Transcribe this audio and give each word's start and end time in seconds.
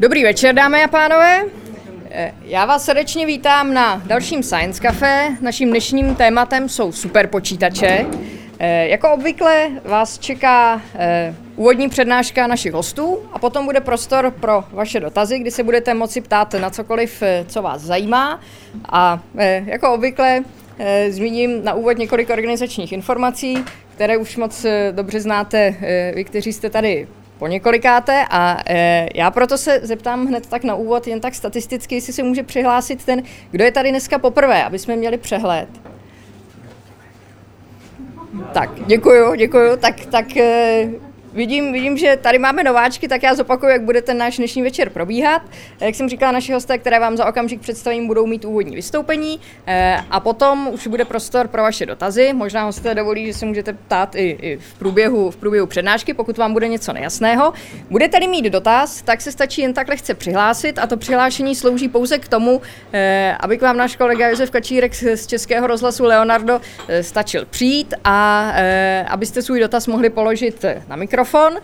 Dobrý 0.00 0.24
večer, 0.24 0.54
dámy 0.54 0.84
a 0.84 0.88
pánové. 0.88 1.42
Eh, 2.10 2.34
Já 2.44 2.64
vás 2.64 2.84
srdečně 2.84 3.26
vítám 3.26 3.74
na 3.74 4.02
dalším 4.06 4.42
Science 4.42 4.82
Café. 4.82 5.28
Naším 5.40 5.70
dnešním 5.70 6.14
tématem 6.14 6.68
jsou 6.68 6.92
superpočítače. 6.92 8.06
Eh, 8.58 8.88
Jako 8.88 9.10
obvykle 9.12 9.68
vás 9.84 10.18
čeká 10.18 10.82
eh, 10.94 11.34
úvodní 11.56 11.88
přednáška 11.88 12.46
našich 12.46 12.72
hostů 12.72 13.18
a 13.32 13.38
potom 13.38 13.64
bude 13.64 13.80
prostor 13.80 14.30
pro 14.30 14.64
vaše 14.72 15.00
dotazy, 15.00 15.38
kdy 15.38 15.50
se 15.50 15.62
budete 15.62 15.94
moci 15.94 16.20
ptát 16.20 16.54
na 16.54 16.70
cokoliv, 16.70 17.22
co 17.46 17.62
vás 17.62 17.82
zajímá. 17.82 18.40
A 18.88 19.20
jako 19.66 19.92
obvykle 19.92 20.44
zmíním 21.08 21.64
na 21.64 21.74
úvod 21.74 21.98
několik 21.98 22.30
organizačních 22.30 22.92
informací, 22.92 23.64
které 23.94 24.16
už 24.16 24.36
moc 24.36 24.66
dobře 24.92 25.20
znáte 25.20 25.74
vy, 26.14 26.24
kteří 26.24 26.52
jste 26.52 26.70
tady 26.70 27.08
po 27.38 27.46
několikáté 27.46 28.24
a 28.30 28.58
e, 28.68 29.08
já 29.14 29.30
proto 29.30 29.58
se 29.58 29.80
zeptám 29.82 30.26
hned 30.26 30.46
tak 30.46 30.64
na 30.64 30.74
úvod, 30.74 31.06
jen 31.06 31.20
tak 31.20 31.34
statisticky, 31.34 31.94
jestli 31.94 32.12
se 32.12 32.22
může 32.22 32.42
přihlásit 32.42 33.04
ten, 33.04 33.22
kdo 33.50 33.64
je 33.64 33.72
tady 33.72 33.90
dneska 33.90 34.18
poprvé, 34.18 34.64
aby 34.64 34.78
jsme 34.78 34.96
měli 34.96 35.18
přehled. 35.18 35.68
Tak, 38.52 38.70
děkuju, 38.86 39.34
děkuju. 39.34 39.76
Tak, 39.76 40.06
tak 40.06 40.36
e, 40.36 40.88
vidím, 41.32 41.72
vidím, 41.72 41.96
že 41.96 42.18
tady 42.20 42.38
máme 42.38 42.64
nováčky, 42.64 43.08
tak 43.08 43.22
já 43.22 43.34
zopakuju, 43.34 43.72
jak 43.72 43.82
bude 43.82 44.02
ten 44.02 44.18
náš 44.18 44.36
dnešní 44.36 44.62
večer 44.62 44.90
probíhat. 44.90 45.42
Jak 45.80 45.94
jsem 45.94 46.08
říkala, 46.08 46.32
naši 46.32 46.52
hosté, 46.52 46.78
které 46.78 47.00
vám 47.00 47.16
za 47.16 47.26
okamžik 47.26 47.60
představím, 47.60 48.06
budou 48.06 48.26
mít 48.26 48.44
úvodní 48.44 48.76
vystoupení 48.76 49.40
e, 49.66 49.96
a 50.10 50.20
potom 50.20 50.68
už 50.72 50.86
bude 50.86 51.04
prostor 51.04 51.48
pro 51.48 51.62
vaše 51.62 51.86
dotazy. 51.86 52.32
Možná 52.32 52.64
hosté 52.64 52.94
dovolí, 52.94 53.26
že 53.26 53.34
se 53.34 53.46
můžete 53.46 53.72
ptát 53.72 54.14
i, 54.14 54.38
i 54.40 54.56
v, 54.56 54.78
průběhu, 54.78 55.30
v 55.30 55.36
průběhu 55.36 55.66
přednášky, 55.66 56.14
pokud 56.14 56.38
vám 56.38 56.52
bude 56.52 56.68
něco 56.68 56.92
nejasného. 56.92 57.52
Budete-li 57.90 58.28
mít 58.28 58.44
dotaz, 58.44 59.02
tak 59.02 59.20
se 59.20 59.32
stačí 59.32 59.60
jen 59.62 59.74
tak 59.74 59.88
lehce 59.88 60.14
přihlásit 60.14 60.78
a 60.78 60.86
to 60.86 60.96
přihlášení 60.96 61.54
slouží 61.54 61.88
pouze 61.88 62.18
k 62.18 62.28
tomu, 62.28 62.62
e, 62.92 63.36
aby 63.40 63.58
k 63.58 63.62
vám 63.62 63.76
náš 63.76 63.96
kolega 63.96 64.28
Josef 64.28 64.50
Kačírek 64.50 64.94
z 64.94 65.26
Českého 65.26 65.66
rozhlasu 65.66 66.04
Leonardo 66.04 66.60
e, 66.88 67.02
stačil 67.02 67.46
přijít 67.50 67.94
a 68.04 68.52
abyste 69.08 69.42
svůj 69.42 69.60
dotaz 69.60 69.86
mohli 69.86 70.10
položit 70.10 70.64
na 70.88 70.96
mikrofon. 70.96 71.17
E, 71.24 71.60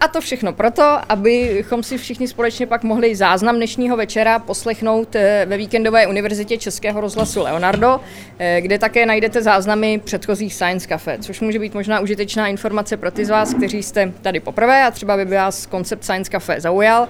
A 0.00 0.08
to 0.08 0.20
všechno 0.20 0.52
proto, 0.52 0.98
abychom 1.08 1.82
si 1.82 1.98
všichni 1.98 2.28
společně 2.28 2.66
pak 2.66 2.82
mohli 2.82 3.16
záznam 3.16 3.56
dnešního 3.56 3.96
večera 3.96 4.38
poslechnout 4.38 5.16
e, 5.16 5.46
ve 5.46 5.56
víkendové 5.56 6.06
univerzitě 6.06 6.58
Českého 6.58 7.00
rozhlasu 7.00 7.42
Leonardo, 7.42 8.00
e, 8.38 8.60
kde 8.60 8.78
také 8.78 9.06
najdete 9.06 9.42
záznamy 9.42 10.00
předchozích 10.04 10.54
Science 10.54 10.88
Cafe, 10.88 11.18
což 11.20 11.40
může 11.40 11.58
být 11.58 11.74
možná 11.74 12.00
užitečná 12.00 12.48
informace 12.48 12.96
pro 12.96 13.10
ty 13.10 13.24
z 13.24 13.30
vás, 13.30 13.54
kteří 13.54 13.82
jste 13.82 14.12
tady 14.22 14.40
poprvé 14.40 14.84
a 14.84 14.90
třeba 14.90 15.16
by 15.16 15.24
vás 15.24 15.66
koncept 15.66 16.04
Science 16.04 16.30
Cafe 16.30 16.60
zaujal 16.60 17.08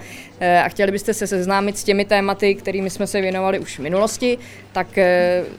a 0.64 0.68
chtěli 0.68 0.92
byste 0.92 1.14
se 1.14 1.26
seznámit 1.26 1.78
s 1.78 1.84
těmi 1.84 2.04
tématy, 2.04 2.54
kterými 2.54 2.91
jsme 2.91 3.06
se 3.06 3.20
věnovali 3.20 3.58
už 3.58 3.78
v 3.78 3.82
minulosti, 3.82 4.38
tak 4.72 4.86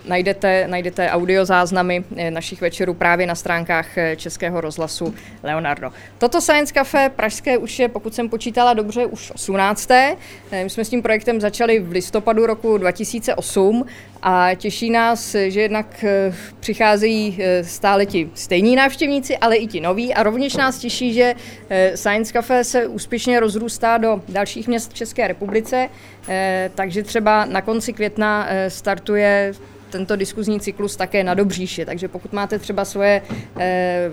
najdete, 0.05 0.67
najdete 0.67 1.09
audiozáznamy 1.09 2.03
e, 2.15 2.31
našich 2.31 2.61
večerů 2.61 2.93
právě 2.93 3.27
na 3.27 3.35
stránkách 3.35 3.87
Českého 4.15 4.61
rozhlasu 4.61 5.15
Leonardo. 5.43 5.91
Toto 6.17 6.41
Science 6.41 6.73
Cafe 6.73 6.86
pražské 7.15 7.57
už 7.57 7.79
je, 7.79 7.87
pokud 7.87 8.15
jsem 8.15 8.29
počítala 8.29 8.73
dobře, 8.73 9.05
už 9.05 9.31
18. 9.31 9.91
E, 9.91 10.15
My 10.63 10.69
jsme 10.69 10.85
s 10.85 10.89
tím 10.89 11.01
projektem 11.01 11.41
začali 11.41 11.79
v 11.79 11.91
listopadu 11.91 12.45
roku 12.45 12.77
2008 12.77 13.85
a 14.21 14.55
těší 14.55 14.89
nás, 14.89 15.35
že 15.47 15.61
jednak 15.61 16.03
eh, 16.03 16.33
přicházejí 16.59 17.37
eh, 17.39 17.63
stále 17.63 18.05
ti 18.05 18.29
stejní 18.33 18.75
návštěvníci, 18.75 19.37
ale 19.37 19.55
i 19.55 19.67
ti 19.67 19.81
noví 19.81 20.13
a 20.13 20.23
rovněž 20.23 20.55
nás 20.55 20.77
těší, 20.77 21.13
že 21.13 21.35
eh, 21.69 21.97
Science 21.97 22.33
Cafe 22.33 22.63
se 22.63 22.87
úspěšně 22.87 23.39
rozrůstá 23.39 23.97
do 23.97 24.21
dalších 24.29 24.67
měst 24.67 24.91
v 24.91 24.93
České 24.93 25.27
republice, 25.27 25.89
eh, 26.27 26.71
takže 26.75 27.03
třeba 27.03 27.45
na 27.45 27.61
konci 27.61 27.93
května 27.93 28.47
eh, 28.49 28.69
startuje 28.69 29.53
tento 29.89 30.15
diskuzní 30.15 30.59
cyklus 30.59 30.95
také 30.95 31.23
na 31.23 31.33
Dobříši, 31.33 31.85
takže 31.85 32.07
pokud 32.07 32.33
máte 32.33 32.59
třeba 32.59 32.85
svoje 32.85 33.21
eh, 33.59 34.09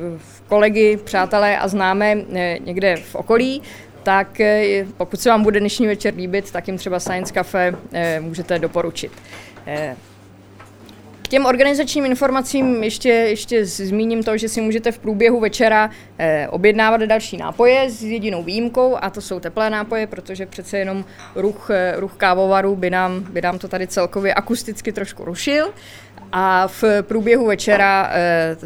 kolegy, 0.49 0.97
přátelé 1.05 1.59
a 1.59 1.69
známé 1.69 2.17
eh, 2.35 2.59
někde 2.65 2.97
v 2.97 3.15
okolí, 3.15 3.63
tak 4.03 4.41
eh, 4.41 4.87
pokud 4.97 5.21
se 5.21 5.29
vám 5.29 5.43
bude 5.43 5.61
dnešní 5.61 5.87
večer 5.87 6.15
líbit, 6.15 6.51
tak 6.51 6.69
jim 6.69 6.79
třeba 6.79 7.01
Science 7.01 7.33
Cafe 7.33 7.75
můžete 8.21 8.59
doporučit. 8.59 9.13
K 11.25 11.29
těm 11.29 11.47
organizačním 11.47 12.05
informacím 12.05 12.83
ještě, 12.83 13.09
ještě 13.09 13.65
zmíním 13.65 14.23
to, 14.23 14.37
že 14.37 14.49
si 14.49 14.61
můžete 14.61 14.93
v 14.93 14.99
průběhu 14.99 15.41
večera 15.41 15.91
eh, 16.19 16.49
objednávat 16.49 17.01
další 17.01 17.37
nápoje 17.37 17.91
s 17.91 18.03
jedinou 18.03 18.43
výjimkou 18.43 18.97
a 19.01 19.11
to 19.11 19.21
jsou 19.21 19.41
teplé 19.41 19.71
nápoje, 19.71 20.07
protože 20.07 20.47
přece 20.47 20.79
jenom 20.79 21.05
ruch, 21.35 21.71
eh, 21.71 21.95
ruch 21.97 22.15
kávovaru 22.17 22.77
by 22.77 22.91
nám, 22.91 23.21
by 23.21 23.43
nám 23.43 23.59
to 23.59 23.69
tady 23.69 23.87
celkově 23.87 24.35
akusticky 24.35 24.93
trošku 24.93 25.25
rušil. 25.25 25.73
A 26.33 26.69
v 26.69 26.85
průběhu 27.03 27.47
večera 27.47 28.11
eh, 28.13 28.57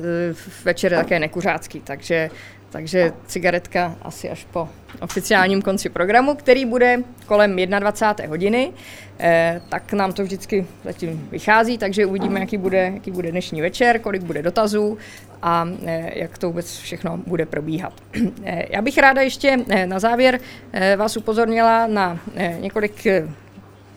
večer 0.65 0.93
je 0.93 0.99
také 0.99 1.19
nekuřácký, 1.19 1.81
takže 1.81 2.31
takže 2.71 3.13
cigaretka 3.27 3.97
asi 4.03 4.31
až 4.31 4.47
po 4.53 4.69
oficiálním 5.01 5.63
konci 5.63 5.89
programu, 5.89 6.35
který 6.35 6.65
bude 6.65 7.03
kolem 7.27 7.57
21. 7.57 8.31
hodiny. 8.31 8.73
Eh, 9.21 9.61
tak 9.69 9.93
nám 9.93 10.13
to 10.13 10.23
vždycky 10.23 10.67
zatím 10.85 11.29
vychází, 11.31 11.79
takže 11.79 12.07
uvidíme, 12.07 12.41
jaký 12.41 12.57
bude, 12.57 12.91
jaký 12.95 13.11
bude 13.11 13.31
dnešní 13.31 13.61
večer, 13.61 13.99
kolik 13.99 14.23
bude 14.23 14.43
dotazů 14.43 14.99
a 15.43 15.69
eh, 15.87 16.13
jak 16.15 16.39
to 16.39 16.47
vůbec 16.47 16.79
všechno 16.79 17.17
bude 17.27 17.47
probíhat. 17.47 17.93
Eh, 18.45 18.65
já 18.71 18.83
bych 18.83 18.99
ráda 18.99 19.23
ještě 19.23 19.57
eh, 19.69 19.87
na 19.87 19.99
závěr 19.99 20.41
eh, 20.73 20.97
vás 20.97 21.17
upozornila 21.17 21.87
na 21.87 22.21
eh, 22.37 22.57
několik 22.61 23.07
eh, 23.07 23.29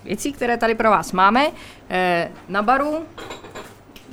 věcí, 0.04 0.34
které 0.34 0.58
tady 0.58 0.76
pro 0.76 0.90
vás 0.90 1.12
máme. 1.12 1.46
Eh, 1.90 2.32
Na 2.50 2.62
baru 2.62 3.06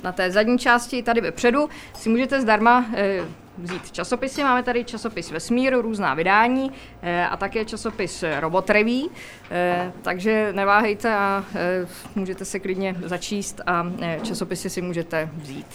na 0.03 0.11
té 0.11 0.31
zadní 0.31 0.59
části 0.59 1.03
tady 1.03 1.21
vepředu 1.21 1.69
si 1.93 2.09
můžete 2.09 2.41
zdarma 2.41 2.85
eh, 2.93 3.21
vzít 3.61 3.91
časopisy. 3.91 4.43
Máme 4.43 4.63
tady 4.63 4.83
časopis 4.83 5.31
Vesmír, 5.31 5.75
různá 5.75 6.13
vydání 6.13 6.71
eh, 7.01 7.25
a 7.25 7.37
také 7.37 7.65
časopis 7.65 8.23
Robot 8.39 8.69
eh, 8.69 9.91
takže 10.01 10.53
neváhejte 10.53 11.15
a 11.15 11.45
eh, 11.55 11.87
můžete 12.15 12.45
se 12.45 12.59
klidně 12.59 12.95
začíst 13.05 13.61
a 13.65 13.85
časopisy 14.23 14.69
si 14.69 14.81
můžete 14.81 15.29
vzít. 15.35 15.65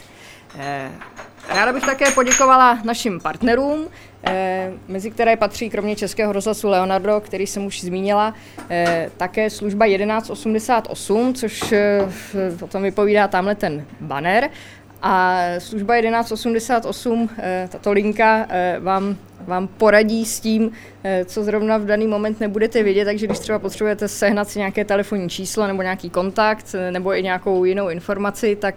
Ráda 1.48 1.72
bych 1.72 1.86
také 1.86 2.10
poděkovala 2.10 2.78
našim 2.84 3.20
partnerům, 3.20 3.88
mezi 4.88 5.10
které 5.10 5.36
patří 5.36 5.70
kromě 5.70 5.96
Českého 5.96 6.32
rozhlasu 6.32 6.68
Leonardo, 6.68 7.20
který 7.20 7.46
jsem 7.46 7.66
už 7.66 7.80
zmínila, 7.80 8.34
také 9.16 9.50
služba 9.50 9.86
1188, 9.86 11.34
což 11.34 11.74
o 12.62 12.66
tom 12.66 12.82
vypovídá 12.82 13.28
tamhle 13.28 13.54
ten 13.54 13.86
banner. 14.00 14.50
A 15.06 15.40
služba 15.58 16.00
1188, 16.00 17.30
eh, 17.38 17.68
tato 17.72 17.92
linka, 17.92 18.46
eh, 18.48 18.76
vám, 18.80 19.16
vám 19.40 19.68
poradí 19.68 20.24
s 20.24 20.40
tím, 20.40 20.70
eh, 21.04 21.24
co 21.24 21.44
zrovna 21.44 21.78
v 21.78 21.84
daný 21.84 22.06
moment 22.06 22.40
nebudete 22.40 22.82
vědět, 22.82 23.04
takže 23.04 23.26
když 23.26 23.38
třeba 23.38 23.58
potřebujete 23.58 24.08
sehnat 24.08 24.48
si 24.48 24.58
nějaké 24.58 24.84
telefonní 24.84 25.28
číslo 25.28 25.66
nebo 25.66 25.82
nějaký 25.82 26.10
kontakt 26.10 26.74
nebo 26.90 27.18
i 27.18 27.22
nějakou 27.22 27.64
jinou 27.64 27.88
informaci, 27.88 28.56
tak 28.56 28.74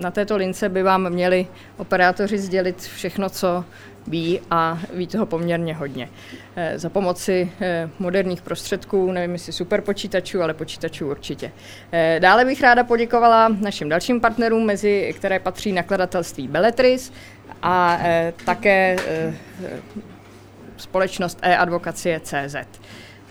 na 0.00 0.10
této 0.10 0.36
lince 0.36 0.68
by 0.68 0.82
vám 0.82 1.10
měli 1.10 1.46
operátoři 1.76 2.38
sdělit 2.38 2.80
všechno, 2.80 3.30
co 3.30 3.64
ví 4.06 4.40
a 4.50 4.78
ví 4.94 5.06
toho 5.06 5.26
poměrně 5.26 5.74
hodně. 5.74 6.08
Eh, 6.56 6.78
Za 6.78 6.88
pomoci 6.88 7.52
eh, 7.60 7.90
moderních 7.98 8.42
prostředků, 8.42 9.12
nevím 9.12 9.32
jestli 9.32 9.52
superpočítačů, 9.52 10.42
ale 10.42 10.54
počítačů 10.54 11.10
určitě. 11.10 11.52
Eh, 11.92 12.20
Dále 12.20 12.44
bych 12.44 12.60
ráda 12.60 12.84
poděkovala 12.84 13.48
našim 13.48 13.88
dalším 13.88 14.20
partnerům, 14.20 14.66
mezi 14.66 15.14
které 15.16 15.38
patří 15.38 15.72
nakladatelství 15.72 16.48
Belletris 16.48 17.12
a 17.62 18.00
také 18.44 18.96
společnost 20.76 21.38
e-advokacie.cz. 21.42 22.56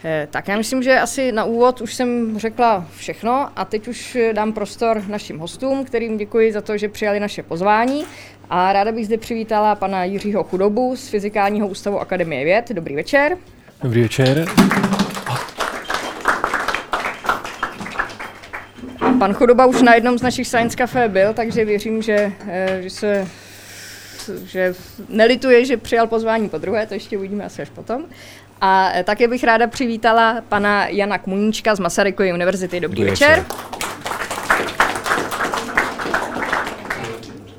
Eh, 0.04 0.28
Tak 0.32 0.48
já 0.48 0.58
myslím, 0.58 0.84
že 0.84 1.00
asi 1.00 1.32
na 1.32 1.44
úvod 1.44 1.82
už 1.82 1.94
jsem 1.94 2.40
řekla 2.40 2.86
všechno 2.96 3.50
a 3.56 3.66
teď 3.66 3.88
už 3.88 4.16
eh, 4.16 4.34
dám 4.34 4.54
prostor 4.54 5.04
našim 5.08 5.40
hostům, 5.40 5.86
kterým 5.86 6.18
děkuji 6.18 6.52
za 6.52 6.62
to, 6.62 6.78
že 6.78 6.90
přijali 6.90 7.20
naše 7.20 7.44
pozvání. 7.44 8.06
A 8.50 8.74
ráda 8.74 8.92
bych 8.92 9.06
zde 9.06 9.18
přivítala 9.18 9.76
pana 9.76 10.04
Jiřího 10.04 10.44
Chudobu 10.44 10.96
z 10.96 11.10
Fyzikálního 11.10 11.68
ústavu 11.68 12.00
Akademie 12.00 12.46
věd. 12.46 12.70
Dobrý 12.72 12.96
večer. 12.96 13.38
Dobrý 13.84 14.02
večer. 14.02 14.46
Pan 19.20 19.34
Chudoba 19.34 19.66
už 19.66 19.82
na 19.82 19.96
jednom 19.96 20.18
z 20.18 20.22
našich 20.22 20.48
Science 20.48 20.78
Café 20.78 21.10
byl, 21.10 21.34
takže 21.34 21.66
věřím, 21.66 22.02
že, 22.02 22.32
eh, 22.48 22.80
že 22.82 22.90
se 22.90 23.28
že 24.46 24.74
nelituje, 25.10 25.66
že 25.66 25.78
přijal 25.78 26.08
pozvání 26.08 26.50
po 26.50 26.58
druhé, 26.58 26.88
to 26.88 26.94
ještě 26.94 27.18
uvidíme 27.18 27.46
asi 27.46 27.62
až 27.62 27.70
potom. 27.70 28.06
A 28.62 28.92
také 29.04 29.28
bych 29.28 29.44
ráda 29.44 29.68
přivítala 29.68 30.42
pana 30.50 30.88
Jana 30.88 31.18
Kmuníčka 31.18 31.76
z 31.76 31.80
Masarykovy 31.80 32.34
univerzity. 32.34 32.80
Dobrý, 32.80 32.96
Dobrý 32.96 33.10
večer. 33.12 33.30
večer. 33.30 33.46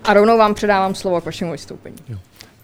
A 0.05 0.15
rovnou 0.15 0.39
vám 0.39 0.55
předávám 0.55 0.95
slovo 0.95 1.21
k 1.21 1.25
vašemu 1.25 1.53
vystoupení. 1.53 1.97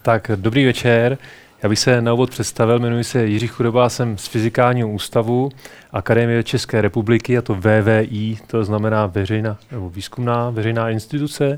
Tak 0.01 0.31
dobrý 0.35 0.65
večer. 0.65 1.17
Já 1.63 1.69
bych 1.69 1.79
se 1.79 2.01
na 2.01 2.13
úvod 2.13 2.29
představil, 2.29 2.79
jmenuji 2.79 3.03
se 3.03 3.25
Jiří 3.25 3.47
Chudoba, 3.47 3.89
jsem 3.89 4.17
z 4.17 4.27
Fyzikálního 4.27 4.89
ústavu 4.89 5.49
Akademie 5.91 6.43
České 6.43 6.81
republiky 6.81 7.37
a 7.37 7.41
to 7.41 7.55
VVI, 7.55 8.37
to 8.47 8.63
znamená 8.63 9.05
veřejná, 9.05 9.57
nebo 9.71 9.89
výzkumná 9.89 10.49
veřejná 10.49 10.89
instituce 10.89 11.57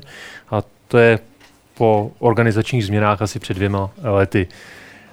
a 0.50 0.62
to 0.88 0.98
je 0.98 1.18
po 1.74 2.12
organizačních 2.18 2.86
změnách 2.86 3.22
asi 3.22 3.38
před 3.38 3.54
dvěma 3.54 3.90
lety. 4.02 4.48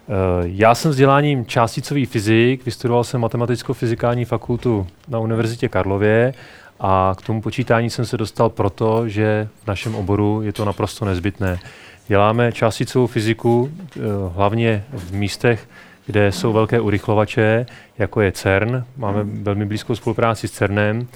Eh, 0.09 0.13
já 0.43 0.75
jsem 0.75 0.91
vzděláním 0.91 1.45
částicový 1.45 2.05
fyzik, 2.05 2.65
vystudoval 2.65 3.03
jsem 3.03 3.21
matematicko-fyzikální 3.21 4.25
fakultu 4.25 4.87
na 5.07 5.19
Univerzitě 5.19 5.69
Karlově 5.69 6.33
a 6.79 7.15
k 7.17 7.21
tomu 7.21 7.41
počítání 7.41 7.89
jsem 7.89 8.05
se 8.05 8.17
dostal 8.17 8.49
proto, 8.49 9.09
že 9.09 9.47
v 9.63 9.67
našem 9.67 9.95
oboru 9.95 10.41
je 10.41 10.53
to 10.53 10.65
naprosto 10.65 11.05
nezbytné. 11.05 11.59
Děláme 12.07 12.51
částicovou 12.51 13.07
fyziku 13.07 13.71
eh, 13.71 13.99
hlavně 14.35 14.83
v 14.93 15.13
místech, 15.13 15.67
kde 16.05 16.31
jsou 16.31 16.53
velké 16.53 16.79
urychlovače, 16.79 17.65
jako 17.97 18.21
je 18.21 18.31
CERN. 18.31 18.83
Máme 18.97 19.23
velmi 19.23 19.65
blízkou 19.65 19.95
spolupráci 19.95 20.47
s 20.47 20.51
CERNem 20.51 21.07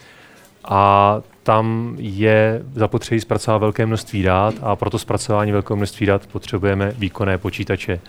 a 0.64 1.18
tam 1.44 1.96
je 2.00 2.62
zapotřebí 2.74 3.22
zpracovat 3.22 3.58
velké 3.58 3.86
množství 3.86 4.24
dat 4.24 4.56
a 4.62 4.76
proto 4.76 5.00
zpracování 5.00 5.52
velkého 5.52 5.78
množství 5.78 6.06
dat 6.06 6.28
potřebujeme 6.28 6.94
výkonné 6.98 7.38
počítače. 7.38 8.00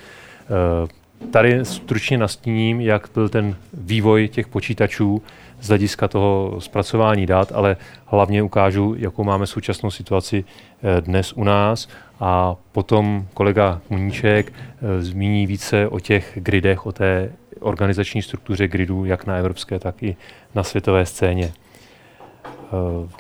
Eh, 0.42 0.88
tady 1.30 1.64
stručně 1.64 2.18
nastíním, 2.18 2.80
jak 2.80 3.08
byl 3.14 3.28
ten 3.28 3.56
vývoj 3.72 4.28
těch 4.28 4.48
počítačů 4.48 5.22
z 5.60 5.68
hlediska 5.68 6.08
toho 6.08 6.56
zpracování 6.58 7.26
dat, 7.26 7.52
ale 7.54 7.76
hlavně 8.06 8.42
ukážu, 8.42 8.94
jakou 8.98 9.24
máme 9.24 9.46
současnou 9.46 9.90
situaci 9.90 10.44
eh, 10.82 11.00
dnes 11.00 11.32
u 11.32 11.44
nás 11.44 11.88
a 12.20 12.56
potom 12.72 13.26
kolega 13.34 13.80
Muníček 13.90 14.52
eh, 14.52 15.02
zmíní 15.02 15.46
více 15.46 15.88
o 15.88 16.00
těch 16.00 16.32
gridech, 16.34 16.86
o 16.86 16.92
té 16.92 17.32
organizační 17.60 18.22
struktuře 18.22 18.68
gridů, 18.68 19.04
jak 19.04 19.26
na 19.26 19.36
evropské, 19.36 19.78
tak 19.78 20.02
i 20.02 20.16
na 20.54 20.62
světové 20.62 21.06
scéně. 21.06 21.52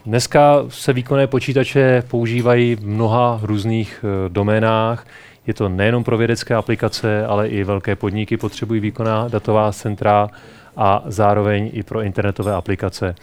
Dneska 0.06 0.64
se 0.68 0.92
výkonné 0.92 1.26
počítače 1.26 2.02
používají 2.10 2.74
v 2.74 2.86
mnoha 2.86 3.40
různých 3.42 4.04
doménách. 4.28 5.06
Je 5.46 5.54
to 5.54 5.68
nejenom 5.68 6.04
pro 6.04 6.18
vědecké 6.18 6.54
aplikace, 6.54 7.26
ale 7.26 7.48
i 7.48 7.64
velké 7.64 7.96
podniky 7.96 8.36
potřebují 8.36 8.80
výkonná 8.80 9.28
datová 9.28 9.72
centra 9.72 10.28
a 10.76 11.02
zároveň 11.06 11.70
i 11.72 11.82
pro 11.82 12.02
internetové 12.02 12.54
aplikace. 12.54 13.14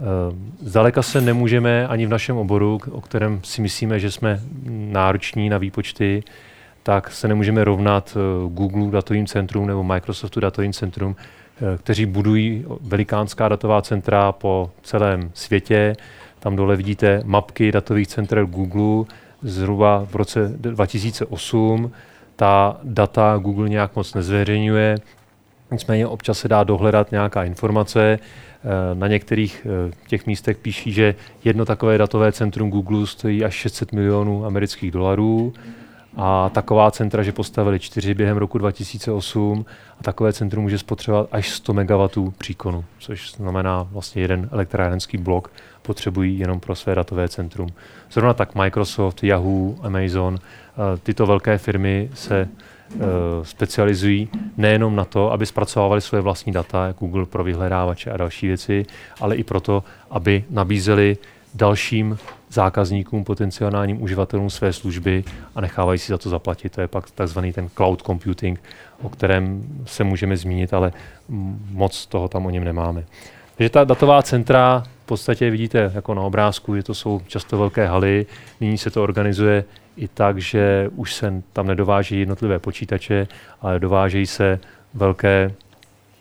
Eh, 0.00 0.04
zdaleka 0.60 1.02
se 1.02 1.20
nemůžeme 1.20 1.88
ani 1.88 2.06
v 2.06 2.08
našem 2.08 2.36
oboru, 2.36 2.80
o 2.90 3.00
kterém 3.00 3.40
si 3.44 3.62
myslíme, 3.62 4.00
že 4.00 4.10
jsme 4.10 4.40
nároční 4.68 5.48
na 5.48 5.58
výpočty, 5.58 6.22
tak 6.82 7.10
se 7.10 7.28
nemůžeme 7.28 7.64
rovnat 7.64 8.16
eh, 8.16 8.48
Google 8.48 8.90
datovým 8.90 9.26
centrum 9.26 9.66
nebo 9.66 9.84
Microsoftu 9.84 10.40
datovým 10.40 10.72
centrum, 10.72 11.16
eh, 11.18 11.78
kteří 11.78 12.06
budují 12.06 12.64
velikánská 12.80 13.48
datová 13.48 13.82
centra 13.82 14.32
po 14.32 14.70
celém 14.82 15.30
světě. 15.34 15.96
Tam 16.38 16.56
dole 16.56 16.76
vidíte 16.76 17.22
mapky 17.24 17.72
datových 17.72 18.08
center 18.08 18.44
Google, 18.44 19.04
zhruba 19.42 20.06
v 20.10 20.14
roce 20.14 20.48
2008. 20.56 21.90
Ta 22.36 22.80
data 22.82 23.38
Google 23.42 23.68
nějak 23.68 23.96
moc 23.96 24.14
nezveřejňuje, 24.14 24.98
nicméně 25.72 26.06
občas 26.06 26.38
se 26.38 26.48
dá 26.48 26.64
dohledat 26.64 27.10
nějaká 27.10 27.44
informace. 27.44 28.18
Eh, 28.66 28.94
na 28.94 29.06
některých 29.06 29.66
eh, 29.66 29.92
těch 30.06 30.26
místech 30.26 30.56
píší, 30.56 30.92
že 30.92 31.14
jedno 31.44 31.64
takové 31.64 31.98
datové 31.98 32.32
centrum 32.32 32.70
Google 32.70 33.06
stojí 33.06 33.44
až 33.44 33.54
600 33.54 33.92
milionů 33.92 34.46
amerických 34.46 34.90
dolarů 34.90 35.52
a 36.16 36.48
taková 36.48 36.90
centra, 36.90 37.22
že 37.22 37.32
postavili 37.32 37.78
čtyři 37.78 38.14
během 38.14 38.36
roku 38.36 38.58
2008 38.58 39.66
a 40.00 40.02
takové 40.02 40.32
centrum 40.32 40.62
může 40.62 40.78
spotřebovat 40.78 41.28
až 41.32 41.50
100 41.50 41.74
MW 41.74 42.30
příkonu, 42.38 42.84
což 42.98 43.32
znamená 43.32 43.82
vlastně 43.82 44.22
jeden 44.22 44.48
elektrárenský 44.52 45.18
blok 45.18 45.50
potřebují 45.86 46.38
jenom 46.38 46.60
pro 46.60 46.74
své 46.74 46.94
datové 46.94 47.28
centrum. 47.28 47.68
Zrovna 48.12 48.34
tak 48.34 48.54
Microsoft, 48.54 49.24
Yahoo, 49.24 49.74
Amazon, 49.82 50.38
eh, 50.38 50.98
tyto 51.02 51.26
velké 51.26 51.58
firmy 51.58 52.10
se 52.14 52.48
eh, 52.48 52.98
specializují 53.42 54.28
nejenom 54.56 54.96
na 54.96 55.04
to, 55.04 55.32
aby 55.32 55.46
zpracovávali 55.46 56.00
své 56.00 56.20
vlastní 56.20 56.52
data, 56.52 56.86
jako 56.86 57.06
Google 57.06 57.26
pro 57.26 57.44
vyhledávače 57.44 58.10
a 58.10 58.16
další 58.16 58.46
věci, 58.46 58.86
ale 59.20 59.36
i 59.36 59.44
proto, 59.44 59.84
aby 60.10 60.44
nabízeli 60.50 61.16
dalším 61.54 62.18
zákazníkům, 62.50 63.24
potenciálním 63.24 64.02
uživatelům 64.02 64.50
své 64.50 64.72
služby 64.72 65.24
a 65.54 65.60
nechávají 65.60 65.98
si 65.98 66.12
za 66.12 66.18
to 66.18 66.28
zaplatit. 66.28 66.72
To 66.72 66.80
je 66.80 66.88
pak 66.88 67.10
takzvaný 67.10 67.52
ten 67.52 67.68
cloud 67.68 68.02
computing, 68.02 68.62
o 69.02 69.08
kterém 69.08 69.62
se 69.86 70.04
můžeme 70.04 70.36
zmínit, 70.36 70.74
ale 70.74 70.92
moc 71.70 72.06
toho 72.06 72.28
tam 72.28 72.46
o 72.46 72.50
něm 72.50 72.64
nemáme. 72.64 73.04
Takže 73.56 73.70
ta 73.70 73.84
datová 73.84 74.22
centra 74.22 74.82
v 75.04 75.06
podstatě 75.06 75.50
vidíte 75.50 75.92
jako 75.94 76.14
na 76.14 76.22
obrázku, 76.22 76.76
že 76.76 76.82
to 76.82 76.94
jsou 76.94 77.20
často 77.26 77.58
velké 77.58 77.86
haly. 77.86 78.26
Nyní 78.60 78.78
se 78.78 78.90
to 78.90 79.02
organizuje 79.02 79.64
i 79.96 80.08
tak, 80.08 80.38
že 80.38 80.90
už 80.96 81.14
se 81.14 81.42
tam 81.52 81.66
nedováží 81.66 82.20
jednotlivé 82.20 82.58
počítače, 82.58 83.28
ale 83.60 83.80
dovážejí 83.80 84.26
se 84.26 84.60
velké 84.94 85.52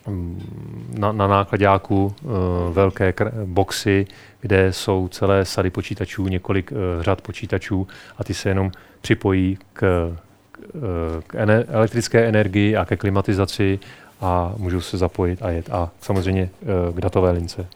mm, 0.08 0.94
na, 1.00 1.12
na 1.12 1.28
nákladáku 1.28 2.06
uh, 2.06 2.32
velké 2.74 3.14
boxy, 3.46 4.08
kde 4.42 4.74
jsou 4.74 5.08
celé 5.08 5.46
sady 5.46 5.70
počítačů, 5.70 6.28
několik 6.28 6.72
uh, 6.72 6.78
řad 7.04 7.22
počítačů 7.22 7.88
a 8.18 8.24
ty 8.24 8.34
se 8.34 8.50
jenom 8.50 8.72
připojí 9.02 9.58
k, 9.74 10.12
k, 10.52 10.60
eh, 10.76 11.22
k 11.28 11.36
ener- 11.36 11.66
elektrické 11.68 12.26
energii 12.26 12.76
a 12.76 12.86
ke 12.86 12.98
klimatizaci 12.98 13.80
a 14.22 14.54
můžou 14.58 14.82
se 14.82 14.98
zapojit 14.98 15.42
a 15.42 15.50
jet. 15.50 15.70
A 15.70 15.90
samozřejmě 16.02 16.50
uh, 16.90 16.96
k 16.96 17.02
datové 17.02 17.32
lince. 17.32 17.68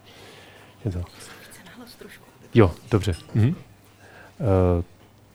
Je 0.84 0.90
to. 0.90 1.02
Jo, 2.54 2.70
dobře. 2.90 3.14
Mhm. 3.34 3.48
Uh, 3.48 3.54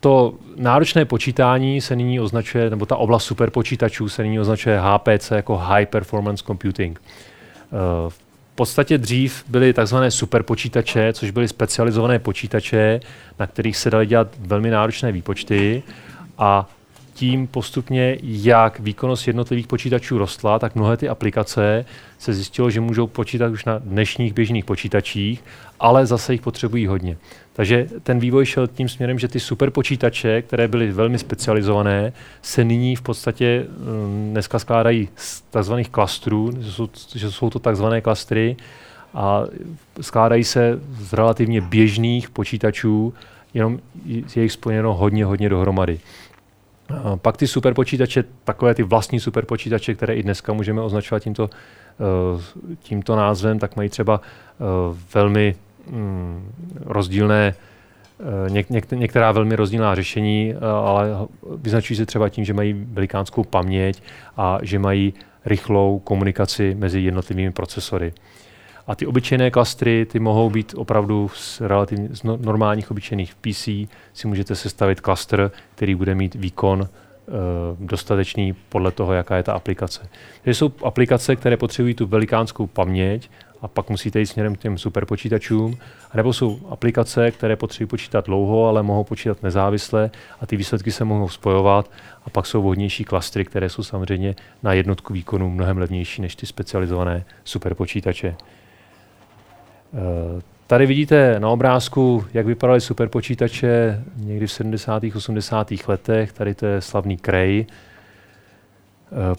to 0.00 0.34
náročné 0.56 1.04
počítání 1.04 1.80
se 1.80 1.96
nyní 1.96 2.20
označuje, 2.20 2.70
nebo 2.70 2.86
ta 2.86 2.96
oblast 2.96 3.24
superpočítačů 3.24 4.08
se 4.08 4.22
nyní 4.22 4.40
označuje 4.40 4.80
HPC 4.80 5.30
jako 5.30 5.56
High 5.56 5.86
Performance 5.86 6.44
Computing. 6.46 7.00
Uh, 7.00 8.10
v 8.10 8.18
podstatě 8.54 8.98
dřív 8.98 9.44
byly 9.48 9.72
takzvané 9.72 10.10
superpočítače, 10.10 11.12
což 11.12 11.30
byly 11.30 11.48
specializované 11.48 12.18
počítače, 12.18 13.00
na 13.38 13.46
kterých 13.46 13.76
se 13.76 13.90
daly 13.90 14.06
dělat 14.06 14.28
velmi 14.38 14.70
náročné 14.70 15.12
výpočty 15.12 15.82
a 16.38 16.68
tím 17.16 17.46
postupně, 17.46 18.18
jak 18.22 18.80
výkonnost 18.80 19.26
jednotlivých 19.26 19.66
počítačů 19.66 20.18
rostla, 20.18 20.58
tak 20.58 20.74
mnohé 20.74 20.96
ty 20.96 21.08
aplikace 21.08 21.84
se 22.18 22.32
zjistilo, 22.32 22.70
že 22.70 22.80
můžou 22.80 23.06
počítat 23.06 23.52
už 23.52 23.64
na 23.64 23.78
dnešních 23.78 24.34
běžných 24.34 24.64
počítačích, 24.64 25.44
ale 25.80 26.06
zase 26.06 26.32
jich 26.32 26.40
potřebují 26.40 26.86
hodně. 26.86 27.16
Takže 27.52 27.86
ten 28.02 28.18
vývoj 28.18 28.46
šel 28.46 28.66
tím 28.66 28.88
směrem, 28.88 29.18
že 29.18 29.28
ty 29.28 29.40
superpočítače, 29.40 30.42
které 30.42 30.68
byly 30.68 30.92
velmi 30.92 31.18
specializované, 31.18 32.12
se 32.42 32.64
nyní 32.64 32.96
v 32.96 33.02
podstatě 33.02 33.66
um, 33.66 34.30
dneska 34.30 34.58
skládají 34.58 35.08
z 35.16 35.42
tzv. 35.60 35.74
klastrů, 35.90 36.52
že 36.60 36.72
jsou, 36.72 36.88
že 37.14 37.30
jsou 37.30 37.50
to 37.50 37.58
takzvané 37.58 38.00
klastry, 38.00 38.56
a 39.14 39.44
skládají 40.00 40.44
se 40.44 40.80
z 40.98 41.12
relativně 41.12 41.60
běžných 41.60 42.30
počítačů, 42.30 43.14
jenom 43.54 43.78
je 44.36 44.42
jich 44.42 44.52
spojeno 44.52 44.94
hodně, 44.94 45.24
hodně 45.24 45.48
dohromady. 45.48 46.00
Pak 47.16 47.36
ty 47.36 47.46
superpočítače, 47.46 48.24
takové 48.44 48.74
ty 48.74 48.82
vlastní 48.82 49.20
superpočítače, 49.20 49.94
které 49.94 50.14
i 50.14 50.22
dneska 50.22 50.52
můžeme 50.52 50.82
označovat 50.82 51.22
tímto, 51.22 51.50
eh, 51.50 52.42
tímto 52.82 53.16
názvem, 53.16 53.58
tak 53.58 53.76
mají 53.76 53.88
třeba 53.88 54.20
eh, 54.20 54.64
velmi 55.14 55.54
mm, 55.90 56.52
rozdílné 56.84 57.54
eh, 58.20 58.50
Něk, 58.50 58.70
něk, 58.70 58.90
některá 58.90 59.32
velmi 59.32 59.56
rozdílná 59.56 59.94
řešení, 59.94 60.54
ale 60.84 61.08
vyznačují 61.56 61.96
se 61.96 62.06
třeba 62.06 62.28
tím, 62.28 62.44
že 62.44 62.54
mají 62.54 62.72
velikánskou 62.72 63.44
paměť 63.44 64.02
a 64.36 64.58
že 64.62 64.78
mají 64.78 65.14
rychlou 65.44 65.98
komunikaci 65.98 66.74
mezi 66.78 67.00
jednotlivými 67.00 67.52
procesory. 67.52 68.12
A 68.86 68.94
ty 68.94 69.06
obyčejné 69.06 69.50
klastry, 69.50 70.06
ty 70.06 70.18
mohou 70.18 70.50
být 70.50 70.74
opravdu 70.76 71.30
z, 71.34 71.60
relativně, 71.60 72.08
z 72.12 72.22
no, 72.22 72.36
normálních 72.36 72.90
obyčejných 72.90 73.34
PC, 73.34 73.64
si 74.12 74.24
můžete 74.24 74.54
sestavit 74.54 75.00
klastr, 75.00 75.50
který 75.74 75.94
bude 75.94 76.14
mít 76.14 76.34
výkon 76.34 76.80
uh, 76.80 77.86
dostatečný 77.86 78.52
podle 78.68 78.90
toho, 78.90 79.12
jaká 79.12 79.36
je 79.36 79.42
ta 79.42 79.52
aplikace. 79.52 80.08
Takže 80.42 80.58
jsou 80.58 80.72
aplikace, 80.84 81.36
které 81.36 81.56
potřebují 81.56 81.94
tu 81.94 82.06
velikánskou 82.06 82.66
paměť 82.66 83.30
a 83.62 83.68
pak 83.68 83.90
musíte 83.90 84.20
jít 84.20 84.26
směrem 84.26 84.54
k 84.54 84.58
těm 84.58 84.78
superpočítačům, 84.78 85.78
nebo 86.14 86.32
jsou 86.32 86.60
aplikace, 86.70 87.30
které 87.30 87.56
potřebují 87.56 87.88
počítat 87.88 88.26
dlouho, 88.26 88.66
ale 88.66 88.82
mohou 88.82 89.04
počítat 89.04 89.42
nezávisle 89.42 90.10
a 90.40 90.46
ty 90.46 90.56
výsledky 90.56 90.92
se 90.92 91.04
mohou 91.04 91.28
spojovat 91.28 91.90
a 92.24 92.30
pak 92.30 92.46
jsou 92.46 92.62
vhodnější 92.62 93.04
klastry, 93.04 93.44
které 93.44 93.68
jsou 93.68 93.82
samozřejmě 93.82 94.34
na 94.62 94.72
jednotku 94.72 95.12
výkonu 95.12 95.50
mnohem 95.50 95.78
levnější 95.78 96.22
než 96.22 96.36
ty 96.36 96.46
specializované 96.46 97.24
superpočítače. 97.44 98.36
Eh, 99.94 100.42
tady 100.66 100.86
vidíte 100.86 101.40
na 101.40 101.48
obrázku, 101.48 102.24
jak 102.34 102.46
vypadaly 102.46 102.80
superpočítače 102.80 104.02
někdy 104.16 104.46
v 104.46 104.52
70. 104.52 105.02
80. 105.14 105.88
letech. 105.88 106.32
Tady 106.32 106.54
to 106.54 106.66
je 106.66 106.80
slavný 106.80 107.18
Cray. 107.18 107.66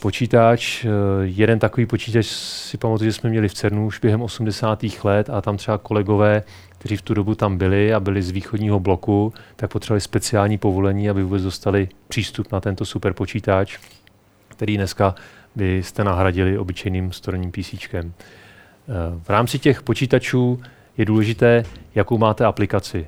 počítač. 0.01 0.85
Jeden 1.21 1.59
takový 1.59 1.85
počítač 1.85 2.25
si 2.25 2.77
pamatuju, 2.77 3.09
že 3.09 3.13
jsme 3.13 3.29
měli 3.29 3.49
v 3.49 3.53
CERNu 3.53 3.85
už 3.85 3.99
během 3.99 4.21
80. 4.21 4.83
let 5.03 5.29
a 5.29 5.41
tam 5.41 5.57
třeba 5.57 5.77
kolegové, 5.77 6.43
kteří 6.69 6.97
v 6.97 7.01
tu 7.01 7.13
dobu 7.13 7.35
tam 7.35 7.57
byli 7.57 7.93
a 7.93 7.99
byli 7.99 8.21
z 8.21 8.31
východního 8.31 8.79
bloku, 8.79 9.33
tak 9.55 9.71
potřebovali 9.71 10.01
speciální 10.01 10.57
povolení, 10.57 11.09
aby 11.09 11.23
vůbec 11.23 11.43
dostali 11.43 11.89
přístup 12.07 12.51
na 12.51 12.59
tento 12.59 12.85
super 12.85 13.13
počítač, 13.13 13.77
který 14.47 14.77
dneska 14.77 15.15
byste 15.55 16.03
nahradili 16.03 16.57
obyčejným 16.57 17.11
storním 17.11 17.51
PC. 17.51 17.95
V 19.23 19.29
rámci 19.29 19.59
těch 19.59 19.81
počítačů 19.81 20.61
je 20.97 21.05
důležité, 21.05 21.63
jakou 21.95 22.17
máte 22.17 22.45
aplikaci. 22.45 23.07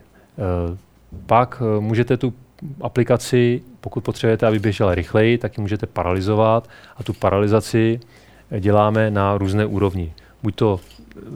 Pak 1.25 1.61
můžete 1.79 2.17
tu 2.17 2.33
aplikaci, 2.81 3.61
pokud 3.81 4.03
potřebujete, 4.03 4.47
aby 4.47 4.59
běžela 4.59 4.95
rychleji, 4.95 5.37
tak 5.37 5.57
ji 5.57 5.61
můžete 5.61 5.85
paralizovat 5.85 6.69
a 6.97 7.03
tu 7.03 7.13
paralizaci 7.13 7.99
děláme 8.59 9.11
na 9.11 9.37
různé 9.37 9.65
úrovni. 9.65 10.13
Buď 10.43 10.55
to 10.55 10.79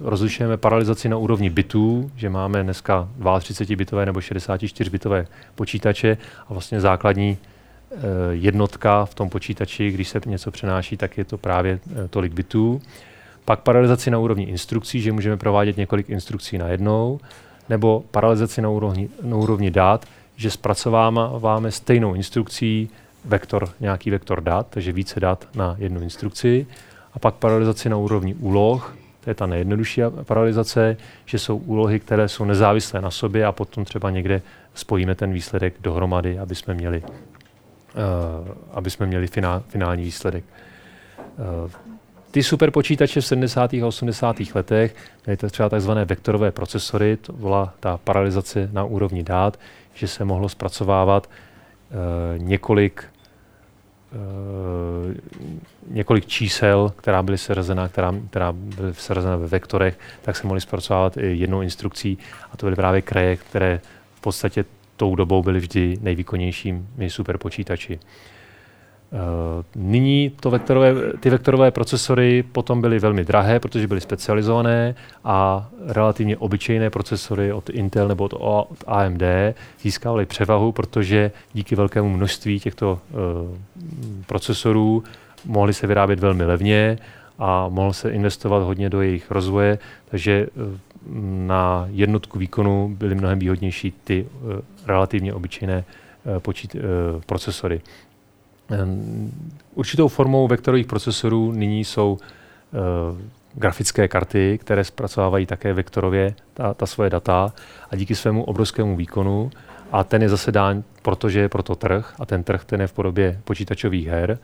rozlišujeme 0.01 0.57
paralizaci 0.57 1.09
na 1.09 1.17
úrovni 1.17 1.49
bitů, 1.49 2.11
že 2.15 2.29
máme 2.29 2.63
dneska 2.63 3.09
32-bitové 3.19 4.05
nebo 4.05 4.19
64-bitové 4.19 5.25
počítače 5.55 6.17
a 6.47 6.53
vlastně 6.53 6.81
základní 6.81 7.37
eh, 7.91 7.97
jednotka 8.31 9.05
v 9.05 9.13
tom 9.13 9.29
počítači, 9.29 9.91
když 9.91 10.07
se 10.07 10.21
něco 10.25 10.51
přenáší, 10.51 10.97
tak 10.97 11.17
je 11.17 11.25
to 11.25 11.37
právě 11.37 11.79
eh, 11.91 12.07
tolik 12.07 12.33
bitů. 12.33 12.81
Pak 13.45 13.59
paralizaci 13.59 14.11
na 14.11 14.19
úrovni 14.19 14.43
instrukcí, 14.43 15.01
že 15.01 15.11
můžeme 15.11 15.37
provádět 15.37 15.77
několik 15.77 16.09
instrukcí 16.09 16.57
na 16.57 16.67
jednou, 16.67 17.19
nebo 17.69 18.03
paralizaci 18.11 18.61
na 18.61 18.69
úrovni, 18.69 19.09
na 19.23 19.37
úrovni 19.37 19.71
dat, 19.71 20.05
že 20.35 20.51
zpracováváme 20.51 21.71
stejnou 21.71 22.13
instrukcí 22.13 22.89
vektor, 23.25 23.69
nějaký 23.79 24.09
vektor 24.09 24.41
dat, 24.41 24.67
takže 24.69 24.91
více 24.91 25.19
dat 25.19 25.47
na 25.55 25.75
jednu 25.79 26.01
instrukci. 26.01 26.67
A 27.13 27.19
pak 27.19 27.35
paralizaci 27.35 27.89
na 27.89 27.97
úrovni 27.97 28.33
úloh, 28.35 28.95
to 29.23 29.29
je 29.29 29.33
ta 29.33 29.45
nejjednodušší 29.45 30.01
paralizace, 30.23 30.97
že 31.25 31.39
jsou 31.39 31.57
úlohy, 31.57 31.99
které 31.99 32.27
jsou 32.27 32.45
nezávislé 32.45 33.01
na 33.01 33.11
sobě 33.11 33.45
a 33.45 33.51
potom 33.51 33.85
třeba 33.85 34.09
někde 34.09 34.41
spojíme 34.73 35.15
ten 35.15 35.33
výsledek 35.33 35.73
dohromady, 35.81 36.39
aby 36.39 36.55
jsme 36.55 36.73
měli, 36.73 37.03
uh, 37.03 37.11
aby 38.71 38.89
jsme 38.89 39.05
měli 39.05 39.27
finál, 39.27 39.63
finální 39.67 40.03
výsledek. 40.03 40.43
Uh, 41.37 41.71
ty 42.33 42.43
superpočítače 42.43 43.21
v 43.21 43.25
70. 43.25 43.73
a 43.73 43.87
80. 43.87 44.35
letech 44.55 44.95
měly 45.25 45.37
třeba 45.37 45.69
takzvané 45.69 46.05
vektorové 46.05 46.51
procesory, 46.51 47.17
to 47.17 47.33
byla 47.33 47.73
ta 47.79 47.97
paralizace 47.97 48.69
na 48.71 48.83
úrovni 48.83 49.23
dát, 49.23 49.59
že 49.93 50.07
se 50.07 50.25
mohlo 50.25 50.49
zpracovávat 50.49 51.29
uh, 51.29 52.43
několik 52.43 53.03
uh, 54.13 55.13
několik 55.87 56.25
čísel, 56.25 56.93
která 56.95 57.23
byly 57.23 57.37
seřazena, 57.37 57.87
která, 57.87 58.13
která 58.29 58.51
byly 58.51 58.93
seřazena 58.93 59.35
ve 59.35 59.47
vektorech, 59.47 59.99
tak 60.21 60.35
se 60.37 60.47
mohly 60.47 60.61
zpracovávat 60.61 61.17
i 61.17 61.37
jednou 61.37 61.61
instrukcí 61.61 62.17
a 62.51 62.57
to 62.57 62.65
byly 62.65 62.75
právě 62.75 63.01
kraje, 63.01 63.35
které 63.35 63.81
v 64.15 64.21
podstatě 64.21 64.65
tou 64.95 65.15
dobou 65.15 65.43
byly 65.43 65.59
vždy 65.59 65.97
nejvýkonnějšími 66.01 67.09
superpočítači. 67.09 67.99
Eh, 69.13 69.63
nyní 69.75 70.31
to 70.39 70.51
vektorové, 70.51 70.93
ty 71.19 71.29
vektorové 71.29 71.71
procesory 71.71 72.43
potom 72.51 72.81
byly 72.81 72.99
velmi 72.99 73.25
drahé, 73.25 73.59
protože 73.59 73.87
byly 73.87 74.01
specializované 74.01 74.95
a 75.23 75.69
relativně 75.87 76.37
obyčejné 76.37 76.89
procesory 76.89 77.53
od 77.53 77.69
Intel 77.69 78.07
nebo 78.07 78.23
od, 78.23 78.67
AMD 78.87 79.21
získávaly 79.81 80.25
převahu, 80.25 80.71
protože 80.71 81.31
díky 81.53 81.75
velkému 81.75 82.09
množství 82.09 82.59
těchto 82.59 82.99
uh, 83.11 83.57
procesorů 84.25 85.03
mohly 85.45 85.73
se 85.73 85.87
vyrábět 85.87 86.19
velmi 86.19 86.45
levně 86.45 86.97
a 87.39 87.69
mohl 87.69 87.93
se 87.93 88.09
investovat 88.09 88.63
hodně 88.63 88.89
do 88.89 89.01
jejich 89.01 89.31
rozvoje, 89.31 89.79
takže 90.09 90.47
uh, 90.55 90.63
na 91.47 91.87
jednotku 91.91 92.39
výkonu 92.39 92.95
byly 92.97 93.15
mnohem 93.15 93.39
výhodnější 93.39 93.93
ty 94.03 94.27
relativně 94.87 95.33
obyčejné 95.33 95.83
počít, 96.39 96.75
procesory. 97.25 97.81
Ehm, 98.69 99.31
určitou 99.75 100.07
formou 100.07 100.47
vektorových 100.47 100.87
procesorů 100.87 101.51
nyní 101.51 101.85
jsou 101.85 102.13
uh, 102.13 103.17
grafické 103.53 104.07
karty, 104.07 104.57
které 104.61 104.83
zpracovávají 104.83 105.45
také 105.45 105.73
vektorově 105.73 106.35
ta, 106.53 106.73
ta 106.73 106.85
svoje 106.85 107.09
data 107.09 107.53
a 107.89 107.95
díky 107.95 108.15
svému 108.15 108.43
obrovskému 108.43 108.95
výkonu 108.95 109.51
a 109.91 110.03
ten 110.03 110.21
je 110.21 110.29
zase 110.29 110.51
dán, 110.51 110.83
protože 111.01 111.39
je 111.39 111.49
proto 111.49 111.75
trh 111.75 112.13
a 112.19 112.25
ten 112.25 112.43
trh 112.43 112.65
ten 112.65 112.81
je 112.81 112.87
v 112.87 112.93
podobě 112.93 113.41
počítačových 113.43 114.07
her, 114.07 114.39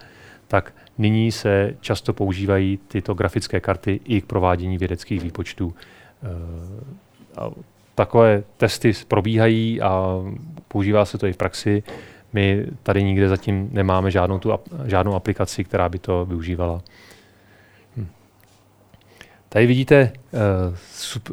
tak 0.48 0.74
nyní 0.98 1.32
se 1.32 1.76
často 1.82 2.14
používají 2.14 2.80
tyto 2.88 3.14
grafické 3.14 3.60
karty 3.60 4.00
i 4.06 4.22
k 4.22 4.26
provádění 4.26 4.78
vědeckých 4.78 5.22
výpočtů. 5.24 5.74
A 7.38 7.50
takové 7.96 8.44
testy 8.58 8.94
probíhají 9.08 9.82
a 9.82 10.06
používá 10.68 11.06
se 11.06 11.18
to 11.18 11.28
i 11.28 11.34
v 11.34 11.38
praxi. 11.38 11.84
My 12.34 12.66
tady 12.84 13.04
nikde 13.04 13.30
zatím 13.30 13.70
nemáme 13.72 14.12
žádnou, 14.12 14.40
tu, 14.40 14.60
žádnou 14.86 15.16
aplikaci, 15.16 15.64
která 15.64 15.90
by 15.90 16.00
to 16.00 16.26
využívala. 16.26 16.82
Hm. 17.98 18.08
Tady 19.50 19.68
vidíte 19.68 20.12
uh, 20.32 20.40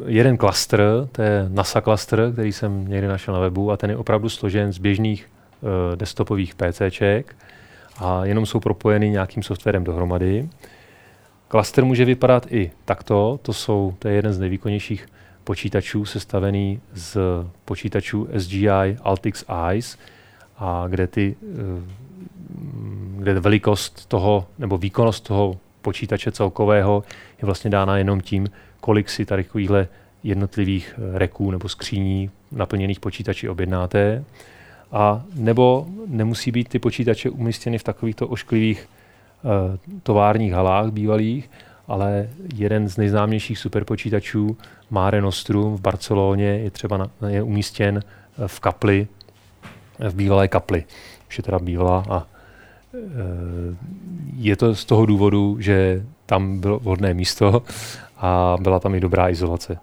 jeden 0.05 0.37
klastr, 0.37 1.07
to 1.11 1.21
je 1.21 1.45
NASA 1.49 1.81
klastr, 1.81 2.29
který 2.33 2.53
jsem 2.53 2.87
někdy 2.87 3.07
našel 3.07 3.33
na 3.33 3.39
webu 3.39 3.71
a 3.71 3.77
ten 3.77 3.89
je 3.89 3.97
opravdu 3.97 4.29
složen 4.29 4.73
z 4.73 4.77
běžných 4.77 5.29
uh, 5.61 5.69
desktopových 5.95 6.55
PCček 6.55 7.35
a 7.97 8.25
jenom 8.25 8.45
jsou 8.45 8.59
propojeny 8.59 9.09
nějakým 9.09 9.43
softwarem 9.43 9.83
dohromady. 9.83 10.49
Klaster 11.47 11.85
může 11.85 12.05
vypadat 12.05 12.47
i 12.51 12.71
takto, 12.85 13.39
to, 13.41 13.53
jsou, 13.53 13.93
to 13.99 14.07
je 14.07 14.13
jeden 14.13 14.33
z 14.33 14.39
nejvýkonnějších 14.39 15.07
počítačů 15.43 16.05
sestavený 16.05 16.81
z 16.93 17.17
počítačů 17.65 18.27
SGI 18.37 18.97
Altix 19.01 19.45
Ice, 19.73 19.97
a 20.57 20.85
kde 20.87 21.07
ty, 21.07 21.35
eh, 21.43 21.57
kde 23.17 23.39
velikost 23.39 24.05
toho, 24.05 24.47
nebo 24.59 24.77
výkonnost 24.77 25.23
toho 25.23 25.57
počítače 25.81 26.31
celkového 26.31 27.03
je 27.41 27.45
vlastně 27.45 27.69
dána 27.69 27.97
jenom 27.97 28.21
tím, 28.21 28.49
kolik 28.79 29.09
si 29.09 29.25
tady 29.25 29.43
takovýchhle 29.43 29.87
jednotlivých 30.23 30.93
eh, 30.97 31.19
reků 31.19 31.51
nebo 31.51 31.69
skříní 31.69 32.29
naplněných 32.51 32.99
počítači 32.99 33.49
objednáte. 33.49 34.23
A 34.91 35.23
nebo 35.35 35.87
nemusí 36.07 36.51
být 36.51 36.69
ty 36.69 36.79
počítače 36.79 37.29
umístěny 37.29 37.77
v 37.77 37.83
takovýchto 37.83 38.27
ošklivých 38.27 38.87
uh, 39.43 39.51
továrních 40.03 40.53
halách 40.53 40.91
bývalých, 40.91 41.49
ale 41.87 42.29
jeden 42.55 42.89
z 42.89 42.97
nejznámějších 42.97 43.59
superpočítačů 43.59 44.57
Mare 44.89 45.21
Nostrum 45.21 45.75
v 45.75 45.81
Barceloně 45.81 46.45
je 46.45 46.71
třeba 46.71 46.97
na, 46.97 47.09
je 47.27 47.43
umístěn 47.43 47.99
v 48.47 48.59
kapli 48.59 49.07
v 49.99 50.15
bývalé 50.15 50.47
kapli. 50.47 50.83
Už 51.27 51.37
je 51.37 51.43
teda 51.43 51.59
bývalá 51.59 52.05
a 52.09 52.27
e, 52.93 52.97
je 54.37 54.55
to 54.55 54.75
z 54.75 54.85
toho 54.85 55.05
důvodu, 55.05 55.57
že 55.59 56.05
tam 56.25 56.59
bylo 56.59 56.79
vhodné 56.79 57.13
místo 57.13 57.63
a 58.17 58.55
byla 58.61 58.79
tam 58.79 58.95
i 58.95 58.99
dobrá 58.99 59.29
izolace. 59.29 59.77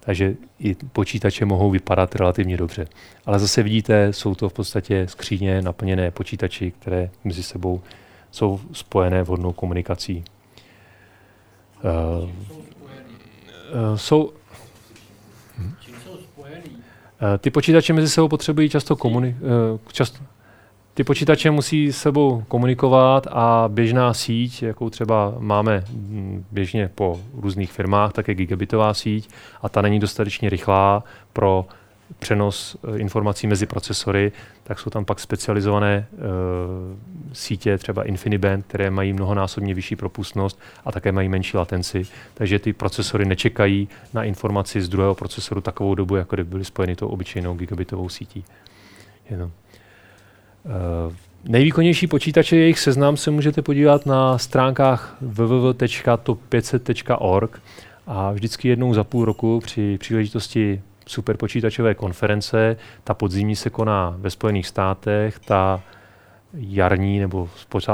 Takže 0.00 0.34
i 0.58 0.74
počítače 0.74 1.44
mohou 1.44 1.70
vypadat 1.70 2.14
relativně 2.14 2.56
dobře. 2.56 2.86
Ale 3.26 3.38
zase 3.38 3.62
vidíte, 3.62 4.12
jsou 4.12 4.34
to 4.34 4.48
v 4.48 4.52
podstatě 4.52 5.06
skříně 5.08 5.62
naplněné 5.62 6.10
počítači, 6.10 6.70
které 6.70 7.10
mezi 7.24 7.42
sebou 7.42 7.80
jsou 8.30 8.60
spojené 8.72 9.22
vhodnou 9.22 9.52
komunikací. 9.52 10.24
Uh, 11.84 12.30
jsou, 13.96 14.32
ty 17.38 17.50
počítače 17.50 17.92
mezi 17.92 18.08
sebou 18.08 18.28
potřebují 18.28 18.68
často 18.68 18.96
komunikovat. 18.96 19.50
Eh, 19.76 19.92
často, 19.92 20.18
ty 20.94 21.04
počítače 21.04 21.50
musí 21.50 21.92
s 21.92 21.98
sebou 21.98 22.44
komunikovat 22.48 23.26
a 23.30 23.64
běžná 23.68 24.14
síť, 24.14 24.62
jakou 24.62 24.90
třeba 24.90 25.34
máme 25.38 25.84
mm, 25.90 26.44
běžně 26.50 26.90
po 26.94 27.20
různých 27.34 27.72
firmách, 27.72 28.12
tak 28.12 28.28
je 28.28 28.34
gigabitová 28.34 28.94
síť 28.94 29.28
a 29.62 29.68
ta 29.68 29.82
není 29.82 30.00
dostatečně 30.00 30.50
rychlá 30.50 31.04
pro 31.32 31.66
přenos 32.18 32.76
eh, 32.94 32.98
informací 32.98 33.46
mezi 33.46 33.66
procesory, 33.66 34.32
tak 34.62 34.78
jsou 34.78 34.90
tam 34.90 35.04
pak 35.04 35.20
specializované 35.20 36.06
uh, 36.12 36.18
sítě, 37.32 37.78
třeba 37.78 38.02
InfiniBand, 38.02 38.66
které 38.66 38.90
mají 38.90 39.12
mnohonásobně 39.12 39.74
vyšší 39.74 39.96
propustnost 39.96 40.60
a 40.84 40.92
také 40.92 41.12
mají 41.12 41.28
menší 41.28 41.56
latenci. 41.56 42.06
Takže 42.34 42.58
ty 42.58 42.72
procesory 42.72 43.24
nečekají 43.24 43.88
na 44.14 44.24
informaci 44.24 44.82
z 44.82 44.88
druhého 44.88 45.14
procesoru 45.14 45.60
takovou 45.60 45.94
dobu, 45.94 46.16
jako 46.16 46.36
kdyby 46.36 46.50
byly 46.50 46.64
spojeny 46.64 46.96
tou 46.96 47.08
obyčejnou 47.08 47.54
gigabitovou 47.54 48.08
sítí. 48.08 48.44
Jenom. 49.30 49.50
Uh, 50.64 50.72
nejvýkonnější 51.44 52.06
počítače, 52.06 52.56
jejich 52.56 52.78
seznam 52.78 53.16
se 53.16 53.30
můžete 53.30 53.62
podívat 53.62 54.06
na 54.06 54.38
stránkách 54.38 55.16
www.top500.org 55.20 57.62
a 58.06 58.32
vždycky 58.32 58.68
jednou 58.68 58.94
za 58.94 59.04
půl 59.04 59.24
roku 59.24 59.60
při 59.64 59.98
příležitosti 59.98 60.82
superpočítačové 61.06 61.94
konference. 61.94 62.76
Ta 63.04 63.14
podzimní 63.14 63.56
se 63.56 63.70
koná 63.70 64.14
ve 64.18 64.30
Spojených 64.30 64.66
státech, 64.66 65.38
ta 65.38 65.80
jarní 66.54 67.18
nebo 67.18 67.48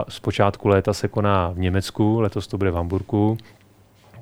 z 0.09 0.21
počátku 0.21 0.69
léta 0.69 0.93
se 0.93 1.09
koná 1.09 1.49
v 1.49 1.59
Německu, 1.59 2.21
letos 2.21 2.47
to 2.47 2.59
bude 2.59 2.71
v 2.71 2.75
Hamburgu, 2.75 3.39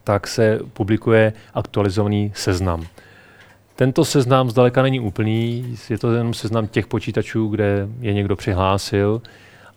tak 0.05 0.27
se 0.27 0.59
publikuje 0.73 1.33
aktualizovaný 1.55 2.33
seznam. 2.35 2.87
Tento 3.77 4.05
seznam 4.05 4.51
zdaleka 4.51 4.83
není 4.83 5.01
úplný, 5.01 5.77
je 5.91 5.99
to 5.99 6.13
jenom 6.13 6.35
seznam 6.35 6.67
těch 6.67 6.87
počítačů, 6.87 7.49
kde 7.49 7.89
je 8.01 8.13
někdo 8.13 8.37
přihlásil, 8.37 9.23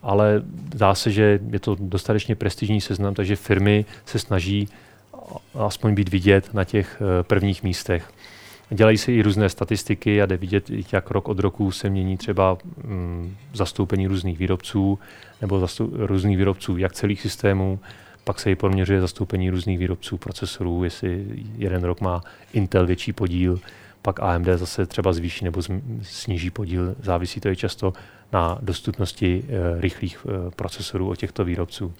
ale 0.01 0.41
dá 0.75 0.95
se, 0.95 1.11
že 1.11 1.39
je 1.49 1.59
to 1.59 1.75
dostatečně 1.79 2.35
prestižní 2.35 2.81
seznam, 2.81 3.13
takže 3.13 3.35
firmy 3.35 3.85
se 4.05 4.19
snaží 4.19 4.69
aspoň 5.55 5.95
být 5.95 6.09
vidět 6.09 6.53
na 6.53 6.63
těch 6.63 7.01
eh, 7.01 7.23
prvních 7.23 7.63
místech. 7.63 8.13
Dělají 8.73 8.97
se 8.97 9.13
i 9.13 9.21
různé 9.21 9.49
statistiky 9.49 10.21
a 10.21 10.25
jde 10.25 10.37
vidět, 10.37 10.69
jak 10.93 11.11
rok 11.11 11.27
od 11.27 11.39
roku 11.39 11.71
se 11.71 11.89
mění 11.89 12.17
třeba 12.17 12.57
mm, 12.83 13.35
zastoupení 13.53 14.07
různých 14.07 14.37
výrobců 14.37 14.99
nebo 15.41 15.67
různých 15.93 16.37
výrobců 16.37 16.77
jak 16.77 16.93
celých 16.93 17.21
systémů, 17.21 17.79
pak 18.23 18.39
se 18.39 18.51
i 18.51 18.55
poměřuje 18.55 19.01
zastoupení 19.01 19.49
různých 19.49 19.79
výrobců 19.79 20.17
procesorů, 20.17 20.83
jestli 20.83 21.25
jeden 21.57 21.83
rok 21.83 22.01
má 22.01 22.21
Intel 22.53 22.85
větší 22.85 23.13
podíl, 23.13 23.59
pak 24.01 24.19
AMD 24.19 24.47
zase 24.55 24.85
třeba 24.85 25.13
zvýší 25.13 25.45
nebo 25.45 25.61
sníží 26.01 26.49
podíl. 26.49 26.95
Závisí 27.01 27.39
to 27.39 27.49
i 27.49 27.55
často 27.55 27.93
na 28.33 28.57
dostupnosti 28.61 29.43
e, 29.47 29.81
rychlých 29.81 30.25
e, 30.25 30.51
procesorů 30.51 31.09
od 31.09 31.15
těchto 31.15 31.45
výrobců. 31.45 31.93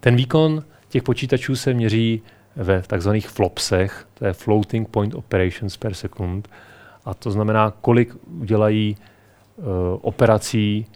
Ten 0.00 0.16
výkon 0.16 0.64
těch 0.88 1.02
počítačů 1.02 1.56
se 1.56 1.74
měří 1.74 2.22
ve 2.56 2.82
takzvaných 2.82 3.28
flopsech, 3.28 4.06
to 4.14 4.26
je 4.26 4.32
floating 4.32 4.88
point 4.88 5.14
operations 5.14 5.76
per 5.76 5.94
second, 5.94 6.48
a 7.04 7.14
to 7.14 7.30
znamená, 7.30 7.72
kolik 7.80 8.14
udělají 8.40 8.96
uh, 9.56 9.64
operací 10.00 10.86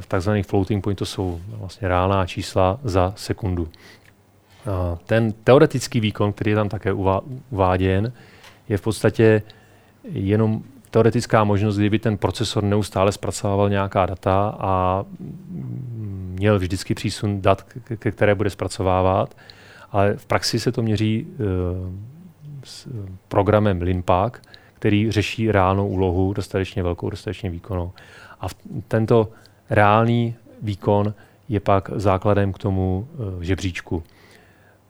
v 0.00 0.06
takzvaných 0.06 0.46
floating 0.46 0.84
point, 0.84 0.98
to 0.98 1.06
jsou 1.06 1.40
vlastně 1.50 1.88
reálná 1.88 2.26
čísla 2.26 2.80
za 2.84 3.12
sekundu. 3.16 3.62
Uh, 3.62 4.98
ten 5.06 5.32
teoretický 5.32 6.00
výkon, 6.00 6.32
který 6.32 6.50
je 6.50 6.56
tam 6.56 6.68
také 6.68 6.92
uváděn, 7.50 8.12
je 8.68 8.76
v 8.76 8.80
podstatě 8.80 9.42
jenom 10.04 10.62
teoretická 10.90 11.44
možnost, 11.44 11.76
kdyby 11.76 11.98
ten 11.98 12.18
procesor 12.18 12.62
neustále 12.62 13.12
zpracovával 13.12 13.70
nějaká 13.70 14.06
data 14.06 14.56
a 14.58 15.04
měl 16.38 16.58
vždycky 16.58 16.94
přísun 16.94 17.40
dat, 17.40 17.62
ke 17.98 18.12
které 18.12 18.34
bude 18.34 18.50
zpracovávat, 18.50 19.36
ale 19.90 20.16
v 20.16 20.26
praxi 20.26 20.60
se 20.60 20.72
to 20.72 20.82
měří 20.82 21.26
uh, 21.26 21.36
s 22.64 22.88
programem 23.28 23.82
Linpak, 23.82 24.42
který 24.74 25.10
řeší 25.10 25.52
reálnou 25.52 25.88
úlohu, 25.88 26.32
dostatečně 26.32 26.82
velkou, 26.82 27.10
dostatečně 27.10 27.50
výkonnou. 27.50 27.92
A 28.40 28.46
tento 28.88 29.28
reálný 29.70 30.34
výkon 30.62 31.14
je 31.48 31.60
pak 31.60 31.90
základem 31.94 32.52
k 32.52 32.58
tomu 32.58 33.08
uh, 33.12 33.42
žebříčku. 33.42 34.02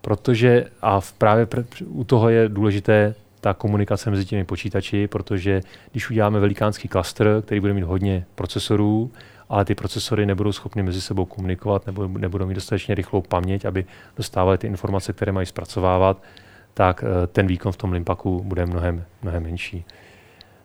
Protože, 0.00 0.64
a 0.82 1.00
v 1.00 1.12
právě 1.12 1.44
pr- 1.44 1.86
u 1.86 2.04
toho 2.04 2.28
je 2.28 2.48
důležité 2.48 3.14
ta 3.40 3.54
komunikace 3.54 4.10
mezi 4.10 4.24
těmi 4.24 4.44
počítači, 4.44 5.06
protože 5.06 5.60
když 5.90 6.10
uděláme 6.10 6.40
velikánský 6.40 6.88
klaster, 6.88 7.42
který 7.42 7.60
bude 7.60 7.74
mít 7.74 7.82
hodně 7.84 8.26
procesorů, 8.34 9.10
ale 9.48 9.64
ty 9.64 9.74
procesory 9.74 10.26
nebudou 10.26 10.52
schopny 10.52 10.82
mezi 10.82 11.00
sebou 11.00 11.24
komunikovat 11.24 11.86
nebo 11.86 12.08
nebudou 12.08 12.46
mít 12.46 12.54
dostatečně 12.54 12.94
rychlou 12.94 13.22
paměť, 13.22 13.64
aby 13.64 13.84
dostávali 14.16 14.58
ty 14.58 14.66
informace, 14.66 15.12
které 15.12 15.32
mají 15.32 15.46
zpracovávat, 15.46 16.22
tak 16.74 17.04
eh, 17.04 17.26
ten 17.26 17.46
výkon 17.46 17.72
v 17.72 17.76
tom 17.76 17.92
Limpaku 17.92 18.42
bude 18.44 18.66
mnohem, 18.66 19.04
mnohem 19.22 19.42
menší. 19.42 19.84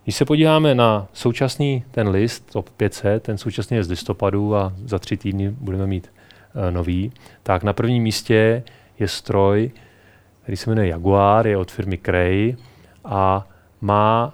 Když 0.03 0.15
se 0.15 0.25
podíváme 0.25 0.75
na 0.75 1.07
současný 1.13 1.83
ten 1.91 2.09
list, 2.09 2.51
top 2.53 2.69
500, 2.69 3.23
ten 3.23 3.37
současný 3.37 3.77
je 3.77 3.83
z 3.83 3.89
listopadu 3.89 4.55
a 4.55 4.73
za 4.85 4.99
tři 4.99 5.17
týdny 5.17 5.49
budeme 5.49 5.87
mít 5.87 6.11
uh, 6.55 6.71
nový, 6.71 7.11
tak 7.43 7.63
na 7.63 7.73
prvním 7.73 8.03
místě 8.03 8.63
je 8.99 9.07
stroj, 9.07 9.71
který 10.41 10.57
se 10.57 10.69
jmenuje 10.69 10.87
Jaguar, 10.87 11.47
je 11.47 11.57
od 11.57 11.71
firmy 11.71 11.97
Cray 11.97 12.55
a 13.05 13.47
má 13.81 14.34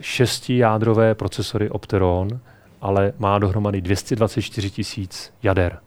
šestijádrové 0.00 1.14
procesory 1.14 1.70
Opteron, 1.70 2.40
ale 2.82 3.12
má 3.18 3.38
dohromady 3.38 3.80
224 3.80 4.70
tisíc 4.70 5.32
jader. 5.42 5.78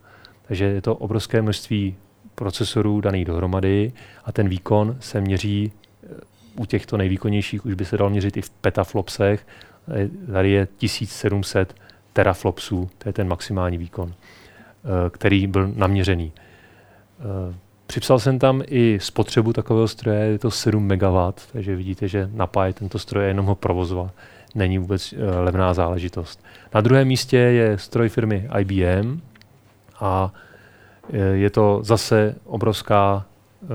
Takže 0.47 0.65
je 0.65 0.81
to 0.81 0.95
obrovské 0.95 1.41
množství 1.41 1.95
procesorů 2.36 3.01
daných 3.01 3.25
dohromady 3.25 3.93
a 4.25 4.31
ten 4.31 4.49
výkon 4.49 4.97
se 4.99 5.21
měří 5.21 5.71
eh, 5.71 6.08
u 6.55 6.65
těchto 6.65 6.97
nejvýkonnějších, 6.97 7.65
už 7.65 7.73
by 7.73 7.86
se 7.86 7.97
dal 7.97 8.10
měřit 8.10 8.38
i 8.38 8.41
v 8.41 8.49
petaflopsech. 8.49 9.47
Tady 10.31 10.49
je 10.51 10.67
1700 10.77 11.75
teraflopsů, 12.13 12.89
to 12.97 13.10
je 13.10 13.13
ten 13.13 13.27
maximální 13.27 13.77
výkon, 13.77 14.13
eh, 14.13 15.10
který 15.10 15.47
byl 15.47 15.71
naměřený. 15.75 16.31
Eh, 17.19 17.55
připsal 17.88 18.19
jsem 18.19 18.39
tam 18.39 18.63
i 18.67 18.99
spotřebu 19.01 19.53
takového 19.53 19.88
stroje, 19.88 20.19
je 20.19 20.39
to 20.39 20.51
7 20.51 20.88
MW, 20.88 21.34
takže 21.51 21.75
vidíte, 21.75 22.08
že 22.08 22.29
napájet 22.34 22.75
tento 22.75 22.99
stroj 22.99 23.23
je 23.23 23.27
jenom 23.29 23.45
ho 23.45 23.55
provozovat 23.55 24.12
není 24.56 24.78
vůbec 24.78 25.13
uh, 25.13 25.20
levná 25.39 25.74
záležitost. 25.74 26.46
Na 26.74 26.82
druhém 26.82 27.08
místě 27.08 27.38
je 27.38 27.78
stroj 27.78 28.10
firmy 28.10 28.50
IBM 28.60 29.22
a 30.00 30.34
uh, 31.08 31.20
je 31.34 31.50
to 31.50 31.80
zase 31.84 32.36
obrovská, 32.46 33.26
uh, 33.62 33.70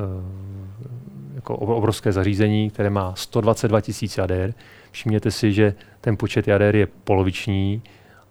jako 1.34 1.56
obrovské 1.56 2.12
zařízení, 2.12 2.70
které 2.70 2.90
má 2.90 3.14
122 3.14 3.80
tisíc 3.80 4.18
jader. 4.18 4.54
Všimněte 4.90 5.30
si, 5.30 5.52
že 5.52 5.74
ten 6.00 6.16
počet 6.16 6.48
jader 6.48 6.76
je 6.76 6.86
poloviční, 7.04 7.82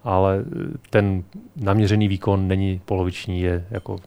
ale 0.03 0.45
ten 0.89 1.23
naměřený 1.55 2.07
výkon 2.07 2.47
není 2.47 2.81
poloviční, 2.85 3.41
je 3.41 3.65
jako, 3.71 3.97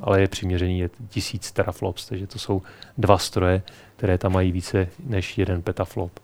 ale 0.00 0.20
je 0.20 0.28
přiměřený, 0.28 0.78
je 0.78 0.90
1000 1.08 1.52
teraflops, 1.52 2.08
takže 2.08 2.26
to 2.26 2.38
jsou 2.38 2.62
dva 2.98 3.18
stroje, 3.18 3.62
které 3.96 4.18
tam 4.18 4.32
mají 4.32 4.52
více 4.52 4.88
než 5.06 5.38
jeden 5.38 5.62
petaflop 5.62 6.20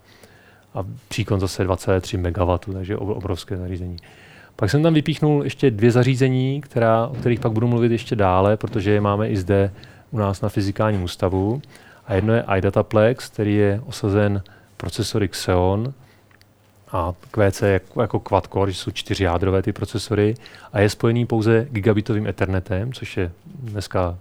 a 0.74 0.84
příkon 1.08 1.40
zase 1.40 1.64
23 1.64 2.16
MW, 2.16 2.58
takže 2.72 2.96
obrovské 2.96 3.56
zařízení. 3.56 3.96
Pak 4.56 4.70
jsem 4.70 4.82
tam 4.82 4.94
vypíchnul 4.94 5.44
ještě 5.44 5.70
dvě 5.70 5.90
zařízení, 5.90 6.60
která, 6.60 7.06
o 7.06 7.14
kterých 7.14 7.40
pak 7.40 7.52
budu 7.52 7.66
mluvit 7.66 7.92
ještě 7.92 8.16
dále, 8.16 8.56
protože 8.56 8.90
je 8.90 9.00
máme 9.00 9.28
i 9.28 9.36
zde 9.36 9.72
u 10.10 10.18
nás 10.18 10.40
na 10.40 10.48
fyzikálním 10.48 11.02
ústavu. 11.02 11.62
A 12.06 12.14
jedno 12.14 12.34
je 12.34 12.44
iDataplex, 12.56 13.28
který 13.28 13.54
je 13.54 13.80
osazen 13.86 14.42
procesory 14.76 15.28
Xeon 15.28 15.92
a 16.92 17.12
QC 17.30 17.62
jako, 17.62 18.02
jako 18.02 18.18
quad-core, 18.18 18.70
jsou 18.70 18.90
čtyři 18.90 19.24
jádrové 19.24 19.62
ty 19.62 19.72
procesory 19.72 20.34
a 20.72 20.80
je 20.80 20.90
spojený 20.90 21.26
pouze 21.26 21.66
gigabitovým 21.70 22.26
ethernetem, 22.26 22.92
což 22.92 23.16
je 23.16 23.32
dneska 23.54 24.18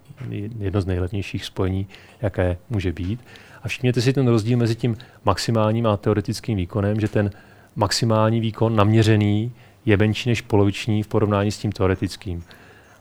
jedno 0.60 0.81
z 0.81 0.86
nejlevnějších 0.86 1.45
spojení, 1.45 1.88
jaké 2.21 2.57
může 2.69 2.91
být. 2.91 3.19
A 3.63 3.67
všimněte 3.67 4.01
si 4.01 4.13
ten 4.13 4.27
rozdíl 4.27 4.57
mezi 4.57 4.75
tím 4.75 4.97
maximálním 5.25 5.87
a 5.87 5.97
teoretickým 5.97 6.57
výkonem, 6.57 6.99
že 6.99 7.07
ten 7.07 7.31
maximální 7.75 8.39
výkon 8.39 8.75
naměřený 8.75 9.51
je 9.85 9.97
menší 9.97 10.29
než 10.29 10.41
poloviční 10.41 11.03
v 11.03 11.07
porovnání 11.07 11.51
s 11.51 11.57
tím 11.57 11.71
teoretickým. 11.71 12.43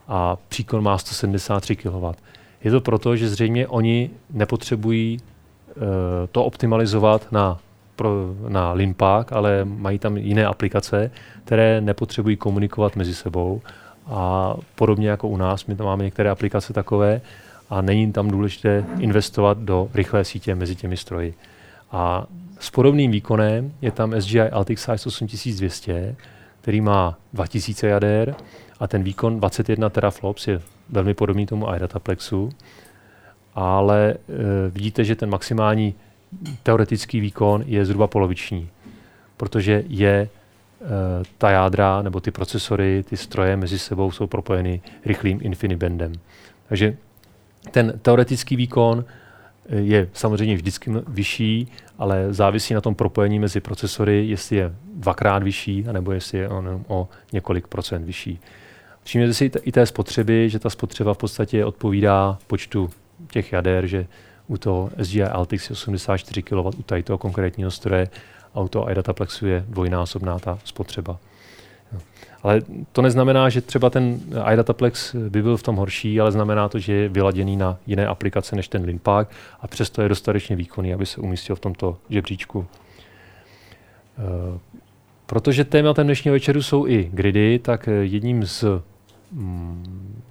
A 0.09 0.37
příkon 0.49 0.83
má 0.83 0.99
173 0.99 1.77
kW. 1.77 2.05
Je 2.65 2.71
to 2.71 2.81
proto, 2.81 3.17
že 3.17 3.29
zřejmě 3.29 3.67
oni 3.67 4.11
nepotřebují 4.31 5.19
uh, 5.19 5.83
to 6.33 6.45
optimalizovat 6.45 7.33
na, 7.33 7.59
pro, 7.97 8.35
na 8.49 8.73
Limpak, 8.73 9.33
ale 9.33 9.65
mají 9.65 9.99
tam 9.99 10.17
jiné 10.17 10.47
aplikace, 10.47 11.11
které 11.45 11.81
nepotřebují 11.81 12.37
komunikovat 12.37 12.97
mezi 12.97 13.15
sebou. 13.15 13.61
A 14.07 14.55
podobně 14.75 15.09
jako 15.09 15.29
u 15.29 15.37
nás, 15.37 15.67
my 15.67 15.77
tam 15.77 15.87
máme 15.87 16.05
některé 16.05 16.31
aplikace 16.31 16.73
takové, 16.73 17.21
a 17.71 17.83
není 17.83 18.13
tam 18.13 18.31
důležité 18.31 18.85
investovat 18.99 19.59
do 19.59 19.89
rychlé 19.95 20.25
sítě 20.25 20.55
mezi 20.55 20.77
těmi 20.77 20.97
stroji. 20.97 21.35
A 21.91 22.27
s 22.61 22.71
podobným 22.71 23.11
výkonem 23.11 23.73
je 23.81 23.91
tam 23.91 24.21
SGI 24.21 24.41
Altix 24.41 24.85
Size 24.85 25.09
8200, 25.09 26.17
který 26.61 26.81
má 26.81 27.19
2000 27.33 27.87
jader 27.89 28.35
a 28.81 28.87
ten 28.87 29.03
výkon 29.03 29.41
21 29.41 29.91
teraflops 29.91 30.49
je 30.49 30.61
velmi 30.89 31.15
podobný 31.15 31.47
tomu 31.47 31.75
iDataplexu, 31.75 32.51
ale 33.55 34.11
e, 34.11 34.17
vidíte, 34.71 35.05
že 35.05 35.17
ten 35.17 35.31
maximální 35.31 35.95
teoretický 36.63 37.21
výkon 37.21 37.65
je 37.67 37.87
zhruba 37.87 38.07
poloviční, 38.07 38.69
protože 39.37 39.85
je 39.89 40.13
e, 40.13 40.29
ta 41.39 41.51
jádra 41.51 42.03
nebo 42.03 42.21
ty 42.21 42.31
procesory, 42.31 43.05
ty 43.09 43.17
stroje 43.17 43.57
mezi 43.57 43.79
sebou 43.79 44.11
jsou 44.11 44.27
propojeny 44.27 44.81
rychlým 45.05 45.39
InfiniBandem. 45.43 46.13
Takže 46.69 46.97
ten 47.71 47.99
teoretický 48.03 48.57
výkon 48.57 49.05
eh, 49.69 49.77
je 49.77 50.09
samozřejmě 50.13 50.55
vždycky 50.55 50.91
vyšší, 51.09 51.73
ale 51.99 52.27
závisí 52.31 52.75
na 52.75 52.81
tom 52.81 52.95
propojení 52.95 53.39
mezi 53.39 53.61
procesory, 53.61 54.27
jestli 54.27 54.57
je 54.57 54.75
dvakrát 54.95 55.43
vyšší, 55.43 55.85
anebo 55.89 56.13
jestli 56.13 56.39
je 56.39 56.49
on 56.49 56.85
o 56.89 57.09
několik 57.33 57.67
procent 57.67 58.05
vyšší. 58.05 58.41
Všimněte 59.05 59.35
si 59.35 59.51
i 59.63 59.73
té 59.73 59.87
spotřeby, 59.87 60.51
že 60.51 60.59
ta 60.59 60.71
spotřeba 60.71 61.15
v 61.15 61.19
podstatě 61.19 61.65
odpovídá 61.65 62.39
počtu 62.47 62.91
těch 63.31 63.53
jader, 63.53 63.87
že 63.87 64.07
u 64.47 64.57
toho 64.57 64.91
SGI 65.03 65.23
Altix 65.23 65.71
je 65.71 65.75
84 65.75 66.43
kW, 66.43 66.59
u 66.59 66.83
tady 66.83 67.03
toho 67.03 67.19
konkrétního 67.19 67.71
stroje 67.71 68.09
a 68.55 68.61
u 68.61 68.69
toho 68.69 68.91
iDataplexu 68.91 69.47
je 69.47 69.65
dvojnásobná 69.69 70.39
ta 70.39 70.59
spotřeba. 70.65 71.19
Ale 72.47 72.63
to 72.93 73.03
neznamená, 73.03 73.49
že 73.49 73.61
třeba 73.61 73.91
ten 73.91 74.21
iDataplex 74.53 75.15
by 75.15 75.43
byl 75.43 75.57
v 75.57 75.63
tom 75.63 75.77
horší, 75.77 76.21
ale 76.21 76.33
znamená 76.33 76.69
to, 76.69 76.79
že 76.79 76.93
je 76.93 77.09
vyladěný 77.09 77.57
na 77.57 77.79
jiné 77.87 78.07
aplikace 78.07 78.57
než 78.57 78.69
ten 78.69 78.85
Linpark 78.85 79.29
a 79.61 79.67
přesto 79.67 80.03
je 80.03 80.09
dostatečně 80.09 80.57
výkonný, 80.57 80.95
aby 80.95 81.07
se 81.07 81.21
umístil 81.21 81.57
v 81.57 81.61
tomto 81.61 81.97
žebříčku. 82.11 82.67
Eh, 84.19 84.59
protože 85.27 85.65
tématem 85.65 86.07
dnešního 86.07 86.33
večeru 86.33 86.63
jsou 86.63 86.87
i 86.87 87.11
gridy, 87.13 87.59
tak 87.59 87.89
jedním 88.03 88.47
z 88.47 88.65
mm, 89.33 90.23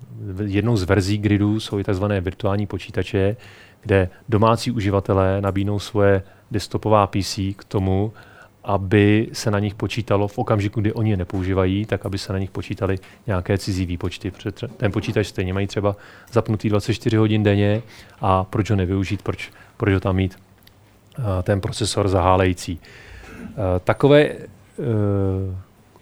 jednou 0.45 0.77
z 0.77 0.83
verzí 0.83 1.17
gridů 1.17 1.59
jsou 1.59 1.79
i 1.79 1.83
tzv. 1.83 2.05
virtuální 2.21 2.67
počítače, 2.67 3.35
kde 3.81 4.09
domácí 4.29 4.71
uživatelé 4.71 5.41
nabídnou 5.41 5.79
svoje 5.79 6.23
desktopová 6.51 7.07
PC 7.07 7.39
k 7.55 7.63
tomu, 7.67 8.13
aby 8.65 9.29
se 9.33 9.51
na 9.51 9.59
nich 9.59 9.75
počítalo 9.75 10.27
v 10.27 10.37
okamžiku, 10.37 10.81
kdy 10.81 10.93
oni 10.93 11.11
je 11.11 11.17
nepoužívají, 11.17 11.85
tak 11.85 12.05
aby 12.05 12.17
se 12.17 12.33
na 12.33 12.39
nich 12.39 12.51
počítali 12.51 12.97
nějaké 13.27 13.57
cizí 13.57 13.85
výpočty. 13.85 14.31
Ten 14.77 14.91
počítač 14.91 15.27
stejně 15.27 15.53
mají 15.53 15.67
třeba 15.67 15.95
zapnutý 16.31 16.69
24 16.69 17.17
hodin 17.17 17.43
denně 17.43 17.81
a 18.21 18.43
proč 18.43 18.69
ho 18.69 18.75
nevyužít, 18.75 19.21
proč, 19.21 19.51
proč 19.77 19.93
ho 19.93 19.99
tam 19.99 20.15
mít 20.15 20.39
ten 21.43 21.61
procesor 21.61 22.07
zahálející. 22.07 22.79
Takové 23.83 24.29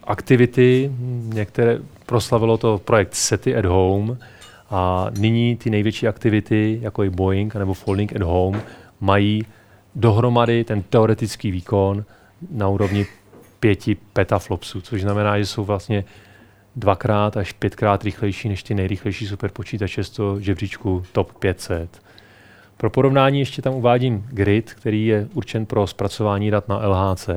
aktivity, 0.04 0.92
některé 1.24 1.80
proslavilo 2.06 2.58
to 2.58 2.82
projekt 2.86 3.16
SETI 3.16 3.56
at 3.56 3.66
Home 3.66 4.18
a 4.70 5.08
nyní 5.20 5.56
ty 5.56 5.70
největší 5.70 6.08
aktivity, 6.08 6.80
jako 6.82 7.04
je 7.04 7.10
Boeing 7.10 7.56
nebo 7.56 7.74
Folding 7.74 8.16
at 8.16 8.22
Home, 8.22 8.62
mají 9.02 9.46
dohromady 9.96 10.64
ten 10.64 10.82
teoretický 10.82 11.52
výkon 11.52 12.06
na 12.52 12.70
úrovni 12.70 13.06
5 13.60 13.80
petaflopsů, 14.14 14.82
což 14.82 15.02
znamená, 15.02 15.40
že 15.40 15.46
jsou 15.46 15.64
vlastně 15.64 16.04
dvakrát 16.76 17.38
až 17.38 17.52
pětkrát 17.52 18.04
rychlejší 18.04 18.50
než 18.50 18.64
ty 18.64 18.76
nejrychlejší 18.76 19.28
superpočítače 19.28 20.04
z 20.04 20.10
toho 20.10 20.40
žebříčku 20.40 21.04
TOP 21.12 21.32
500. 21.32 22.02
Pro 22.78 22.90
porovnání 22.90 23.40
ještě 23.40 23.62
tam 23.62 23.74
uvádím 23.74 24.26
grid, 24.30 24.74
který 24.74 25.06
je 25.06 25.28
určen 25.34 25.66
pro 25.66 25.88
zpracování 25.88 26.52
dat 26.52 26.68
na 26.68 26.88
LHC. 26.88 27.30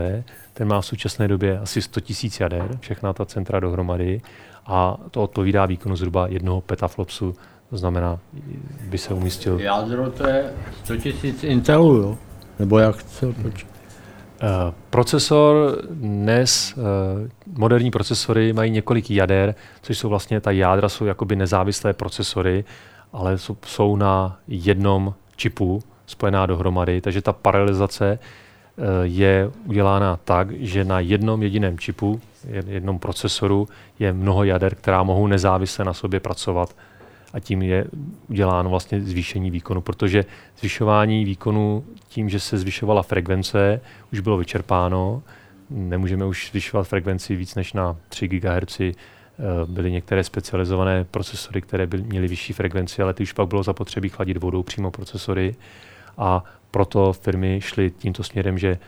Ten 0.53 0.69
má 0.69 0.81
v 0.81 0.87
současné 0.87 1.29
době 1.29 1.59
asi 1.59 1.83
100 1.83 2.01
000 2.23 2.35
jader, 2.41 2.79
všechna 2.81 3.13
ta 3.13 3.25
centra 3.25 3.61
dohromady 3.61 4.21
a 4.67 4.97
to 5.11 5.23
odpovídá 5.23 5.67
výkonu 5.67 5.97
zhruba 5.97 6.27
jednoho 6.27 6.61
petaflopsu, 6.61 7.35
to 7.71 7.77
znamená, 7.77 8.19
by 8.81 8.99
se 8.99 9.15
umístil... 9.15 9.61
Jádro 9.61 10.11
to 10.11 10.29
je 10.29 10.53
100 10.85 10.95
000 10.95 11.05
Intelů, 11.43 11.97
jo? 11.97 12.19
Nebo 12.59 12.79
jak 12.79 12.97
počít? 13.43 13.76
Uh, 14.43 14.75
procesor 14.91 15.79
dnes, 15.91 16.75
uh, 16.77 16.83
moderní 17.59 17.91
procesory 17.91 18.53
mají 18.53 18.71
několik 18.71 19.11
jader, 19.11 19.55
což 19.83 19.99
jsou 19.99 20.09
vlastně, 20.09 20.41
ta 20.41 20.51
jádra 20.51 20.89
jsou 20.89 21.05
jakoby 21.05 21.37
nezávislé 21.37 21.93
procesory, 21.93 22.65
ale 23.13 23.39
jsou, 23.65 23.97
na 23.97 24.39
jednom 24.49 25.15
čipu 25.37 25.83
spojená 26.07 26.47
dohromady, 26.47 27.01
takže 27.01 27.23
ta 27.23 27.33
paralelizace 27.33 28.19
uh, 28.77 28.85
je 29.03 29.51
udělána 29.65 30.19
tak, 30.25 30.51
že 30.51 30.85
na 30.85 31.01
jednom 31.01 31.43
jediném 31.43 31.79
čipu, 31.79 32.21
jednom 32.67 32.99
procesoru 32.99 33.69
je 33.99 34.13
mnoho 34.13 34.45
jader, 34.45 34.75
která 34.75 35.03
mohou 35.03 35.27
nezávisle 35.27 35.85
na 35.85 35.93
sobě 35.93 36.21
pracovat 36.21 36.77
a 37.33 37.41
tím 37.41 37.63
je 37.63 37.85
uděláno 38.29 38.71
vlastně 38.71 39.01
zvýšení 39.01 39.51
výkonu, 39.51 39.81
protože 39.81 40.25
zvyšování 40.59 41.25
výkonu 41.25 41.85
tím, 42.09 42.29
že 42.29 42.41
se 42.41 42.59
zvyšovala 42.59 43.03
frekvence, 43.03 43.81
už 44.13 44.21
bylo 44.21 44.37
vyčerpáno. 44.39 45.23
Nemůžeme 45.71 46.25
už 46.25 46.49
zvyšovat 46.51 46.89
frekvenci 46.89 47.37
víc 47.37 47.55
než 47.55 47.73
na 47.73 47.97
3 48.09 48.29
GHz. 48.29 48.81
Eh, 48.81 48.95
byly 49.67 49.93
některé 49.93 50.25
specializované 50.25 51.05
procesory, 51.05 51.61
které 51.61 51.87
byly, 51.87 52.03
měly 52.03 52.29
vyšší 52.29 52.53
frekvenci, 52.53 53.03
ale 53.03 53.15
ty 53.15 53.23
už 53.23 53.33
pak 53.33 53.49
bylo 53.49 53.63
zapotřebí 53.63 54.09
chladit 54.09 54.37
vodou 54.37 54.63
přímo 54.63 54.91
procesory. 54.91 55.55
A 56.19 56.45
proto 56.71 57.13
firmy 57.13 57.61
šly 57.61 57.91
tímto 57.91 58.23
směrem, 58.23 58.59
že 58.59 58.79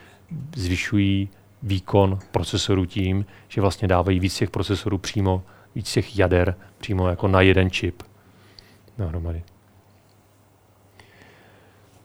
zvyšují 0.55 1.29
výkon 1.63 2.19
procesorů 2.31 2.85
tím, 2.85 3.25
že 3.47 3.61
vlastně 3.61 3.87
dávají 3.87 4.19
víc 4.19 4.37
těch 4.37 4.49
procesorů 4.49 4.97
přímo, 4.97 5.43
víc 5.75 5.91
těch 5.91 6.17
jader 6.17 6.55
přímo 6.77 7.07
jako 7.07 7.27
na 7.27 7.41
jeden 7.41 7.71
čip 7.71 8.03
dohromady. 8.99 9.43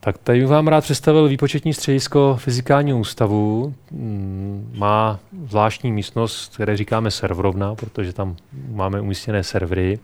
Tak 0.04 0.18
tady 0.18 0.44
vám 0.44 0.68
rád 0.68 0.80
představil 0.80 1.28
výpočetní 1.28 1.74
středisko 1.74 2.37
Fyzikálního 2.40 2.98
ústavu. 2.98 3.74
Mm, 3.90 4.72
má 4.74 5.18
zvláštní 5.46 5.92
místnost, 5.92 6.54
které 6.54 6.76
říkáme 6.76 7.11
serverovna, 7.11 7.74
protože 7.74 8.12
tam 8.12 8.37
máme 8.68 9.00
umístěné 9.00 9.42
servery. 9.42 9.98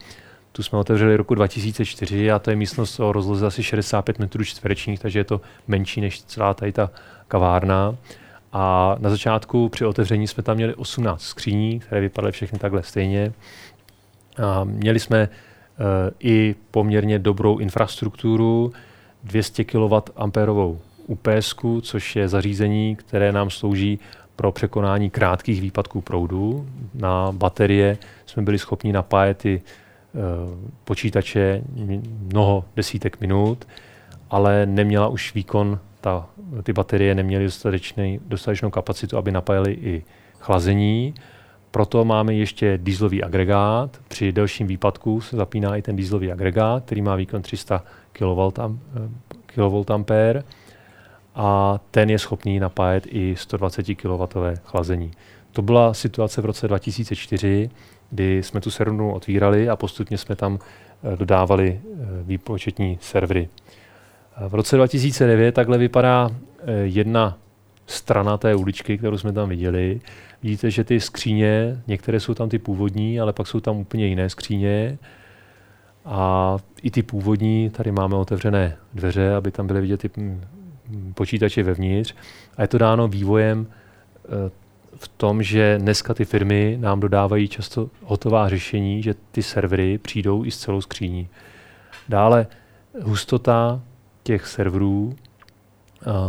Tu 0.52 0.62
jsme 0.62 0.78
otevřeli 0.78 1.16
roku 1.16 1.34
2004 1.34 2.30
a 2.30 2.38
to 2.38 2.50
je 2.50 2.56
místnost 2.56 3.00
o 3.00 3.12
rozloze 3.12 3.46
asi 3.46 3.62
65 3.62 4.18
metrů 4.18 4.44
čtverečních, 4.44 5.00
takže 5.00 5.18
je 5.18 5.24
to 5.24 5.40
menší 5.68 6.00
než 6.00 6.22
celá 6.22 6.54
tady 6.54 6.72
ta 6.72 6.90
kavárna. 7.28 7.96
A 8.52 8.96
na 8.98 9.10
začátku 9.10 9.68
při 9.68 9.84
otevření 9.84 10.28
jsme 10.28 10.42
tam 10.42 10.56
měli 10.56 10.74
18 10.74 11.22
skříní, 11.22 11.80
které 11.80 12.00
vypadaly 12.00 12.32
všechny 12.32 12.58
takhle 12.58 12.82
stejně. 12.82 13.32
A 14.42 14.64
měli 14.64 15.00
jsme 15.00 15.28
i 16.20 16.54
poměrně 16.70 17.18
dobrou 17.18 17.58
infrastrukturu, 17.58 18.72
200 19.24 19.64
kWh 19.64 20.78
UPS, 21.06 21.54
což 21.82 22.16
je 22.16 22.28
zařízení, 22.28 22.96
které 22.96 23.32
nám 23.32 23.50
slouží 23.50 23.98
pro 24.36 24.52
překonání 24.52 25.10
krátkých 25.10 25.60
výpadků 25.60 26.00
proudu. 26.00 26.66
Na 26.94 27.32
baterie 27.32 27.98
jsme 28.26 28.42
byli 28.42 28.58
schopni 28.58 28.92
napájet 28.92 29.38
ty 29.38 29.62
eh, 29.62 30.18
počítače 30.84 31.62
mnoho 32.32 32.64
desítek 32.76 33.20
minut, 33.20 33.68
ale 34.30 34.66
neměla 34.66 35.08
už 35.08 35.34
výkon, 35.34 35.78
ta, 36.00 36.26
ty 36.62 36.72
baterie 36.72 37.14
neměly 37.14 37.48
dostatečnou 38.28 38.70
kapacitu, 38.70 39.16
aby 39.16 39.32
napájely 39.32 39.72
i 39.72 40.04
chlazení 40.38 41.14
proto 41.70 42.04
máme 42.04 42.34
ještě 42.34 42.78
dýzlový 42.82 43.22
agregát. 43.22 44.00
Při 44.08 44.32
delším 44.32 44.66
výpadku 44.66 45.20
se 45.20 45.36
zapíná 45.36 45.76
i 45.76 45.82
ten 45.82 45.96
dýzlový 45.96 46.32
agregát, 46.32 46.84
který 46.84 47.02
má 47.02 47.16
výkon 47.16 47.42
300 47.42 47.84
kVA 48.12 48.50
a 51.34 51.80
ten 51.90 52.10
je 52.10 52.18
schopný 52.18 52.60
napájet 52.60 53.06
i 53.06 53.36
120 53.36 53.86
kW 53.94 54.42
chlazení. 54.64 55.10
To 55.52 55.62
byla 55.62 55.94
situace 55.94 56.42
v 56.42 56.44
roce 56.44 56.68
2004, 56.68 57.70
kdy 58.10 58.42
jsme 58.42 58.60
tu 58.60 58.70
servernu 58.70 59.12
otvírali 59.12 59.68
a 59.68 59.76
postupně 59.76 60.18
jsme 60.18 60.36
tam 60.36 60.58
eh, 60.58 61.16
dodávali 61.16 61.80
eh, 61.84 61.96
výpočetní 62.22 62.98
servery. 63.00 63.48
V 64.48 64.54
roce 64.54 64.76
2009 64.76 65.52
takhle 65.52 65.78
vypadá 65.78 66.30
eh, 66.30 66.72
jedna 66.72 67.38
strana 67.90 68.36
té 68.36 68.54
uličky, 68.54 68.98
kterou 68.98 69.18
jsme 69.18 69.32
tam 69.32 69.48
viděli. 69.48 70.00
Vidíte, 70.42 70.70
že 70.70 70.84
ty 70.84 71.00
skříně, 71.00 71.82
některé 71.86 72.20
jsou 72.20 72.34
tam 72.34 72.48
ty 72.48 72.58
původní, 72.58 73.20
ale 73.20 73.32
pak 73.32 73.46
jsou 73.46 73.60
tam 73.60 73.76
úplně 73.76 74.06
jiné 74.06 74.30
skříně. 74.30 74.98
A 76.04 76.56
i 76.82 76.90
ty 76.90 77.02
původní, 77.02 77.70
tady 77.70 77.92
máme 77.92 78.16
otevřené 78.16 78.76
dveře, 78.94 79.34
aby 79.34 79.50
tam 79.50 79.66
byly 79.66 79.80
vidět 79.80 79.96
ty 79.96 80.10
mm, 80.16 80.42
počítače 81.14 81.62
vevnitř. 81.62 82.14
A 82.56 82.62
je 82.62 82.68
to 82.68 82.78
dáno 82.78 83.08
vývojem 83.08 83.66
eh, 83.66 84.50
v 84.96 85.08
tom, 85.08 85.42
že 85.42 85.78
dneska 85.78 86.14
ty 86.14 86.24
firmy 86.24 86.76
nám 86.80 87.00
dodávají 87.00 87.48
často 87.48 87.90
hotová 88.02 88.48
řešení, 88.48 89.02
že 89.02 89.14
ty 89.30 89.42
servery 89.42 89.98
přijdou 89.98 90.44
i 90.44 90.50
s 90.50 90.58
celou 90.58 90.80
skříní. 90.80 91.28
Dále 92.08 92.46
hustota 93.02 93.80
těch 94.22 94.46
serverů 94.46 95.16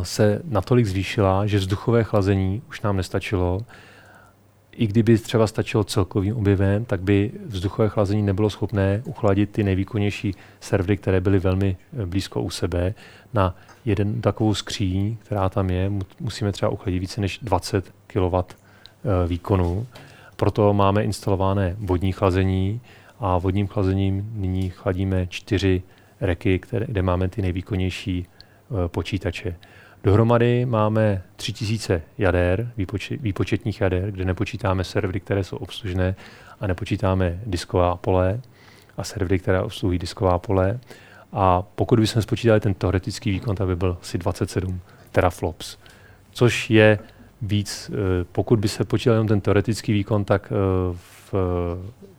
se 0.04 0.42
natolik 0.46 0.86
zvýšila, 0.86 1.46
že 1.46 1.58
vzduchové 1.58 2.04
chlazení 2.04 2.62
už 2.70 2.82
nám 2.82 2.98
nestačilo 2.98 3.62
i 4.72 4.88
kdyby 4.88 5.18
třeba 5.18 5.48
stačilo 5.48 5.84
celkovým 5.84 6.38
objevem, 6.38 6.86
tak 6.86 7.02
by 7.02 7.32
vzduchové 7.46 7.90
chlazení 7.90 8.22
nebylo 8.22 8.50
schopné 8.50 9.02
uchladit 9.06 9.50
ty 9.50 9.64
nejvýkonnější 9.64 10.36
servery, 10.60 10.98
které 10.98 11.22
byly 11.22 11.40
velmi 11.40 11.78
eh, 11.94 12.06
blízko 12.06 12.42
u 12.42 12.50
sebe. 12.50 12.94
Na 13.34 13.56
jeden 13.86 14.22
takovou 14.22 14.54
skříň, 14.54 15.18
která 15.24 15.50
tam 15.50 15.70
je, 15.70 15.92
musíme 16.20 16.52
třeba 16.52 16.72
uchladit 16.72 17.00
více 17.00 17.22
než 17.22 17.40
20 17.42 17.94
kW 18.08 18.36
eh, 18.36 19.28
výkonu. 19.28 19.88
Proto 20.36 20.74
máme 20.74 21.04
instalované 21.04 21.76
vodní 21.80 22.12
chlazení 22.12 22.82
a 23.20 23.38
vodním 23.38 23.68
chlazením 23.68 24.32
nyní 24.36 24.70
chladíme 24.70 25.28
čtyři 25.28 25.84
reky, 26.22 26.60
které, 26.60 26.86
kde 26.86 27.02
máme 27.02 27.28
ty 27.28 27.42
nejvýkonnější 27.42 28.26
eh, 28.28 28.41
počítače. 28.88 29.56
Dohromady 30.04 30.66
máme 30.66 31.22
3000 31.36 32.02
jader, 32.18 32.72
výpočet, 32.78 33.22
výpočetních 33.22 33.82
jader, 33.82 34.12
kde 34.12 34.26
nepočítáme 34.26 34.84
servery, 34.84 35.20
které 35.20 35.44
jsou 35.44 35.58
obslužné 35.58 36.16
a 36.60 36.68
nepočítáme 36.68 37.40
disková 37.46 37.96
pole 37.96 38.42
a 38.98 39.04
servery, 39.04 39.40
které 39.40 39.62
obsluhují 39.62 40.00
disková 40.00 40.40
pole. 40.40 40.80
A 41.32 41.62
pokud 41.62 42.00
bychom 42.00 42.22
spočítali 42.22 42.60
ten 42.60 42.74
teoretický 42.74 43.32
výkon, 43.32 43.56
tak 43.56 43.68
by 43.68 43.76
byl 43.76 43.98
asi 44.02 44.18
27 44.18 44.80
teraflops, 45.12 45.78
což 46.32 46.70
je 46.70 47.00
víc, 47.42 47.92
pokud 48.32 48.60
by 48.60 48.68
se 48.68 48.86
počítal 48.86 49.14
jenom 49.14 49.28
ten 49.28 49.42
teoretický 49.42 49.94
výkon, 49.94 50.26
tak 50.26 50.54
v 50.94 51.34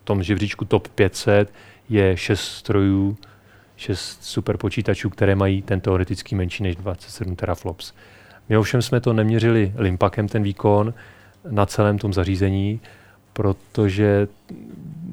tom 0.05 0.23
žebříčku 0.23 0.65
top 0.65 0.89
500 0.89 1.53
je 1.89 2.17
6 2.17 2.41
strojů, 2.41 3.17
6 3.77 4.25
superpočítačů, 4.25 5.11
které 5.11 5.35
mají 5.35 5.63
ten 5.63 5.81
teoretický 5.81 6.35
menší 6.35 6.63
než 6.63 6.77
27 6.77 7.37
teraflops. 7.37 7.93
My 8.49 8.57
ovšem 8.57 8.83
jsme 8.83 9.01
to 9.01 9.13
neměřili 9.13 9.73
limpakem 9.77 10.29
ten 10.29 10.43
výkon 10.43 10.95
na 11.51 11.67
celém 11.67 11.99
tom 11.99 12.13
zařízení, 12.13 12.81
protože 13.33 14.29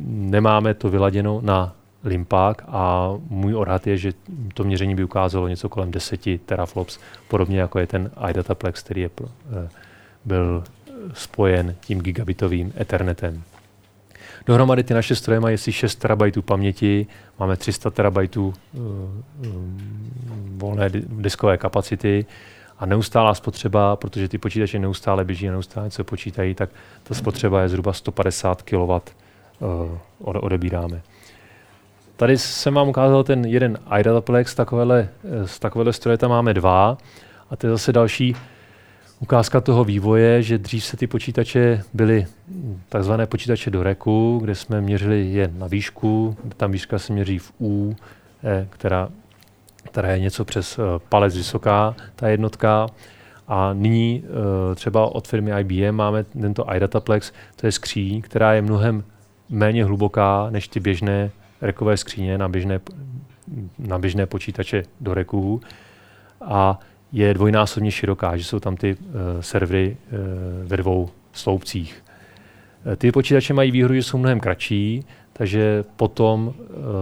nemáme 0.05 0.73
to 0.73 0.89
vyladěno 0.89 1.41
na 1.43 1.75
limpák 2.03 2.63
a 2.67 3.13
můj 3.29 3.55
odhad 3.55 3.87
je, 3.87 3.97
že 3.97 4.13
to 4.53 4.63
měření 4.63 4.95
by 4.95 5.03
ukázalo 5.03 5.47
něco 5.47 5.69
kolem 5.69 5.91
10 5.91 6.21
teraflops, 6.45 6.99
podobně 7.27 7.59
jako 7.59 7.79
je 7.79 7.87
ten 7.87 8.11
iDataplex, 8.29 8.83
který 8.83 9.01
je, 9.01 9.09
eh, 9.19 9.69
byl 10.25 10.63
spojen 11.13 11.75
tím 11.81 12.01
gigabitovým 12.01 12.73
Ethernetem. 12.79 13.43
Dohromady 14.49 14.83
ty 14.83 14.93
naše 14.93 15.15
stroje 15.15 15.39
mají 15.39 15.53
asi 15.55 15.71
6 15.71 15.95
terabajtů 15.95 16.41
paměti, 16.41 17.07
máme 17.39 17.57
300 17.57 17.89
terabajtů 17.89 18.53
uh, 18.73 18.83
volné 20.57 20.89
diskové 21.09 21.57
kapacity 21.57 22.25
a 22.79 22.85
neustálá 22.85 23.33
spotřeba, 23.33 23.95
protože 23.95 24.27
ty 24.27 24.37
počítače 24.37 24.79
neustále 24.79 25.25
běží 25.25 25.49
a 25.49 25.51
neustále 25.51 25.87
něco 25.87 26.03
počítají, 26.03 26.55
tak 26.55 26.69
ta 27.03 27.15
spotřeba 27.15 27.61
je 27.61 27.69
zhruba 27.69 27.93
150 27.93 28.61
kW 28.61 28.75
uh, 28.75 28.99
odebíráme. 30.19 31.01
Tady 32.15 32.37
jsem 32.37 32.73
vám 32.73 32.89
ukázal 32.89 33.23
ten 33.23 33.45
jeden 33.45 33.77
iDataplex, 33.99 34.55
takovéhle, 34.55 35.09
z 35.45 35.59
takovéhle 35.59 35.93
stroje 35.93 36.17
tam 36.17 36.29
máme 36.29 36.53
dva 36.53 36.97
a 37.49 37.55
to 37.55 37.67
je 37.67 37.71
zase 37.71 37.93
další 37.93 38.35
ukázka 39.19 39.61
toho 39.61 39.83
vývoje, 39.83 40.43
že 40.43 40.57
dřív 40.57 40.85
se 40.85 40.97
ty 40.97 41.07
počítače 41.07 41.83
byly 41.93 42.25
takzvané 42.89 43.27
počítače 43.27 43.71
do 43.71 43.83
reku, 43.83 44.39
kde 44.41 44.55
jsme 44.55 44.81
měřili 44.81 45.25
je 45.25 45.51
na 45.57 45.67
výšku, 45.67 46.37
tam 46.57 46.71
výška 46.71 46.99
se 46.99 47.13
měří 47.13 47.39
v 47.39 47.53
U, 47.61 47.95
eh, 48.43 48.67
která, 48.69 49.09
která 49.83 50.11
je 50.11 50.19
něco 50.19 50.45
přes 50.45 50.79
eh, 50.79 50.81
palec 51.09 51.37
vysoká, 51.37 51.95
ta 52.15 52.27
jednotka. 52.27 52.87
A 53.47 53.73
nyní 53.73 54.23
eh, 54.71 54.75
třeba 54.75 55.15
od 55.15 55.27
firmy 55.27 55.51
IBM 55.59 55.95
máme 55.95 56.23
tento 56.23 56.75
iDataplex, 56.75 57.31
to 57.55 57.65
je 57.65 57.71
skříň, 57.71 58.21
která 58.21 58.53
je 58.53 58.61
mnohem 58.61 59.03
méně 59.49 59.85
hluboká 59.85 60.47
než 60.49 60.67
ty 60.67 60.79
běžné 60.79 61.31
rekové 61.61 61.97
skříně 61.97 62.37
na 62.37 62.49
běžné, 62.49 62.79
na 63.79 63.99
běžné 63.99 64.25
počítače 64.25 64.83
do 65.01 65.13
reků. 65.13 65.61
A 66.41 66.79
je 67.11 67.33
dvojnásobně 67.33 67.91
široká, 67.91 68.37
že 68.37 68.43
jsou 68.43 68.59
tam 68.59 68.77
ty 68.77 68.95
uh, 68.95 69.11
servery 69.41 69.97
uh, 70.11 70.17
ve 70.67 70.77
dvou 70.77 71.09
sloupcích. 71.33 72.03
Uh, 72.85 72.95
ty 72.95 73.11
počítače 73.11 73.53
mají 73.53 73.71
výhodu, 73.71 73.93
že 73.93 74.03
jsou 74.03 74.17
mnohem 74.17 74.39
kratší, 74.39 75.05
takže 75.33 75.83
potom 75.95 76.53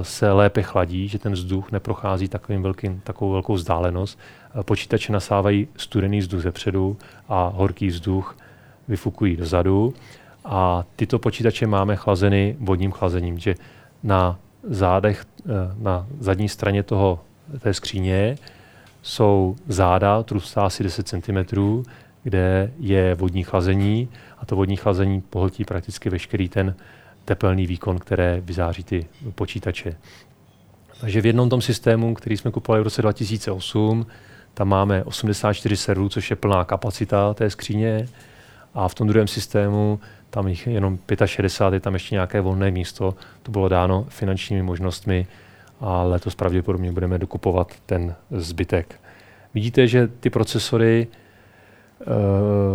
se 0.01 0.31
lépe 0.31 0.61
chladí, 0.61 1.07
že 1.07 1.19
ten 1.19 1.33
vzduch 1.33 1.71
neprochází 1.71 2.27
takovým 2.27 2.63
velkým, 2.63 3.01
takovou 3.03 3.31
velkou 3.31 3.53
vzdálenost. 3.53 4.19
Počítače 4.61 5.13
nasávají 5.13 5.67
studený 5.77 6.19
vzduch 6.19 6.41
zepředu 6.41 6.97
a 7.29 7.51
horký 7.55 7.87
vzduch 7.87 8.37
vyfukují 8.87 9.35
dozadu. 9.35 9.93
A 10.45 10.83
tyto 10.95 11.19
počítače 11.19 11.67
máme 11.67 11.95
chlazeny 11.95 12.55
vodním 12.59 12.91
chlazením, 12.91 13.39
že 13.39 13.55
na 14.03 14.39
zádech, 14.63 15.25
na 15.79 16.07
zadní 16.19 16.49
straně 16.49 16.83
toho, 16.83 17.19
té 17.59 17.73
skříně 17.73 18.37
jsou 19.07 19.55
záda, 19.67 20.23
trustá 20.23 20.65
asi 20.65 20.83
10 20.83 21.07
cm, 21.07 21.37
kde 22.23 22.71
je 22.79 23.15
vodní 23.15 23.43
chlazení 23.43 24.09
a 24.37 24.45
to 24.45 24.55
vodní 24.55 24.75
chlazení 24.75 25.21
pohltí 25.21 25.65
prakticky 25.65 26.09
veškerý 26.09 26.49
ten 26.49 26.75
tepelný 27.25 27.67
výkon, 27.67 27.99
které 27.99 28.41
vyzáří 28.41 28.83
ty 28.83 29.05
počítače. 29.35 29.95
Takže 31.01 31.21
v 31.21 31.25
jednom 31.25 31.49
tom 31.49 31.61
systému, 31.61 32.13
který 32.13 32.37
jsme 32.37 32.51
kupovali 32.51 32.81
v 32.81 32.83
roce 32.83 33.01
2008, 33.01 34.05
tam 34.53 34.67
máme 34.67 35.03
84 35.03 35.77
serverů, 35.77 36.09
což 36.09 36.29
je 36.29 36.35
plná 36.35 36.63
kapacita 36.63 37.33
té 37.33 37.49
skříně. 37.49 38.07
A 38.73 38.87
v 38.87 38.95
tom 38.95 39.07
druhém 39.07 39.27
systému 39.27 39.99
tam 40.29 40.47
jich 40.47 40.67
jenom 40.67 40.99
65, 41.25 41.75
je 41.75 41.79
tam 41.79 41.93
ještě 41.93 42.15
nějaké 42.15 42.41
volné 42.41 42.71
místo. 42.71 43.15
To 43.43 43.51
bylo 43.51 43.69
dáno 43.69 44.05
finančními 44.09 44.63
možnostmi 44.63 45.27
a 45.79 46.03
letos 46.03 46.35
pravděpodobně 46.35 46.91
budeme 46.91 47.17
dokupovat 47.17 47.73
ten 47.85 48.15
zbytek. 48.31 48.99
Vidíte, 49.53 49.87
že 49.87 50.07
ty 50.07 50.29
procesory 50.29 51.07
eh, 52.01 52.05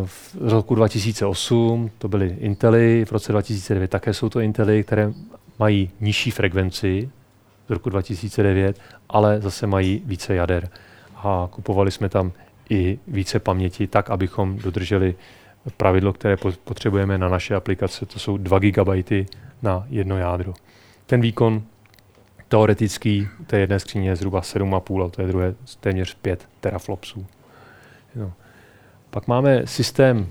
v 0.04 0.36
roku 0.40 0.74
2008 0.74 1.90
to 1.98 2.08
byly 2.08 2.36
Intely, 2.40 3.04
v 3.04 3.12
roce 3.12 3.32
2009 3.32 3.90
také 3.90 4.14
jsou 4.14 4.28
to 4.28 4.40
Intely, 4.40 4.84
které 4.84 5.12
mají 5.58 5.90
nižší 6.00 6.30
frekvenci 6.30 7.10
z 7.66 7.70
roku 7.70 7.90
2009, 7.90 8.80
ale 9.08 9.40
zase 9.40 9.66
mají 9.66 10.02
více 10.06 10.34
jader. 10.34 10.68
A 11.16 11.48
kupovali 11.50 11.90
jsme 11.90 12.08
tam 12.08 12.32
i 12.70 12.98
více 13.06 13.38
paměti, 13.38 13.86
tak, 13.86 14.10
abychom 14.10 14.58
dodrželi 14.58 15.14
pravidlo, 15.76 16.12
které 16.12 16.36
potřebujeme 16.64 17.18
na 17.18 17.28
naše 17.28 17.54
aplikace. 17.54 18.06
To 18.06 18.18
jsou 18.18 18.36
2 18.36 18.58
GB 18.58 19.12
na 19.62 19.86
jedno 19.90 20.18
jádro. 20.18 20.54
Ten 21.06 21.20
výkon 21.20 21.62
teoretický 22.52 23.28
té 23.46 23.58
jedné 23.58 23.78
skříně 23.78 24.08
je 24.08 24.16
zhruba 24.16 24.40
7,5 24.40 25.06
a 25.06 25.08
to 25.08 25.22
je 25.22 25.28
druhé 25.28 25.54
téměř 25.80 26.14
5 26.14 26.48
teraflopsů. 26.60 27.26
No. 28.16 28.32
Pak 29.10 29.28
máme 29.28 29.62
systém 29.64 30.18
uh, 30.18 30.26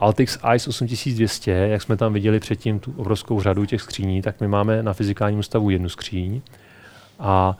Altix 0.00 0.38
ICE 0.54 0.68
8200, 0.68 1.50
jak 1.50 1.82
jsme 1.82 1.96
tam 1.96 2.12
viděli 2.12 2.40
předtím 2.40 2.78
tu 2.78 2.94
obrovskou 2.96 3.40
řadu 3.40 3.64
těch 3.64 3.80
skříní, 3.80 4.22
tak 4.22 4.40
my 4.40 4.48
máme 4.48 4.82
na 4.82 4.92
fyzikálním 4.92 5.38
ústavu 5.38 5.70
jednu 5.70 5.88
skříň 5.88 6.40
a 7.18 7.58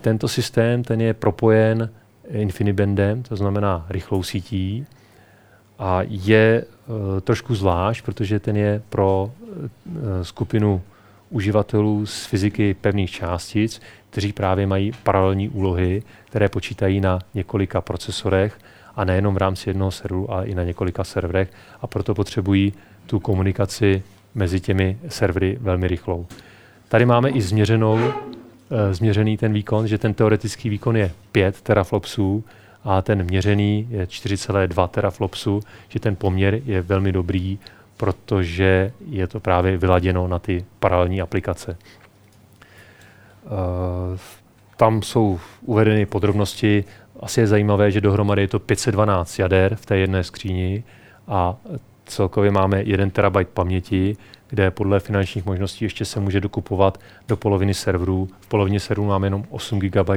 tento 0.00 0.28
systém 0.28 0.84
ten 0.84 1.00
je 1.00 1.14
propojen 1.14 1.90
InfiniBandem, 2.28 3.22
to 3.22 3.36
znamená 3.36 3.86
rychlou 3.88 4.22
sítí 4.22 4.86
a 5.78 5.98
je 6.02 6.64
uh, 6.86 7.20
trošku 7.20 7.54
zvlášť, 7.54 8.04
protože 8.04 8.40
ten 8.40 8.56
je 8.56 8.82
pro 8.88 9.30
uh, 9.46 9.62
skupinu 10.22 10.82
uživatelů 11.30 12.06
z 12.06 12.26
fyziky 12.26 12.74
pevných 12.74 13.10
částic, 13.10 13.80
kteří 14.10 14.32
právě 14.32 14.66
mají 14.66 14.92
paralelní 15.02 15.48
úlohy, 15.48 16.02
které 16.24 16.48
počítají 16.48 17.00
na 17.00 17.18
několika 17.34 17.80
procesorech 17.80 18.58
a 18.96 19.04
nejenom 19.04 19.34
v 19.34 19.38
rámci 19.38 19.70
jednoho 19.70 19.90
serveru, 19.90 20.30
ale 20.30 20.46
i 20.46 20.54
na 20.54 20.64
několika 20.64 21.04
serverech 21.04 21.52
a 21.80 21.86
proto 21.86 22.14
potřebují 22.14 22.72
tu 23.06 23.20
komunikaci 23.20 24.02
mezi 24.34 24.60
těmi 24.60 24.98
servery 25.08 25.58
velmi 25.60 25.88
rychlou. 25.88 26.26
Tady 26.88 27.06
máme 27.06 27.30
i 27.30 27.40
změřenou, 27.40 27.98
e, 27.98 28.94
změřený 28.94 29.36
ten 29.36 29.52
výkon, 29.52 29.86
že 29.86 29.98
ten 29.98 30.14
teoretický 30.14 30.68
výkon 30.68 30.96
je 30.96 31.12
5 31.32 31.60
teraflopsů 31.60 32.44
a 32.84 33.02
ten 33.02 33.22
měřený 33.24 33.88
je 33.90 34.06
4,2 34.06 34.88
teraflopsů, 34.88 35.60
že 35.88 36.00
ten 36.00 36.16
poměr 36.16 36.60
je 36.64 36.82
velmi 36.82 37.12
dobrý 37.12 37.58
protože 37.96 38.92
je 39.08 39.26
to 39.26 39.40
právě 39.40 39.78
vyladěno 39.78 40.28
na 40.28 40.38
ty 40.38 40.64
paralelní 40.80 41.20
aplikace. 41.20 41.76
Eh, 43.46 44.18
tam 44.76 45.02
jsou 45.02 45.40
uvedeny 45.62 46.06
podrobnosti. 46.06 46.84
Asi 47.20 47.40
je 47.40 47.46
zajímavé, 47.46 47.90
že 47.90 48.00
dohromady 48.00 48.42
je 48.42 48.48
to 48.48 48.58
512 48.58 49.38
jader 49.38 49.76
v 49.76 49.86
té 49.86 49.96
jedné 49.96 50.24
skříni 50.24 50.84
a 51.28 51.56
celkově 52.06 52.50
máme 52.50 52.82
1 52.82 53.10
terabajt 53.10 53.48
paměti, 53.48 54.16
kde 54.48 54.70
podle 54.70 55.00
finančních 55.00 55.46
možností 55.46 55.84
ještě 55.84 56.04
se 56.04 56.20
může 56.20 56.40
dokupovat 56.40 57.00
do 57.28 57.36
poloviny 57.36 57.74
serverů. 57.74 58.28
V 58.40 58.46
polovině 58.46 58.80
serverů 58.80 59.06
máme 59.06 59.26
jenom 59.26 59.44
8 59.50 59.78
GB 59.78 60.10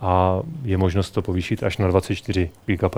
a 0.00 0.40
je 0.62 0.76
možnost 0.76 1.10
to 1.10 1.22
povýšit 1.22 1.62
až 1.62 1.78
na 1.78 1.88
24 1.88 2.50
GB. 2.66 2.96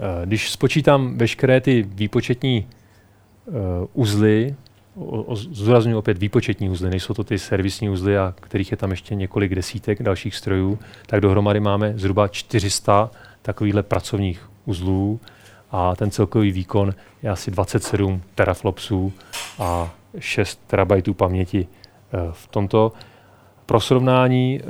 Eh, 0.00 0.26
když 0.26 0.50
spočítám 0.50 1.18
veškeré 1.18 1.60
ty 1.60 1.82
výpočetní 1.82 2.66
uh, 3.46 3.54
uzly, 3.92 4.54
zdůraznuju 5.34 5.98
opět 5.98 6.18
výpočetní 6.18 6.70
uzly, 6.70 6.90
nejsou 6.90 7.14
to 7.14 7.24
ty 7.24 7.38
servisní 7.38 7.88
uzly, 7.88 8.18
a 8.18 8.34
kterých 8.40 8.70
je 8.70 8.76
tam 8.76 8.90
ještě 8.90 9.14
několik 9.14 9.54
desítek 9.54 10.02
dalších 10.02 10.34
strojů, 10.34 10.78
tak 11.06 11.20
dohromady 11.20 11.60
máme 11.60 11.92
zhruba 11.96 12.28
400 12.28 13.10
takovýchhle 13.42 13.82
pracovních 13.82 14.50
uzlů 14.64 15.20
a 15.70 15.96
ten 15.96 16.10
celkový 16.10 16.52
výkon 16.52 16.94
je 17.22 17.30
asi 17.30 17.50
27 17.50 18.22
teraflopsů 18.34 19.12
a 19.58 19.94
6 20.18 20.60
terabajtů 20.66 21.14
paměti. 21.14 21.66
Eh, 22.12 22.18
v 22.32 22.46
tomto 22.46 22.92
pro 23.66 23.80
srovnání 23.80 24.60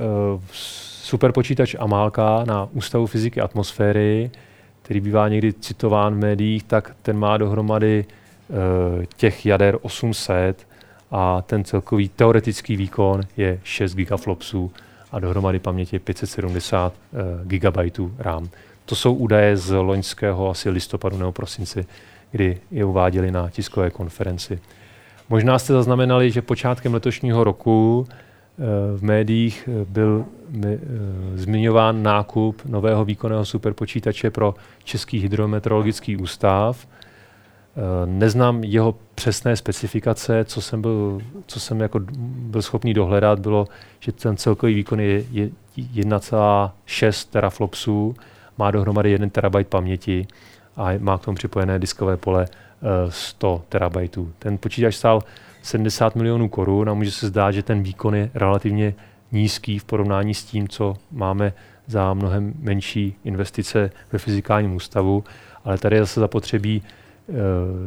superpočítač 1.02 1.76
Amálka 1.78 2.44
na 2.44 2.68
Ústavu 2.72 3.06
fyziky 3.06 3.40
atmosféry 3.40 4.30
který 4.87 5.01
bývá 5.01 5.29
někdy 5.29 5.53
citován 5.53 6.14
v 6.14 6.18
médiích, 6.18 6.62
tak 6.62 6.96
ten 7.03 7.18
má 7.18 7.37
dohromady 7.37 8.05
uh, 8.49 8.57
těch 9.16 9.46
jader 9.46 9.79
800 9.83 10.66
a 11.11 11.42
ten 11.42 11.64
celkový 11.64 12.09
teoretický 12.09 12.77
výkon 12.77 13.20
je 13.37 13.61
6 13.64 13.94
gigaflopsů 13.94 14.72
a 15.12 15.20
dohromady 15.20 15.59
paměti 15.59 15.99
570 15.99 16.92
uh, 16.92 17.18
GB 17.44 17.77
RAM. 18.18 18.49
to 18.85 18.94
jsou 18.94 19.14
údaje 19.14 19.57
z 19.57 19.75
loňského 19.75 20.51
asi 20.51 20.70
listopadu 20.70 21.18
nebo 21.18 21.33
prosinci, 21.33 21.87
kdy 22.31 22.59
je 22.70 22.85
uváděli 22.85 23.31
na 23.31 23.51
tiskové 23.51 23.90
konferenci. 23.90 24.59
Možná 25.29 25.59
jste 25.59 25.72
zaznamenali, 25.72 26.31
že 26.31 26.42
počátkem 26.42 26.94
letošního 26.94 27.44
roku 27.44 28.07
v 28.97 29.03
médiích 29.03 29.69
byl 29.88 30.25
zmiňován 31.35 32.03
nákup 32.03 32.62
nového 32.64 33.05
výkonného 33.05 33.45
superpočítače 33.45 34.31
pro 34.31 34.55
Český 34.85 35.19
hydrometeorologický 35.19 36.16
ústav. 36.16 36.87
Neznám 38.07 38.64
jeho 38.64 38.95
přesné 39.14 39.57
specifikace, 39.57 40.45
co 40.45 40.61
jsem 40.61 40.83
byl, 40.83 41.21
co 41.47 41.61
jsem 41.61 41.81
jako 41.81 42.01
byl 42.23 42.62
schopný 42.62 42.95
dohledat, 42.95 43.38
bylo, 43.38 43.69
že 44.01 44.12
ten 44.12 44.37
celkový 44.37 44.75
výkon 44.75 45.01
je, 45.01 45.25
je 45.31 45.51
1,6 45.77 47.29
teraflopsů, 47.31 48.14
má 48.59 48.71
dohromady 48.71 49.11
1 49.11 49.29
terabajt 49.29 49.69
paměti 49.69 50.27
a 50.77 50.88
má 50.99 51.19
k 51.19 51.25
tomu 51.25 51.35
připojené 51.35 51.79
diskové 51.79 52.16
pole 52.16 52.47
100 53.09 53.61
eh, 53.61 53.66
terabajtů. 53.69 54.33
Ten 54.38 54.59
počítač 54.59 54.95
stál 54.95 55.23
70 55.66 56.16
milionů 56.16 56.48
korun 56.48 56.90
a 56.90 56.94
může 56.94 57.11
se 57.11 57.26
zdát, 57.26 57.50
že 57.50 57.62
ten 57.62 57.83
výkon 57.83 58.14
je 58.14 58.31
relativně 58.35 58.94
nízký 59.33 59.79
v 59.79 59.85
porovnání 59.85 60.35
s 60.35 60.44
tím, 60.44 60.68
co 60.68 60.96
máme 61.11 61.52
za 61.87 62.14
mnohem 62.14 62.55
menší 62.59 63.14
investice 63.24 63.90
ve 64.12 64.18
fyzikálním 64.18 64.74
ústavu, 64.74 65.24
ale 65.64 65.79
tady 65.79 65.96
je 65.96 66.00
zase 66.00 66.20
zapotřebí 66.20 66.83
uh, 66.83 67.35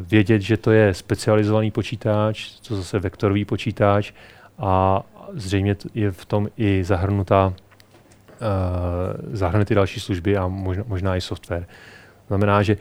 vědět, 0.08 0.42
že 0.42 0.58
to 0.58 0.72
je 0.72 0.94
specializovaný 0.94 1.72
počítač, 1.72 2.52
to 2.68 2.76
zase 2.76 3.00
vektorový 3.00 3.46
počítač 3.46 4.12
a 4.58 5.04
zřejmě 5.34 5.76
je 5.94 6.12
v 6.12 6.26
tom 6.26 6.48
i 6.58 6.84
zahrnutá 6.84 7.48
uh, 7.48 7.54
zahrnuty 9.32 9.76
další 9.76 10.00
služby 10.00 10.38
a 10.38 10.48
možná, 10.48 10.84
možná 10.88 11.15
i 11.15 11.22
software. 11.22 11.68
Znamená, 12.28 12.63
že 12.63 12.78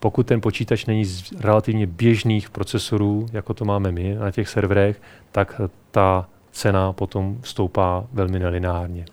pokud 0.00 0.26
ten 0.26 0.40
počítač 0.40 0.86
není 0.86 1.04
z 1.04 1.32
relativně 1.40 1.86
běžných 1.86 2.50
procesorů, 2.50 3.26
jako 3.32 3.54
to 3.54 3.64
máme 3.64 3.92
my 3.92 4.14
na 4.14 4.30
těch 4.30 4.48
serverech, 4.48 5.00
tak 5.32 5.60
ta 5.90 6.28
cena 6.52 6.92
potom 6.92 7.38
stoupá 7.42 8.04
velmi 8.12 8.38
nelineárně. 8.38 9.04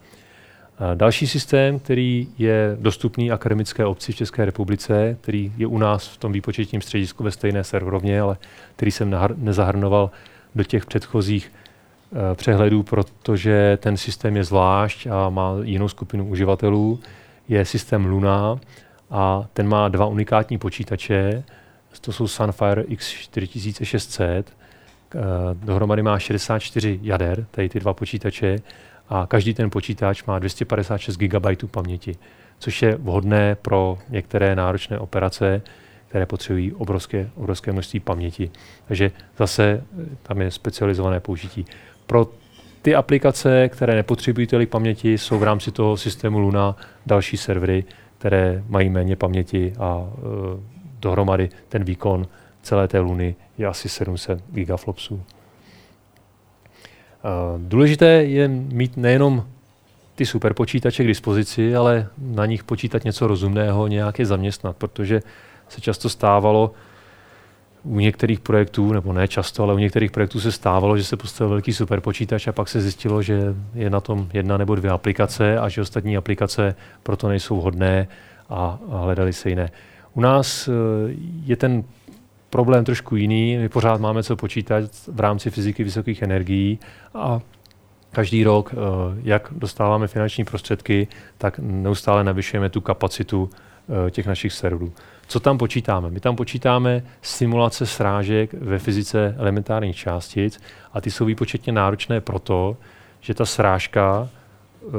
Další 0.95 1.27
systém, 1.27 1.79
který 1.79 2.27
je 2.37 2.77
dostupný 2.79 3.31
akademické 3.31 3.85
obci 3.85 4.11
v 4.11 4.15
České 4.15 4.45
republice, 4.45 5.17
který 5.21 5.51
je 5.57 5.67
u 5.67 5.77
nás 5.77 6.07
v 6.07 6.17
tom 6.17 6.31
výpočetním 6.31 6.81
středisku 6.81 7.23
ve 7.23 7.31
stejné 7.31 7.63
serverovně, 7.63 8.21
ale 8.21 8.37
který 8.75 8.91
jsem 8.91 9.15
nezahrnoval 9.35 10.11
do 10.55 10.63
těch 10.63 10.85
předchozích 10.85 11.51
e, 11.51 12.35
přehledů, 12.35 12.83
protože 12.83 13.77
ten 13.81 13.97
systém 13.97 14.37
je 14.37 14.43
zvlášť 14.43 15.07
a 15.07 15.29
má 15.29 15.55
jinou 15.63 15.87
skupinu 15.89 16.27
uživatelů, 16.27 16.99
je 17.49 17.65
systém 17.65 18.05
Luna, 18.05 18.59
a 19.13 19.47
ten 19.53 19.67
má 19.67 19.87
dva 19.87 20.05
unikátní 20.05 20.57
počítače, 20.57 21.43
to 22.01 22.11
jsou 22.11 22.27
Sunfire 22.27 22.81
X4600, 22.81 24.43
dohromady 25.53 26.01
má 26.01 26.19
64 26.19 26.99
jader, 27.03 27.45
tady 27.51 27.69
ty 27.69 27.79
dva 27.79 27.93
počítače, 27.93 28.59
a 29.09 29.25
každý 29.27 29.53
ten 29.53 29.69
počítač 29.69 30.23
má 30.23 30.39
256 30.39 31.17
GB 31.17 31.71
paměti, 31.71 32.15
což 32.59 32.81
je 32.81 32.95
vhodné 32.95 33.55
pro 33.55 33.97
některé 34.09 34.55
náročné 34.55 34.99
operace, 34.99 35.61
které 36.07 36.25
potřebují 36.25 36.73
obrovské, 36.73 37.29
obrovské 37.35 37.71
množství 37.71 37.99
paměti. 37.99 38.51
Takže 38.87 39.11
zase 39.37 39.63
eh, 39.63 40.05
tam 40.23 40.41
je 40.41 40.51
specializované 40.51 41.19
použití. 41.19 41.65
Pro 42.07 42.27
ty 42.81 42.95
aplikace, 42.95 43.69
které 43.69 43.95
nepotřebují 43.95 44.47
tolik 44.47 44.69
paměti, 44.69 45.17
jsou 45.17 45.39
v 45.39 45.43
rámci 45.43 45.71
toho 45.71 45.97
systému 45.97 46.39
Luna 46.39 46.75
další 47.05 47.37
servery, 47.37 47.83
které 48.23 48.63
mají 48.67 48.89
méně 48.89 49.15
paměti 49.15 49.73
a 49.79 49.95
uh, 49.97 50.07
dohromady 50.99 51.49
ten 51.69 51.83
výkon 51.83 52.27
celé 52.61 52.87
té 52.87 52.99
luny 52.99 53.35
je 53.57 53.67
asi 53.67 53.89
700 53.89 54.43
gigaflopsů. 54.51 55.15
Uh, 55.15 55.21
důležité 57.57 58.05
je 58.05 58.47
mít 58.47 58.97
nejenom 58.97 59.43
ty 60.15 60.25
superpočítače 60.25 61.03
k 61.03 61.07
dispozici, 61.07 61.75
ale 61.75 62.07
na 62.17 62.45
nich 62.45 62.63
počítat 62.63 63.03
něco 63.03 63.27
rozumného, 63.27 63.87
nějak 63.87 64.19
je 64.19 64.25
zaměstnat, 64.25 64.77
protože 64.77 65.21
se 65.69 65.81
často 65.81 66.09
stávalo, 66.09 66.71
u 67.83 67.99
některých 67.99 68.39
projektů, 68.39 68.93
nebo 68.93 69.13
ne 69.13 69.27
často, 69.27 69.63
ale 69.63 69.73
u 69.73 69.77
některých 69.77 70.11
projektů 70.11 70.39
se 70.39 70.51
stávalo, 70.51 70.97
že 70.97 71.03
se 71.03 71.17
postavil 71.17 71.49
velký 71.49 71.73
superpočítač 71.73 72.47
a 72.47 72.51
pak 72.51 72.69
se 72.69 72.81
zjistilo, 72.81 73.21
že 73.21 73.55
je 73.75 73.89
na 73.89 73.99
tom 73.99 74.29
jedna 74.33 74.57
nebo 74.57 74.75
dvě 74.75 74.91
aplikace 74.91 75.57
a 75.59 75.69
že 75.69 75.81
ostatní 75.81 76.17
aplikace 76.17 76.75
proto 77.03 77.27
nejsou 77.27 77.59
vhodné 77.59 78.07
a, 78.49 78.79
a 78.91 78.97
hledali 78.97 79.33
se 79.33 79.49
jiné. 79.49 79.71
U 80.13 80.21
nás 80.21 80.67
eh, 80.67 80.71
je 81.45 81.55
ten 81.55 81.83
problém 82.49 82.85
trošku 82.85 83.15
jiný. 83.15 83.57
My 83.57 83.69
pořád 83.69 84.01
máme 84.01 84.23
co 84.23 84.35
počítat 84.35 84.83
v 85.07 85.19
rámci 85.19 85.49
fyziky 85.49 85.83
vysokých 85.83 86.21
energií 86.21 86.79
a 87.13 87.39
každý 88.11 88.43
rok, 88.43 88.73
eh, 88.73 88.77
jak 89.23 89.47
dostáváme 89.51 90.07
finanční 90.07 90.45
prostředky, 90.45 91.07
tak 91.37 91.59
neustále 91.59 92.23
navyšujeme 92.23 92.69
tu 92.69 92.81
kapacitu 92.81 93.49
eh, 94.07 94.11
těch 94.11 94.27
našich 94.27 94.53
serverů. 94.53 94.93
Co 95.33 95.39
tam 95.39 95.57
počítáme? 95.57 96.09
My 96.09 96.19
tam 96.19 96.35
počítáme 96.35 97.03
simulace 97.21 97.85
srážek 97.85 98.53
ve 98.53 98.79
fyzice 98.79 99.35
elementárních 99.37 99.95
částic 99.95 100.61
a 100.93 101.01
ty 101.01 101.11
jsou 101.11 101.25
výpočetně 101.25 101.73
náročné 101.73 102.21
proto, 102.21 102.77
že 103.19 103.33
ta 103.33 103.45
srážka 103.45 104.29
uh, 104.81 104.91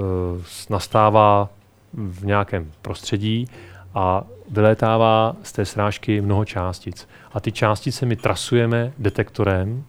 nastává 0.70 1.48
v 1.92 2.26
nějakém 2.26 2.72
prostředí 2.82 3.46
a 3.94 4.24
vylétává 4.50 5.36
z 5.42 5.52
té 5.52 5.64
srážky 5.64 6.20
mnoho 6.20 6.44
částic. 6.44 7.08
A 7.32 7.40
ty 7.40 7.52
částice 7.52 8.06
my 8.06 8.16
trasujeme 8.16 8.92
detektorem 8.98 9.84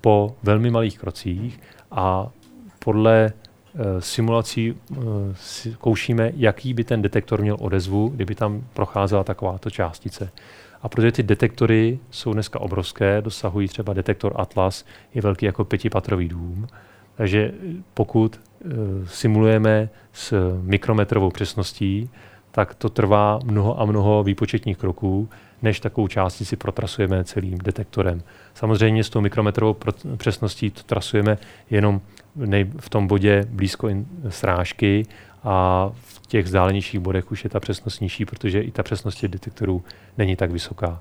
po 0.00 0.36
velmi 0.42 0.70
malých 0.70 0.98
krocích 0.98 1.60
a 1.90 2.28
podle 2.78 3.32
simulací 3.98 4.74
eh, 4.74 4.96
zkoušíme, 5.34 6.32
jaký 6.36 6.74
by 6.74 6.84
ten 6.84 7.02
detektor 7.02 7.40
měl 7.40 7.56
odezvu, 7.60 8.08
kdyby 8.08 8.34
tam 8.34 8.64
procházela 8.72 9.24
takováto 9.24 9.70
částice. 9.70 10.30
A 10.82 10.88
protože 10.88 11.12
ty 11.12 11.22
detektory 11.22 11.98
jsou 12.10 12.32
dneska 12.32 12.60
obrovské, 12.60 13.20
dosahují 13.22 13.68
třeba 13.68 13.92
detektor 13.92 14.32
Atlas, 14.36 14.84
je 15.14 15.22
velký 15.22 15.46
jako 15.46 15.64
pětipatrový 15.64 16.28
dům, 16.28 16.66
takže 17.14 17.52
pokud 17.94 18.40
uh, 18.64 18.72
simulujeme 19.06 19.88
s 20.12 20.58
mikrometrovou 20.62 21.30
přesností, 21.30 22.10
tak 22.50 22.74
to 22.74 22.88
trvá 22.88 23.38
mnoho 23.44 23.80
a 23.80 23.84
mnoho 23.84 24.22
výpočetních 24.22 24.78
kroků, 24.78 25.28
než 25.62 25.80
takovou 25.80 26.08
částici 26.08 26.56
protrasujeme 26.56 27.24
celým 27.24 27.58
detektorem. 27.58 28.22
Samozřejmě 28.54 29.04
s 29.04 29.10
tou 29.10 29.20
mikrometrovou 29.20 29.76
přesností 30.16 30.70
to 30.70 30.82
trasujeme 30.82 31.38
jenom 31.70 32.00
v 32.78 32.88
tom 32.90 33.06
bodě 33.06 33.44
blízko 33.48 33.88
srážky 34.28 35.06
a 35.44 35.90
v 35.94 36.26
těch 36.26 36.44
vzdálenějších 36.44 37.00
bodech 37.00 37.32
už 37.32 37.44
je 37.44 37.50
ta 37.50 37.60
přesnost 37.60 38.00
nižší, 38.00 38.24
protože 38.24 38.60
i 38.60 38.70
ta 38.70 38.82
přesnost 38.82 39.16
těch 39.16 39.30
detektorů 39.30 39.84
není 40.18 40.36
tak 40.36 40.50
vysoká. 40.50 40.98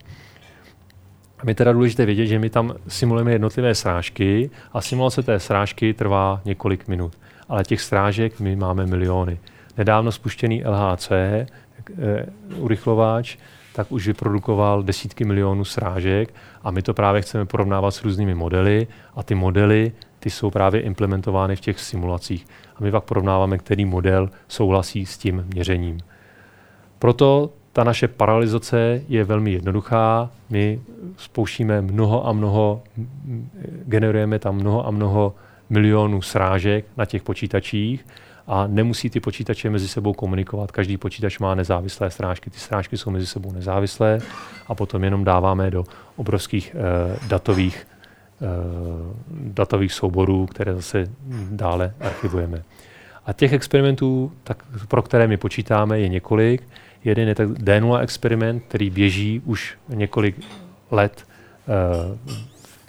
A 1.39 1.49
je 1.49 1.55
teda 1.55 1.73
důležité 1.73 2.05
vědět, 2.05 2.25
že 2.25 2.39
my 2.39 2.49
tam 2.49 2.73
simulujeme 2.87 3.31
jednotlivé 3.31 3.75
srážky 3.75 4.49
a 4.73 4.81
simulace 4.81 5.23
té 5.23 5.39
srážky 5.39 5.93
trvá 5.93 6.41
několik 6.45 6.87
minut. 6.87 7.17
Ale 7.49 7.63
těch 7.63 7.81
srážek 7.81 8.39
my 8.39 8.55
máme 8.55 8.85
miliony. 8.85 9.39
Nedávno 9.77 10.11
spuštěný 10.11 10.63
LHC, 10.65 11.11
eh, 11.11 11.45
urychlováč, 12.57 13.37
tak 13.73 13.91
už 13.91 14.07
vyprodukoval 14.07 14.83
desítky 14.83 15.25
milionů 15.25 15.65
srážek 15.65 16.33
a 16.63 16.71
my 16.71 16.81
to 16.81 16.93
právě 16.93 17.21
chceme 17.21 17.45
porovnávat 17.45 17.91
s 17.91 18.03
různými 18.03 18.35
modely 18.35 18.87
a 19.15 19.23
ty 19.23 19.35
modely 19.35 19.91
ty 20.23 20.29
jsou 20.29 20.49
právě 20.49 20.81
implementovány 20.81 21.55
v 21.55 21.59
těch 21.59 21.79
simulacích. 21.79 22.47
A 22.75 22.83
my 22.83 22.91
pak 22.91 23.03
porovnáváme, 23.03 23.57
který 23.57 23.85
model 23.85 24.29
souhlasí 24.47 25.05
s 25.05 25.17
tím 25.17 25.45
měřením. 25.53 25.99
Proto 26.99 27.49
ta 27.73 27.83
naše 27.83 28.07
paralizace 28.07 29.01
je 29.09 29.23
velmi 29.23 29.51
jednoduchá. 29.51 30.29
My 30.49 30.81
spouštíme 31.17 31.81
mnoho 31.81 32.27
a 32.27 32.33
mnoho, 32.33 32.83
generujeme 33.85 34.39
tam 34.39 34.55
mnoho 34.55 34.87
a 34.87 34.91
mnoho 34.91 35.35
milionů 35.69 36.21
srážek 36.21 36.85
na 36.97 37.05
těch 37.05 37.23
počítačích 37.23 38.05
a 38.47 38.67
nemusí 38.67 39.09
ty 39.09 39.19
počítače 39.19 39.69
mezi 39.69 39.87
sebou 39.87 40.13
komunikovat. 40.13 40.71
Každý 40.71 40.97
počítač 40.97 41.39
má 41.39 41.55
nezávislé 41.55 42.11
srážky, 42.11 42.49
ty 42.49 42.59
srážky 42.59 42.97
jsou 42.97 43.11
mezi 43.11 43.25
sebou 43.25 43.51
nezávislé 43.51 44.19
a 44.67 44.75
potom 44.75 45.03
jenom 45.03 45.23
dáváme 45.23 45.71
do 45.71 45.83
obrovských 46.15 46.75
eh, 46.75 47.19
datových 47.27 47.87
datových 49.29 49.93
souborů, 49.93 50.45
které 50.45 50.73
zase 50.73 51.07
dále 51.49 51.93
archivujeme. 51.99 52.63
A 53.25 53.33
těch 53.33 53.53
experimentů, 53.53 54.31
tak, 54.43 54.63
pro 54.87 55.01
které 55.01 55.27
my 55.27 55.37
počítáme, 55.37 55.99
je 55.99 56.07
několik. 56.07 56.63
Jeden 57.03 57.27
je 57.27 57.35
tak 57.35 57.49
D0 57.49 57.99
experiment, 57.99 58.63
který 58.67 58.89
běží 58.89 59.41
už 59.45 59.77
několik 59.89 60.35
let 60.91 61.23
eh, 61.23 62.17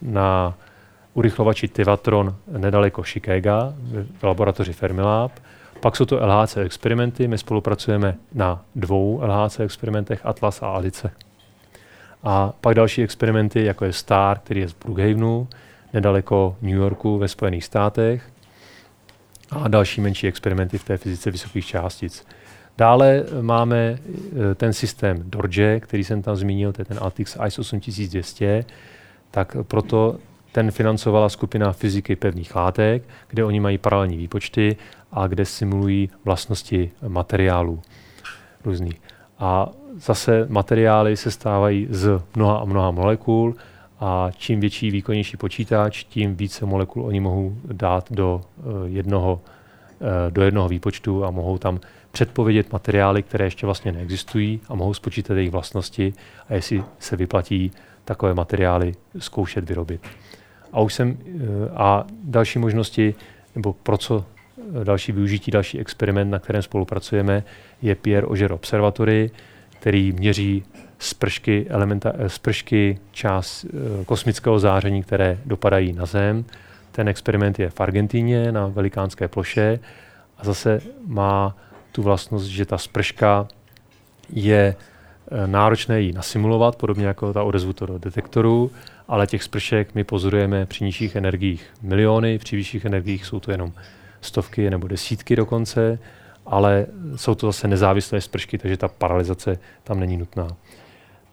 na 0.02 0.54
urychlovači 1.14 1.68
Tivatron 1.68 2.36
nedaleko 2.58 3.02
Chicaga 3.02 3.74
v 4.20 4.22
laboratoři 4.22 4.72
Fermilab. 4.72 5.32
Pak 5.80 5.96
jsou 5.96 6.04
to 6.04 6.26
LHC 6.26 6.56
experimenty, 6.56 7.28
my 7.28 7.38
spolupracujeme 7.38 8.16
na 8.34 8.64
dvou 8.74 9.20
LHC 9.24 9.60
experimentech, 9.60 10.26
Atlas 10.26 10.62
a 10.62 10.66
Alice. 10.66 11.10
A 12.24 12.52
pak 12.60 12.74
další 12.74 13.02
experimenty, 13.02 13.64
jako 13.64 13.84
je 13.84 13.92
STAR, 13.92 14.38
který 14.38 14.60
je 14.60 14.68
z 14.68 14.74
Brookhavenu, 14.74 15.48
nedaleko 15.92 16.56
New 16.62 16.74
Yorku 16.76 17.18
ve 17.18 17.28
Spojených 17.28 17.64
státech, 17.64 18.30
a 19.50 19.68
další 19.68 20.00
menší 20.00 20.26
experimenty 20.26 20.78
v 20.78 20.84
té 20.84 20.96
fyzice 20.96 21.30
vysokých 21.30 21.66
částic. 21.66 22.26
Dále 22.78 23.24
máme 23.40 23.98
eh, 23.98 24.54
ten 24.54 24.72
systém 24.72 25.22
Dorje, 25.26 25.80
který 25.80 26.04
jsem 26.04 26.22
tam 26.22 26.36
zmínil, 26.36 26.72
to 26.72 26.80
je 26.80 26.84
ten 26.84 26.98
Altix 27.00 27.36
ICE 27.46 27.60
8200, 27.60 28.64
tak 29.30 29.56
proto 29.62 30.18
ten 30.52 30.70
financovala 30.70 31.28
skupina 31.28 31.72
fyziky 31.72 32.16
pevných 32.16 32.54
látek, 32.54 33.02
kde 33.28 33.44
oni 33.44 33.60
mají 33.60 33.78
paralelní 33.78 34.16
výpočty 34.16 34.76
a 35.12 35.26
kde 35.26 35.44
simulují 35.44 36.10
vlastnosti 36.24 36.90
materiálů 37.08 37.82
různých. 38.64 39.00
A 39.38 39.68
zase 39.96 40.46
materiály 40.48 41.16
se 41.16 41.30
stávají 41.30 41.86
z 41.90 42.20
mnoha 42.36 42.56
a 42.56 42.64
mnoha 42.64 42.90
molekul 42.90 43.56
a 44.00 44.28
čím 44.36 44.60
větší, 44.60 44.90
výkonnější 44.90 45.36
počítač, 45.36 46.04
tím 46.04 46.36
více 46.36 46.66
molekul 46.66 47.04
oni 47.04 47.20
mohou 47.20 47.56
dát 47.72 48.12
do 48.12 48.40
eh, 48.58 48.62
jednoho, 48.84 49.40
eh, 50.00 50.30
do 50.30 50.42
jednoho 50.42 50.68
výpočtu 50.68 51.24
a 51.24 51.30
mohou 51.30 51.58
tam 51.58 51.80
předpovědět 52.12 52.72
materiály, 52.72 53.22
které 53.22 53.44
ještě 53.44 53.66
vlastně 53.66 53.92
neexistují 53.92 54.60
a 54.68 54.74
mohou 54.74 54.94
spočítat 54.94 55.34
jejich 55.34 55.50
vlastnosti 55.50 56.12
a 56.48 56.54
jestli 56.54 56.84
se 56.98 57.16
vyplatí 57.16 57.72
takové 58.04 58.34
materiály 58.34 58.92
zkoušet 59.18 59.68
vyrobit. 59.68 60.00
A 60.72 60.80
už 60.80 60.94
jsem 60.94 61.18
eh, 61.26 61.40
a 61.74 62.04
další 62.24 62.58
možnosti, 62.58 63.14
nebo 63.54 63.72
pro 63.72 63.98
co 63.98 64.24
další 64.84 65.12
využití, 65.12 65.50
další 65.50 65.78
experiment, 65.78 66.30
na 66.30 66.38
kterém 66.38 66.62
spolupracujeme, 66.62 67.44
je 67.82 67.94
Pierre 67.94 68.26
Auger 68.26 68.52
Observatory, 68.52 69.30
který 69.84 70.12
měří 70.12 70.64
spršky, 70.98 71.66
elementa, 71.68 72.12
spršky 72.26 72.98
část 73.12 73.64
eh, 73.64 74.04
kosmického 74.04 74.58
záření, 74.58 75.02
které 75.02 75.38
dopadají 75.44 75.92
na 75.92 76.06
Zem. 76.06 76.44
Ten 76.92 77.08
experiment 77.08 77.58
je 77.58 77.70
v 77.70 77.80
Argentíně 77.80 78.52
na 78.52 78.66
velikánské 78.66 79.28
ploše 79.28 79.78
a 80.38 80.44
zase 80.44 80.80
má 81.06 81.56
tu 81.92 82.02
vlastnost, 82.02 82.46
že 82.46 82.64
ta 82.64 82.78
sprška 82.78 83.48
je 84.30 84.76
eh, 84.76 85.46
náročné 85.46 86.00
ji 86.00 86.12
nasimulovat, 86.12 86.76
podobně 86.76 87.06
jako 87.06 87.32
ta 87.32 87.42
odezvu 87.42 87.74
do 87.86 87.98
detektoru, 87.98 88.70
ale 89.08 89.26
těch 89.26 89.42
spršek 89.42 89.94
my 89.94 90.04
pozorujeme 90.04 90.66
při 90.66 90.84
nižších 90.84 91.16
energiích 91.16 91.66
miliony, 91.82 92.38
při 92.38 92.56
vyšších 92.56 92.84
energiích 92.84 93.26
jsou 93.26 93.40
to 93.40 93.50
jenom 93.50 93.72
stovky 94.20 94.70
nebo 94.70 94.88
desítky 94.88 95.36
dokonce, 95.36 95.98
ale 96.46 96.86
jsou 97.16 97.34
to 97.34 97.46
zase 97.46 97.68
nezávislé 97.68 98.20
spršky, 98.20 98.58
takže 98.58 98.76
ta 98.76 98.88
paralizace 98.88 99.58
tam 99.84 100.00
není 100.00 100.16
nutná. 100.16 100.48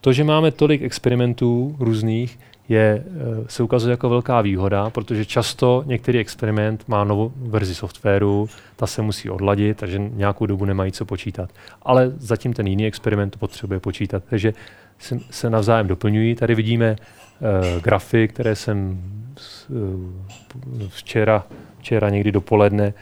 To, 0.02 0.14
že 0.14 0.24
máme 0.24 0.52
tolik 0.52 0.82
experimentů 0.82 1.76
různých, 1.80 2.40
je, 2.70 3.04
eh, 3.06 3.46
se 3.48 3.64
ukazuje 3.64 3.92
jako 3.92 4.10
velká 4.10 4.42
výhoda, 4.42 4.90
protože 4.90 5.26
často 5.26 5.84
některý 5.86 6.20
experiment 6.20 6.88
má 6.88 7.04
novou 7.04 7.32
verzi 7.36 7.76
softwaru, 7.76 8.50
ta 8.76 8.88
se 8.88 9.02
musí 9.02 9.30
odladit, 9.30 9.78
takže 9.78 10.00
nějakou 10.00 10.46
dobu 10.46 10.66
nemají 10.66 10.92
co 10.92 11.06
počítat. 11.06 11.50
Ale 11.82 12.12
zatím 12.18 12.54
ten 12.54 12.68
jiný 12.68 12.86
experiment 12.86 13.38
potřebuje 13.38 13.80
počítat, 13.80 14.24
takže 14.30 14.54
se, 15.00 15.20
se 15.30 15.50
navzájem 15.50 15.88
doplňují. 15.88 16.36
Tady 16.36 16.56
vidíme 16.56 16.96
uh, 16.96 17.82
grafy, 17.82 18.28
které 18.28 18.56
jsem 18.56 19.02
uh, 19.70 20.88
včera, 20.90 21.46
včera 21.80 22.10
někdy 22.10 22.32
dopoledne 22.32 22.88
uh, 22.88 22.94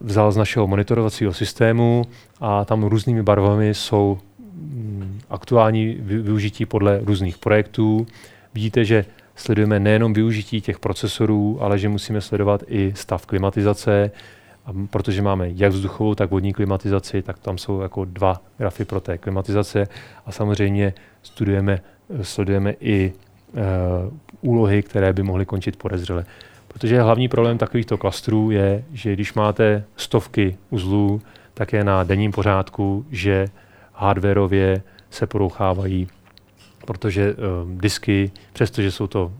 vzal 0.00 0.32
z 0.32 0.36
našeho 0.36 0.66
monitorovacího 0.66 1.32
systému 1.32 2.04
a 2.40 2.64
tam 2.64 2.84
různými 2.84 3.22
barvami 3.22 3.74
jsou 3.74 4.18
Mm, 4.60 5.20
aktuální 5.30 5.96
využití 6.00 6.66
podle 6.66 7.00
různých 7.04 7.38
projektů. 7.38 8.06
Vidíte, 8.54 8.84
že 8.84 9.04
sledujeme 9.36 9.80
nejenom 9.80 10.12
využití 10.12 10.60
těch 10.60 10.78
procesorů, 10.78 11.58
ale 11.62 11.78
že 11.78 11.88
musíme 11.88 12.20
sledovat 12.20 12.62
i 12.66 12.92
stav 12.96 13.26
klimatizace, 13.26 14.10
protože 14.90 15.22
máme 15.22 15.50
jak 15.54 15.72
vzduchovou, 15.72 16.14
tak 16.14 16.30
vodní 16.30 16.52
klimatizaci, 16.52 17.22
tak 17.22 17.38
tam 17.38 17.58
jsou 17.58 17.80
jako 17.80 18.04
dva 18.04 18.42
grafy 18.58 18.84
pro 18.84 19.00
té 19.00 19.18
klimatizace 19.18 19.88
a 20.26 20.32
samozřejmě 20.32 20.94
studujeme, 21.22 21.80
sledujeme 22.22 22.74
i 22.80 23.12
uh, 23.52 24.50
úlohy, 24.50 24.82
které 24.82 25.12
by 25.12 25.22
mohly 25.22 25.46
končit 25.46 25.76
podezřele. 25.76 26.24
Protože 26.78 27.02
hlavní 27.02 27.28
problém 27.28 27.58
takovýchto 27.58 27.98
klastrů 27.98 28.50
je, 28.50 28.84
že 28.92 29.12
když 29.12 29.34
máte 29.34 29.84
stovky 29.96 30.56
uzlů, 30.70 31.22
tak 31.54 31.72
je 31.72 31.84
na 31.84 32.04
denním 32.04 32.32
pořádku, 32.32 33.06
že 33.10 33.46
hardwareově 33.92 34.82
se 35.10 35.26
porouchávají, 35.26 36.08
protože 36.86 37.34
um, 37.34 37.78
disky, 37.78 38.30
přestože 38.52 38.92
jsou 38.92 39.06
to 39.06 39.32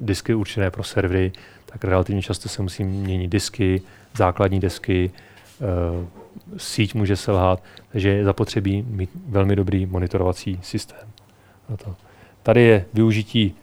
disky 0.00 0.34
určené 0.34 0.70
pro 0.70 0.82
servery, 0.82 1.32
tak 1.66 1.84
relativně 1.84 2.22
často 2.22 2.48
se 2.48 2.62
musí 2.62 2.84
měnit 2.84 3.28
disky, 3.28 3.82
základní 4.14 4.60
desky, 4.60 5.10
uh, 5.10 6.06
síť 6.56 6.94
může 6.94 7.16
selhat, 7.16 7.62
takže 7.92 8.08
je 8.08 8.24
zapotřebí 8.24 8.82
mít 8.82 9.10
velmi 9.28 9.56
dobrý 9.56 9.86
monitorovací 9.86 10.58
systém. 10.62 11.08
to. 11.84 11.96
Tady 12.42 12.62
je 12.62 12.84
využití 12.94 13.54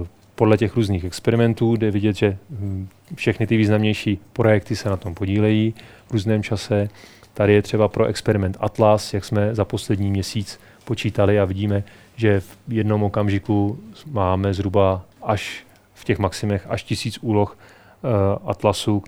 uh, 0.00 0.06
podle 0.36 0.58
těch 0.58 0.76
různých 0.76 1.04
experimentů, 1.04 1.76
kde 1.76 1.90
vidět, 1.90 2.16
že 2.16 2.36
hm, 2.50 2.88
všechny 3.14 3.46
ty 3.46 3.56
významnější 3.56 4.18
projekty 4.32 4.76
se 4.76 4.88
na 4.88 4.96
tom 4.96 5.14
podílejí 5.14 5.74
v 6.06 6.12
různém 6.12 6.42
čase. 6.42 6.88
Tady 7.34 7.54
je 7.54 7.62
třeba 7.62 7.88
pro 7.88 8.06
experiment 8.06 8.56
Atlas, 8.60 9.14
jak 9.14 9.24
jsme 9.24 9.54
za 9.54 9.64
poslední 9.64 10.10
měsíc 10.10 10.60
počítali 10.84 11.40
a 11.40 11.44
vidíme, 11.44 11.84
že 12.16 12.40
v 12.40 12.56
jednom 12.68 13.02
okamžiku 13.02 13.78
máme 14.10 14.54
zhruba 14.54 15.04
až 15.22 15.64
v 15.94 16.04
těch 16.04 16.18
maximech 16.18 16.66
až 16.68 16.82
tisíc 16.82 17.18
úloh 17.22 17.58
uh, 17.58 18.10
Atlasu, 18.50 19.02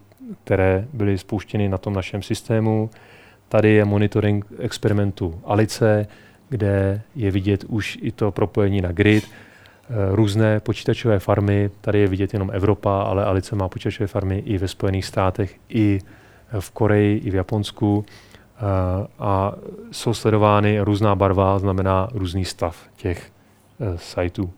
které 0.45 0.87
byly 0.93 1.19
spouštěny 1.19 1.69
na 1.69 1.79
tom 1.79 1.95
našem 1.95 2.23
systému. 2.23 2.91
Tady 3.49 3.71
je 3.71 3.85
monitoring 3.85 4.47
experimentu 4.59 5.41
Alice, 5.45 6.07
kde 6.49 7.03
je 7.15 7.31
vidět 7.31 7.65
už 7.65 7.99
i 8.03 8.13
to 8.13 8.31
propojení 8.31 8.81
na 8.81 8.93
grid, 8.93 9.25
různé 10.11 10.61
počítačové 10.61 11.19
farmy, 11.19 11.71
tady 11.81 11.99
je 11.99 12.09
vidět 12.09 12.33
jenom 12.33 12.51
Evropa, 12.53 13.03
ale 13.03 13.25
Alice 13.25 13.57
má 13.57 13.69
počítačové 13.69 14.07
farmy 14.07 14.39
i 14.39 14.59
ve 14.59 14.69
Spojených 14.69 15.05
státech, 15.05 15.57
i 15.69 16.01
v 16.61 16.71
Koreji 16.71 17.19
i 17.19 17.31
v 17.31 17.35
Japonsku 17.35 18.05
eh, 18.07 18.61
a 19.19 19.53
jsou 19.93 20.15
sledovány 20.15 20.81
různá 20.81 21.15
barva, 21.15 21.59
znamená 21.59 22.09
různý 22.15 22.45
stav 22.45 22.77
těch 22.97 23.33
eh, 23.81 23.99
sajtů. 23.99 24.53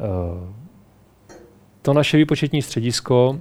Eh, 0.00 0.52
to 1.82 1.92
naše 1.92 2.16
výpočetní 2.16 2.62
středisko, 2.62 3.38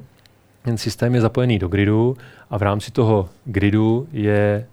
ten 0.62 0.78
systém 0.78 1.16
je 1.16 1.22
zapojený 1.22 1.60
do 1.60 1.68
gridu 1.68 2.18
a 2.50 2.58
v 2.58 2.62
rámci 2.62 2.92
toho 2.92 3.30
gridu 3.46 4.08
je 4.12 4.68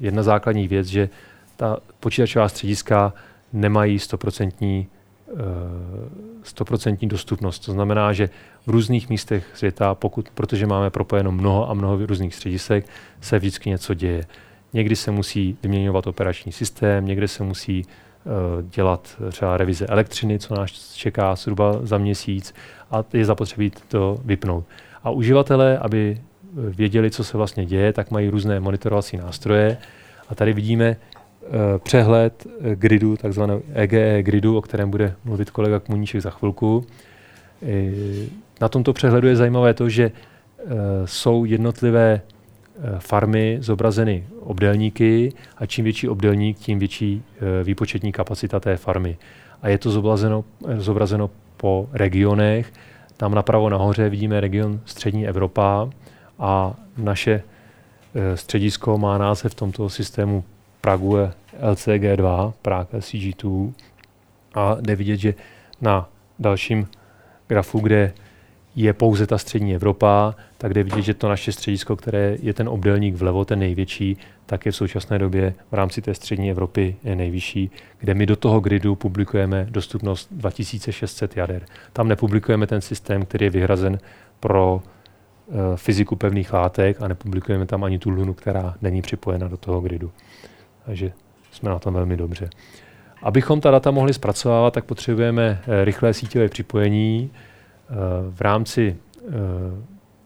jedna 0.00 0.22
základní 0.22 0.68
věc, 0.68 0.86
že 0.86 1.08
ta 1.56 1.76
počítačová 2.00 2.48
střediska 2.48 3.12
nemají 3.52 3.98
100% 3.98 4.86
100% 6.44 7.08
dostupnost. 7.08 7.58
To 7.58 7.72
znamená, 7.72 8.12
že 8.12 8.30
v 8.66 8.70
různých 8.70 9.08
místech 9.08 9.46
světa, 9.54 9.94
pokud, 9.94 10.28
protože 10.34 10.66
máme 10.66 10.90
propojeno 10.90 11.32
mnoho 11.32 11.70
a 11.70 11.74
mnoho 11.74 12.06
různých 12.06 12.34
středisek, 12.34 12.86
se 13.20 13.38
vždycky 13.38 13.70
něco 13.70 13.94
děje. 13.94 14.24
Někdy 14.72 14.96
se 14.96 15.10
musí 15.10 15.56
vyměňovat 15.62 16.06
operační 16.06 16.52
systém, 16.52 17.06
někde 17.06 17.28
se 17.28 17.42
musí 17.42 17.84
uh, 17.84 18.32
dělat 18.70 19.16
třeba 19.30 19.56
revize 19.56 19.86
elektřiny, 19.86 20.38
co 20.38 20.54
nás 20.54 20.94
čeká 20.94 21.34
zhruba 21.34 21.78
za 21.82 21.98
měsíc 21.98 22.54
a 22.90 23.04
je 23.12 23.24
zapotřebí 23.24 23.72
to 23.88 24.18
vypnout. 24.24 24.64
A 25.04 25.10
uživatelé, 25.10 25.78
aby 25.78 26.20
věděli, 26.54 27.10
co 27.10 27.24
se 27.24 27.36
vlastně 27.36 27.66
děje, 27.66 27.92
tak 27.92 28.10
mají 28.10 28.28
různé 28.28 28.60
monitorovací 28.60 29.16
nástroje. 29.16 29.76
A 30.28 30.34
tady 30.34 30.52
vidíme 30.52 30.96
Eh, 30.96 31.09
přehled 31.78 32.46
eh, 32.46 32.76
gridu, 32.76 33.16
takzvaného 33.16 33.62
EGE 33.72 34.22
gridu, 34.22 34.56
o 34.56 34.62
kterém 34.62 34.90
bude 34.90 35.14
mluvit 35.24 35.50
kolega 35.50 35.80
Kmuníček 35.80 36.20
za 36.20 36.30
chvilku. 36.30 36.86
Na 38.60 38.68
tomto 38.68 38.92
přehledu 38.92 39.28
je 39.28 39.36
zajímavé 39.36 39.74
to, 39.74 39.88
že 39.88 40.04
eh, 40.58 40.64
jsou 41.04 41.44
jednotlivé 41.44 42.20
farmy 42.98 43.58
zobrazeny 43.60 44.26
obdelníky 44.40 45.32
a 45.56 45.66
čím 45.66 45.84
větší 45.84 46.08
obdelník, 46.08 46.58
tím 46.58 46.78
větší 46.78 47.22
výpočetní 47.64 48.12
kapacita 48.12 48.60
té 48.60 48.76
farmy. 48.76 49.18
A 49.62 49.68
je 49.68 49.78
to 49.78 49.90
zobrazeno, 49.90 50.44
zobrazeno 50.76 51.30
po 51.56 51.88
regionech. 51.92 52.72
Tam 53.16 53.34
napravo 53.34 53.68
nahoře 53.68 54.08
vidíme 54.08 54.40
region 54.40 54.80
Střední 54.84 55.28
Evropa 55.28 55.90
a 56.38 56.74
naše 56.96 57.42
středisko 58.34 58.98
má 58.98 59.18
název 59.18 59.52
v 59.52 59.54
tomto 59.54 59.88
systému 59.88 60.44
Pragu 60.80 61.16
je 61.16 61.32
LCG2, 61.72 62.52
Prague 62.62 63.00
LCG2 63.00 63.72
a 64.54 64.76
jde 64.80 64.96
vidět, 64.96 65.16
že 65.16 65.34
na 65.80 66.08
dalším 66.38 66.88
grafu, 67.48 67.78
kde 67.78 68.12
je 68.76 68.92
pouze 68.92 69.26
ta 69.26 69.38
střední 69.38 69.74
Evropa, 69.74 70.34
tak 70.58 70.74
jde 70.74 70.82
vidět, 70.82 71.02
že 71.02 71.14
to 71.14 71.28
naše 71.28 71.52
středisko, 71.52 71.96
které 71.96 72.36
je 72.42 72.54
ten 72.54 72.68
obdelník 72.68 73.14
vlevo, 73.14 73.44
ten 73.44 73.58
největší, 73.58 74.16
tak 74.46 74.66
je 74.66 74.72
v 74.72 74.76
současné 74.76 75.18
době 75.18 75.54
v 75.70 75.74
rámci 75.74 76.02
té 76.02 76.14
střední 76.14 76.50
Evropy 76.50 76.96
je 77.04 77.16
nejvyšší, 77.16 77.70
kde 77.98 78.14
my 78.14 78.26
do 78.26 78.36
toho 78.36 78.60
gridu 78.60 78.94
publikujeme 78.94 79.66
dostupnost 79.70 80.28
2600 80.30 81.36
jader. 81.36 81.66
Tam 81.92 82.08
nepublikujeme 82.08 82.66
ten 82.66 82.80
systém, 82.80 83.24
který 83.24 83.46
je 83.46 83.50
vyhrazen 83.50 83.98
pro 84.40 84.74
uh, 84.74 85.56
fyziku 85.76 86.16
pevných 86.16 86.52
látek 86.52 87.02
a 87.02 87.08
nepublikujeme 87.08 87.66
tam 87.66 87.84
ani 87.84 87.98
tu 87.98 88.10
lunu, 88.10 88.34
která 88.34 88.74
není 88.82 89.02
připojena 89.02 89.48
do 89.48 89.56
toho 89.56 89.80
gridu. 89.80 90.12
Takže 90.90 91.12
jsme 91.52 91.70
na 91.70 91.78
tom 91.78 91.94
velmi 91.94 92.16
dobře. 92.16 92.50
Abychom 93.22 93.60
ta 93.60 93.70
data 93.70 93.90
mohli 93.90 94.14
zpracovávat, 94.14 94.74
tak 94.74 94.84
potřebujeme 94.84 95.62
eh, 95.62 95.84
rychlé 95.84 96.14
síťové 96.14 96.48
připojení. 96.48 97.30
Eh, 97.30 97.94
v 98.30 98.40
rámci 98.40 98.96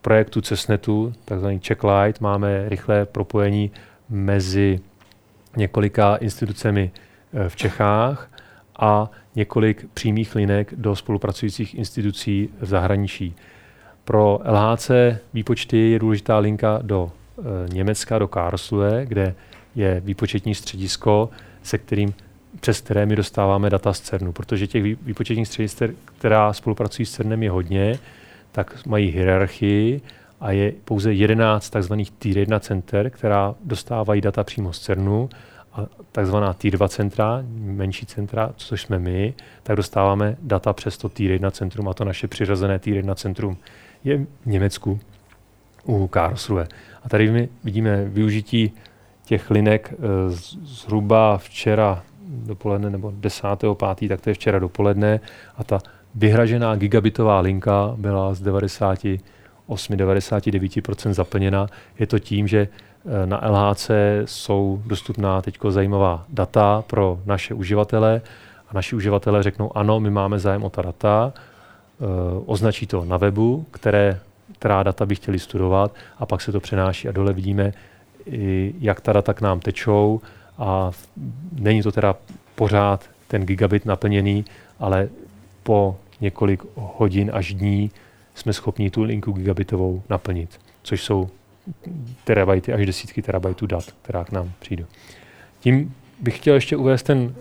projektu 0.00 0.40
CESNETu, 0.40 1.12
takzvaný 1.24 1.60
Checklight, 1.66 2.20
máme 2.20 2.68
rychlé 2.68 3.06
propojení 3.06 3.70
mezi 4.08 4.80
několika 5.56 6.16
institucemi 6.16 6.90
eh, 7.34 7.48
v 7.48 7.56
Čechách 7.56 8.30
a 8.78 9.10
několik 9.36 9.86
přímých 9.94 10.34
linek 10.34 10.74
do 10.76 10.96
spolupracujících 10.96 11.74
institucí 11.74 12.48
v 12.60 12.66
zahraničí. 12.66 13.34
Pro 14.04 14.40
LHC 14.44 14.90
výpočty 15.34 15.90
je 15.90 15.98
důležitá 15.98 16.38
linka 16.38 16.78
do 16.82 17.10
Německa, 17.72 18.18
do 18.18 18.28
Karlsruhe, 18.28 19.06
kde 19.06 19.34
je 19.74 20.00
výpočetní 20.00 20.54
středisko, 20.54 21.30
se 21.62 21.78
kterým, 21.78 22.14
přes 22.60 22.80
které 22.80 23.06
my 23.06 23.16
dostáváme 23.16 23.70
data 23.70 23.92
z 23.92 24.00
CERNu. 24.00 24.32
Protože 24.32 24.66
těch 24.66 24.82
výpočetních 24.82 25.48
středisek, 25.48 25.90
která 26.18 26.52
spolupracují 26.52 27.06
s 27.06 27.12
CERNem, 27.12 27.42
je 27.42 27.50
hodně, 27.50 27.98
tak 28.52 28.86
mají 28.86 29.10
hierarchii 29.10 30.00
a 30.40 30.52
je 30.52 30.72
pouze 30.84 31.12
11 31.12 31.70
tzv. 31.70 31.94
Tier 32.18 32.38
1 32.38 32.60
center, 32.60 33.10
která 33.10 33.54
dostávají 33.64 34.20
data 34.20 34.44
přímo 34.44 34.72
z 34.72 34.80
CERNu 34.80 35.28
a 35.72 35.86
tzv. 36.12 36.36
Tier 36.58 36.74
2 36.74 36.88
centra, 36.88 37.42
menší 37.56 38.06
centra, 38.06 38.52
což 38.56 38.82
jsme 38.82 38.98
my, 38.98 39.34
tak 39.62 39.76
dostáváme 39.76 40.36
data 40.40 40.72
přes 40.72 40.98
to 40.98 41.08
Tier 41.08 41.30
1 41.30 41.50
centrum 41.50 41.88
a 41.88 41.94
to 41.94 42.04
naše 42.04 42.28
přirozené 42.28 42.78
Tier 42.78 42.96
1 42.96 43.14
centrum 43.14 43.56
je 44.04 44.18
v 44.18 44.46
Německu 44.46 45.00
u 45.84 46.06
Karlsruhe. 46.06 46.68
A 47.02 47.08
tady 47.08 47.30
my 47.30 47.48
vidíme 47.64 48.04
využití 48.04 48.72
těch 49.24 49.50
linek 49.50 49.92
eh, 49.92 49.96
zhruba 50.62 51.38
včera 51.38 52.02
dopoledne 52.28 52.90
nebo 52.90 53.08
10.5., 53.08 54.08
tak 54.08 54.20
to 54.20 54.30
je 54.30 54.34
včera 54.34 54.58
dopoledne 54.58 55.20
a 55.56 55.64
ta 55.64 55.78
vyhražená 56.14 56.76
gigabitová 56.76 57.40
linka 57.40 57.94
byla 57.96 58.34
z 58.34 58.40
90 58.40 58.98
8-99% 59.68 61.12
zaplněna. 61.12 61.66
Je 61.98 62.06
to 62.06 62.18
tím, 62.18 62.48
že 62.48 62.68
eh, 62.68 63.26
na 63.26 63.40
LHC 63.48 63.90
jsou 64.24 64.82
dostupná 64.86 65.42
teď 65.42 65.58
zajímavá 65.68 66.24
data 66.28 66.84
pro 66.86 67.20
naše 67.26 67.54
uživatele 67.54 68.20
a 68.68 68.74
naši 68.74 68.96
uživatelé 68.96 69.42
řeknou 69.42 69.76
ano, 69.76 70.00
my 70.00 70.10
máme 70.10 70.38
zájem 70.38 70.62
o 70.62 70.70
ta 70.70 70.82
data, 70.82 71.32
eh, 71.34 72.04
označí 72.46 72.86
to 72.86 73.04
na 73.04 73.16
webu, 73.16 73.66
které, 73.70 74.20
která 74.58 74.82
data 74.82 75.06
by 75.06 75.14
chtěli 75.14 75.38
studovat 75.38 75.94
a 76.18 76.26
pak 76.26 76.40
se 76.40 76.52
to 76.52 76.60
přenáší 76.60 77.08
a 77.08 77.12
dole 77.12 77.32
vidíme, 77.32 77.72
jak 78.80 79.00
ta 79.00 79.12
data 79.12 79.34
k 79.34 79.40
nám 79.40 79.60
tečou 79.60 80.20
a 80.58 80.90
není 81.52 81.82
to 81.82 81.92
teda 81.92 82.16
pořád 82.54 83.10
ten 83.28 83.46
gigabit 83.46 83.86
naplněný, 83.86 84.44
ale 84.78 85.08
po 85.62 85.96
několik 86.20 86.62
hodin 86.74 87.30
až 87.34 87.54
dní 87.54 87.90
jsme 88.34 88.52
schopni 88.52 88.90
tu 88.90 89.02
linku 89.02 89.32
gigabitovou 89.32 90.02
naplnit, 90.10 90.60
což 90.82 91.04
jsou 91.04 91.28
terabajty 92.24 92.72
až 92.72 92.86
desítky 92.86 93.22
terabajtů 93.22 93.66
dat, 93.66 93.84
která 94.02 94.24
k 94.24 94.32
nám 94.32 94.52
přijdou. 94.58 94.84
Tím 95.60 95.94
bych 96.20 96.36
chtěl 96.36 96.54
ještě 96.54 96.76
uvést 96.76 97.02
ten 97.02 97.34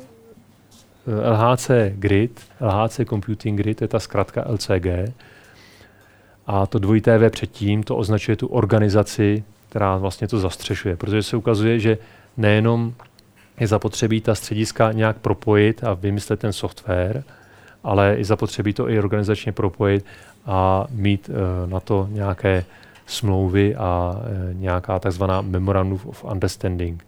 eh, 1.07 1.29
LHC 1.29 1.71
Grid, 1.95 2.41
LHC 2.61 2.99
Computing 3.09 3.57
Grid, 3.57 3.77
to 3.77 3.83
je 3.83 3.87
ta 3.87 3.99
zkratka 3.99 4.45
LCG. 4.51 5.13
A 6.47 6.65
to 6.65 6.79
dvojité 6.79 7.17
V 7.17 7.29
předtím, 7.29 7.83
to 7.83 7.97
označuje 7.97 8.35
tu 8.35 8.47
organizaci, 8.47 9.43
která 9.73 9.97
vlastně 9.97 10.27
to 10.27 10.39
zastřešuje, 10.39 10.95
protože 10.95 11.23
se 11.23 11.37
ukazuje, 11.37 11.79
že 11.79 11.97
nejenom 12.37 12.93
je 13.59 13.67
zapotřebí 13.67 14.21
ta 14.21 14.35
střediska 14.35 14.91
nějak 14.91 15.17
propojit 15.17 15.83
a 15.83 15.93
vymyslet 15.93 16.39
ten 16.39 16.53
software, 16.53 17.23
ale 17.83 18.15
i 18.15 18.23
zapotřebí 18.23 18.73
to 18.73 18.89
i 18.89 18.99
organizačně 18.99 19.51
propojit 19.51 20.05
a 20.45 20.85
mít 20.89 21.29
uh, 21.29 21.69
na 21.69 21.79
to 21.79 22.07
nějaké 22.11 22.65
smlouvy 23.05 23.75
a 23.75 24.15
uh, 24.15 24.53
nějaká 24.53 24.99
takzvaná 24.99 25.41
Memorandum 25.41 25.99
of 26.05 26.23
Understanding. 26.23 27.05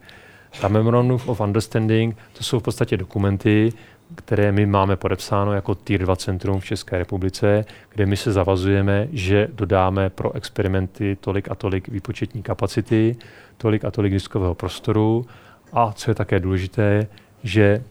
Ta 0.61 0.67
Memorandum 0.67 1.21
of 1.25 1.41
Understanding, 1.41 2.17
to 2.37 2.43
jsou 2.43 2.59
v 2.59 2.63
podstatě 2.63 2.97
dokumenty, 2.97 3.73
které 4.15 4.51
my 4.51 4.65
máme 4.65 4.95
podepsáno 4.95 5.53
jako 5.53 5.75
Tier 5.75 6.01
2 6.01 6.15
centrum 6.15 6.59
v 6.59 6.65
České 6.65 6.97
republice, 6.97 7.65
kde 7.93 8.05
my 8.05 8.17
se 8.17 8.31
zavazujeme, 8.31 9.07
že 9.11 9.47
dodáme 9.53 10.09
pro 10.09 10.35
experimenty 10.35 11.17
tolik 11.21 11.51
a 11.51 11.55
tolik 11.55 11.87
výpočetní 11.87 12.43
kapacity, 12.43 13.15
tolik 13.57 13.85
a 13.85 13.91
tolik 13.91 14.13
diskového 14.13 14.55
prostoru 14.55 15.25
a 15.73 15.93
co 15.93 16.11
je 16.11 16.15
také 16.15 16.39
důležité, 16.39 17.07
že 17.43 17.83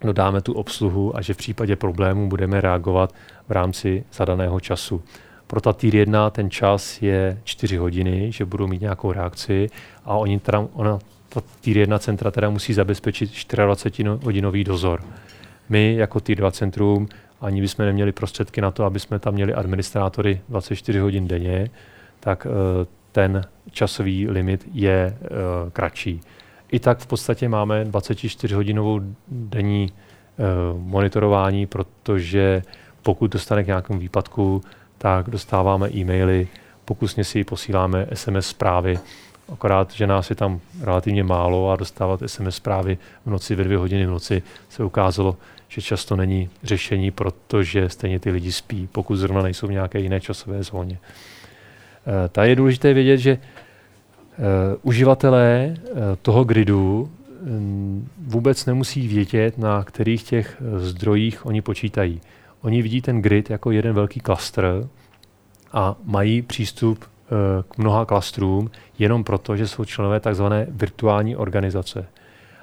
dodáme 0.00 0.40
tu 0.40 0.52
obsluhu 0.52 1.16
a 1.16 1.22
že 1.22 1.34
v 1.34 1.36
případě 1.36 1.76
problémů 1.76 2.28
budeme 2.28 2.60
reagovat 2.60 3.14
v 3.48 3.52
rámci 3.52 4.04
zadaného 4.12 4.60
času. 4.60 5.02
Pro 5.46 5.60
ta 5.60 5.72
tier 5.72 5.94
1 5.94 6.30
ten 6.30 6.50
čas 6.50 7.02
je 7.02 7.38
4 7.44 7.76
hodiny, 7.76 8.32
že 8.32 8.44
budou 8.44 8.66
mít 8.66 8.80
nějakou 8.80 9.12
reakci 9.12 9.70
a 10.04 10.16
oni 10.16 10.38
teda, 10.38 10.66
ona, 10.72 10.98
ta 11.28 11.40
tier 11.60 11.76
1 11.76 11.98
centra 11.98 12.30
teda 12.30 12.50
musí 12.50 12.74
zabezpečit 12.74 13.30
24-hodinový 13.30 14.64
dozor. 14.64 15.02
My 15.70 15.94
jako 15.94 16.20
tier 16.20 16.38
2 16.38 16.50
centrum 16.50 17.08
ani 17.40 17.60
bychom 17.60 17.86
neměli 17.86 18.12
prostředky 18.12 18.60
na 18.60 18.70
to, 18.70 18.84
aby 18.84 19.00
jsme 19.00 19.18
tam 19.18 19.34
měli 19.34 19.54
administrátory 19.54 20.40
24 20.48 20.98
hodin 20.98 21.28
denně, 21.28 21.70
tak 22.20 22.46
uh, 22.46 22.52
ten 23.12 23.44
časový 23.70 24.28
limit 24.28 24.68
je 24.72 25.18
uh, 25.20 25.26
kratší. 25.70 26.20
I 26.72 26.78
tak 26.78 26.98
v 26.98 27.06
podstatě 27.06 27.48
máme 27.48 27.84
24-hodinovou 27.84 29.14
denní 29.28 29.92
uh, 29.92 30.80
monitorování, 30.80 31.66
protože 31.66 32.62
pokud 33.02 33.32
dostane 33.32 33.64
k 33.64 33.66
nějakému 33.66 33.98
výpadku, 33.98 34.62
tak 34.98 35.30
dostáváme 35.30 35.90
e-maily, 35.94 36.48
pokusně 36.84 37.24
si 37.24 37.44
posíláme 37.44 38.06
SMS 38.14 38.46
zprávy, 38.46 38.98
akorát, 39.52 39.92
že 39.92 40.06
nás 40.06 40.30
je 40.30 40.36
tam 40.36 40.60
relativně 40.80 41.24
málo 41.24 41.70
a 41.70 41.76
dostávat 41.76 42.20
SMS 42.26 42.56
zprávy 42.56 42.98
v 43.26 43.30
noci 43.30 43.54
ve 43.54 43.64
dvě 43.64 43.78
hodiny 43.78 44.06
v 44.06 44.10
noci 44.10 44.42
se 44.68 44.84
ukázalo, 44.84 45.36
že 45.70 45.82
často 45.82 46.16
není 46.16 46.50
řešení, 46.62 47.10
protože 47.10 47.88
stejně 47.88 48.20
ty 48.20 48.30
lidi 48.30 48.52
spí, 48.52 48.88
pokud 48.92 49.16
zrovna 49.16 49.42
nejsou 49.42 49.66
v 49.66 49.72
nějaké 49.72 50.00
jiné 50.00 50.20
časové 50.20 50.62
zóně. 50.62 50.98
E, 50.98 52.28
ta 52.28 52.44
je 52.44 52.56
důležité 52.56 52.94
vědět, 52.94 53.18
že 53.18 53.30
e, 53.30 53.38
uživatelé 54.82 55.48
e, 55.52 55.76
toho 56.22 56.44
gridu 56.44 57.10
vůbec 58.18 58.66
nemusí 58.66 59.08
vědět, 59.08 59.58
na 59.58 59.84
kterých 59.84 60.22
těch 60.22 60.62
zdrojích 60.76 61.46
oni 61.46 61.62
počítají. 61.62 62.20
Oni 62.62 62.82
vidí 62.82 63.02
ten 63.02 63.22
grid 63.22 63.50
jako 63.50 63.70
jeden 63.70 63.94
velký 63.94 64.20
klastr 64.20 64.88
a 65.72 65.96
mají 66.04 66.42
přístup 66.42 67.04
eh, 67.04 67.28
k 67.68 67.78
mnoha 67.78 68.04
klastrům 68.04 68.70
jenom 68.98 69.24
proto, 69.24 69.56
že 69.56 69.68
jsou 69.68 69.84
členové 69.84 70.20
tzv. 70.20 70.44
virtuální 70.68 71.36
organizace. 71.36 72.06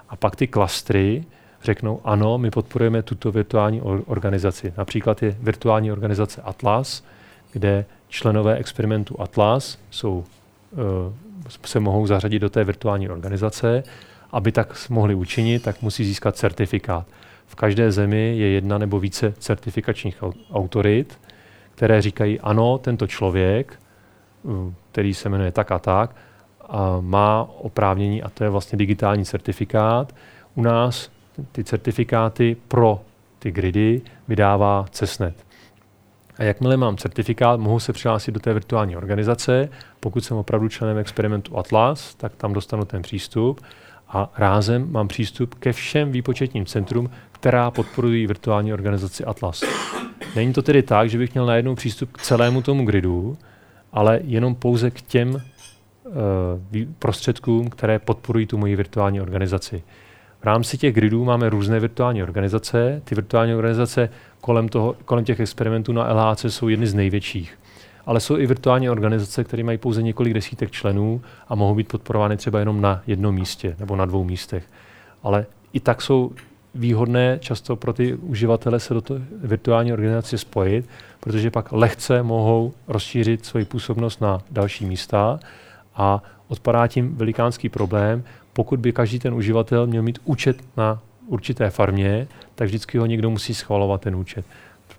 A 0.10 0.16
pak 0.16 0.36
ty 0.36 0.48
klastry 0.48 1.24
řeknou, 1.64 2.02
ano, 2.04 2.38
my 2.38 2.52
podporujeme 2.52 3.04
tuto 3.04 3.32
virtuální 3.32 3.82
organizaci. 3.82 4.74
Například 4.78 5.24
je 5.24 5.38
virtuální 5.40 5.92
organizace 5.92 6.42
Atlas, 6.42 7.04
kde 7.52 7.86
členové 8.10 8.56
experimentu 8.56 9.22
Atlas 9.22 9.78
jsou, 9.90 10.24
eh, 10.74 11.58
se 11.66 11.80
mohou 11.80 12.08
zařadit 12.08 12.40
do 12.40 12.50
té 12.50 12.64
virtuální 12.64 13.10
organizace. 13.10 13.84
Aby 14.32 14.52
tak 14.52 14.90
mohli 14.90 15.16
učinit, 15.16 15.64
tak 15.64 15.82
musí 15.82 16.06
získat 16.06 16.36
certifikát. 16.36 17.08
V 17.48 17.56
každé 17.56 17.92
zemi 17.92 18.34
je 18.38 18.50
jedna 18.50 18.78
nebo 18.78 19.00
více 19.00 19.34
certifikačních 19.40 20.24
autorit, 20.52 21.20
které 21.76 22.02
říkají, 22.02 22.40
ano, 22.40 22.78
tento 22.78 23.08
člověk, 23.08 23.80
mm, 24.44 24.74
který 24.92 25.14
se 25.14 25.30
jmenuje 25.30 25.52
tak 25.52 25.72
a 25.72 25.80
tak, 25.80 26.16
a 26.70 26.98
má 27.02 27.50
oprávnění, 27.58 28.24
a 28.24 28.30
to 28.30 28.44
je 28.44 28.50
vlastně 28.50 28.78
digitální 28.78 29.26
certifikát. 29.26 30.16
U 30.56 30.62
nás 30.62 31.10
ty 31.52 31.64
certifikáty 31.64 32.58
pro 32.68 33.02
ty 33.40 33.52
gridy 33.52 34.02
vydává 34.28 34.86
CESNET. 34.90 35.36
A 36.38 36.44
jakmile 36.44 36.78
mám 36.78 36.98
certifikát, 36.98 37.60
mohu 37.60 37.80
se 37.80 37.94
přihlásit 37.94 38.32
do 38.32 38.40
té 38.40 38.54
virtuální 38.54 38.98
organizace. 38.98 39.70
Pokud 40.00 40.26
jsem 40.26 40.38
opravdu 40.38 40.70
členem 40.70 40.98
experimentu 40.98 41.58
Atlas, 41.58 42.16
tak 42.16 42.36
tam 42.36 42.54
dostanu 42.54 42.86
ten 42.86 43.02
přístup 43.02 43.62
a 44.08 44.32
rázem 44.38 44.92
mám 44.92 45.08
přístup 45.08 45.56
ke 45.56 45.74
všem 45.74 46.12
výpočetním 46.12 46.66
centrum, 46.66 47.10
která 47.32 47.72
podporují 47.72 48.28
virtuální 48.28 48.74
organizaci 48.74 49.26
Atlas. 49.26 49.64
Není 50.36 50.54
to 50.54 50.62
tedy 50.62 50.84
tak, 50.84 51.10
že 51.10 51.18
bych 51.18 51.34
měl 51.34 51.46
najednou 51.46 51.76
přístup 51.76 52.12
k 52.12 52.22
celému 52.22 52.62
tomu 52.62 52.86
gridu, 52.86 53.38
ale 53.92 54.20
jenom 54.24 54.56
pouze 54.56 54.92
k 54.92 55.02
těm 55.02 55.30
uh, 55.30 55.42
prostředkům, 57.00 57.70
které 57.70 58.00
podporují 58.00 58.46
tu 58.46 58.58
moji 58.58 58.76
virtuální 58.76 59.22
organizaci. 59.22 59.84
V 60.42 60.44
rámci 60.44 60.78
těch 60.78 60.94
gridů 60.94 61.26
máme 61.26 61.50
různé 61.50 61.80
virtuální 61.80 62.24
organizace. 62.24 63.02
Ty 63.04 63.16
virtuální 63.16 63.56
organizace 63.56 64.10
kolem, 64.42 64.70
toho, 64.70 64.96
kolem 65.06 65.26
těch 65.26 65.40
experimentů 65.40 65.94
na 65.94 66.14
LHC 66.14 66.46
jsou 66.46 66.68
jedny 66.68 66.88
z 66.88 66.94
největších. 66.94 67.60
Ale 68.06 68.20
jsou 68.20 68.38
i 68.38 68.48
virtuální 68.48 68.90
organizace, 68.90 69.44
které 69.44 69.64
mají 69.64 69.78
pouze 69.78 70.02
několik 70.02 70.34
desítek 70.34 70.72
členů 70.72 71.22
a 71.48 71.56
mohou 71.56 71.76
být 71.76 71.88
podporovány 71.88 72.38
třeba 72.38 72.60
jenom 72.60 72.82
na 72.82 73.02
jednom 73.08 73.36
místě 73.36 73.76
nebo 73.80 73.96
na 73.96 74.06
dvou 74.06 74.24
místech. 74.24 74.64
Ale 75.24 75.46
i 75.74 75.80
tak 75.80 76.02
jsou 76.02 76.32
výhodné 76.76 77.38
často 77.42 77.76
pro 77.76 77.94
ty 77.94 78.14
uživatele 78.14 78.80
se 78.80 78.94
do 78.94 79.02
té 79.02 79.14
virtuální 79.44 79.94
organizace 79.94 80.38
spojit, 80.38 80.90
protože 81.20 81.52
pak 81.52 81.72
lehce 81.72 82.24
mohou 82.24 82.74
rozšířit 82.88 83.46
svoji 83.46 83.66
působnost 83.66 84.22
na 84.22 84.42
další 84.52 84.86
místa 84.86 85.40
a 85.96 86.24
odpadá 86.48 86.88
tím 86.88 87.16
velikánský 87.16 87.70
problém, 87.70 88.24
pokud 88.58 88.80
by 88.80 88.92
každý 88.92 89.20
ten 89.20 89.34
uživatel 89.34 89.88
měl 89.88 90.04
mít 90.04 90.20
účet 90.26 90.58
na 90.78 91.00
určité 91.28 91.70
farmě, 91.70 92.28
tak 92.56 92.68
vždycky 92.68 92.98
ho 92.98 93.06
někdo 93.06 93.30
musí 93.30 93.54
schvalovat 93.54 94.02
ten 94.02 94.16
účet. 94.16 94.46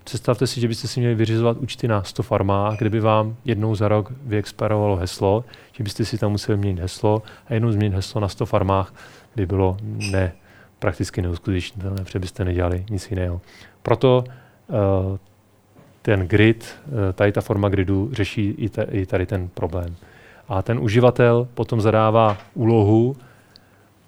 Představte 0.03 0.47
si, 0.47 0.61
že 0.61 0.67
byste 0.67 0.87
si 0.87 0.99
měli 0.99 1.15
vyřizovat 1.15 1.57
účty 1.57 1.87
na 1.87 2.03
100 2.03 2.23
farmách, 2.23 2.77
kde 2.77 2.89
by 2.89 2.99
vám 2.99 3.35
jednou 3.45 3.75
za 3.75 3.87
rok 3.87 4.11
vyexpirovalo 4.25 4.95
heslo, 4.95 5.43
že 5.71 5.83
byste 5.83 6.05
si 6.05 6.17
tam 6.17 6.31
museli 6.31 6.57
měnit 6.57 6.79
heslo 6.79 7.23
a 7.47 7.53
jednou 7.53 7.71
změnit 7.71 7.95
heslo 7.95 8.21
na 8.21 8.27
100 8.27 8.45
farmách 8.45 8.93
by 9.35 9.45
bylo 9.45 9.77
ne, 10.11 10.31
prakticky 10.79 11.21
neuskutečnitelné, 11.21 12.03
protože 12.03 12.19
byste 12.19 12.45
nedělali 12.45 12.85
nic 12.89 13.09
jiného. 13.09 13.41
Proto 13.83 14.23
uh, 14.23 15.17
ten 16.01 16.19
grid, 16.19 16.75
uh, 16.87 16.93
tady 17.13 17.31
ta 17.31 17.41
forma 17.41 17.69
gridu 17.69 18.09
řeší 18.13 18.55
i 18.91 19.05
tady 19.05 19.25
ten 19.25 19.47
problém. 19.47 19.95
A 20.47 20.61
ten 20.61 20.79
uživatel 20.79 21.47
potom 21.53 21.81
zadává 21.81 22.37
úlohu 22.53 23.15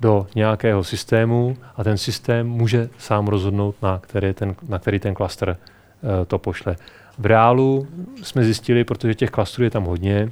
do 0.01 0.27
nějakého 0.35 0.83
systému 0.83 1.57
a 1.75 1.83
ten 1.83 1.97
systém 1.97 2.47
může 2.47 2.89
sám 2.97 3.27
rozhodnout, 3.27 3.75
na 3.81 3.99
který 3.99 4.33
ten, 4.33 4.55
na 4.69 4.79
který 4.79 4.99
ten 4.99 5.13
klaster 5.13 5.49
uh, 5.49 6.09
to 6.27 6.39
pošle. 6.39 6.75
V 7.17 7.25
reálu 7.25 7.87
jsme 8.23 8.43
zjistili, 8.43 8.83
protože 8.83 9.15
těch 9.15 9.29
klastrů 9.29 9.63
je 9.63 9.69
tam 9.69 9.83
hodně, 9.83 10.31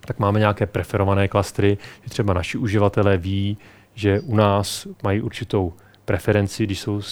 tak 0.00 0.18
máme 0.18 0.38
nějaké 0.38 0.66
preferované 0.66 1.28
klastry, 1.28 1.78
že 2.04 2.10
třeba 2.10 2.34
naši 2.34 2.58
uživatelé 2.58 3.16
ví, 3.16 3.58
že 3.94 4.20
u 4.20 4.36
nás 4.36 4.86
mají 5.02 5.20
určitou 5.20 5.72
preferenci, 6.06 6.64
když 6.64 6.80
jsou, 6.80 6.94
uh, 6.94 7.02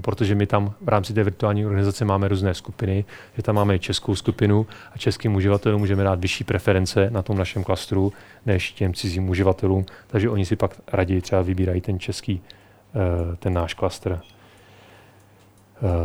protože 0.00 0.34
my 0.34 0.46
tam 0.46 0.72
v 0.80 0.88
rámci 0.88 1.14
té 1.14 1.24
virtuální 1.24 1.66
organizace 1.66 2.04
máme 2.04 2.28
různé 2.28 2.54
skupiny, 2.54 3.04
že 3.36 3.42
tam 3.42 3.54
máme 3.54 3.78
českou 3.78 4.14
skupinu 4.14 4.66
a 4.94 4.98
českým 4.98 5.34
uživatelům 5.34 5.80
můžeme 5.80 6.04
dát 6.04 6.20
vyšší 6.20 6.44
preference 6.44 7.10
na 7.10 7.22
tom 7.22 7.38
našem 7.38 7.64
klastru 7.64 8.12
než 8.46 8.72
těm 8.72 8.94
cizím 8.94 9.28
uživatelům, 9.28 9.86
takže 10.06 10.30
oni 10.30 10.46
si 10.46 10.56
pak 10.56 10.70
raději 10.92 11.20
třeba 11.20 11.42
vybírají 11.42 11.80
ten 11.80 11.98
český, 11.98 12.42
uh, 12.94 13.36
ten 13.36 13.52
náš 13.52 13.74
klaster. 13.74 14.12
Uh, 14.12 14.18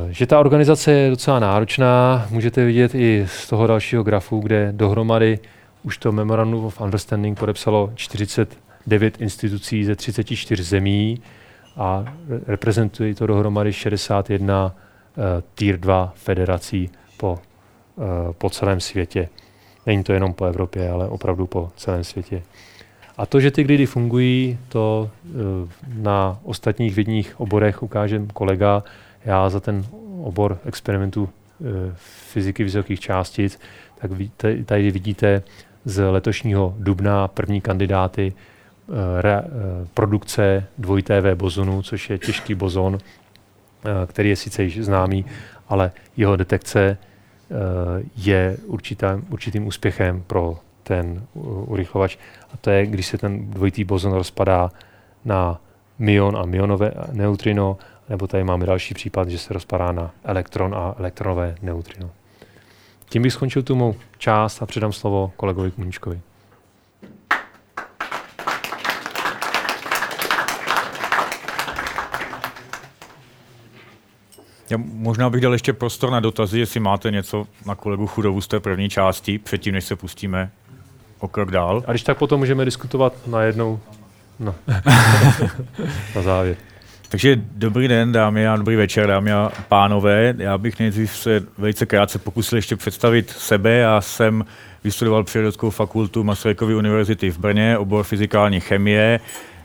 že 0.09 0.27
ta 0.27 0.39
organizace 0.39 0.91
je 0.91 1.09
docela 1.09 1.39
náročná, 1.39 2.27
můžete 2.29 2.65
vidět 2.65 2.95
i 2.95 3.25
z 3.27 3.47
toho 3.47 3.67
dalšího 3.67 4.03
grafu, 4.03 4.39
kde 4.39 4.71
dohromady 4.71 5.39
už 5.83 5.97
to 5.97 6.11
Memorandum 6.11 6.65
of 6.65 6.81
Understanding 6.81 7.39
podepsalo 7.39 7.91
40 7.95 8.57
9 8.87 9.21
institucí 9.21 9.85
ze 9.85 9.95
34 9.95 10.63
zemí 10.63 11.21
a 11.77 12.13
reprezentují 12.47 13.15
to 13.15 13.27
dohromady 13.27 13.73
61 13.73 14.65
uh, 14.65 14.71
eh, 15.23 15.43
tier 15.55 15.79
2 15.79 16.13
federací 16.15 16.89
po, 17.17 17.39
uh, 17.95 18.05
po 18.37 18.49
celém 18.49 18.79
světě. 18.79 19.29
Není 19.85 20.03
to 20.03 20.13
jenom 20.13 20.33
po 20.33 20.45
Evropě, 20.45 20.89
ale 20.89 21.07
opravdu 21.07 21.47
po 21.47 21.71
celém 21.75 22.03
světě. 22.03 22.43
A 23.17 23.25
to, 23.25 23.39
že 23.39 23.51
ty 23.51 23.63
gridy 23.63 23.85
fungují, 23.85 24.57
to 24.69 25.09
uh, 25.25 25.31
na 25.93 26.39
ostatních 26.43 26.95
vědních 26.95 27.39
oborech 27.39 27.83
ukáže 27.83 28.21
kolega. 28.33 28.83
Já 29.25 29.49
za 29.49 29.59
ten 29.59 29.85
obor 30.23 30.57
experimentu 30.65 31.29
fyziky 31.95 32.63
vysokých 32.63 32.99
částic, 32.99 33.59
tak 34.01 34.11
tady 34.65 34.91
vidíte 34.91 35.43
z 35.85 36.11
letošního 36.11 36.75
dubna 36.77 37.27
první 37.27 37.61
kandidáty 37.61 38.33
Eh, 38.33 38.52
re, 39.21 39.41
eh, 39.45 39.47
produkce 39.93 40.65
dvojité 40.77 41.21
V 41.21 41.35
bozonu, 41.35 41.81
což 41.81 42.09
je 42.09 42.17
těžký 42.17 42.55
bozon, 42.55 42.97
eh, 42.97 43.89
který 44.07 44.29
je 44.29 44.35
sice 44.35 44.63
již 44.63 44.85
známý, 44.85 45.25
ale 45.69 45.91
jeho 46.17 46.35
detekce 46.35 46.97
je 48.15 48.57
určitá, 48.65 49.21
určitým 49.29 49.67
úspěchem 49.67 50.23
pro 50.27 50.57
ten 50.83 51.25
urychlovač. 51.65 52.17
A 52.53 52.57
to 52.57 52.69
je, 52.69 52.85
když 52.85 53.07
se 53.07 53.17
ten 53.17 53.51
dvojitý 53.51 53.83
bozon 53.83 54.13
rozpadá 54.13 54.71
na 55.25 55.61
myon 55.99 56.37
a 56.37 56.45
myonové 56.45 56.91
neutrino, 57.11 57.77
nebo 58.09 58.27
tady 58.27 58.43
máme 58.43 58.65
další 58.65 58.93
případ, 58.93 59.29
že 59.29 59.37
se 59.37 59.53
rozpadá 59.53 59.91
na 59.91 60.11
elektron 60.23 60.75
a 60.75 60.95
elektronové 60.99 61.55
neutrino. 61.61 62.09
Tím 63.09 63.21
bych 63.21 63.33
skončil 63.33 63.63
tu 63.63 63.75
mou 63.75 63.95
část 64.17 64.61
a 64.61 64.65
předám 64.65 64.93
slovo 64.93 65.31
kolegovi 65.37 65.71
Kmuničkovi. 65.71 66.21
Já 74.73 74.79
možná 74.93 75.29
bych 75.29 75.41
dal 75.41 75.53
ještě 75.53 75.73
prostor 75.73 76.11
na 76.11 76.19
dotazy, 76.19 76.59
jestli 76.59 76.79
máte 76.79 77.11
něco 77.11 77.47
na 77.65 77.75
kolegu 77.75 78.07
Chudovu 78.07 78.41
z 78.41 78.47
té 78.47 78.59
první 78.59 78.89
části, 78.89 79.37
předtím, 79.37 79.73
než 79.73 79.85
se 79.85 79.95
pustíme 79.95 80.51
o 81.19 81.27
krok 81.27 81.51
dál. 81.51 81.83
A 81.87 81.91
když 81.91 82.03
tak 82.03 82.17
potom 82.17 82.39
můžeme 82.39 82.65
diskutovat 82.65 83.13
najednou 83.27 83.79
no. 84.39 84.55
na 86.15 86.21
závěr. 86.21 86.55
Takže 87.09 87.41
dobrý 87.51 87.87
den, 87.87 88.11
dámy 88.11 88.47
a 88.47 88.57
dobrý 88.57 88.75
večer, 88.75 89.07
dámy 89.07 89.33
a 89.33 89.51
pánové. 89.69 90.35
Já 90.37 90.57
bych 90.57 90.79
nejdřív 90.79 91.17
se 91.17 91.43
velice 91.57 91.85
krátce 91.85 92.19
pokusil 92.19 92.57
ještě 92.57 92.75
představit 92.75 93.29
sebe. 93.29 93.71
Já 93.71 94.01
jsem 94.01 94.45
vystudoval 94.83 95.23
Přírodeckou 95.23 95.69
fakultu 95.69 96.23
Masarykovy 96.23 96.75
univerzity 96.75 97.29
v 97.29 97.37
Brně, 97.37 97.77
obor 97.77 98.03
fyzikální 98.03 98.59
chemie. 98.59 99.19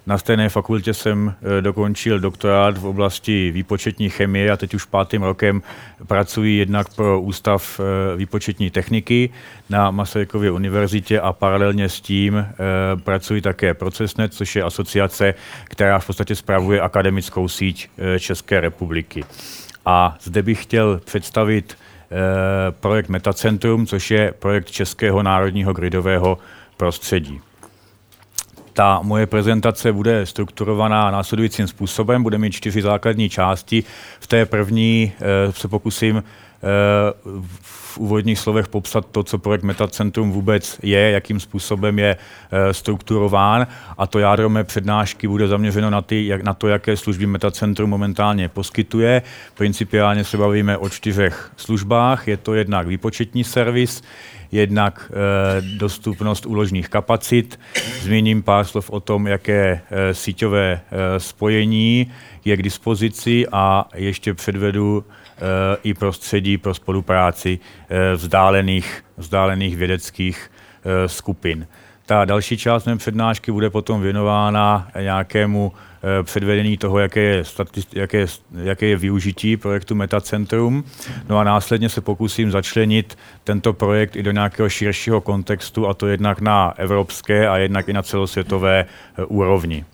Na 0.09 0.19
stejné 0.19 0.49
fakultě 0.49 0.95
jsem 0.95 1.35
eh, 1.59 1.63
dokončil 1.63 2.21
doktorát 2.21 2.79
v 2.79 2.87
oblasti 2.87 3.51
výpočetní 3.51 4.11
chemie 4.11 4.51
a 4.51 4.57
teď 4.57 4.75
už 4.75 4.85
pátým 4.85 5.23
rokem 5.23 5.63
pracuji 6.07 6.59
jednak 6.59 6.95
pro 6.95 7.21
Ústav 7.21 7.81
eh, 7.81 8.17
výpočetní 8.17 8.71
techniky 8.71 9.31
na 9.71 9.91
Masarykově 9.91 10.51
univerzitě 10.51 11.21
a 11.21 11.33
paralelně 11.33 11.89
s 11.89 12.01
tím 12.01 12.37
eh, 12.37 12.55
pracuji 12.97 13.41
také 13.41 13.75
Procesnet, 13.75 14.35
což 14.35 14.57
je 14.57 14.63
asociace, 14.63 15.35
která 15.65 15.99
v 15.99 16.07
podstatě 16.07 16.35
spravuje 16.35 16.81
akademickou 16.81 17.49
síť 17.49 17.89
České 18.19 18.61
republiky. 18.61 19.25
A 19.87 20.17
zde 20.23 20.43
bych 20.43 20.63
chtěl 20.63 21.01
představit 21.05 21.79
projekt 22.81 23.09
Metacentrum, 23.09 23.87
což 23.87 24.11
je 24.11 24.35
projekt 24.39 24.71
Českého 24.71 25.23
národního 25.23 25.73
gridového 25.73 26.39
prostředí. 26.77 27.41
Ta 28.79 29.01
moje 29.03 29.27
prezentace 29.27 29.93
bude 29.93 30.27
strukturovaná 30.27 31.11
následujícím 31.11 31.67
způsobem. 31.67 32.23
Bude 32.23 32.39
mít 32.39 32.51
čtyři 32.51 32.83
základní 32.83 33.29
části. 33.29 33.85
V 34.21 34.27
té 34.27 34.47
první 34.47 35.13
eh, 35.21 35.53
se 35.53 35.69
pokusím 35.69 36.17
eh, 36.17 36.23
v 37.63 37.99
úvodních 37.99 38.39
slovech 38.39 38.69
popsat 38.69 39.07
to, 39.13 39.23
co 39.23 39.39
projekt 39.39 39.63
Metacentrum 39.63 40.31
vůbec 40.31 40.81
je, 40.83 41.11
jakým 41.11 41.41
způsobem 41.41 41.99
je 41.99 42.17
eh, 42.51 42.75
strukturován 42.75 43.67
a 43.99 44.07
to 44.07 44.19
jádro 44.19 44.49
mé 44.49 44.65
přednášky 44.65 45.29
bude 45.29 45.49
zaměřeno 45.49 45.91
na, 45.91 46.03
ty, 46.03 46.27
jak, 46.27 46.43
na 46.43 46.55
to, 46.55 46.69
jaké 46.69 46.97
služby 46.97 47.27
Metacentrum 47.27 47.91
momentálně 47.91 48.49
poskytuje. 48.49 49.23
Principiálně 49.55 50.25
se 50.25 50.37
bavíme 50.37 50.77
o 50.77 50.89
čtyřech 50.89 51.51
službách. 51.57 52.29
Je 52.29 52.37
to 52.37 52.55
jednak 52.55 52.87
výpočetní 52.87 53.45
servis, 53.45 54.03
jednak 54.53 55.13
eh, 55.13 55.61
dostupnost 55.79 56.47
úložních 56.47 56.89
kapacit. 56.89 57.61
Zmíním 58.01 58.43
pár 58.43 58.65
slov 58.65 58.91
o 58.91 59.01
tom, 59.01 59.27
jaké 59.27 59.81
eh, 59.91 60.15
síťové 60.15 60.81
eh, 60.81 61.21
spojení 61.21 62.13
je 62.45 62.57
k 62.57 62.63
dispozici 62.63 63.47
a 63.53 63.89
ještě 63.95 64.35
předvedu 64.35 65.05
i 65.83 65.95
prostředí 65.95 66.59
pro 66.59 66.75
spolupráci 66.75 67.59
vzdálených, 68.17 69.05
vzdálených 69.17 69.77
vědeckých 69.77 70.51
skupin. 71.07 71.67
Ta 72.09 72.25
další 72.25 72.57
část 72.57 72.85
mé 72.85 72.97
přednášky 72.97 73.53
bude 73.53 73.71
potom 73.71 74.01
věnována 74.01 74.89
nějakému 75.01 75.73
Eh, 76.03 76.23
předvedení 76.23 76.77
toho, 76.77 76.99
jaké 76.99 77.21
je, 77.21 77.45
statist, 77.45 77.97
jaké, 77.97 78.27
jaké 78.63 78.87
je 78.87 78.97
využití 78.97 79.57
projektu 79.57 79.95
Metacentrum. 79.95 80.85
No 81.29 81.39
a 81.39 81.45
následně 81.45 81.89
se 81.89 82.01
pokusím 82.01 82.51
začlenit 82.51 83.19
tento 83.45 83.73
projekt 83.73 84.17
i 84.17 84.23
do 84.23 84.31
nějakého 84.31 84.69
širšího 84.69 85.21
kontextu, 85.21 85.89
a 85.89 85.95
to 85.95 86.07
jednak 86.07 86.41
na 86.41 86.75
evropské 86.77 87.49
a 87.49 87.57
jednak 87.57 87.89
i 87.89 87.93
na 87.93 88.03
celosvětové 88.03 88.85
eh, 89.19 89.25
úrovni. 89.25 89.85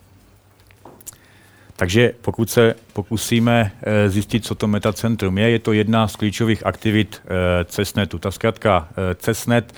Takže 1.75 2.13
pokud 2.21 2.49
se 2.49 2.75
pokusíme 2.93 3.71
eh, 3.81 4.09
zjistit, 4.09 4.45
co 4.45 4.55
to 4.55 4.67
metacentrum 4.67 5.37
je, 5.37 5.49
je 5.49 5.59
to 5.59 5.73
jedna 5.73 6.07
z 6.07 6.15
klíčových 6.15 6.65
aktivit 6.65 7.21
CESNETu. 7.65 8.19
Ta 8.19 8.31
zkrátka 8.31 8.87
CESNET 9.15 9.73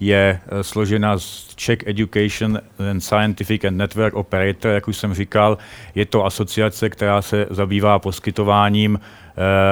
je 0.00 0.40
složena 0.62 1.18
z 1.18 1.54
Czech 1.54 1.78
Education 1.86 2.60
and 2.90 3.00
Scientific 3.00 3.64
and 3.64 3.76
Network 3.76 4.14
Operator, 4.14 4.70
jak 4.70 4.88
už 4.88 4.96
jsem 4.96 5.14
říkal. 5.14 5.58
Je 5.94 6.06
to 6.06 6.24
asociace, 6.24 6.90
která 6.90 7.22
se 7.22 7.46
zabývá 7.50 7.98
poskytováním 7.98 9.00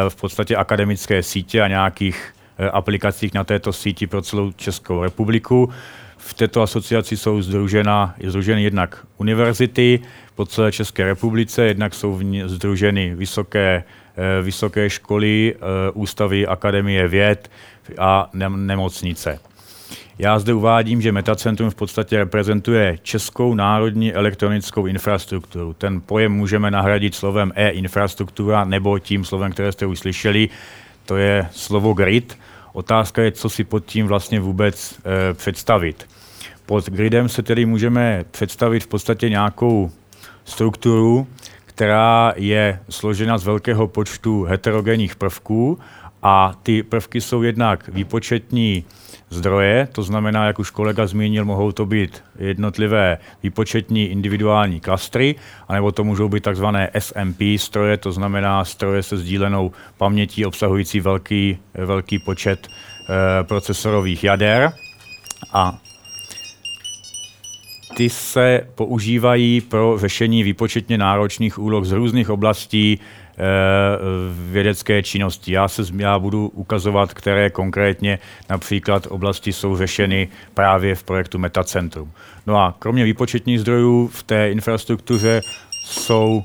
v 0.09 0.17
podstatě 0.17 0.57
akademické 0.57 1.23
sítě 1.23 1.63
a 1.63 1.69
nějakých 1.69 2.35
aplikacích 2.73 3.35
na 3.35 3.45
této 3.45 3.73
síti 3.73 4.07
pro 4.07 4.23
celou 4.23 4.53
Českou 4.53 5.03
republiku. 5.03 5.71
V 6.17 6.35
této 6.35 6.63
asociaci 6.63 7.17
jsou 7.17 7.43
združena, 7.43 8.15
je 8.19 8.31
združeny 8.31 8.63
jednak 8.63 9.07
univerzity 9.17 10.01
po 10.35 10.47
celé 10.47 10.73
České 10.73 11.05
republice, 11.05 11.65
jednak 11.65 11.95
jsou 11.95 12.15
v 12.15 12.25
ní 12.25 12.43
združeny 12.47 13.15
vysoké, 13.15 13.85
eh, 14.17 14.43
vysoké 14.43 14.91
školy, 14.91 15.55
eh, 15.57 15.61
ústavy, 15.95 16.47
akademie 16.47 17.09
věd 17.09 17.51
a 17.99 18.31
nemocnice. 18.57 19.39
Já 20.19 20.39
zde 20.39 20.55
uvádím, 20.55 21.03
že 21.03 21.13
Metacentrum 21.13 21.71
v 21.71 21.75
podstatě 21.75 22.17
reprezentuje 22.17 22.99
českou 23.03 23.55
národní 23.55 24.13
elektronickou 24.13 24.87
infrastrukturu. 24.87 25.73
Ten 25.73 26.01
pojem 26.01 26.33
můžeme 26.33 26.71
nahradit 26.71 27.15
slovem 27.15 27.53
e-infrastruktura 27.55 28.65
nebo 28.65 28.99
tím 28.99 29.25
slovem, 29.25 29.53
které 29.53 29.73
jste 29.73 29.87
už 29.87 29.99
slyšeli, 29.99 30.49
to 31.07 31.17
je 31.17 31.49
slovo 31.53 31.93
grid. 31.93 32.39
Otázka 32.73 33.23
je, 33.23 33.33
co 33.33 33.49
si 33.49 33.65
pod 33.65 33.85
tím 33.85 34.07
vlastně 34.07 34.41
vůbec 34.41 34.95
e, 35.31 35.35
představit. 35.35 36.07
Pod 36.67 36.91
gridem 36.91 37.29
se 37.29 37.43
tedy 37.43 37.67
můžeme 37.67 38.25
představit 38.31 38.81
v 38.81 38.87
podstatě 38.87 39.29
nějakou 39.29 39.91
strukturu, 40.45 41.27
která 41.67 42.33
je 42.37 42.81
složena 42.89 43.39
z 43.39 43.45
velkého 43.45 43.89
počtu 43.89 44.45
heterogenních 44.45 45.17
prvků 45.17 45.79
a 46.23 46.55
ty 46.63 46.83
prvky 46.83 47.21
jsou 47.21 47.43
jednak 47.43 47.89
výpočetní 47.89 48.85
zdroje, 49.31 49.89
to 49.93 50.03
znamená, 50.03 50.47
jak 50.47 50.59
už 50.59 50.71
kolega 50.71 51.07
zmínil, 51.07 51.45
mohou 51.45 51.73
to 51.73 51.87
být 51.87 52.25
jednotlivé 52.39 53.19
výpočetní 53.43 54.05
individuální 54.05 54.81
klastry, 54.81 55.35
anebo 55.69 55.93
to 55.93 56.05
můžou 56.05 56.29
být 56.29 56.43
takzvané 56.43 56.91
SMP 56.99 57.41
stroje, 57.57 57.97
to 57.97 58.13
znamená 58.13 58.65
stroje 58.65 59.03
se 59.03 59.17
sdílenou 59.17 59.73
pamětí 59.99 60.47
obsahující 60.47 61.01
velký, 61.01 61.59
velký 61.75 62.19
počet 62.19 62.69
e, 62.69 63.45
procesorových 63.45 64.25
jader. 64.25 64.73
A 65.53 65.79
ty 67.97 68.11
se 68.11 68.61
používají 68.75 69.61
pro 69.61 69.99
řešení 69.99 70.43
výpočetně 70.43 70.99
náročných 70.99 71.59
úloh 71.59 71.85
z 71.85 71.93
různých 71.93 72.31
oblastí 72.31 73.01
vědecké 74.51 75.03
činnosti. 75.03 75.53
Já, 75.53 75.69
se, 75.69 75.83
já 75.97 76.19
budu 76.19 76.49
ukazovat, 76.49 77.15
které 77.15 77.51
konkrétně 77.51 78.19
například 78.49 79.07
oblasti 79.07 79.53
jsou 79.53 79.77
řešeny 79.77 80.29
právě 80.55 80.95
v 80.95 81.03
projektu 81.03 81.39
Metacentrum. 81.39 82.13
No 82.47 82.57
a 82.57 82.75
kromě 82.79 83.05
výpočetních 83.05 83.61
zdrojů 83.61 84.09
v 84.09 84.23
té 84.23 84.51
infrastruktuře 84.51 85.41
jsou 85.85 86.43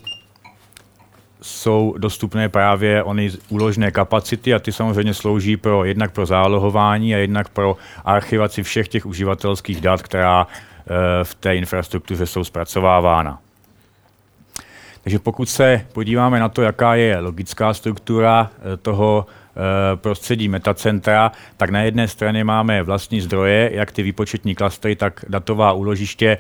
jsou 1.42 1.96
dostupné 1.98 2.50
právě 2.50 3.04
ony 3.04 3.32
úložné 3.50 3.92
kapacity 3.92 4.54
a 4.54 4.60
ty 4.60 4.72
samozřejmě 4.72 5.14
slouží 5.14 5.58
pro, 5.58 5.86
jednak 5.86 6.12
pro 6.12 6.26
zálohování 6.26 7.16
a 7.16 7.18
jednak 7.18 7.50
pro 7.50 7.78
archivaci 8.06 8.64
všech 8.64 8.88
těch 8.88 9.06
uživatelských 9.06 9.82
dat, 9.82 10.02
která 10.02 10.48
Eh, 10.88 11.24
v 11.24 11.36
té 11.36 11.56
infrastruktuře 11.56 12.26
jsou 12.26 12.44
zpracovávána. 12.44 13.40
Takže 15.04 15.20
pokud 15.20 15.50
se 15.50 15.86
podíváme 15.94 16.40
na 16.40 16.50
to, 16.50 16.62
jaká 16.62 16.96
je 16.96 17.20
logická 17.20 17.74
struktura 17.74 18.52
eh, 18.58 18.78
toho 18.78 19.26
eh, 19.26 19.96
prostředí 19.96 20.48
metacentra, 20.48 21.32
tak 21.58 21.70
na 21.70 21.82
jedné 21.82 22.08
straně 22.08 22.44
máme 22.44 22.84
vlastní 22.84 23.22
zdroje, 23.22 23.70
jak 23.74 23.92
ty 23.92 24.04
výpočetní 24.04 24.56
klastry, 24.56 24.96
tak 24.96 25.26
datová 25.30 25.74
úložiště 25.74 26.38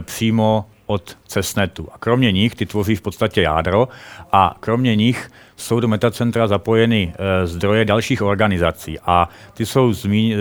přímo 0.00 0.66
od 0.86 1.18
CESNETu. 1.26 1.88
A 1.92 1.98
kromě 1.98 2.32
nich, 2.32 2.54
ty 2.54 2.66
tvoří 2.66 2.96
v 2.96 3.00
podstatě 3.00 3.42
jádro, 3.42 3.88
a 4.32 4.56
kromě 4.60 4.96
nich 4.96 5.30
jsou 5.56 5.80
do 5.80 5.88
metacentra 5.88 6.46
zapojeny 6.46 7.14
zdroje 7.44 7.84
dalších 7.84 8.22
organizací 8.22 8.98
a 8.98 9.28
ty 9.54 9.66
jsou, 9.66 9.94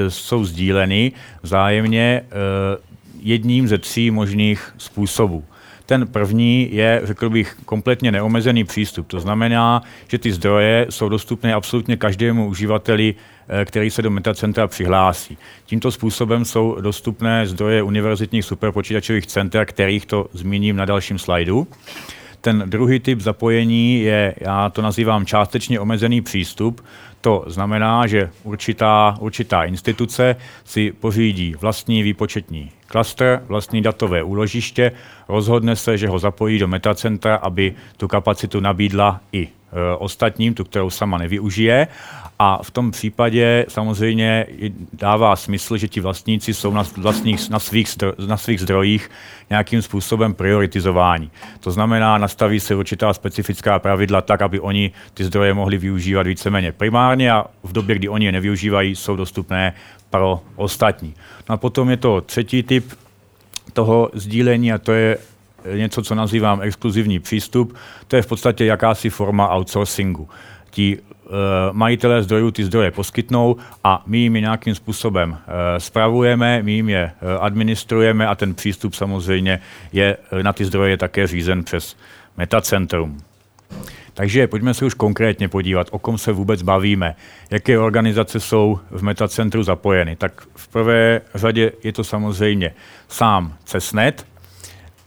jsou 0.08 0.46
sdíleny 0.46 1.12
vzájemně 1.44 2.26
jedním 3.22 3.68
ze 3.68 3.78
tří 3.78 4.12
možných 4.12 4.74
způsobů. 4.78 5.44
Ten 5.86 6.08
první 6.08 6.70
je, 6.72 7.02
řekl 7.04 7.30
bych, 7.30 7.58
kompletně 7.66 8.12
neomezený 8.12 8.64
přístup. 8.64 9.08
To 9.08 9.20
znamená, 9.20 9.84
že 10.08 10.18
ty 10.18 10.32
zdroje 10.32 10.88
jsou 10.90 11.10
dostupné 11.10 11.54
absolutně 11.54 11.98
každému 11.98 12.48
uživateli, 12.48 13.16
eh, 13.48 13.66
který 13.66 13.90
se 13.90 14.02
do 14.02 14.10
metacentra 14.10 14.68
přihlásí. 14.68 15.38
Tímto 15.66 15.92
způsobem 15.92 16.46
jsou 16.46 16.78
dostupné 16.82 17.48
zdroje 17.48 17.84
univerzitních 17.84 18.46
superpočítačových 18.46 19.28
center, 19.28 19.66
kterých 19.66 20.06
to 20.06 20.28
zmíním 20.34 20.76
na 20.76 20.86
dalším 20.86 21.20
slajdu. 21.20 21.68
Ten 22.42 22.64
druhý 22.66 23.00
typ 23.00 23.22
zapojení 23.22 24.02
je, 24.02 24.36
já 24.42 24.70
to 24.70 24.82
nazývám 24.82 25.26
částečně 25.26 25.80
omezený 25.80 26.22
přístup. 26.22 26.86
To 27.22 27.44
znamená, 27.48 28.08
že 28.08 28.30
určitá, 28.44 29.18
určitá 29.20 29.64
instituce 29.64 30.36
si 30.64 30.92
pořídí 30.92 31.56
vlastní 31.60 32.04
výpočetní 32.04 32.72
klastr, 32.88 33.44
vlastní 33.48 33.82
datové 33.82 34.24
úložiště, 34.24 34.92
rozhodne 35.28 35.76
se, 35.76 35.98
že 35.98 36.08
ho 36.08 36.20
zapojí 36.20 36.60
do 36.60 36.68
metacentra, 36.68 37.36
aby 37.36 37.76
tu 37.98 38.08
kapacitu 38.08 38.60
nabídla 38.60 39.20
i 39.32 39.48
e, 39.48 39.96
ostatním, 39.98 40.54
tu, 40.54 40.64
kterou 40.64 40.90
sama 40.90 41.18
nevyužije. 41.18 41.88
A 42.40 42.64
v 42.64 42.72
tom 42.72 42.92
případě 42.92 43.66
samozřejmě 43.68 44.46
dává 44.94 45.36
smysl, 45.36 45.78
že 45.78 45.88
ti 45.88 46.00
vlastníci 46.02 46.54
jsou 46.54 46.72
na, 46.74 46.84
vlastních, 46.98 47.50
na, 47.50 47.60
svých, 47.60 47.96
na 48.28 48.38
svých 48.38 48.62
zdrojích 48.62 49.10
nějakým 49.50 49.82
způsobem 49.82 50.34
prioritizováni. 50.34 51.30
To 51.60 51.72
znamená, 51.72 52.18
nastaví 52.18 52.60
se 52.60 52.76
určitá 52.76 53.14
specifická 53.14 53.80
pravidla 53.80 54.22
tak, 54.22 54.42
aby 54.42 54.60
oni 54.60 54.92
ty 55.14 55.24
zdroje 55.24 55.54
mohli 55.54 55.78
využívat 55.78 56.28
víceméně 56.28 56.72
primárně 56.72 57.32
a 57.32 57.46
v 57.64 57.72
době, 57.72 57.96
kdy 57.96 58.10
oni 58.10 58.26
je 58.26 58.32
nevyužívají, 58.32 58.96
jsou 58.96 59.16
dostupné 59.16 59.74
pro 60.10 60.42
ostatní. 60.56 61.14
No 61.50 61.54
a 61.54 61.58
potom 61.58 61.90
je 61.90 61.98
to 61.98 62.22
třetí 62.22 62.64
typ 62.64 62.94
toho 63.74 64.10
sdílení 64.14 64.74
a 64.74 64.78
to 64.78 64.92
je 64.92 65.18
něco, 65.74 66.04
co 66.04 66.16
nazývám 66.16 66.62
exkluzivní 66.62 67.20
přístup. 67.20 67.76
To 68.08 68.16
je 68.16 68.22
v 68.22 68.28
podstatě 68.28 68.66
jakási 68.66 69.10
forma 69.10 69.56
outsourcingu. 69.56 70.30
Ti 70.70 70.98
uh, 71.00 71.32
majitelé 71.72 72.24
zdrojů 72.24 72.52
ty 72.52 72.66
zdroje 72.66 72.92
poskytnou 72.92 73.56
a 73.84 74.04
my 74.08 74.18
jim 74.18 74.36
je 74.36 74.42
nějakým 74.42 74.76
způsobem 74.76 75.30
uh, 75.32 75.38
spravujeme, 75.78 76.64
my 76.64 76.72
jim 76.72 76.90
je 76.90 77.12
uh, 77.22 77.44
administrujeme 77.44 78.28
a 78.28 78.36
ten 78.36 78.54
přístup 78.54 78.94
samozřejmě 78.94 79.60
je 79.94 80.18
na 80.42 80.54
ty 80.54 80.66
zdroje 80.66 80.98
také 80.98 81.28
řízen 81.28 81.64
přes 81.64 81.98
metacentrum. 82.38 83.18
Takže 84.16 84.48
pojďme 84.48 84.74
se 84.74 84.86
už 84.86 84.94
konkrétně 84.94 85.50
podívat, 85.50 85.88
o 85.92 86.00
kom 86.00 86.18
se 86.18 86.32
vůbec 86.32 86.62
bavíme, 86.62 87.16
jaké 87.52 87.80
organizace 87.80 88.40
jsou 88.40 88.80
v 88.92 89.04
metacentru 89.04 89.64
zapojeny. 89.64 90.16
Tak 90.16 90.42
v 90.56 90.68
prvé 90.68 91.22
řadě 91.36 91.72
je 91.84 91.94
to 91.94 92.04
samozřejmě 92.04 92.74
sám 93.08 93.54
CESNET, 93.66 94.26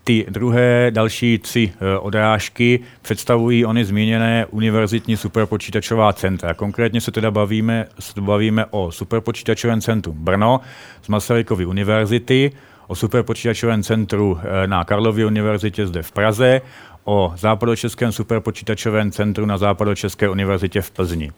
ty 0.09 0.27
druhé 0.29 0.91
další 0.91 1.39
tři 1.39 1.73
e, 1.81 1.99
odrážky 1.99 2.81
představují 3.03 3.67
ony 3.67 3.85
zmíněné 3.85 4.47
univerzitní 4.51 5.17
superpočítačová 5.17 6.13
centra. 6.13 6.55
Konkrétně 6.55 7.01
se 7.01 7.11
teda 7.11 7.31
bavíme, 7.31 7.87
se 8.01 8.21
bavíme 8.21 8.65
o 8.71 8.93
superpočítačovém 8.93 9.81
centru 9.81 10.13
Brno 10.13 10.61
z 11.03 11.09
Masarykovy 11.09 11.67
univerzity, 11.67 12.53
o 12.87 12.95
superpočítačovém 12.95 13.83
centru 13.83 14.41
e, 14.43 14.67
na 14.67 14.85
Karlově 14.85 15.27
univerzitě 15.27 15.87
zde 15.87 16.03
v 16.03 16.13
Praze, 16.13 16.61
o 17.05 17.33
západočeském 17.37 18.13
superpočítačovém 18.13 19.11
centru 19.11 19.47
na 19.47 19.59
Západočeské 19.59 20.29
univerzitě 20.29 20.81
v 20.81 20.91
Plzni. 20.91 21.33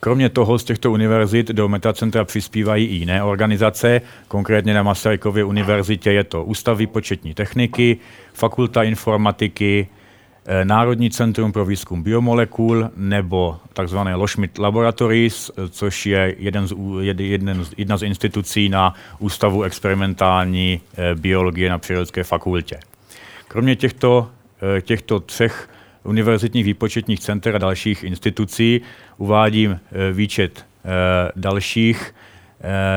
Kromě 0.00 0.28
toho 0.28 0.58
z 0.58 0.64
těchto 0.64 0.92
univerzit 0.92 1.48
do 1.48 1.68
metacentra 1.68 2.24
přispívají 2.24 2.86
i 2.86 2.94
jiné 2.94 3.22
organizace, 3.22 4.00
konkrétně 4.28 4.74
na 4.74 4.82
Masarykově 4.82 5.44
univerzitě 5.44 6.12
je 6.12 6.24
to 6.24 6.44
Ústav 6.44 6.78
výpočetní 6.78 7.34
techniky, 7.34 7.96
Fakulta 8.32 8.82
informatiky, 8.82 9.88
eh, 10.46 10.64
Národní 10.64 11.10
centrum 11.10 11.52
pro 11.52 11.64
výzkum 11.64 12.02
biomolekul 12.02 12.90
nebo 12.96 13.56
tzv. 13.84 13.96
Loschmidt 14.14 14.58
Laboratories, 14.58 15.50
eh, 15.50 15.68
což 15.68 16.06
je 16.06 16.34
jeden 16.38 16.66
z, 16.66 16.74
jeden, 17.00 17.64
jedna 17.76 17.96
z 17.96 18.02
institucí 18.02 18.68
na 18.68 18.94
Ústavu 19.18 19.62
experimentální 19.62 20.80
eh, 20.96 21.14
biologie 21.14 21.70
na 21.70 21.78
Přírodocké 21.78 22.24
fakultě. 22.24 22.78
Kromě 23.48 23.76
těchto 23.76 24.28
těchto 24.82 25.20
třech 25.20 25.68
univerzitních 26.04 26.64
výpočetních 26.64 27.20
center 27.20 27.54
a 27.54 27.58
dalších 27.58 28.04
institucí. 28.04 28.80
Uvádím 29.16 29.80
eh, 29.92 30.12
výčet 30.12 30.66
eh, 30.84 31.32
dalších 31.36 32.14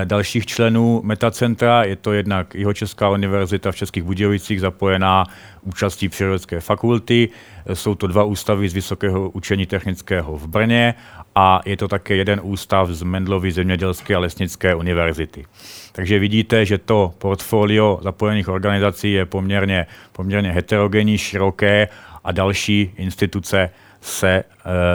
dalších 0.04 0.46
členů 0.46 1.02
Metacentra. 1.04 1.84
Je 1.84 1.96
to 1.96 2.14
jednak 2.14 2.56
Jihočeská 2.56 3.10
univerzita 3.10 3.72
v 3.72 3.76
Českých 3.76 4.04
Budějovicích 4.04 4.60
zapojená 4.60 5.26
účastí 5.62 6.10
Přírodovědecké 6.10 6.60
fakulty. 6.60 7.30
Jsou 7.74 7.96
to 7.96 8.08
dva 8.08 8.24
ústavy 8.24 8.70
z 8.70 8.74
Vysokého 8.74 9.30
učení 9.30 9.66
technického 9.66 10.38
v 10.38 10.48
Brně 10.48 10.94
a 11.36 11.62
je 11.66 11.78
to 11.78 11.88
také 11.88 12.16
jeden 12.16 12.40
ústav 12.44 12.90
z 12.90 13.04
Mendlovy 13.04 13.52
zemědělské 13.52 14.16
a 14.16 14.20
lesnické 14.20 14.76
univerzity. 14.76 15.46
Takže 15.92 16.20
vidíte, 16.20 16.66
že 16.66 16.78
to 16.78 17.14
portfolio 17.18 18.00
zapojených 18.02 18.50
organizací 18.50 19.12
je 19.12 19.26
poměrně, 19.26 19.86
poměrně 20.12 20.52
heterogenní, 20.52 21.18
široké 21.18 21.88
a 22.24 22.32
další 22.32 22.94
instituce 22.98 23.70
se 24.02 24.30
e, 24.30 24.44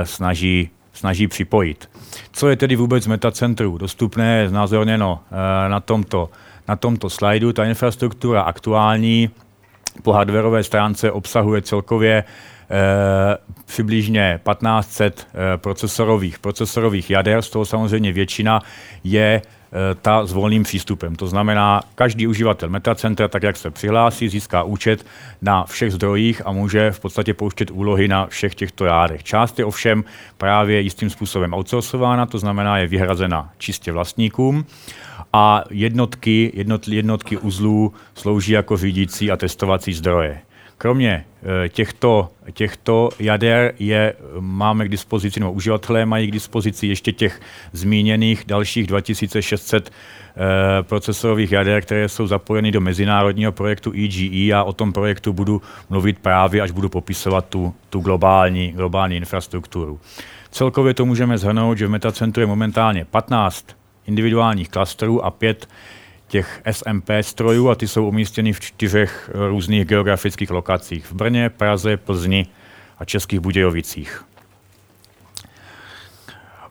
snaží, 0.06 0.70
snaží 0.92 1.28
připojit. 1.28 1.90
Co 2.32 2.48
je 2.48 2.56
tedy 2.56 2.76
vůbec 2.76 3.06
Metacentru? 3.06 3.78
Dostupné 3.78 4.38
je 4.38 4.48
znázorněno 4.48 5.20
e, 5.30 5.68
na 5.68 5.80
tomto, 5.80 6.30
na 6.68 6.76
tomto 6.76 7.10
slajdu. 7.10 7.52
Ta 7.52 7.64
infrastruktura 7.64 8.42
aktuální 8.42 9.30
po 10.02 10.12
hardwareové 10.12 10.62
stránce 10.62 11.12
obsahuje 11.12 11.62
celkově 11.62 12.24
přibližně 13.64 14.40
1500 14.50 15.26
eh, 15.34 15.58
procesorových, 15.58 16.38
procesorových 16.38 17.10
jader, 17.10 17.42
z 17.42 17.50
toho 17.50 17.64
samozřejmě 17.64 18.12
většina 18.12 18.62
je 19.04 19.42
eh, 19.42 19.94
ta 20.02 20.26
s 20.26 20.32
volným 20.32 20.62
přístupem. 20.62 21.16
To 21.16 21.26
znamená, 21.26 21.82
každý 21.94 22.26
uživatel 22.26 22.68
Metacentra, 22.68 23.28
tak 23.28 23.42
jak 23.42 23.56
se 23.56 23.70
přihlásí, 23.70 24.28
získá 24.28 24.62
účet 24.62 25.06
na 25.42 25.64
všech 25.64 25.92
zdrojích 25.92 26.42
a 26.46 26.52
může 26.52 26.90
v 26.90 27.00
podstatě 27.00 27.34
pouštět 27.34 27.70
úlohy 27.70 28.08
na 28.08 28.26
všech 28.26 28.54
těchto 28.54 28.84
jádrech. 28.84 29.24
Část 29.24 29.58
je 29.58 29.64
ovšem 29.64 30.04
právě 30.38 30.80
jistým 30.80 31.10
způsobem 31.10 31.54
outsourcována, 31.54 32.26
to 32.26 32.38
znamená, 32.38 32.78
je 32.78 32.86
vyhrazena 32.86 33.52
čistě 33.58 33.92
vlastníkům 33.92 34.66
a 35.32 35.64
jednotky, 35.70 36.52
jednotky 36.86 37.36
uzlů 37.36 37.92
slouží 38.14 38.52
jako 38.52 38.76
řídící 38.76 39.30
a 39.30 39.36
testovací 39.36 39.92
zdroje. 39.92 40.47
Kromě 40.78 41.24
eh, 41.64 41.68
těchto, 41.68 42.28
těchto 42.52 43.08
jader 43.18 43.74
je, 43.78 44.14
máme 44.40 44.84
k 44.84 44.88
dispozici, 44.88 45.40
nebo 45.40 45.52
uživatelé 45.52 46.06
mají 46.06 46.28
k 46.28 46.30
dispozici 46.30 46.86
ještě 46.86 47.12
těch 47.12 47.40
zmíněných 47.72 48.44
dalších 48.46 48.86
2600 48.86 49.90
eh, 49.90 50.42
procesorových 50.82 51.52
jader, 51.52 51.82
které 51.82 52.08
jsou 52.08 52.26
zapojeny 52.26 52.72
do 52.72 52.80
mezinárodního 52.80 53.52
projektu 53.52 53.92
EGE 53.92 54.54
a 54.54 54.62
o 54.62 54.72
tom 54.72 54.92
projektu 54.92 55.32
budu 55.32 55.62
mluvit 55.90 56.18
právě, 56.18 56.62
až 56.62 56.70
budu 56.70 56.88
popisovat 56.88 57.44
tu, 57.48 57.74
tu 57.90 58.00
globální, 58.00 58.72
globální 58.72 59.16
infrastrukturu. 59.16 60.00
Celkově 60.50 60.94
to 60.94 61.06
můžeme 61.06 61.38
zhrnout, 61.38 61.78
že 61.78 61.86
v 61.86 61.90
Metacentru 61.90 62.40
je 62.40 62.46
momentálně 62.46 63.04
15 63.04 63.66
individuálních 64.06 64.68
klasterů 64.68 65.24
a 65.24 65.30
5 65.30 65.68
těch 66.28 66.62
SMP 66.70 67.10
strojů 67.20 67.68
a 67.68 67.74
ty 67.74 67.88
jsou 67.88 68.08
umístěny 68.08 68.52
v 68.52 68.60
čtyřech 68.60 69.30
různých 69.34 69.84
geografických 69.84 70.50
lokacích. 70.50 71.06
V 71.06 71.12
Brně, 71.12 71.50
Praze, 71.50 71.96
Plzni 71.96 72.46
a 72.98 73.04
Českých 73.04 73.40
Budějovicích. 73.40 74.24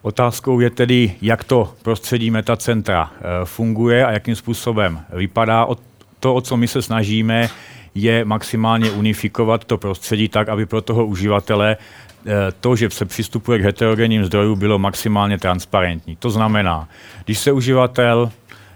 Otázkou 0.02 0.60
je 0.60 0.70
tedy, 0.70 1.14
jak 1.22 1.44
to 1.44 1.74
prostředí 1.82 2.30
metacentra 2.30 3.10
eh, 3.12 3.22
funguje 3.44 4.06
a 4.06 4.10
jakým 4.10 4.36
způsobem 4.36 5.00
vypadá. 5.12 5.66
To, 6.20 6.34
o 6.34 6.40
co 6.40 6.56
my 6.56 6.68
se 6.68 6.82
snažíme, 6.82 7.48
je 7.94 8.24
maximálně 8.24 8.90
unifikovat 8.90 9.64
to 9.64 9.78
prostředí 9.78 10.28
tak, 10.28 10.48
aby 10.48 10.66
pro 10.66 10.82
toho 10.82 11.06
uživatele 11.06 11.76
eh, 11.76 12.30
to, 12.60 12.76
že 12.76 12.90
se 12.90 13.04
přistupuje 13.04 13.58
k 13.58 13.62
heterogenním 13.62 14.24
zdrojům, 14.24 14.58
bylo 14.58 14.78
maximálně 14.78 15.38
transparentní. 15.38 16.16
To 16.16 16.30
znamená, 16.30 16.88
když 17.24 17.38
se 17.38 17.52
uživatel 17.52 18.30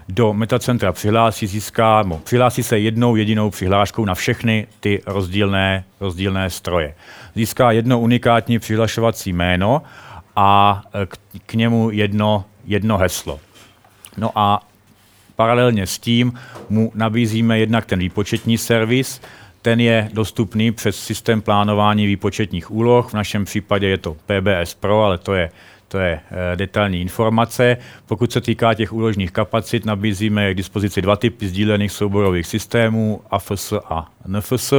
do 0.09 0.33
metacentra 0.33 0.91
přihlásí, 0.91 1.47
získá, 1.47 2.03
no, 2.03 2.17
přihlásí 2.17 2.63
se 2.63 2.79
jednou 2.79 3.15
jedinou 3.15 3.49
přihláškou 3.49 4.05
na 4.05 4.15
všechny 4.15 4.67
ty 4.79 5.01
rozdílné, 5.05 5.83
rozdílné 5.99 6.49
stroje. 6.49 6.95
Získá 7.35 7.71
jedno 7.71 7.99
unikátní 7.99 8.59
přihlašovací 8.59 9.33
jméno 9.33 9.81
a 10.35 10.81
e, 10.93 11.05
k, 11.05 11.17
k 11.45 11.53
němu 11.53 11.91
jedno, 11.91 12.45
jedno 12.65 12.97
heslo. 12.97 13.39
No 14.17 14.31
a 14.35 14.67
paralelně 15.35 15.87
s 15.87 15.99
tím 15.99 16.33
mu 16.69 16.91
nabízíme 16.95 17.59
jednak 17.59 17.85
ten 17.85 17.99
výpočetní 17.99 18.57
servis, 18.57 19.21
ten 19.61 19.79
je 19.79 20.09
dostupný 20.13 20.71
přes 20.71 20.99
systém 20.99 21.41
plánování 21.41 22.05
výpočetních 22.05 22.71
úloh. 22.71 23.09
V 23.09 23.13
našem 23.13 23.45
případě 23.45 23.87
je 23.87 23.97
to 23.97 24.13
PBS 24.13 24.73
Pro, 24.73 25.03
ale 25.03 25.17
to 25.17 25.33
je 25.33 25.49
to 25.93 25.99
je 25.99 26.19
eh, 26.31 26.55
detailní 26.55 27.01
informace. 27.01 27.77
Pokud 28.05 28.31
se 28.31 28.41
týká 28.41 28.73
těch 28.73 28.93
úložních 28.93 29.31
kapacit, 29.31 29.85
nabízíme 29.85 30.53
k 30.53 30.57
dispozici 30.57 31.01
dva 31.01 31.15
typy 31.15 31.47
sdílených 31.47 31.91
souborových 31.91 32.47
systémů, 32.47 33.21
AFS 33.31 33.73
a 33.85 34.09
NFS. 34.27 34.73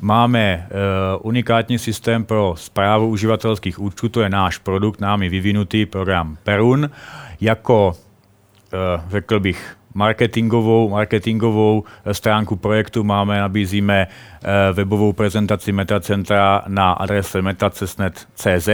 Máme 0.00 0.66
uh, 0.66 1.26
unikátní 1.26 1.78
systém 1.78 2.24
pro 2.24 2.54
zprávu 2.56 3.08
uživatelských 3.08 3.78
účtů, 3.78 4.08
to 4.08 4.20
je 4.20 4.30
náš 4.30 4.58
produkt, 4.58 5.00
námi 5.00 5.28
vyvinutý 5.28 5.86
program 5.86 6.36
Perun. 6.42 6.90
Jako, 7.40 7.94
uh, 8.72 9.10
řekl 9.10 9.40
bych, 9.40 9.76
marketingovou, 9.94 10.88
marketingovou 10.88 11.84
stránku 12.12 12.56
projektu 12.56 13.04
máme, 13.04 13.40
nabízíme 13.40 14.06
webovou 14.72 15.12
prezentaci 15.12 15.72
Metacentra 15.72 16.62
na 16.68 16.92
adrese 16.92 17.42
metacesnet.cz 17.42 18.68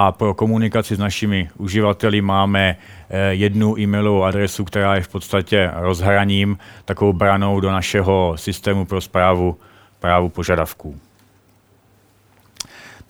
a 0.00 0.12
pro 0.12 0.34
komunikaci 0.34 0.96
s 0.96 0.98
našimi 0.98 1.48
uživateli 1.58 2.20
máme 2.22 2.76
eh, 2.76 3.34
jednu 3.34 3.78
e-mailovou 3.78 4.24
adresu, 4.24 4.64
která 4.64 4.94
je 4.94 5.02
v 5.02 5.08
podstatě 5.08 5.70
rozhraním, 5.74 6.58
takovou 6.84 7.12
branou 7.12 7.60
do 7.60 7.70
našeho 7.70 8.32
systému 8.36 8.84
pro 8.84 9.00
zprávu 9.00 9.56
právu 9.98 10.28
požadavků. 10.28 11.09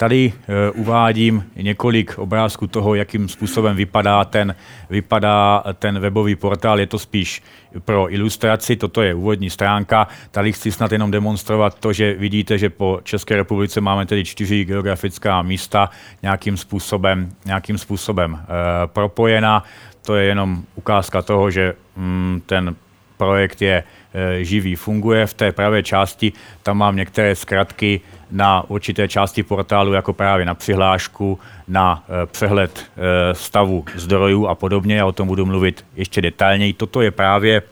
Tady 0.01 0.33
e, 0.49 0.71
uvádím 0.71 1.45
několik 1.57 2.19
obrázků 2.19 2.67
toho, 2.67 2.95
jakým 2.95 3.29
způsobem 3.29 3.77
vypadá 3.77 4.25
ten, 4.25 4.55
vypadá 4.91 5.65
ten 5.79 5.99
webový 5.99 6.37
portál. 6.37 6.81
Je 6.81 6.87
to 6.87 6.99
spíš 6.99 7.43
pro 7.85 8.15
ilustraci, 8.15 8.77
toto 8.77 9.03
je 9.03 9.15
úvodní 9.15 9.51
stránka. 9.51 10.09
Tady 10.31 10.53
chci 10.53 10.73
snad 10.73 10.93
jenom 10.93 11.11
demonstrovat 11.11 11.79
to, 11.79 11.93
že 11.93 12.15
vidíte, 12.15 12.59
že 12.59 12.71
po 12.71 13.01
České 13.03 13.37
republice 13.37 13.81
máme 13.81 14.07
tedy 14.07 14.25
čtyři 14.25 14.65
geografická 14.65 15.43
místa 15.43 15.91
nějakým 16.23 16.57
způsobem, 16.57 17.33
nějakým 17.47 17.79
způsobem 17.79 18.41
e, 18.41 18.47
propojena. 18.87 19.65
To 20.07 20.17
je 20.17 20.25
jenom 20.25 20.63
ukázka 20.75 21.23
toho, 21.23 21.51
že 21.51 21.75
mm, 21.97 22.43
ten 22.47 22.77
projekt 23.17 23.63
je 23.63 23.85
e, 24.15 24.45
živý, 24.45 24.77
funguje. 24.77 25.27
V 25.27 25.35
té 25.35 25.53
pravé 25.53 25.83
části 25.83 26.33
tam 26.63 26.79
mám 26.79 26.97
některé 26.97 27.35
zkratky 27.37 28.01
na 28.31 28.71
určité 28.71 29.09
části 29.09 29.43
portálu, 29.43 29.93
jako 29.93 30.13
právě 30.13 30.47
na 30.47 30.55
přihlášku, 30.55 31.39
na 31.69 32.05
e, 32.23 32.27
přehled 32.27 32.87
e, 32.97 33.35
stavu 33.35 33.85
zdrojů 33.95 34.47
a 34.47 34.55
podobně. 34.55 34.97
Já 34.97 35.07
o 35.07 35.13
tom 35.13 35.29
budu 35.29 35.47
mluvit 35.47 35.85
ještě 35.97 36.23
detailněji. 36.23 36.73
Toto 36.73 37.01
je 37.01 37.11
právě 37.11 37.63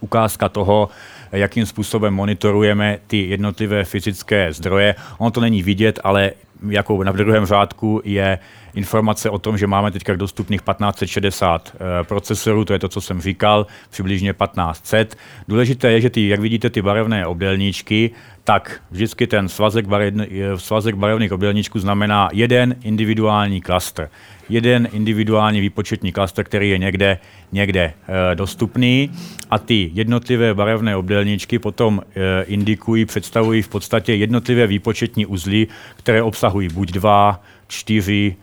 ukázka 0.00 0.48
toho, 0.48 0.88
jakým 1.32 1.66
způsobem 1.66 2.14
monitorujeme 2.14 2.98
ty 3.06 3.28
jednotlivé 3.28 3.84
fyzické 3.84 4.52
zdroje. 4.52 4.94
Ono 5.18 5.30
to 5.30 5.40
není 5.40 5.62
vidět, 5.62 6.00
ale 6.04 6.32
jako 6.68 7.04
na 7.04 7.12
druhém 7.12 7.46
řádku 7.46 8.00
je 8.04 8.38
informace 8.74 9.30
o 9.30 9.38
tom, 9.38 9.58
že 9.58 9.66
máme 9.66 9.90
teďka 9.90 10.16
dostupných 10.16 10.60
1560 10.60 11.72
eh, 11.74 12.04
procesorů, 12.04 12.64
to 12.64 12.72
je 12.72 12.78
to, 12.78 12.88
co 12.88 13.00
jsem 13.00 13.20
říkal, 13.20 13.66
přibližně 13.90 14.34
1500. 14.34 15.16
Důležité 15.48 15.92
je, 15.92 16.00
že 16.00 16.10
ty, 16.10 16.28
jak 16.28 16.40
vidíte, 16.40 16.70
ty 16.70 16.82
barevné 16.82 17.26
obdelníčky, 17.26 18.10
tak 18.44 18.80
vždycky 18.90 19.26
ten 19.26 19.48
svazek, 19.48 19.86
barev, 19.86 20.14
svazek 20.56 20.94
barevných 20.94 21.32
obdelníčků 21.32 21.78
znamená 21.78 22.28
jeden 22.32 22.76
individuální 22.82 23.60
klaster. 23.60 24.10
Jeden 24.48 24.88
individuální 24.92 25.60
výpočetní 25.60 26.12
klaster, 26.12 26.44
který 26.44 26.70
je 26.70 26.78
někde, 26.78 27.18
někde 27.52 27.80
e, 27.82 28.34
dostupný 28.34 29.10
a 29.50 29.58
ty 29.58 29.90
jednotlivé 29.94 30.54
barevné 30.54 30.96
obdelníčky 30.96 31.58
potom 31.58 32.02
e, 32.16 32.42
indikují, 32.42 33.04
představují 33.04 33.62
v 33.62 33.68
podstatě 33.68 34.14
jednotlivé 34.14 34.66
výpočetní 34.66 35.26
uzly, 35.26 35.66
které 35.96 36.22
obsahují 36.22 36.68
buď 36.68 36.92
dva, 36.92 37.42
čtyři, 37.68 38.36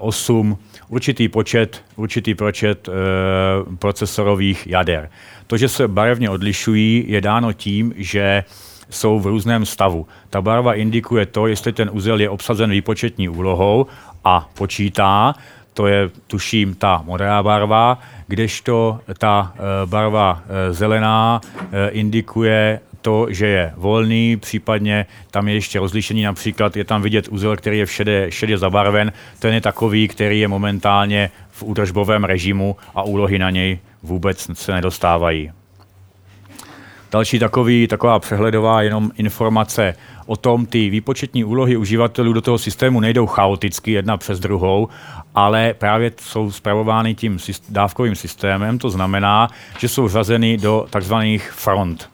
8, 0.00 0.58
eh, 0.60 0.84
určitý 0.88 1.28
počet, 1.28 1.82
určitý 1.96 2.34
počet 2.34 2.88
eh, 2.88 2.92
procesorových 3.78 4.66
jader. 4.66 5.10
To, 5.46 5.56
že 5.56 5.68
se 5.68 5.88
barevně 5.88 6.30
odlišují, 6.30 7.04
je 7.08 7.20
dáno 7.20 7.52
tím, 7.52 7.94
že 7.96 8.44
jsou 8.90 9.20
v 9.20 9.26
různém 9.26 9.66
stavu. 9.66 10.06
Ta 10.30 10.42
barva 10.42 10.74
indikuje 10.74 11.26
to, 11.26 11.46
jestli 11.46 11.72
ten 11.72 11.90
úzel 11.92 12.20
je 12.20 12.30
obsazen 12.30 12.70
výpočetní 12.70 13.28
úlohou 13.28 13.86
a 14.24 14.48
počítá, 14.54 15.34
to 15.74 15.86
je 15.86 16.10
tuším 16.26 16.74
ta 16.74 17.02
modrá 17.06 17.42
barva, 17.42 17.98
kdežto 18.26 19.00
ta 19.18 19.52
eh, 19.54 19.60
barva 19.86 20.42
zelená 20.70 21.40
indikuje 21.90 22.80
to, 23.02 23.26
že 23.30 23.46
je 23.46 23.72
volný, 23.76 24.36
případně 24.36 25.06
tam 25.30 25.48
je 25.48 25.54
ještě 25.54 25.78
rozlišení, 25.78 26.22
například 26.22 26.76
je 26.76 26.84
tam 26.84 27.02
vidět 27.02 27.28
úzel, 27.28 27.56
který 27.56 27.78
je 27.78 27.86
všede, 27.86 28.26
šedě 28.30 28.58
zabarven, 28.58 29.12
ten 29.38 29.54
je 29.54 29.60
takový, 29.60 30.08
který 30.08 30.40
je 30.40 30.48
momentálně 30.48 31.30
v 31.50 31.62
údržbovém 31.62 32.24
režimu 32.24 32.76
a 32.94 33.02
úlohy 33.02 33.38
na 33.38 33.50
něj 33.50 33.78
vůbec 34.02 34.50
se 34.52 34.72
nedostávají. 34.72 35.50
Další 37.12 37.38
takový, 37.38 37.86
taková 37.86 38.18
přehledová 38.18 38.82
jenom 38.82 39.10
informace 39.16 39.94
o 40.30 40.36
tom, 40.36 40.66
ty 40.66 40.90
výpočetní 40.90 41.44
úlohy 41.44 41.76
uživatelů 41.76 42.32
do 42.32 42.40
toho 42.40 42.58
systému 42.58 43.00
nejdou 43.00 43.26
chaoticky 43.26 43.92
jedna 43.92 44.16
přes 44.16 44.40
druhou, 44.40 44.88
ale 45.34 45.74
právě 45.74 46.12
jsou 46.20 46.50
zpravovány 46.50 47.14
tím 47.14 47.38
dávkovým 47.68 48.14
systémem, 48.14 48.78
to 48.78 48.90
znamená, 48.90 49.48
že 49.78 49.88
jsou 49.88 50.08
řazeny 50.08 50.56
do 50.56 50.86
takzvaných 50.90 51.50
front. 51.50 52.10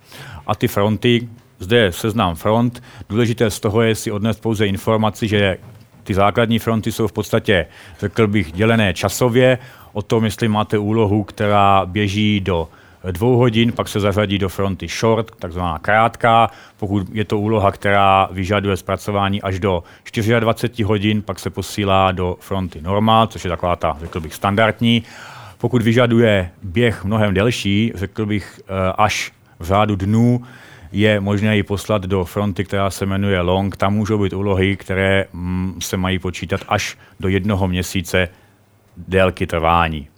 A 0.46 0.54
ty 0.54 0.68
fronty, 0.68 1.28
zde 1.58 1.76
je 1.76 1.92
seznam 1.92 2.34
front, 2.34 2.82
důležité 3.08 3.50
z 3.50 3.60
toho 3.60 3.82
je 3.82 3.94
si 3.94 4.12
odnést 4.12 4.40
pouze 4.40 4.66
informaci, 4.66 5.28
že 5.28 5.58
ty 6.02 6.14
základní 6.14 6.58
fronty 6.58 6.92
jsou 6.92 7.06
v 7.08 7.12
podstatě, 7.12 7.66
řekl 8.00 8.26
bych, 8.26 8.52
dělené 8.52 8.94
časově 8.94 9.58
o 9.92 10.02
tom, 10.02 10.24
jestli 10.24 10.48
máte 10.48 10.78
úlohu, 10.78 11.24
která 11.24 11.86
běží 11.86 12.40
do 12.40 12.68
dvou 13.12 13.36
hodin, 13.36 13.72
pak 13.72 13.88
se 13.88 14.00
zařadí 14.00 14.38
do 14.38 14.48
fronty 14.48 14.88
short, 14.88 15.30
takzvaná 15.38 15.78
krátká. 15.78 16.50
Pokud 16.76 17.06
je 17.12 17.24
to 17.24 17.38
úloha, 17.38 17.72
která 17.72 18.28
vyžaduje 18.30 18.76
zpracování 18.76 19.42
až 19.42 19.60
do 19.60 19.84
24 20.40 20.82
hodin, 20.82 21.22
pak 21.22 21.38
se 21.38 21.50
posílá 21.50 22.12
do 22.12 22.36
fronty 22.40 22.80
normal, 22.80 23.26
což 23.26 23.44
je 23.44 23.50
taková 23.50 23.76
ta, 23.76 23.96
řekl 24.00 24.20
bych, 24.20 24.34
standardní. 24.34 25.02
Pokud 25.58 25.82
vyžaduje 25.82 26.50
běh 26.62 27.04
mnohem 27.04 27.34
delší, 27.34 27.92
řekl 27.94 28.26
bych 28.26 28.60
eh, 28.60 28.92
až 28.98 29.32
v 29.58 29.64
řádu 29.64 29.96
dnů, 29.96 30.42
je 30.92 31.20
možné 31.20 31.56
ji 31.56 31.62
poslat 31.62 32.02
do 32.02 32.24
fronty, 32.24 32.64
která 32.64 32.90
se 32.90 33.06
jmenuje 33.06 33.40
long. 33.40 33.76
Tam 33.76 33.94
můžou 33.94 34.22
být 34.22 34.32
úlohy, 34.32 34.76
které 34.76 35.24
mm, 35.32 35.78
se 35.80 35.96
mají 35.96 36.18
počítat 36.18 36.60
až 36.68 36.98
do 37.20 37.28
jednoho 37.28 37.68
měsíce 37.68 38.28
délky 38.96 39.46
trvání. 39.46 40.08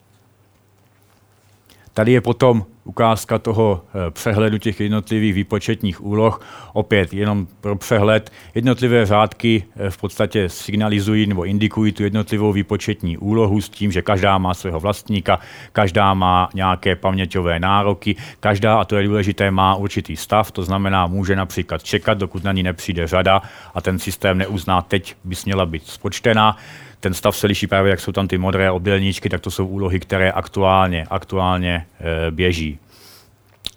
Tady 1.98 2.12
je 2.12 2.20
potom 2.20 2.64
ukázka 2.84 3.38
toho 3.38 3.84
eh, 3.88 4.10
přehledu 4.10 4.58
těch 4.58 4.80
jednotlivých 4.80 5.34
výpočetních 5.34 6.04
úloh. 6.04 6.40
Opět 6.72 7.14
jenom 7.14 7.46
pro 7.60 7.76
přehled, 7.76 8.32
jednotlivé 8.54 9.06
řádky 9.06 9.64
eh, 9.76 9.90
v 9.90 9.96
podstatě 9.96 10.48
signalizují 10.48 11.26
nebo 11.26 11.44
indikují 11.44 11.92
tu 11.92 12.02
jednotlivou 12.02 12.52
výpočetní 12.52 13.18
úlohu 13.18 13.60
s 13.60 13.68
tím, 13.68 13.92
že 13.92 14.02
každá 14.02 14.38
má 14.38 14.54
svého 14.54 14.80
vlastníka, 14.80 15.40
každá 15.72 16.14
má 16.14 16.48
nějaké 16.54 16.96
paměťové 16.96 17.58
nároky, 17.58 18.16
každá, 18.40 18.80
a 18.80 18.84
to 18.84 18.96
je 18.96 19.06
důležité, 19.06 19.50
má 19.50 19.74
určitý 19.74 20.16
stav, 20.16 20.50
to 20.50 20.62
znamená, 20.62 21.06
může 21.06 21.36
například 21.36 21.82
čekat, 21.82 22.18
dokud 22.18 22.44
na 22.44 22.52
ní 22.52 22.62
nepřijde 22.62 23.06
řada 23.06 23.42
a 23.74 23.80
ten 23.80 23.98
systém 23.98 24.38
neuzná, 24.38 24.82
teď 24.82 25.14
bys 25.24 25.44
měla 25.44 25.66
být 25.66 25.86
spočtená 25.86 26.56
ten 27.00 27.14
stav 27.14 27.36
se 27.36 27.46
liší 27.46 27.66
právě, 27.66 27.90
jak 27.90 28.00
jsou 28.00 28.12
tam 28.12 28.28
ty 28.28 28.38
modré 28.38 28.70
obdelníčky, 28.70 29.28
tak 29.28 29.40
to 29.40 29.50
jsou 29.50 29.66
úlohy, 29.66 30.00
které 30.00 30.32
aktuálně, 30.32 31.06
aktuálně 31.10 31.86
e, 32.00 32.30
běží. 32.30 32.78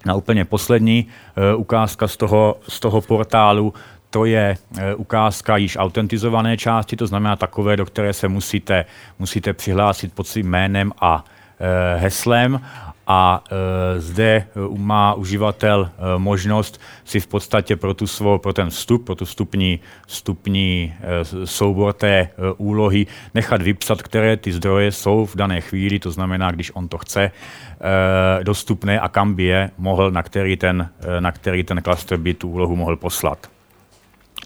Na 0.06 0.14
úplně 0.14 0.44
poslední 0.44 1.06
e, 1.36 1.54
ukázka 1.54 2.08
z 2.08 2.16
toho, 2.16 2.56
z 2.68 2.80
toho 2.80 3.00
portálu, 3.00 3.74
to 4.10 4.24
je 4.24 4.56
e, 4.78 4.94
ukázka 4.94 5.56
již 5.56 5.76
autentizované 5.76 6.56
části, 6.56 6.96
to 6.96 7.06
znamená 7.06 7.36
takové, 7.36 7.76
do 7.76 7.86
které 7.86 8.12
se 8.12 8.28
musíte, 8.28 8.84
musíte 9.18 9.52
přihlásit 9.52 10.12
pod 10.12 10.26
svým 10.26 10.46
jménem 10.46 10.92
a 11.00 11.24
heslem 11.96 12.60
a 13.12 13.44
e, 13.44 14.00
zde 14.00 14.24
e, 14.24 14.46
má 14.78 15.14
uživatel 15.14 15.90
e, 15.90 16.18
možnost 16.18 16.80
si 17.04 17.20
v 17.20 17.26
podstatě 17.26 17.76
pro, 17.76 17.94
tu 17.94 18.06
svou, 18.06 18.38
pro 18.38 18.52
ten 18.52 18.70
vstup, 18.70 19.06
pro 19.06 19.14
tu 19.14 19.24
vstupní, 19.24 19.80
vstupní 20.06 20.94
e, 21.00 21.46
soubor 21.46 21.92
té 21.92 22.08
e, 22.08 22.30
úlohy 22.56 23.06
nechat 23.34 23.62
vypsat, 23.62 24.02
které 24.02 24.36
ty 24.36 24.52
zdroje 24.52 24.92
jsou 24.92 25.26
v 25.26 25.36
dané 25.36 25.60
chvíli, 25.60 25.98
to 25.98 26.10
znamená, 26.10 26.50
když 26.50 26.70
on 26.74 26.88
to 26.88 26.98
chce, 26.98 27.22
e, 27.22 28.44
dostupné 28.44 29.00
a 29.00 29.08
kam 29.08 29.34
by 29.34 29.42
je 29.42 29.70
mohl, 29.78 30.10
na 30.10 30.22
který 30.22 30.56
ten, 30.56 30.88
e, 31.00 31.20
na 31.20 31.32
který 31.32 31.64
ten 31.64 31.82
klaster 31.82 32.18
by 32.18 32.34
tu 32.34 32.48
úlohu 32.48 32.76
mohl 32.76 32.96
poslat. 32.96 33.46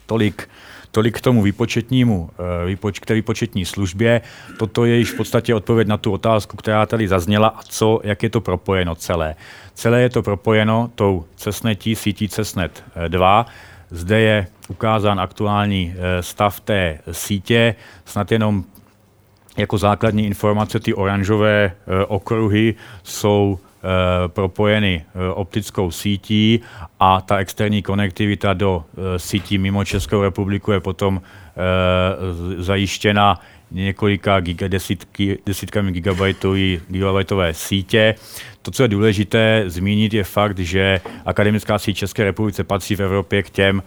Tolik 0.05 0.49
Tolik 0.97 1.17
k 1.17 1.21
tomu 1.21 1.41
výpočetnímu, 1.41 2.29
eh, 2.73 2.91
k 2.91 3.05
té 3.05 3.13
výpočetní 3.13 3.65
službě. 3.65 4.21
Toto 4.57 4.85
je 4.85 4.97
již 4.97 5.11
v 5.11 5.17
podstatě 5.17 5.55
odpověď 5.55 5.87
na 5.87 5.97
tu 5.97 6.11
otázku, 6.11 6.57
která 6.57 6.85
tady 6.85 7.07
zazněla 7.07 7.47
a 7.47 7.63
co, 7.63 7.99
jak 8.03 8.23
je 8.23 8.29
to 8.29 8.41
propojeno 8.41 8.95
celé. 8.95 9.35
Celé 9.73 10.01
je 10.01 10.09
to 10.09 10.23
propojeno 10.23 10.91
tou 10.95 11.25
cesnetí, 11.35 11.95
sítí 11.95 12.29
Cesnet 12.29 12.83
2. 13.07 13.45
Zde 13.89 14.19
je 14.19 14.47
ukázán 14.67 15.19
aktuální 15.19 15.93
eh, 15.93 16.23
stav 16.23 16.59
té 16.59 16.99
sítě. 17.11 17.75
Snad 18.05 18.31
jenom 18.31 18.63
jako 19.57 19.77
základní 19.77 20.25
informace 20.25 20.79
ty 20.79 20.93
oranžové 20.93 21.71
eh, 21.71 22.05
okruhy 22.05 22.75
jsou 23.03 23.59
Eh, 23.61 23.66
propojeny 24.27 25.05
eh, 25.05 25.33
optickou 25.33 25.91
sítí 25.91 26.59
a 26.99 27.21
ta 27.21 27.37
externí 27.37 27.81
konektivita 27.81 28.53
do 28.53 28.83
eh, 28.97 29.19
sítí 29.19 29.57
mimo 29.57 29.85
Českou 29.85 30.21
republiku 30.21 30.71
je 30.71 30.79
potom 30.79 31.21
zajištěna 32.57 33.41
několika 33.71 34.39
giga, 34.39 34.67
desítky, 34.67 35.39
desítkami 35.45 35.91
gigabajtové 35.91 37.53
sítě. 37.53 38.15
To, 38.61 38.71
co 38.71 38.83
je 38.83 38.87
důležité 38.89 39.63
zmínit, 39.67 40.13
je 40.13 40.23
fakt, 40.23 40.59
že 40.59 41.01
akademická 41.25 41.79
síť 41.79 41.97
České 41.97 42.23
republice 42.23 42.63
patří 42.63 42.95
v 42.95 42.99
Evropě 42.99 43.43
k 43.43 43.49
těm 43.49 43.83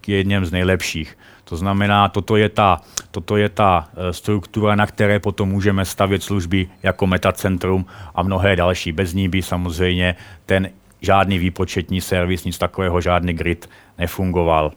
k 0.00 0.08
jedním 0.08 0.44
z 0.44 0.52
nejlepších. 0.52 1.18
To 1.48 1.56
znamená, 1.56 2.08
toto 2.08 2.36
je 2.36 2.48
ta, 2.48 2.80
toto 3.10 3.36
je 3.36 3.48
ta 3.48 3.88
e, 3.96 4.12
struktura, 4.12 4.74
na 4.74 4.86
které 4.86 5.20
potom 5.20 5.48
můžeme 5.48 5.84
stavět 5.84 6.22
služby 6.22 6.68
jako 6.82 7.06
metacentrum 7.06 7.86
a 8.14 8.22
mnohé 8.22 8.56
další. 8.56 8.92
Bez 8.92 9.14
ní 9.14 9.28
by 9.28 9.42
samozřejmě 9.42 10.16
ten 10.46 10.70
žádný 11.00 11.38
výpočetní 11.38 12.00
servis, 12.00 12.44
nic 12.44 12.58
takového, 12.58 13.00
žádný 13.00 13.32
grid 13.32 13.70
nefungoval. 13.98 14.72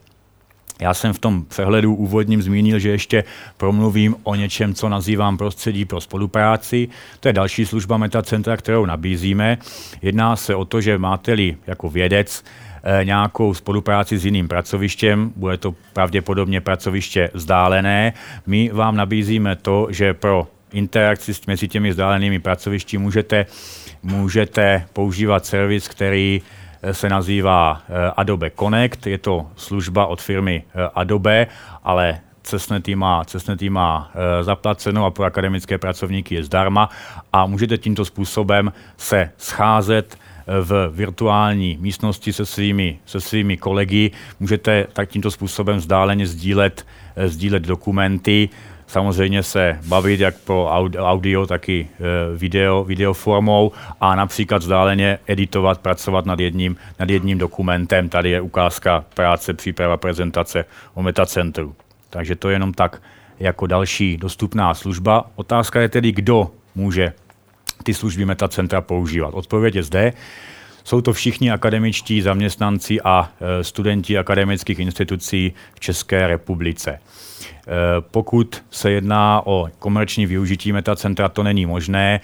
Já 0.82 0.94
jsem 0.94 1.14
v 1.14 1.20
tom 1.20 1.46
přehledu 1.46 1.96
úvodním 1.96 2.42
zmínil, 2.42 2.80
že 2.80 2.90
ještě 2.90 3.24
promluvím 3.58 4.16
o 4.24 4.36
něčem, 4.36 4.74
co 4.74 4.90
nazývám 4.90 5.38
prostředí 5.38 5.86
pro 5.86 6.02
spolupráci. 6.02 6.88
To 7.20 7.28
je 7.28 7.34
další 7.34 7.66
služba 7.66 7.98
Metacentra, 7.98 8.58
kterou 8.58 8.86
nabízíme. 8.86 9.58
Jedná 10.02 10.36
se 10.36 10.56
o 10.56 10.66
to, 10.66 10.82
že 10.82 10.98
máte-li 10.98 11.58
jako 11.68 11.90
vědec 11.90 12.44
Eh, 12.44 12.71
nějakou 13.04 13.54
spolupráci 13.54 14.18
s 14.18 14.26
jiným 14.26 14.48
pracovištěm, 14.48 15.34
bude 15.36 15.58
to 15.58 15.76
pravděpodobně 15.94 16.62
pracoviště 16.62 17.30
vzdálené. 17.34 18.14
My 18.46 18.70
vám 18.74 18.96
nabízíme 18.96 19.56
to, 19.56 19.88
že 19.90 20.14
pro 20.14 20.48
interakci 20.72 21.32
mezi 21.48 21.68
těmi 21.68 21.90
vzdálenými 21.90 22.40
pracovišti 22.40 22.98
můžete, 22.98 23.46
můžete 24.04 24.86
používat 24.94 25.46
servis, 25.46 25.88
který 25.88 26.42
eh, 26.82 26.94
se 26.94 27.10
nazývá 27.10 27.82
eh, 27.90 28.12
Adobe 28.18 28.52
Connect. 28.60 29.08
Je 29.08 29.18
to 29.18 29.48
služba 29.56 30.06
od 30.06 30.22
firmy 30.22 30.64
Adobe, 30.96 31.48
ale 31.84 32.20
Cesnety 32.44 32.96
má, 32.96 33.26
Cesnety 33.26 33.70
má 33.70 34.12
e, 34.14 34.44
zaplaceno 34.44 35.06
a 35.06 35.12
pro 35.12 35.24
akademické 35.24 35.78
pracovníky 35.78 36.36
je 36.36 36.44
zdarma 36.44 36.90
a 37.34 37.46
můžete 37.46 37.78
tímto 37.78 38.06
způsobem 38.06 38.74
se 38.98 39.32
scházet 39.38 40.18
v 40.48 40.90
virtuální 40.94 41.78
místnosti 41.82 42.34
se 42.34 42.46
svými, 42.46 43.00
se 43.06 43.22
svými 43.22 43.58
kolegy. 43.58 44.12
Můžete 44.40 44.88
tak 44.94 45.10
tímto 45.10 45.32
způsobem 45.32 45.78
vzdáleně 45.78 46.28
sdílet, 46.28 46.86
eh, 47.16 47.30
sdílet 47.30 47.64
dokumenty, 47.64 48.50
samozřejmě 48.88 49.44
se 49.44 49.80
bavit 49.86 50.20
jak 50.20 50.36
pro 50.40 50.68
audio, 50.98 51.46
tak 51.46 51.70
i 51.70 51.88
eh, 51.94 52.38
video, 52.38 52.84
video 52.84 53.14
formou 53.14 53.72
a 54.02 54.16
například 54.16 54.58
vzdáleně 54.62 55.20
editovat, 55.28 55.82
pracovat 55.82 56.26
nad 56.26 56.40
jedním, 56.40 56.76
nad 57.00 57.10
jedním 57.10 57.38
dokumentem. 57.38 58.10
Tady 58.10 58.30
je 58.30 58.42
ukázka 58.42 59.06
práce, 59.14 59.54
příprava, 59.54 59.98
prezentace 59.98 60.66
o 60.94 61.02
metacentru. 61.02 61.76
Takže 62.10 62.36
to 62.36 62.50
je 62.50 62.56
jenom 62.56 62.74
tak 62.74 63.02
jako 63.40 63.68
další 63.68 64.18
dostupná 64.18 64.74
služba. 64.74 65.26
Otázka 65.36 65.82
je 65.82 65.90
tedy, 65.90 66.12
kdo 66.12 66.52
může 66.76 67.14
ty 67.84 67.94
služby 67.94 68.26
metacentra 68.26 68.82
používat. 68.82 69.34
Odpověď 69.34 69.76
je 69.76 69.84
zde. 69.84 70.14
Jsou 70.84 71.02
to 71.02 71.14
všichni 71.14 71.52
akademičtí 71.52 72.22
zaměstnanci 72.22 73.02
a 73.02 73.32
e, 73.42 73.64
studenti 73.64 74.18
akademických 74.18 74.80
institucí 74.80 75.54
v 75.74 75.80
České 75.80 76.28
republice. 76.28 76.92
E, 76.92 77.00
pokud 78.02 78.64
se 78.72 78.92
jedná 78.92 79.42
o 79.46 79.70
komerční 79.80 80.26
využití 80.26 80.72
metacentra, 80.72 81.30
to 81.30 81.44
není 81.44 81.66
možné 81.66 82.22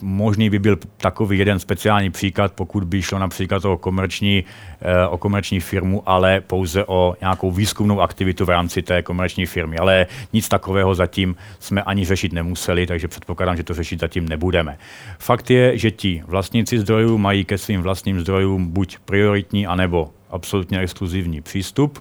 možný 0.00 0.50
by 0.50 0.58
byl 0.58 0.78
takový 0.96 1.38
jeden 1.38 1.58
speciální 1.58 2.10
příklad, 2.10 2.52
pokud 2.52 2.84
by 2.84 3.02
šlo 3.02 3.18
například 3.18 3.64
o 3.64 3.76
komerční, 3.76 4.44
eh, 4.82 5.06
o 5.06 5.18
komerční 5.18 5.60
firmu, 5.60 6.02
ale 6.06 6.40
pouze 6.40 6.84
o 6.84 7.16
nějakou 7.20 7.50
výzkumnou 7.50 8.00
aktivitu 8.00 8.44
v 8.44 8.48
rámci 8.48 8.82
té 8.82 9.02
komerční 9.02 9.46
firmy. 9.46 9.78
Ale 9.78 10.06
nic 10.32 10.48
takového 10.48 10.94
zatím 10.94 11.36
jsme 11.58 11.82
ani 11.82 12.04
řešit 12.04 12.32
nemuseli, 12.32 12.86
takže 12.86 13.08
předpokládám, 13.08 13.56
že 13.56 13.62
to 13.62 13.74
řešit 13.74 14.00
zatím 14.00 14.28
nebudeme. 14.28 14.78
Fakt 15.18 15.50
je, 15.50 15.78
že 15.78 15.90
ti 15.90 16.22
vlastníci 16.26 16.78
zdrojů 16.78 17.18
mají 17.18 17.44
ke 17.44 17.58
svým 17.58 17.82
vlastním 17.82 18.20
zdrojům 18.20 18.68
buď 18.68 18.98
prioritní, 19.04 19.66
anebo 19.66 20.10
absolutně 20.30 20.78
exkluzivní 20.80 21.40
přístup. 21.40 21.98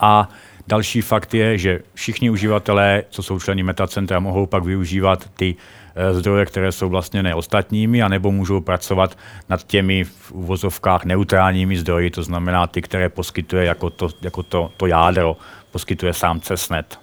A 0.00 0.28
další 0.66 1.00
fakt 1.00 1.34
je, 1.34 1.58
že 1.58 1.80
všichni 1.94 2.30
uživatelé, 2.30 3.02
co 3.10 3.22
jsou 3.22 3.40
členy 3.40 3.62
metacentra, 3.62 4.20
mohou 4.20 4.46
pak 4.46 4.64
využívat 4.64 5.30
ty 5.34 5.56
zdroje, 6.12 6.46
které 6.46 6.72
jsou 6.72 6.88
vlastně 6.88 7.34
ostatními, 7.34 8.02
anebo 8.02 8.32
můžou 8.32 8.60
pracovat 8.60 9.18
nad 9.48 9.66
těmi 9.66 10.04
v 10.04 10.32
uvozovkách 10.32 11.04
neutrálními 11.04 11.76
zdroji, 11.76 12.10
to 12.10 12.22
znamená 12.22 12.66
ty, 12.66 12.82
které 12.82 13.08
poskytuje 13.08 13.64
jako 13.64 13.90
to, 13.90 14.08
jako 14.22 14.42
to, 14.42 14.72
to 14.76 14.86
jádro, 14.86 15.36
poskytuje 15.70 16.12
sám 16.12 16.40
CESNET. 16.40 16.98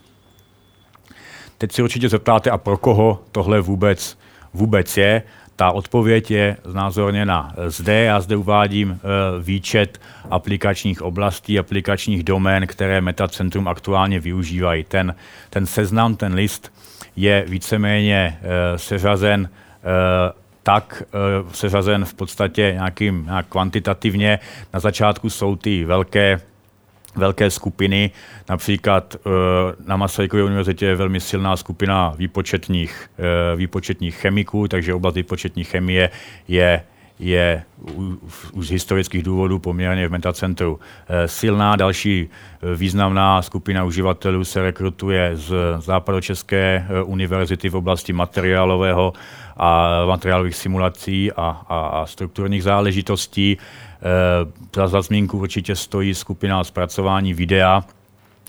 Teď 1.58 1.72
si 1.72 1.84
určitě 1.84 2.10
zeptáte, 2.10 2.52
a 2.52 2.58
pro 2.58 2.78
koho 2.78 3.24
tohle 3.32 3.62
vůbec, 3.62 4.18
vůbec 4.54 4.98
je. 4.98 5.24
Ta 5.56 5.72
odpověď 5.72 6.32
je 6.32 6.58
znázorněna 6.64 7.54
zde. 7.68 8.04
Já 8.04 8.22
zde 8.22 8.36
uvádím 8.36 8.92
e, 8.92 8.98
výčet 9.44 10.02
aplikačních 10.30 11.02
oblastí, 11.02 11.60
aplikačních 11.60 12.24
domén, 12.24 12.68
které 12.68 13.02
Metacentrum 13.02 13.68
aktuálně 13.68 14.20
využívají. 14.20 14.84
Ten, 14.84 15.16
ten 15.50 15.66
seznam, 15.66 16.16
ten 16.16 16.34
list 16.34 16.72
je 17.18 17.44
víceméně 17.48 18.40
e, 18.42 18.78
seřazen 18.78 19.50
e, 19.50 20.48
tak 20.64 21.04
seřazen 21.52 22.06
v 22.06 22.14
podstatě 22.14 22.72
nějakým 22.74 23.26
nějak 23.26 23.46
kvantitativně. 23.48 24.40
Na 24.74 24.80
začátku 24.80 25.30
jsou 25.30 25.56
ty 25.56 25.86
velké 25.86 26.42
velké 27.18 27.50
skupiny. 27.50 28.12
Například 28.50 29.16
eh, 29.16 29.30
na 29.86 29.98
Masarykově 29.98 30.46
univerzitě 30.46 30.86
je 30.86 30.96
velmi 30.96 31.20
silná 31.20 31.58
skupina 31.58 32.14
výpočetních, 32.18 33.10
eh, 33.20 33.56
výpočetních 33.56 34.16
chemiků, 34.16 34.68
takže 34.68 34.94
oblast 34.94 35.16
výpočetní 35.16 35.64
chemie 35.64 36.10
je 36.48 36.84
je 37.20 37.64
už 38.54 38.68
z 38.68 38.72
historických 38.72 39.24
důvodů 39.24 39.60
poměrně 39.60 40.08
v 40.08 40.12
metacentru 40.12 40.80
eh, 41.08 41.28
silná. 41.28 41.76
Další 41.76 42.30
významná 42.76 43.42
skupina 43.42 43.84
uživatelů 43.84 44.44
se 44.44 44.62
rekrutuje 44.62 45.32
z 45.34 45.54
Západočeské 45.80 46.88
univerzity 47.06 47.70
v 47.70 47.76
oblasti 47.76 48.14
materiálového 48.14 49.14
a 49.58 49.90
materiálových 50.06 50.56
simulací 50.56 51.32
a, 51.32 51.62
a, 51.70 51.88
a 51.88 52.06
strukturních 52.06 52.64
záležitostí. 52.64 53.58
Za, 54.76 54.88
za 54.88 55.02
zmínku 55.02 55.38
určitě 55.38 55.76
stojí 55.76 56.14
skupina 56.14 56.64
zpracování 56.64 57.34
videa, 57.34 57.84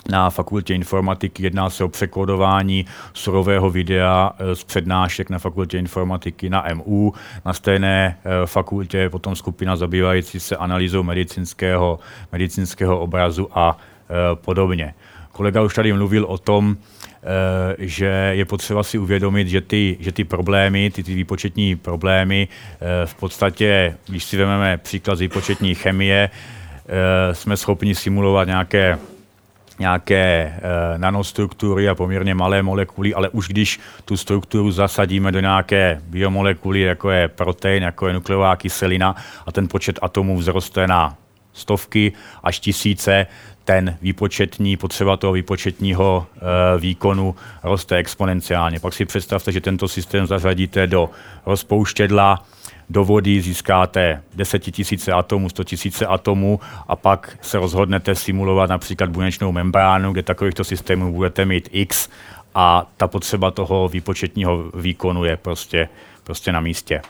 na 0.09 0.30
fakultě 0.30 0.74
informatiky. 0.74 1.42
Jedná 1.42 1.70
se 1.70 1.84
o 1.84 1.88
překódování 1.88 2.86
surového 3.14 3.70
videa 3.70 4.32
eh, 4.38 4.56
z 4.56 4.64
přednášek 4.64 5.30
na 5.30 5.38
fakultě 5.38 5.78
informatiky 5.78 6.50
na 6.50 6.64
MU. 6.74 7.12
Na 7.44 7.52
stejné 7.52 8.18
eh, 8.24 8.46
fakultě 8.46 9.11
potom 9.11 9.36
skupina 9.36 9.76
zabývající 9.76 10.40
se 10.40 10.56
analýzou 10.56 11.02
medicínského, 11.02 11.98
medicínského 12.32 13.00
obrazu 13.00 13.48
a 13.59 13.78
eh, 13.78 14.14
podobně. 14.34 14.94
Kolega 15.32 15.62
už 15.62 15.74
tady 15.74 15.92
mluvil 15.92 16.24
o 16.24 16.38
tom, 16.38 16.76
že 17.78 18.32
je 18.34 18.44
potřeba 18.44 18.82
si 18.82 18.98
uvědomit, 18.98 19.48
že 19.48 19.61
ty, 19.61 19.96
že 20.00 20.12
ty 20.12 20.24
problémy, 20.24 20.90
ty, 20.90 21.02
ty 21.02 21.14
výpočetní 21.14 21.76
problémy, 21.76 22.48
v 23.04 23.14
podstatě, 23.14 23.96
když 24.06 24.24
si 24.24 24.36
vezmeme 24.36 24.78
příklad 24.78 25.16
z 25.16 25.20
výpočetní 25.20 25.74
chemie, 25.74 26.30
jsme 27.32 27.56
schopni 27.56 27.94
simulovat 27.94 28.44
nějaké 28.44 28.98
nějaké 29.79 30.55
e, 30.95 30.99
nanostruktury 30.99 31.89
a 31.89 31.95
poměrně 31.95 32.35
malé 32.35 32.62
molekuly, 32.62 33.14
ale 33.14 33.29
už 33.29 33.49
když 33.49 33.81
tu 34.05 34.16
strukturu 34.16 34.70
zasadíme 34.70 35.33
do 35.33 35.41
nějaké 35.41 36.01
biomolekuly, 36.07 36.81
jako 36.81 37.11
je 37.11 37.29
protein, 37.29 37.83
jako 37.83 38.07
je 38.07 38.14
nukleová 38.14 38.57
kyselina 38.57 39.16
a 39.47 39.53
ten 39.53 39.68
počet 39.68 39.99
atomů 40.03 40.39
vzroste 40.39 40.87
na 40.87 41.16
stovky 41.53 42.12
až 42.43 42.61
tisíce, 42.61 43.26
ten 43.64 43.99
výpočetní, 44.03 44.76
potřeba 44.76 45.16
toho 45.16 45.33
výpočetního 45.33 46.26
e, 46.37 46.79
výkonu 46.79 47.35
roste 47.62 47.97
exponenciálně. 47.97 48.81
Pak 48.81 48.95
si 48.95 49.05
představte, 49.05 49.53
že 49.53 49.61
tento 49.61 49.89
systém 49.89 50.26
zařadíte 50.26 50.87
do 50.87 51.11
rozpouštědla, 51.47 52.45
do 52.91 53.05
vody 53.05 53.41
získáte 53.41 54.22
10 54.34 54.59
tisíce 54.59 55.12
atomů, 55.12 55.49
100 55.49 55.64
tisíce 55.64 56.07
atomů 56.07 56.61
a 56.89 56.97
pak 56.97 57.39
se 57.43 57.59
rozhodnete 57.59 58.14
simulovat 58.14 58.70
například 58.70 59.11
buněčnou 59.11 59.53
membránu, 59.53 60.12
kde 60.12 60.22
takovýchto 60.22 60.64
systémů 60.64 61.12
budete 61.12 61.45
mít 61.45 61.68
X 61.72 62.09
a 62.55 62.86
ta 62.97 63.09
potřeba 63.09 63.51
toho 63.51 63.89
výpočetního 63.89 64.70
výkonu 64.74 65.24
je 65.24 65.36
prostě, 65.36 65.89
prostě 66.24 66.53
na 66.53 66.61
místě. 66.61 67.03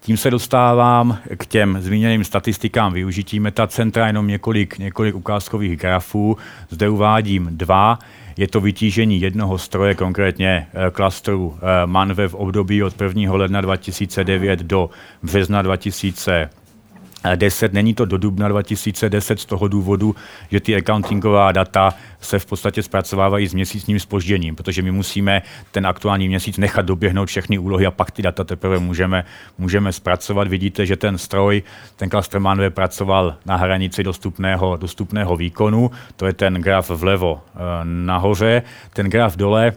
Tím 0.00 0.16
se 0.16 0.30
dostávám 0.30 1.18
k 1.36 1.46
těm 1.46 1.78
zmíněným 1.80 2.24
statistikám 2.24 2.92
využití 2.92 3.40
metacentra, 3.40 4.06
jenom 4.06 4.26
několik, 4.26 4.78
několik 4.78 5.14
ukázkových 5.14 5.76
grafů. 5.76 6.36
Zde 6.68 6.88
uvádím 6.88 7.48
dva. 7.50 7.98
Je 8.38 8.48
to 8.48 8.60
vytížení 8.60 9.20
jednoho 9.20 9.58
stroje, 9.58 9.94
konkrétně 9.94 10.66
eh, 10.72 10.90
klastru 10.90 11.58
eh, 11.58 11.86
Manve 11.86 12.28
v 12.28 12.34
období 12.34 12.82
od 12.82 13.00
1. 13.00 13.34
ledna 13.34 13.60
2009 13.60 14.60
do 14.60 14.90
března 15.22 15.62
2000 15.62 16.50
10. 17.34 17.72
Není 17.72 17.94
to 17.94 18.04
do 18.04 18.18
dubna 18.18 18.48
2010 18.48 19.40
z 19.40 19.44
toho 19.44 19.68
důvodu, 19.68 20.16
že 20.50 20.60
ty 20.60 20.76
accountingová 20.76 21.52
data 21.52 21.94
se 22.20 22.38
v 22.38 22.46
podstatě 22.46 22.82
zpracovávají 22.82 23.46
s 23.46 23.54
měsíčním 23.54 24.00
spožděním, 24.00 24.56
protože 24.56 24.82
my 24.82 24.90
musíme 24.90 25.42
ten 25.70 25.86
aktuální 25.86 26.28
měsíc 26.28 26.58
nechat 26.58 26.86
doběhnout 26.86 27.28
všechny 27.28 27.58
úlohy 27.58 27.86
a 27.86 27.90
pak 27.90 28.10
ty 28.10 28.22
data 28.22 28.44
teprve 28.44 28.78
můžeme, 28.78 29.24
můžeme 29.58 29.92
zpracovat. 29.92 30.48
Vidíte, 30.48 30.86
že 30.86 30.96
ten 30.96 31.18
stroj, 31.18 31.62
ten 31.96 32.10
Clusterman 32.10 32.60
pracoval 32.68 33.36
na 33.46 33.56
hranici 33.56 34.02
dostupného, 34.02 34.76
dostupného 34.76 35.36
výkonu, 35.36 35.90
to 36.16 36.26
je 36.26 36.32
ten 36.32 36.54
graf 36.54 36.90
vlevo 36.90 37.40
eh, 37.54 37.58
nahoře. 37.84 38.62
Ten 38.92 39.06
graf 39.06 39.36
dole 39.36 39.72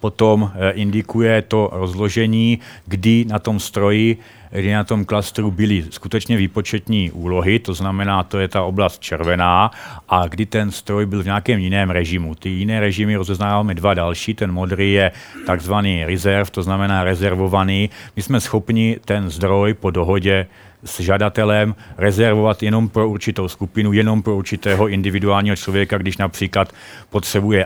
potom 0.00 0.50
eh, 0.54 0.70
indikuje 0.70 1.42
to 1.42 1.70
rozložení, 1.72 2.58
kdy 2.86 3.24
na 3.24 3.38
tom 3.38 3.60
stroji 3.60 4.18
kdy 4.50 4.72
na 4.72 4.84
tom 4.84 5.04
klastru 5.04 5.50
byly 5.50 5.84
skutečně 5.90 6.36
výpočetní 6.36 7.10
úlohy, 7.10 7.58
to 7.58 7.74
znamená, 7.74 8.22
to 8.22 8.38
je 8.38 8.48
ta 8.48 8.62
oblast 8.62 9.02
červená, 9.02 9.70
a 10.08 10.26
kdy 10.28 10.46
ten 10.46 10.70
stroj 10.70 11.06
byl 11.06 11.22
v 11.22 11.26
nějakém 11.26 11.58
jiném 11.58 11.90
režimu. 11.90 12.34
Ty 12.34 12.48
jiné 12.48 12.80
režimy 12.80 13.16
rozeznáváme 13.16 13.74
dva 13.74 13.94
další, 13.94 14.34
ten 14.34 14.52
modrý 14.52 14.92
je 14.92 15.12
takzvaný 15.46 16.04
reserve, 16.04 16.50
to 16.50 16.62
znamená 16.62 17.04
rezervovaný. 17.04 17.90
My 18.16 18.22
jsme 18.22 18.40
schopni 18.40 18.96
ten 19.04 19.30
zdroj 19.30 19.74
po 19.74 19.90
dohodě 19.90 20.46
s 20.84 21.00
žadatelem 21.00 21.74
rezervovat 21.98 22.62
jenom 22.62 22.88
pro 22.88 23.08
určitou 23.08 23.48
skupinu, 23.48 23.92
jenom 23.92 24.22
pro 24.22 24.36
určitého 24.36 24.88
individuálního 24.88 25.56
člověka, 25.56 25.98
když 25.98 26.16
například 26.16 26.72
potřebuje 27.10 27.64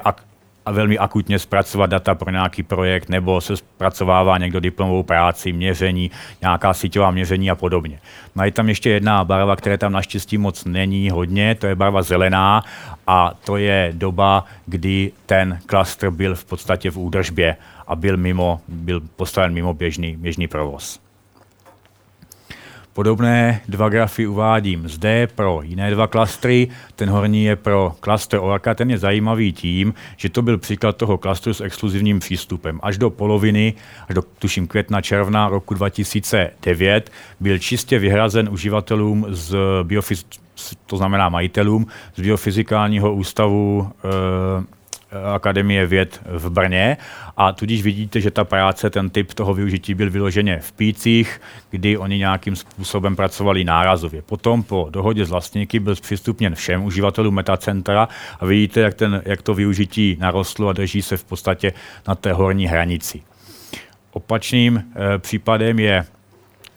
a 0.67 0.73
velmi 0.73 0.99
akutně 0.99 1.39
zpracovat 1.39 1.87
data 1.87 2.15
pro 2.15 2.31
nějaký 2.31 2.63
projekt, 2.63 3.09
nebo 3.09 3.41
se 3.41 3.57
zpracovává 3.57 4.39
někdo 4.39 4.61
diplomovou 4.61 5.03
práci, 5.03 5.53
měření, 5.53 6.11
nějaká 6.41 6.75
síťová 6.75 7.11
měření 7.11 7.51
a 7.51 7.55
podobně. 7.55 8.01
No 8.37 8.45
je 8.45 8.53
tam 8.53 8.69
ještě 8.69 8.91
jedna 8.91 9.25
barva, 9.25 9.57
která 9.57 9.77
tam 9.77 9.93
naštěstí 9.93 10.39
moc 10.39 10.65
není 10.65 11.11
hodně, 11.11 11.55
to 11.55 11.67
je 11.67 11.75
barva 11.75 12.03
zelená 12.03 12.65
a 13.07 13.33
to 13.45 13.57
je 13.57 13.93
doba, 13.97 14.45
kdy 14.67 15.13
ten 15.27 15.59
klastr 15.67 16.11
byl 16.11 16.35
v 16.35 16.45
podstatě 16.45 16.91
v 16.91 16.99
údržbě 16.99 17.57
a 17.87 17.97
byl, 17.97 18.17
mimo, 18.17 18.61
byl 18.69 19.01
postaven 19.17 19.53
mimo 19.53 19.75
běžný, 19.75 20.17
běžný 20.17 20.49
provoz. 20.49 21.01
Podobné 22.95 23.61
dva 23.69 23.89
grafy 23.89 24.27
uvádím 24.27 24.89
zde 24.89 25.27
pro 25.35 25.61
jiné 25.63 25.91
dva 25.91 26.07
klastry. 26.07 26.69
Ten 26.97 27.11
horní 27.11 27.45
je 27.45 27.57
pro 27.57 27.95
klastr 28.01 28.39
Orca, 28.41 28.75
ten 28.75 28.91
je 28.91 28.99
zajímavý 28.99 29.53
tím, 29.53 29.95
že 30.17 30.29
to 30.29 30.43
byl 30.43 30.59
příklad 30.59 30.97
toho 30.97 31.19
klastru 31.19 31.55
s 31.55 31.61
exkluzivním 31.61 32.19
přístupem. 32.19 32.81
Až 32.83 32.99
do 32.99 33.11
poloviny, 33.11 33.75
až 34.09 34.14
do 34.14 34.23
tuším 34.23 34.67
května, 34.67 35.01
června 35.01 35.49
roku 35.49 35.75
2009 35.75 37.11
byl 37.41 37.59
čistě 37.59 37.99
vyhrazen 37.99 38.49
uživatelům 38.53 39.27
z 39.29 39.57
biofyz, 39.83 40.27
to 40.87 40.97
znamená 40.97 41.29
majitelům 41.29 41.87
z 42.17 42.21
biofyzikálního 42.21 43.14
ústavu 43.14 43.91
e, 44.05 44.82
Akademie 45.34 45.87
věd 45.87 46.21
v 46.25 46.51
Brně 46.51 46.97
a 47.37 47.53
tudíž 47.53 47.83
vidíte, 47.83 48.21
že 48.21 48.30
ta 48.30 48.45
práce, 48.45 48.91
ten 48.91 49.11
typ 49.11 49.34
toho 49.34 49.55
využití 49.55 49.95
byl 49.95 50.11
vyloženě 50.11 50.59
v 50.59 50.72
pících, 50.72 51.41
kdy 51.71 51.97
oni 51.99 52.18
nějakým 52.18 52.57
způsobem 52.57 53.17
pracovali 53.17 53.64
nárazově. 53.64 54.22
Potom 54.22 54.63
po 54.63 54.89
dohodě 54.91 55.25
s 55.25 55.30
vlastníky 55.30 55.80
byl 55.80 55.97
zpřístupněn 55.97 56.55
všem 56.55 56.84
uživatelům 56.84 57.34
metacentra 57.34 58.09
a 58.41 58.47
vidíte, 58.47 58.80
jak, 58.80 58.95
ten, 58.95 59.22
jak 59.25 59.43
to 59.43 59.55
využití 59.55 60.17
narostlo 60.21 60.68
a 60.68 60.72
drží 60.72 61.03
se 61.03 61.17
v 61.17 61.25
podstatě 61.25 61.72
na 62.09 62.14
té 62.14 62.33
horní 62.33 62.67
hranici. 62.67 63.22
Opačným 64.13 64.76
e, 64.76 65.18
případem 65.18 65.79
je 65.79 66.05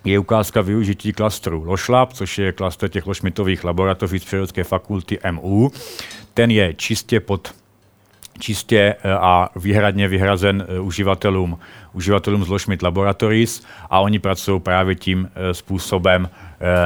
je 0.06 0.20
ukázka 0.20 0.62
využití 0.62 1.14
klastru 1.14 1.64
Lošlab, 1.66 2.14
což 2.14 2.38
je 2.38 2.52
klaster 2.52 2.90
těch 2.90 3.08
lošmitových 3.08 3.64
laboratoří 3.64 4.20
z 4.20 4.26
Přírodské 4.26 4.64
fakulty 4.64 5.20
MU. 5.32 5.72
Ten 6.34 6.52
je 6.52 6.74
čistě 6.74 7.20
pod 7.20 7.54
čistě 8.40 8.96
a 9.20 9.50
výhradně 9.56 10.08
vyhrazen 10.08 10.68
uživatelům, 10.82 11.60
uživatelům 11.94 12.44
z 12.44 12.50
Loschmidt 12.50 12.82
Laboratories 12.82 13.66
a 13.90 14.00
oni 14.00 14.20
pracují 14.20 14.62
právě 14.62 14.96
tím 14.96 15.30
způsobem 15.52 16.30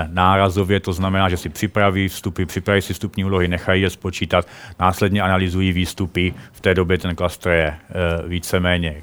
nárazově, 0.08 0.80
to 0.80 0.94
znamená, 0.94 1.30
že 1.30 1.38
si 1.38 1.50
připraví 1.50 2.08
vstupy, 2.08 2.46
připraví 2.46 2.82
si 2.82 2.94
vstupní 2.94 3.26
úlohy, 3.26 3.48
nechají 3.48 3.82
je 3.82 3.90
spočítat, 3.90 4.48
následně 4.80 5.22
analyzují 5.22 5.72
výstupy, 5.72 6.34
v 6.52 6.62
té 6.62 6.74
době 6.74 6.98
ten 6.98 7.16
klastr 7.16 7.50
je 7.50 7.76
víceméně 8.28 9.02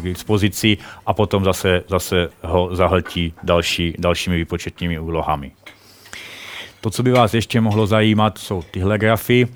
k 0.00 0.02
dispozici 0.02 0.78
a 1.06 1.14
potom 1.14 1.44
zase, 1.44 1.82
zase 1.88 2.28
ho 2.42 2.76
zahltí 2.76 3.34
další, 3.42 3.94
dalšími 3.98 4.36
výpočetními 4.36 4.98
úlohami. 4.98 5.52
To, 6.80 6.90
co 6.90 7.02
by 7.02 7.10
vás 7.10 7.34
ještě 7.34 7.60
mohlo 7.60 7.86
zajímat, 7.86 8.38
jsou 8.38 8.62
tyhle 8.62 8.98
grafy. 8.98 9.48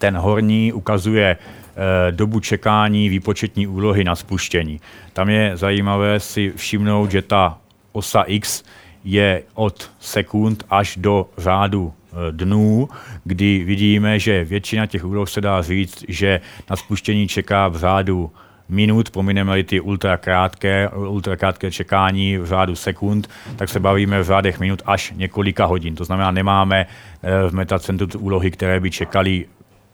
Ten 0.00 0.16
horní 0.16 0.72
ukazuje 0.72 1.36
eh, 1.36 2.12
dobu 2.12 2.40
čekání 2.40 3.08
výpočetní 3.08 3.66
úlohy 3.66 4.04
na 4.04 4.16
spuštění. 4.16 4.80
Tam 5.12 5.28
je 5.28 5.56
zajímavé 5.56 6.20
si 6.20 6.52
všimnout, 6.56 7.10
že 7.10 7.22
ta 7.22 7.58
osa 7.92 8.22
X 8.22 8.64
je 9.04 9.42
od 9.54 9.90
sekund 10.00 10.64
až 10.70 10.96
do 10.96 11.26
řádu 11.38 11.92
eh, 11.92 12.16
dnů, 12.32 12.88
kdy 13.24 13.64
vidíme, 13.64 14.18
že 14.18 14.44
většina 14.44 14.86
těch 14.86 15.04
úloh 15.04 15.30
se 15.30 15.40
dá 15.40 15.62
říct, 15.62 16.04
že 16.08 16.40
na 16.70 16.76
spuštění 16.76 17.28
čeká 17.28 17.68
v 17.68 17.76
řádu 17.76 18.30
minut, 18.68 19.10
pomineme 19.10 19.62
ty 19.62 19.80
ultrakrátké, 19.80 20.88
ultrakrátké 20.88 21.70
čekání 21.70 22.38
v 22.38 22.46
řádu 22.46 22.76
sekund, 22.76 23.30
tak 23.56 23.68
se 23.68 23.80
bavíme 23.80 24.20
v 24.20 24.24
řádech 24.24 24.60
minut 24.60 24.82
až 24.86 25.12
několika 25.16 25.64
hodin. 25.64 25.94
To 25.94 26.04
znamená, 26.04 26.30
nemáme 26.30 26.86
eh, 26.86 27.48
v 27.48 27.54
metacentru 27.54 28.20
úlohy, 28.20 28.50
které 28.50 28.80
by 28.80 28.90
čekali 28.90 29.46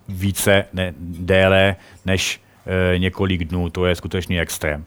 více, 0.09 0.65
ne, 0.73 0.95
déle 0.99 1.77
než 2.05 2.41
e, 2.95 2.99
několik 2.99 3.45
dnů. 3.45 3.71
To 3.71 3.87
je 3.87 3.95
skutečný 3.95 4.41
extrém. 4.41 4.85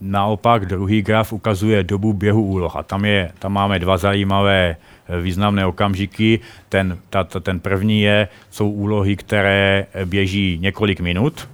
Naopak 0.00 0.66
druhý 0.66 1.02
graf 1.02 1.32
ukazuje 1.32 1.82
dobu 1.84 2.12
běhu 2.12 2.44
úloh 2.44 2.76
a 2.76 2.82
tam, 2.82 3.04
je, 3.04 3.32
tam 3.38 3.52
máme 3.52 3.78
dva 3.78 3.96
zajímavé 3.96 4.76
eh, 5.08 5.20
významné 5.20 5.66
okamžiky. 5.66 6.40
Ten, 6.68 6.98
ta, 7.10 7.24
ta, 7.24 7.40
ten 7.40 7.60
první 7.60 8.00
je, 8.00 8.28
jsou 8.50 8.70
úlohy, 8.70 9.16
které 9.16 9.86
běží 10.04 10.58
několik 10.60 11.00
minut, 11.00 11.48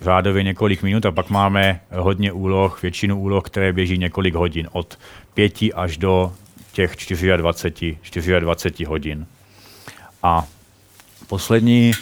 řádově 0.00 0.42
několik 0.42 0.82
minut 0.82 1.06
a 1.06 1.12
pak 1.12 1.30
máme 1.30 1.80
hodně 1.90 2.32
úloh, 2.32 2.82
většinu 2.82 3.20
úloh, 3.20 3.44
které 3.44 3.72
běží 3.72 3.98
několik 3.98 4.34
hodin, 4.34 4.68
od 4.72 4.98
pěti 5.34 5.72
až 5.72 5.96
do 5.96 6.32
těch 6.72 6.96
24, 7.36 8.40
24 8.40 8.84
hodin. 8.84 9.26
A 10.22 10.46
poslední, 11.28 11.92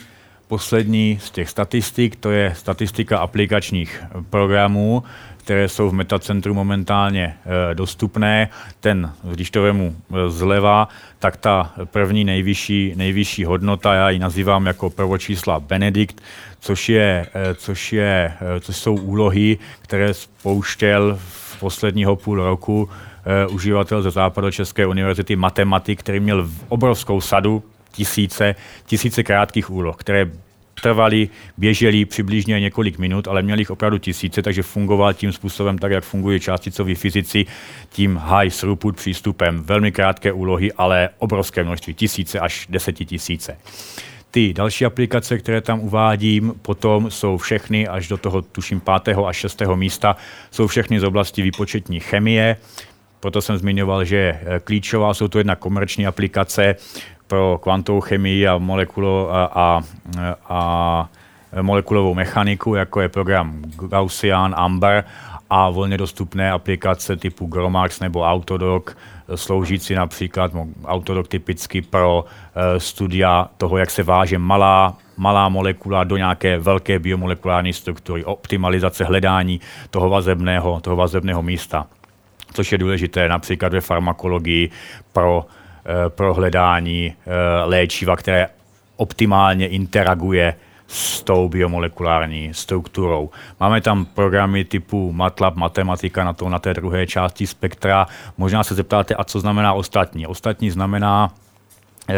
poslední 0.51 1.19
z 1.23 1.31
těch 1.31 1.49
statistik, 1.51 2.17
to 2.17 2.31
je 2.31 2.55
statistika 2.57 3.19
aplikačních 3.19 4.03
programů, 4.31 5.03
které 5.37 5.69
jsou 5.69 5.91
v 5.91 5.93
metacentru 5.93 6.55
momentálně 6.55 7.25
e, 7.25 7.75
dostupné. 7.75 8.49
Ten, 8.81 9.13
když 9.25 9.51
to 9.51 9.63
vemu 9.63 9.95
e, 9.95 10.31
zleva, 10.31 10.89
tak 11.19 11.37
ta 11.37 11.73
první 11.85 12.25
nejvyšší, 12.25 12.93
nejvyšší 12.97 13.45
hodnota, 13.45 13.95
já 13.95 14.11
ji 14.11 14.19
nazývám 14.19 14.67
jako 14.67 14.91
prvočísla 14.91 15.61
Benedikt, 15.61 16.21
což, 16.61 16.89
je, 16.89 17.27
e, 17.35 17.55
což, 17.55 17.93
je, 17.93 18.35
což 18.61 18.77
jsou 18.77 18.95
úlohy, 18.95 19.59
které 19.83 20.15
spouštěl 20.15 21.19
v 21.21 21.61
posledního 21.61 22.17
půl 22.17 22.37
roku 22.45 22.89
uživatel 23.51 24.03
ze 24.03 24.11
České 24.51 24.87
univerzity 24.87 25.37
matematik, 25.37 26.01
který 26.01 26.21
měl 26.21 26.49
obrovskou 26.69 27.21
sadu 27.21 27.63
tisíce, 27.93 28.55
tisíce 28.87 29.23
krátkých 29.23 29.71
úloh, 29.71 29.97
které 29.97 30.31
trvali, 30.83 31.29
běželi 31.59 32.05
přibližně 32.05 32.61
několik 32.61 32.99
minut, 32.99 33.29
ale 33.29 33.43
měli 33.43 33.61
jich 33.61 33.71
opravdu 33.71 33.99
tisíce, 33.99 34.43
takže 34.43 34.63
fungoval 34.63 35.15
tím 35.15 35.33
způsobem, 35.33 35.79
tak 35.79 35.93
jak 35.93 36.05
fungují 36.05 36.41
částicoví 36.41 36.95
fyzici, 36.95 37.47
tím 37.91 38.17
high 38.17 38.51
throughput 38.51 38.97
přístupem. 38.97 39.63
Velmi 39.63 39.93
krátké 39.93 40.33
úlohy, 40.33 40.73
ale 40.73 41.09
obrovské 41.19 41.65
množství, 41.65 41.95
tisíce 41.95 42.41
až 42.41 42.67
desetitisíce. 42.71 43.59
Ty 44.31 44.53
další 44.53 44.85
aplikace, 44.85 45.39
které 45.39 45.61
tam 45.61 45.81
uvádím, 45.81 46.55
potom 46.63 47.11
jsou 47.11 47.37
všechny 47.37 47.89
až 47.89 48.09
do 48.09 48.17
toho, 48.17 48.43
tuším, 48.43 48.81
pátého 48.81 49.27
až 49.27 49.37
šestého 49.37 49.77
místa, 49.77 50.17
jsou 50.51 50.67
všechny 50.67 51.01
z 51.01 51.05
oblasti 51.05 51.43
výpočetní 51.43 52.01
chemie, 52.01 52.57
proto 53.21 53.43
jsem 53.43 53.57
zmiňoval, 53.57 54.05
že 54.05 54.17
je 54.17 54.41
klíčová, 54.65 55.15
jsou 55.15 55.29
to 55.29 55.39
jedna 55.39 55.57
komerční 55.57 56.07
aplikace, 56.07 56.77
pro 57.31 57.59
kvantovou 57.63 58.01
chemii 58.01 58.49
a, 58.49 58.59
molekulo, 58.59 59.31
a, 59.31 59.45
a, 59.55 59.83
a 60.49 61.09
molekulovou 61.63 62.15
mechaniku, 62.15 62.75
jako 62.75 63.01
je 63.01 63.09
program 63.09 63.63
Gaussian, 63.89 64.55
Amber 64.59 65.05
a 65.51 65.71
volně 65.71 65.99
dostupné 65.99 66.51
aplikace 66.51 67.17
typu 67.17 67.47
Gromax 67.47 68.01
nebo 68.01 68.23
Autodoc, 68.23 68.85
sloužící 69.35 69.95
například 69.95 70.53
Autodoc 70.85 71.29
typicky 71.29 71.83
pro 71.83 72.25
uh, 72.25 72.79
studia 72.79 73.49
toho, 73.57 73.79
jak 73.79 73.91
se 73.91 74.03
váže 74.03 74.39
malá 74.39 74.97
malá 75.17 75.49
molekula 75.49 76.05
do 76.05 76.17
nějaké 76.17 76.59
velké 76.59 76.99
biomolekulární 76.99 77.73
struktury, 77.73 78.25
optimalizace 78.25 79.05
hledání 79.05 79.61
toho 79.91 80.11
vazebného, 80.11 80.81
toho 80.81 80.97
vazebného 80.97 81.43
místa, 81.43 81.87
což 82.53 82.73
je 82.73 82.79
důležité 82.79 83.29
například 83.29 83.73
ve 83.73 83.81
farmakologii 83.81 84.71
pro 85.13 85.45
Eh, 85.45 85.60
pro 86.09 86.35
hledání 86.35 87.15
eh, 87.27 87.31
léčiva, 87.65 88.17
které 88.17 88.49
optimálně 88.97 89.69
interaguje 89.69 90.55
s 90.87 91.23
tou 91.23 91.49
biomolekulární 91.49 92.55
strukturou. 92.55 93.31
Máme 93.61 93.81
tam 93.81 94.05
programy 94.05 94.65
typu 94.65 95.13
MATLAB, 95.13 95.57
matematika 95.57 96.25
na, 96.25 96.33
to, 96.33 96.49
na 96.49 96.59
té 96.59 96.75
druhé 96.75 97.07
části 97.07 97.47
spektra. 97.47 98.07
Možná 98.39 98.65
se 98.65 98.75
zeptáte, 98.75 99.15
a 99.15 99.25
co 99.25 99.41
znamená 99.41 99.73
ostatní. 99.73 100.27
Ostatní 100.27 100.71
znamená 100.71 101.31
Eh, 101.31 101.50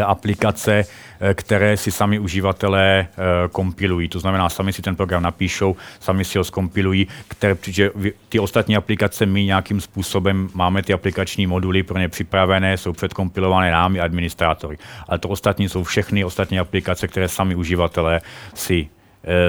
aplikace, 0.00 0.84
eh, 1.20 1.34
které 1.34 1.76
si 1.76 1.90
sami 1.90 2.18
uživatelé 2.18 3.00
eh, 3.00 3.48
kompilují. 3.48 4.08
To 4.08 4.20
znamená, 4.20 4.48
sami 4.48 4.72
si 4.72 4.82
ten 4.82 4.96
program 4.96 5.22
napíšou, 5.22 5.76
sami 6.00 6.24
si 6.24 6.38
ho 6.38 6.44
skompilují, 6.44 7.08
které, 7.28 7.56
že 7.66 7.90
ty 8.28 8.38
ostatní 8.38 8.76
aplikace 8.76 9.26
my 9.26 9.44
nějakým 9.44 9.80
způsobem 9.80 10.48
máme 10.54 10.82
ty 10.82 10.92
aplikační 10.92 11.46
moduly 11.46 11.82
pro 11.82 11.98
ně 11.98 12.08
připravené, 12.08 12.76
jsou 12.76 12.92
předkompilované 12.92 13.70
námi 13.70 14.00
administrátory. 14.00 14.78
Ale 15.08 15.18
to 15.18 15.28
ostatní 15.28 15.68
jsou 15.68 15.84
všechny 15.84 16.24
ostatní 16.24 16.58
aplikace, 16.58 17.08
které 17.08 17.28
sami 17.28 17.54
uživatelé 17.54 18.20
si, 18.54 18.88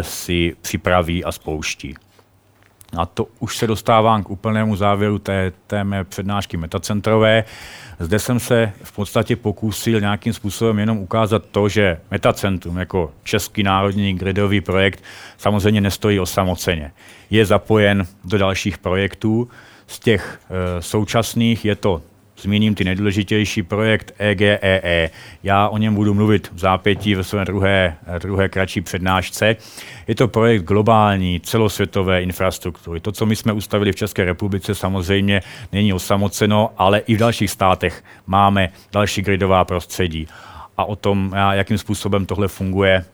si 0.02 0.56
připraví 0.62 1.24
a 1.24 1.32
spouští. 1.32 1.96
A 2.98 3.06
to 3.06 3.28
už 3.40 3.58
se 3.58 3.68
dostávám 3.68 4.24
k 4.24 4.30
úplnému 4.30 4.76
závěru 4.76 5.20
té, 5.20 5.52
té 5.68 5.84
mé 5.84 6.04
přednášky 6.04 6.58
metacentrové. 6.58 7.44
Zde 8.00 8.20
jsem 8.20 8.40
se 8.40 8.74
v 8.84 8.92
podstatě 8.92 9.36
pokusil 9.36 10.00
nějakým 10.00 10.34
způsobem 10.34 10.80
jenom 10.80 10.98
ukázat 10.98 11.44
to, 11.52 11.70
že 11.70 12.00
Metacentrum 12.12 12.78
jako 12.78 13.12
český 13.24 13.64
národní 13.64 14.14
gridový 14.14 14.62
projekt 14.62 15.04
samozřejmě 15.38 15.82
nestojí 15.82 16.20
osamoceně. 16.20 16.92
Je 17.30 17.46
zapojen 17.46 18.08
do 18.24 18.38
dalších 18.38 18.78
projektů. 18.78 19.50
Z 19.88 20.00
těch 20.00 20.40
e, 20.50 20.82
současných 20.82 21.66
je 21.66 21.76
to 21.76 22.02
zmíním 22.38 22.76
ty 22.76 22.84
nejdůležitější 22.84 23.64
projekt 23.64 24.14
EGEE. 24.18 24.82
E. 24.84 25.10
Já 25.44 25.68
o 25.68 25.78
něm 25.78 25.96
budu 25.96 26.14
mluvit 26.14 26.52
v 26.54 26.60
zápětí 26.60 27.16
ve 27.16 27.24
své 27.24 27.46
druhé, 27.46 27.98
druhé 28.20 28.50
kratší 28.50 28.82
přednášce. 28.82 29.56
Je 30.08 30.16
to 30.16 30.28
projekt 30.28 30.64
globální, 30.64 31.40
celosvětové 31.40 32.24
infrastruktury. 32.24 33.00
To, 33.00 33.12
co 33.12 33.26
my 33.26 33.36
jsme 33.36 33.54
ustavili 33.54 33.92
v 33.92 33.96
České 33.96 34.26
republice, 34.26 34.76
samozřejmě 34.76 35.42
není 35.72 35.94
osamoceno, 35.94 36.70
ale 36.78 37.00
i 37.00 37.16
v 37.16 37.20
dalších 37.20 37.52
státech 37.52 38.04
máme 38.28 38.70
další 38.92 39.22
gridová 39.22 39.66
prostředí. 39.66 40.28
A 40.78 40.86
o 40.86 40.96
tom, 40.96 41.34
jakým 41.52 41.78
způsobem 41.78 42.26
tohle 42.26 42.48
funguje, 42.48 43.06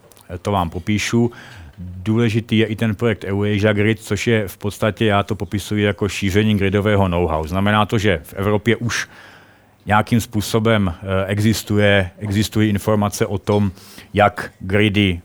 to 0.42 0.52
vám 0.52 0.70
popíšu. 0.70 1.32
Důležitý 1.80 2.58
je 2.58 2.66
i 2.66 2.76
ten 2.76 2.96
projekt 2.96 3.24
EUAsia 3.24 3.74
Grid, 3.74 4.00
což 4.00 4.28
je 4.28 4.48
v 4.48 4.58
podstatě, 4.58 5.06
já 5.06 5.24
to 5.24 5.36
popisuji 5.36 5.84
jako 5.84 6.10
šíření 6.10 6.58
gridového 6.58 7.08
know-how. 7.08 7.48
Znamená 7.48 7.86
to, 7.86 7.98
že 7.98 8.20
v 8.24 8.34
Evropě 8.34 8.76
už 8.76 9.08
nějakým 9.86 10.22
způsobem 10.22 10.94
eh, 10.94 11.26
existuje, 11.26 12.10
existují 12.18 12.70
informace 12.70 13.26
o 13.26 13.38
tom, 13.38 13.72
jak 14.14 14.52
gridy 14.60 15.22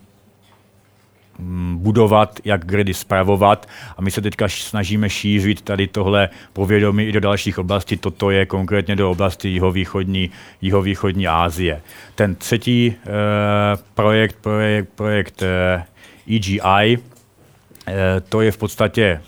mm, 1.39 1.79
budovat, 1.79 2.41
jak 2.45 2.65
gridy 2.65 2.95
spravovat 2.95 3.69
a 3.97 4.03
my 4.03 4.11
se 4.11 4.21
teďka 4.21 4.49
snažíme 4.49 5.11
šířit 5.11 5.63
tady 5.63 5.87
tohle 5.87 6.29
povědomí 6.53 7.05
i 7.05 7.13
do 7.13 7.21
dalších 7.21 7.59
oblastí. 7.59 7.97
Toto 7.97 8.31
je 8.31 8.47
konkrétně 8.47 8.97
do 8.97 9.11
oblasti 9.11 9.49
jihovýchodní, 9.49 10.31
jihovýchodní 10.63 11.29
Asie. 11.29 11.83
Ten 12.15 12.35
třetí 12.35 12.95
eh, 12.97 13.11
projekt, 13.95 14.37
projekt, 14.41 14.89
projekt 14.95 15.43
eh, 15.43 15.85
EGI. 16.27 16.99
Eh, 17.87 18.21
to 18.29 18.41
je 18.41 18.53
v 18.53 18.57
podstatě 18.57 19.23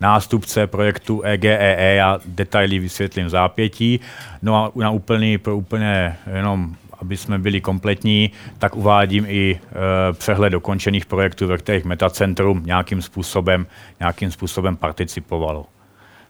nástupce 0.00 0.66
projektu 0.66 1.22
EGEE, 1.22 1.76
e. 1.78 1.94
já 1.94 2.20
detaily 2.24 2.78
vysvětlím 2.78 3.28
zápětí. 3.28 4.00
No 4.42 4.56
a 4.56 4.72
na 4.74 4.90
úplný, 4.90 5.38
pro 5.38 5.56
úplně 5.56 6.16
jenom 6.36 6.76
aby 7.02 7.16
jsme 7.16 7.38
byli 7.38 7.60
kompletní, 7.60 8.30
tak 8.58 8.76
uvádím 8.76 9.26
i 9.28 9.60
e, 9.60 10.12
přehled 10.12 10.50
dokončených 10.50 11.06
projektů, 11.06 11.46
ve 11.46 11.58
kterých 11.58 11.84
Metacentrum 11.84 12.62
nějakým 12.66 13.02
způsobem, 13.02 13.66
nějakým 14.00 14.30
způsobem 14.30 14.76
participovalo. 14.76 15.66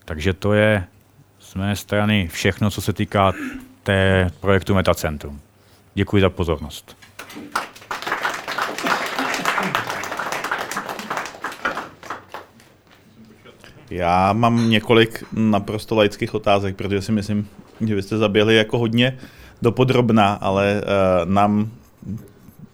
Takže 0.04 0.32
to 0.32 0.52
je 0.52 0.84
z 1.40 1.54
mé 1.54 1.76
strany 1.76 2.28
všechno, 2.32 2.70
co 2.70 2.80
se 2.80 2.92
týká 2.92 3.32
té 3.82 4.30
projektu 4.40 4.74
Metacentrum. 4.74 5.40
Děkuji 5.94 6.22
za 6.22 6.30
pozornost. 6.30 6.96
Já 13.93 14.32
mám 14.32 14.70
několik 14.70 15.24
naprosto 15.32 15.94
laických 15.94 16.35
otázek, 16.35 16.77
protože 16.77 17.02
si 17.02 17.12
myslím, 17.12 17.48
že 17.86 17.94
vy 17.94 18.02
jste 18.02 18.19
zaběhli 18.19 18.56
jako 18.56 18.78
hodně 18.78 19.19
dopodrobná, 19.62 20.32
ale 20.32 20.82
uh, 20.82 21.31
nám 21.32 21.70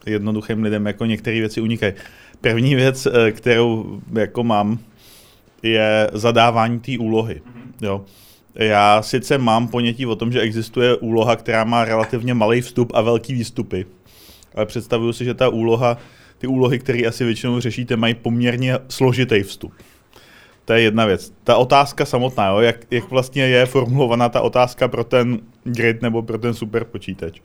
jednoduchým 0.06 0.62
lidem 0.62 0.86
jako 0.86 1.04
některé 1.04 1.40
věci 1.40 1.60
unikají. 1.60 1.92
První 2.40 2.74
věc, 2.74 3.06
uh, 3.06 3.12
kterou 3.30 4.00
jako 4.12 4.44
mám, 4.44 4.78
je 5.62 6.10
zadávání 6.12 6.80
té 6.80 6.92
úlohy. 6.98 7.42
Jo. 7.80 8.04
Já 8.54 9.02
sice 9.02 9.38
mám 9.38 9.68
ponětí 9.68 10.06
o 10.06 10.16
tom, 10.16 10.32
že 10.32 10.40
existuje 10.40 10.96
úloha, 10.96 11.36
která 11.36 11.64
má 11.64 11.84
relativně 11.84 12.34
malý 12.34 12.60
vstup 12.60 12.92
a 12.94 13.00
velký 13.00 13.34
výstupy, 13.34 13.86
ale 14.54 14.66
představuju 14.66 15.12
si, 15.12 15.24
že 15.24 15.34
ta 15.34 15.48
úloha, 15.48 15.98
ty 16.38 16.46
úlohy, 16.46 16.78
které 16.78 17.06
asi 17.06 17.24
většinou 17.24 17.60
řešíte, 17.60 17.96
mají 17.96 18.14
poměrně 18.14 18.78
složitý 18.88 19.42
vstup. 19.42 19.72
To 20.68 20.74
je 20.74 20.80
jedna 20.80 21.06
věc. 21.06 21.32
Ta 21.44 21.56
otázka 21.56 22.04
samotná, 22.04 22.46
jo, 22.46 22.60
jak, 22.60 22.76
jak 22.90 23.10
vlastně 23.10 23.42
je 23.42 23.66
formulovaná 23.66 24.28
ta 24.28 24.40
otázka 24.40 24.88
pro 24.88 25.04
ten 25.04 25.38
grid 25.64 26.02
nebo 26.02 26.22
pro 26.22 26.38
ten 26.38 26.54
super 26.54 26.84
počítač. 26.84 27.40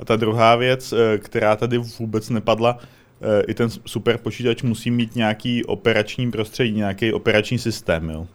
A 0.00 0.04
ta 0.04 0.16
druhá 0.16 0.56
věc, 0.56 0.92
eh, 0.92 1.18
která 1.18 1.56
tady 1.56 1.78
vůbec 1.78 2.30
nepadla, 2.30 2.78
eh, 2.78 3.42
i 3.48 3.54
ten 3.54 3.68
super 3.86 4.18
počítač 4.18 4.62
musí 4.62 4.90
mít 4.90 5.16
nějaký 5.16 5.64
operační 5.64 6.30
prostředí, 6.30 6.72
nějaký 6.72 7.12
operační 7.12 7.58
systém. 7.58 8.10
Jo 8.10 8.26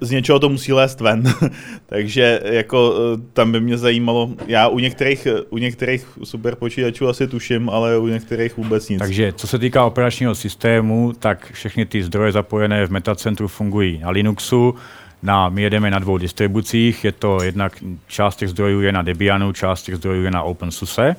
z 0.00 0.10
něčeho 0.10 0.38
to 0.38 0.48
musí 0.48 0.72
lézt 0.72 1.00
ven. 1.00 1.22
Takže 1.86 2.40
jako 2.44 2.94
eh, 2.94 3.20
tam 3.32 3.52
by 3.52 3.60
mě 3.60 3.78
zajímalo, 3.78 4.30
já 4.46 4.68
u 4.68 4.78
některých, 4.78 5.26
u 5.50 5.58
některých 5.58 6.06
super 6.24 6.54
počítačů 6.56 7.08
asi 7.08 7.26
tuším, 7.26 7.70
ale 7.70 7.98
u 7.98 8.06
některých 8.06 8.56
vůbec 8.56 8.88
nic. 8.88 8.98
Takže 8.98 9.32
co 9.32 9.46
se 9.46 9.58
týká 9.58 9.84
operačního 9.84 10.34
systému, 10.34 11.12
tak 11.18 11.52
všechny 11.52 11.86
ty 11.86 12.02
zdroje 12.02 12.32
zapojené 12.32 12.86
v 12.86 12.90
Metacentru 12.90 13.48
fungují 13.48 13.98
na 13.98 14.10
Linuxu, 14.10 14.74
na, 15.22 15.48
my 15.48 15.62
jedeme 15.62 15.90
na 15.90 15.98
dvou 15.98 16.18
distribucích, 16.18 17.04
je 17.04 17.12
to 17.12 17.42
jednak 17.42 17.72
část 18.06 18.36
těch 18.36 18.48
zdrojů 18.48 18.80
je 18.80 18.92
na 18.92 19.02
Debianu, 19.02 19.52
část 19.52 19.82
těch 19.82 19.96
zdrojů 19.96 20.24
je 20.24 20.30
na 20.30 20.42
OpenSUSE. 20.42 21.16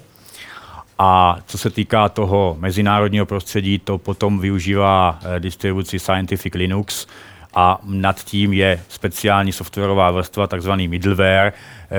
A 0.99 1.37
co 1.45 1.57
se 1.57 1.69
týká 1.69 2.09
toho 2.09 2.57
mezinárodního 2.59 3.25
prostředí, 3.25 3.79
to 3.79 3.97
potom 3.97 4.39
využívá 4.39 5.19
eh, 5.23 5.39
distribuci 5.39 5.99
Scientific 5.99 6.53
Linux, 6.53 7.07
a 7.55 7.79
nad 7.83 8.23
tím 8.23 8.53
je 8.53 8.81
speciální 8.89 9.51
softwarová 9.51 10.11
vrstva, 10.11 10.47
takzvaný 10.47 10.87
middleware, 10.87 11.53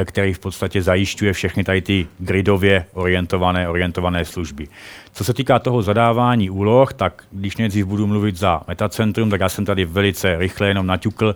který 0.04 0.32
v 0.32 0.38
podstatě 0.38 0.82
zajišťuje 0.82 1.32
všechny 1.32 1.64
tady 1.64 1.82
ty 1.82 2.06
gridově 2.18 2.84
orientované, 2.92 3.68
orientované 3.68 4.24
služby. 4.24 4.68
Co 5.12 5.24
se 5.24 5.34
týká 5.34 5.58
toho 5.58 5.82
zadávání 5.82 6.50
úloh, 6.50 6.92
tak 6.92 7.22
když 7.30 7.56
nejdřív 7.56 7.86
budu 7.86 8.06
mluvit 8.06 8.36
za 8.36 8.60
Metacentrum, 8.68 9.30
tak 9.30 9.40
já 9.40 9.48
jsem 9.48 9.64
tady 9.64 9.84
velice 9.84 10.38
rychle 10.38 10.68
jenom 10.68 10.86
naťukl, 10.86 11.34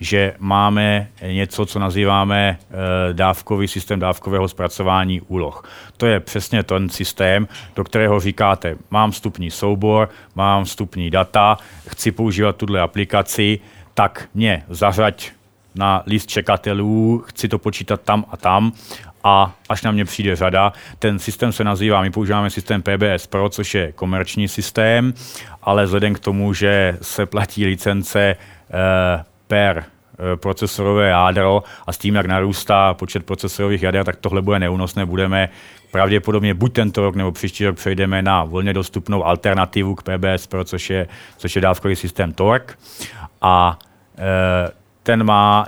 že 0.00 0.34
máme 0.38 1.08
něco, 1.26 1.66
co 1.66 1.78
nazýváme 1.78 2.58
eh, 2.60 2.74
dávkový 3.12 3.68
systém 3.68 4.00
dávkového 4.00 4.48
zpracování 4.48 5.20
úloh. 5.20 5.64
To 5.96 6.06
je 6.06 6.20
přesně 6.20 6.62
ten 6.62 6.88
systém, 6.88 7.48
do 7.76 7.84
kterého 7.84 8.20
říkáte, 8.20 8.76
mám 8.90 9.10
vstupní 9.10 9.50
soubor, 9.50 10.08
mám 10.34 10.64
vstupní 10.64 11.10
data, 11.10 11.58
chci 11.88 12.12
používat 12.12 12.56
tuhle 12.56 12.80
aplikaci, 12.80 13.58
tak 13.94 14.28
mě 14.34 14.62
zařaď 14.68 15.30
na 15.74 16.02
list 16.06 16.30
čekatelů, 16.30 17.24
chci 17.26 17.48
to 17.48 17.58
počítat 17.58 18.00
tam 18.00 18.24
a 18.30 18.36
tam 18.36 18.72
a 19.24 19.54
až 19.68 19.82
na 19.82 19.90
mě 19.90 20.04
přijde 20.04 20.36
řada. 20.36 20.72
Ten 20.98 21.18
systém 21.18 21.52
se 21.52 21.64
nazývá, 21.64 22.02
my 22.02 22.10
používáme 22.10 22.50
systém 22.50 22.82
PBS 22.82 23.26
Pro, 23.26 23.48
což 23.48 23.74
je 23.74 23.92
komerční 23.92 24.48
systém, 24.48 25.14
ale 25.62 25.84
vzhledem 25.84 26.14
k 26.14 26.18
tomu, 26.18 26.54
že 26.54 26.98
se 27.02 27.26
platí 27.26 27.66
licence 27.66 28.20
eh, 28.20 29.24
per 29.46 29.84
eh, 29.84 30.36
procesorové 30.36 31.08
jádro 31.08 31.62
a 31.86 31.92
s 31.92 31.98
tím, 31.98 32.14
jak 32.14 32.26
narůstá 32.26 32.94
počet 32.94 33.26
procesorových 33.26 33.82
jader, 33.82 34.04
tak 34.04 34.16
tohle 34.16 34.42
bude 34.42 34.58
neúnosné. 34.58 35.06
Budeme 35.06 35.48
pravděpodobně 35.90 36.54
buď 36.54 36.72
tento 36.72 37.02
rok 37.02 37.16
nebo 37.16 37.32
příští 37.32 37.66
rok 37.66 37.76
přejdeme 37.76 38.22
na 38.22 38.44
volně 38.44 38.72
dostupnou 38.72 39.24
alternativu 39.24 39.94
k 39.94 40.02
PBS 40.02 40.46
Pro, 40.46 40.64
což 40.64 40.90
je, 40.90 41.08
což 41.36 41.56
je 41.56 41.62
dávkový 41.62 41.96
systém 41.96 42.32
TORC. 42.32 42.62
A 43.40 43.78
e, 44.18 44.79
ten 45.02 45.24
má 45.24 45.66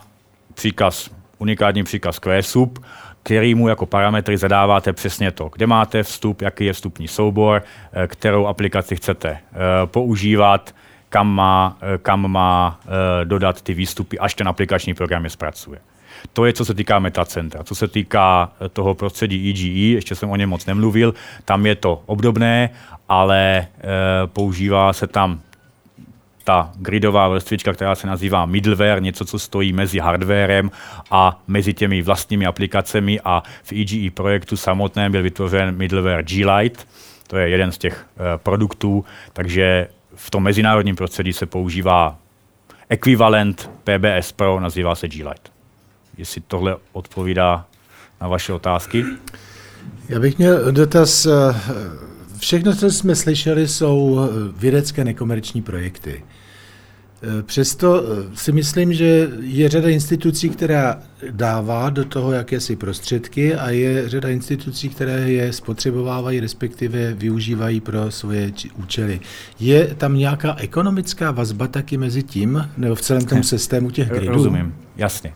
příkaz, 0.54 1.10
unikátní 1.38 1.84
příkaz 1.84 2.18
QSUB, 2.18 2.78
který 3.22 3.54
mu 3.54 3.68
jako 3.68 3.86
parametry 3.86 4.36
zadáváte 4.36 4.92
přesně 4.92 5.30
to, 5.30 5.50
kde 5.52 5.66
máte 5.66 6.02
vstup, 6.02 6.42
jaký 6.42 6.64
je 6.64 6.72
vstupní 6.72 7.08
soubor, 7.08 7.62
eh, 7.92 8.06
kterou 8.06 8.46
aplikaci 8.46 8.96
chcete 8.96 9.28
eh, 9.30 9.38
používat, 9.86 10.74
kam 11.08 11.34
má, 11.34 11.78
eh, 11.82 11.98
kam 11.98 12.32
má 12.32 12.80
dodat 13.24 13.62
ty 13.62 13.74
výstupy, 13.74 14.18
až 14.18 14.34
ten 14.34 14.48
aplikační 14.48 14.94
program 14.94 15.24
je 15.24 15.30
zpracuje. 15.30 15.78
To 16.32 16.44
je, 16.44 16.52
co 16.52 16.64
se 16.64 16.74
týká 16.74 16.98
metacentra. 16.98 17.64
Co 17.64 17.74
se 17.74 17.88
týká 17.88 18.52
toho 18.72 18.94
prostředí 18.94 19.50
EGE, 19.50 19.94
ještě 19.94 20.14
jsem 20.14 20.30
o 20.30 20.36
něm 20.36 20.50
moc 20.50 20.66
nemluvil, 20.66 21.14
tam 21.44 21.66
je 21.66 21.74
to 21.74 22.02
obdobné, 22.06 22.70
ale 23.08 23.66
používá 24.26 24.92
se 24.92 25.06
tam 25.06 25.40
ta 26.44 26.72
gridová 26.76 27.28
vrstvička, 27.28 27.72
která 27.72 27.94
se 27.94 28.06
nazývá 28.06 28.46
middleware, 28.46 29.02
něco, 29.02 29.24
co 29.24 29.38
stojí 29.38 29.72
mezi 29.72 29.98
hardwarem 29.98 30.70
a 31.10 31.42
mezi 31.46 31.74
těmi 31.74 32.02
vlastními 32.02 32.46
aplikacemi 32.46 33.20
a 33.24 33.42
v 33.62 33.72
EGE 33.72 34.10
projektu 34.10 34.56
samotném 34.56 35.12
byl 35.12 35.22
vytvořen 35.22 35.76
middleware 35.76 36.22
G-Lite, 36.22 36.84
to 37.26 37.36
je 37.36 37.48
jeden 37.48 37.72
z 37.72 37.78
těch 37.78 38.06
uh, 38.16 38.24
produktů, 38.36 39.04
takže 39.32 39.88
v 40.14 40.30
tom 40.30 40.42
mezinárodním 40.42 40.96
prostředí 40.96 41.32
se 41.32 41.46
používá 41.46 42.16
ekvivalent 42.88 43.70
PBS 43.84 44.32
Pro, 44.32 44.60
nazývá 44.60 44.94
se 44.94 45.08
G-Lite. 45.08 45.50
Jestli 46.18 46.40
tohle 46.40 46.76
odpovídá 46.92 47.66
na 48.20 48.28
vaše 48.28 48.52
otázky. 48.52 49.04
Já 50.08 50.20
bych 50.20 50.38
měl 50.38 50.72
dotaz 50.72 51.26
eh, 51.26 51.54
Všechno, 52.42 52.76
co 52.76 52.90
jsme 52.90 53.16
slyšeli, 53.16 53.68
jsou 53.68 54.20
eh, 54.20 54.52
vědecké 54.56 55.04
nekomerční 55.04 55.62
projekty. 55.62 56.24
Eh, 57.24 57.42
přesto 57.42 58.02
eh, 58.02 58.36
si 58.36 58.52
myslím, 58.52 58.92
že 58.92 59.28
je 59.40 59.68
řada 59.68 59.88
institucí, 59.88 60.48
která 60.50 60.98
dává 61.30 61.90
do 61.90 62.04
toho 62.04 62.32
jakési 62.32 62.76
prostředky 62.76 63.54
a 63.54 63.70
je 63.70 64.08
řada 64.08 64.28
institucí, 64.28 64.88
které 64.88 65.30
je 65.30 65.52
spotřebovávají, 65.52 66.40
respektive 66.40 67.12
využívají 67.12 67.80
pro 67.80 68.10
svoje 68.10 68.52
účely. 68.74 69.20
Je 69.60 69.94
tam 69.94 70.16
nějaká 70.16 70.56
ekonomická 70.58 71.30
vazba 71.30 71.66
taky 71.66 71.96
mezi 71.96 72.22
tím, 72.22 72.70
nebo 72.76 72.94
v 72.94 73.00
celém 73.00 73.26
tom 73.26 73.42
systému 73.42 73.90
těch 73.90 74.08
gridů? 74.08 74.32
Rozumím, 74.32 74.74
jasně. 74.96 75.32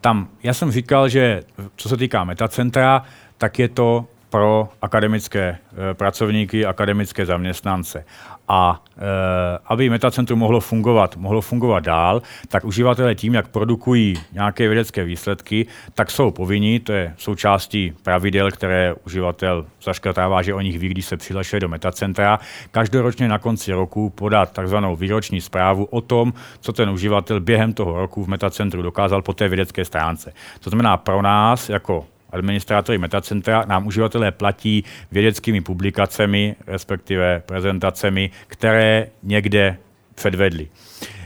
Tam, 0.00 0.28
já 0.42 0.54
jsem 0.54 0.70
říkal, 0.70 1.08
že 1.08 1.42
co 1.76 1.88
se 1.88 1.96
týká 1.96 2.24
metacentra, 2.24 3.02
tak 3.38 3.58
je 3.58 3.68
to 3.68 4.06
pro 4.32 4.68
akademické 4.82 5.58
eh, 5.72 5.94
pracovníky, 5.94 6.66
akademické 6.66 7.26
zaměstnance. 7.26 8.04
A 8.52 8.82
e, 8.98 9.58
aby 9.66 9.90
Metacentrum 9.90 10.38
mohlo 10.38 10.60
fungovat, 10.60 11.16
mohlo 11.16 11.40
fungovat 11.40 11.84
dál, 11.84 12.22
tak 12.48 12.64
uživatelé 12.64 13.14
tím, 13.14 13.34
jak 13.34 13.48
produkují 13.48 14.14
nějaké 14.32 14.68
vědecké 14.68 15.04
výsledky, 15.04 15.66
tak 15.94 16.10
jsou 16.10 16.30
povinni, 16.30 16.80
to 16.80 16.92
je 16.92 17.14
součástí 17.16 17.92
pravidel, 18.02 18.50
které 18.50 18.94
uživatel 19.06 19.66
zaškrtává, 19.82 20.42
že 20.42 20.54
o 20.54 20.60
nich 20.60 20.78
ví, 20.78 20.88
když 20.88 21.06
se 21.06 21.16
přihlašuje 21.16 21.60
do 21.60 21.68
Metacentra, 21.68 22.38
každoročně 22.70 23.28
na 23.28 23.38
konci 23.38 23.72
roku 23.72 24.10
podat 24.10 24.52
takzvanou 24.52 24.96
výroční 24.96 25.40
zprávu 25.40 25.84
o 25.84 26.00
tom, 26.00 26.32
co 26.60 26.72
ten 26.72 26.90
uživatel 26.90 27.40
během 27.40 27.72
toho 27.72 28.00
roku 28.00 28.24
v 28.24 28.28
Metacentru 28.28 28.82
dokázal 28.82 29.22
po 29.22 29.32
té 29.32 29.48
vědecké 29.48 29.84
stránce. 29.84 30.32
To 30.60 30.70
znamená 30.70 30.96
pro 30.96 31.22
nás, 31.22 31.68
jako 31.68 32.06
administrátory 32.32 32.98
Metacentra 32.98 33.64
nám 33.66 33.86
uživatelé 33.86 34.32
platí 34.32 34.84
vědeckými 35.12 35.60
publikacemi, 35.60 36.56
respektive 36.66 37.42
prezentacemi, 37.46 38.30
které 38.46 39.06
někde 39.22 39.76
předvedli. 40.14 40.68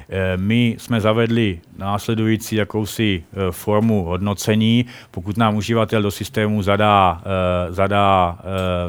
Eh, 0.08 0.36
my 0.36 0.76
jsme 0.78 1.00
zavedli 1.00 1.60
následující 1.78 2.56
jakousi 2.56 3.24
eh, 3.32 3.52
formu 3.52 4.04
hodnocení. 4.04 4.86
Pokud 5.10 5.36
nám 5.36 5.56
uživatel 5.56 6.02
do 6.02 6.10
systému 6.10 6.62
zadá, 6.62 7.22
eh, 7.22 7.72
zadá 7.72 8.38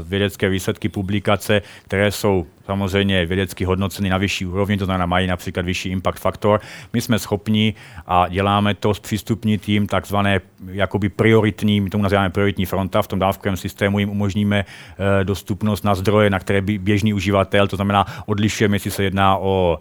vědecké 0.04 0.50
výsledky 0.50 0.90
publikace, 0.90 1.62
které 1.86 2.12
jsou 2.12 2.48
samozřejmě 2.68 3.26
vědecky 3.26 3.66
hodnoceny 3.66 4.10
na 4.10 4.18
vyšší 4.18 4.46
úrovni, 4.46 4.78
to 4.78 4.86
znamená 4.86 5.06
mají 5.06 5.28
například 5.28 5.66
vyšší 5.66 5.90
impact 5.90 6.20
faktor. 6.20 6.62
My 6.94 7.02
jsme 7.02 7.20
schopni 7.20 7.74
a 8.08 8.28
děláme 8.28 8.76
to 8.76 8.94
s 8.94 9.00
přístupní 9.00 9.58
tým 9.58 9.88
takzvané 9.88 10.40
jakoby 10.68 11.10
prioritní, 11.10 11.82
my 11.82 11.90
tomu 11.90 12.04
nazýváme 12.04 12.30
prioritní 12.30 12.66
fronta, 12.66 13.02
v 13.02 13.08
tom 13.08 13.20
dávkovém 13.20 13.58
systému 13.58 14.00
jim 14.00 14.10
umožníme 14.10 14.60
e, 14.60 15.24
dostupnost 15.24 15.84
na 15.84 15.96
zdroje, 15.96 16.30
na 16.30 16.40
které 16.40 16.62
by 16.62 16.78
běžný 16.78 17.14
uživatel, 17.14 17.68
to 17.68 17.76
znamená 17.76 18.06
odlišujeme, 18.26 18.76
jestli 18.76 18.92
se 18.92 19.04
jedná 19.04 19.38
o 19.38 19.80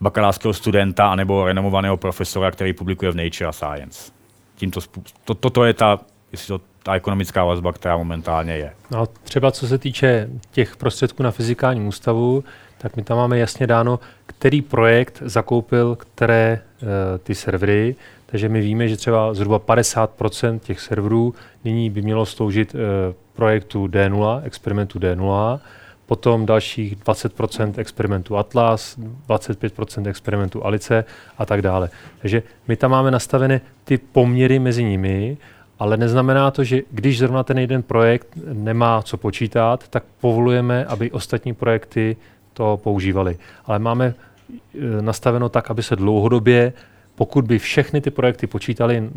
bakalářského 0.00 0.52
studenta 0.52 1.10
anebo 1.10 1.46
renomovaného 1.46 1.96
profesora, 1.96 2.50
který 2.50 2.72
publikuje 2.72 3.10
v 3.10 3.16
Nature 3.16 3.48
a 3.48 3.52
Science. 3.52 4.12
Tímto 4.56 4.80
to, 5.24 5.34
toto 5.34 5.64
je 5.64 5.74
ta, 5.74 5.98
jestli 6.32 6.48
to 6.48 6.60
ta 6.82 6.94
ekonomická 6.94 7.44
vazba, 7.44 7.72
která 7.72 7.96
momentálně 7.96 8.56
je. 8.56 8.72
No, 8.90 9.06
třeba 9.06 9.50
co 9.50 9.68
se 9.68 9.78
týče 9.78 10.28
těch 10.50 10.76
prostředků 10.76 11.22
na 11.22 11.30
fyzikálním 11.30 11.86
ústavu, 11.86 12.44
tak 12.78 12.96
my 12.96 13.02
tam 13.02 13.16
máme 13.16 13.38
jasně 13.38 13.66
dáno, 13.66 14.00
který 14.26 14.62
projekt 14.62 15.22
zakoupil 15.24 15.96
které 15.96 16.62
uh, 16.82 16.88
ty 17.22 17.34
servery, 17.34 17.96
takže 18.26 18.48
my 18.48 18.60
víme, 18.60 18.88
že 18.88 18.96
třeba 18.96 19.34
zhruba 19.34 19.58
50% 19.58 20.58
těch 20.58 20.80
serverů 20.80 21.34
nyní 21.64 21.90
by 21.90 22.02
mělo 22.02 22.26
sloužit 22.26 22.74
uh, 22.74 22.80
projektu 23.34 23.86
D0, 23.86 24.40
experimentu 24.44 24.98
D0, 24.98 25.60
potom 26.06 26.46
dalších 26.46 26.96
20% 26.96 27.72
experimentu 27.76 28.36
Atlas, 28.36 28.98
25% 29.28 30.08
experimentu 30.08 30.66
Alice 30.66 31.04
a 31.38 31.46
tak 31.46 31.62
dále. 31.62 31.90
Takže 32.18 32.42
my 32.68 32.76
tam 32.76 32.90
máme 32.90 33.10
nastaveny 33.10 33.60
ty 33.84 33.98
poměry 33.98 34.58
mezi 34.58 34.84
nimi 34.84 35.36
ale 35.78 35.96
neznamená 35.96 36.50
to, 36.50 36.64
že 36.64 36.82
když 36.90 37.18
zrovna 37.18 37.42
ten 37.42 37.58
jeden 37.58 37.82
projekt 37.82 38.28
nemá 38.52 39.02
co 39.02 39.16
počítat, 39.16 39.88
tak 39.88 40.04
povolujeme, 40.20 40.84
aby 40.84 41.10
ostatní 41.10 41.54
projekty 41.54 42.16
to 42.52 42.80
používali. 42.82 43.38
Ale 43.64 43.78
máme 43.78 44.06
e, 44.06 45.02
nastaveno 45.02 45.48
tak, 45.48 45.70
aby 45.70 45.82
se 45.82 45.96
dlouhodobě, 45.96 46.72
pokud 47.14 47.44
by 47.44 47.58
všechny 47.58 48.00
ty 48.00 48.10
projekty 48.10 48.46
počítali 48.46 49.10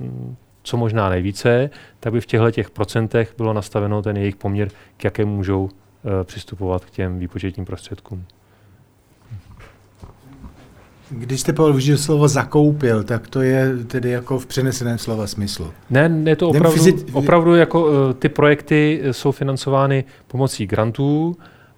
co 0.63 0.77
možná 0.77 1.09
nejvíce, 1.09 1.69
tak 1.99 2.13
by 2.13 2.21
v 2.21 2.25
těchto 2.25 2.51
těch 2.51 2.69
procentech 2.69 3.33
bylo 3.37 3.53
nastaveno 3.53 4.01
ten 4.01 4.17
jejich 4.17 4.35
poměr, 4.35 4.69
k 4.97 5.03
jaké 5.03 5.25
můžou 5.25 5.69
e, 5.69 6.23
přistupovat 6.23 6.85
k 6.85 6.89
těm 6.89 7.19
výpočetním 7.19 7.65
prostředkům. 7.65 8.25
Když 11.11 11.41
jste 11.41 11.53
použil 11.53 11.97
slovo 11.97 12.27
zakoupil, 12.27 13.03
tak 13.03 13.27
to 13.27 13.41
je 13.41 13.77
tedy 13.87 14.09
jako 14.09 14.39
v 14.39 14.45
přeneseném 14.45 14.97
slova 14.97 15.27
smyslu. 15.27 15.73
Ne, 15.89 16.09
ne 16.09 16.35
to 16.35 16.49
opravdu, 16.49 16.77
fyzi- 16.77 17.05
opravdu 17.13 17.55
jako 17.55 17.85
uh, 17.85 18.13
ty 18.13 18.29
projekty 18.29 19.01
jsou 19.11 19.31
financovány 19.31 20.03
pomocí 20.27 20.67
grantů 20.67 21.37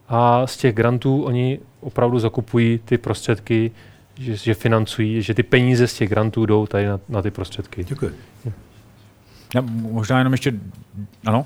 a 0.10 0.48
z 0.48 0.58
těch 0.58 0.76
grantů 0.76 1.24
oni 1.24 1.60
opravdu 1.82 2.20
zakupují 2.20 2.80
ty 2.86 2.98
prostředky, 2.98 3.72
že, 4.20 4.36
že 4.36 4.54
financují, 4.54 5.22
že 5.22 5.34
ty 5.34 5.44
peníze 5.44 5.88
z 5.88 5.94
těch 5.94 6.10
grantů 6.10 6.46
jdou 6.46 6.66
tady 6.66 6.86
na, 6.86 7.00
na 7.10 7.22
ty 7.22 7.32
prostředky. 7.32 7.84
Děkuji. 7.84 8.12
Já 9.56 9.62
možná 9.92 10.18
jenom 10.18 10.34
ještě, 10.34 10.54
ano? 11.26 11.46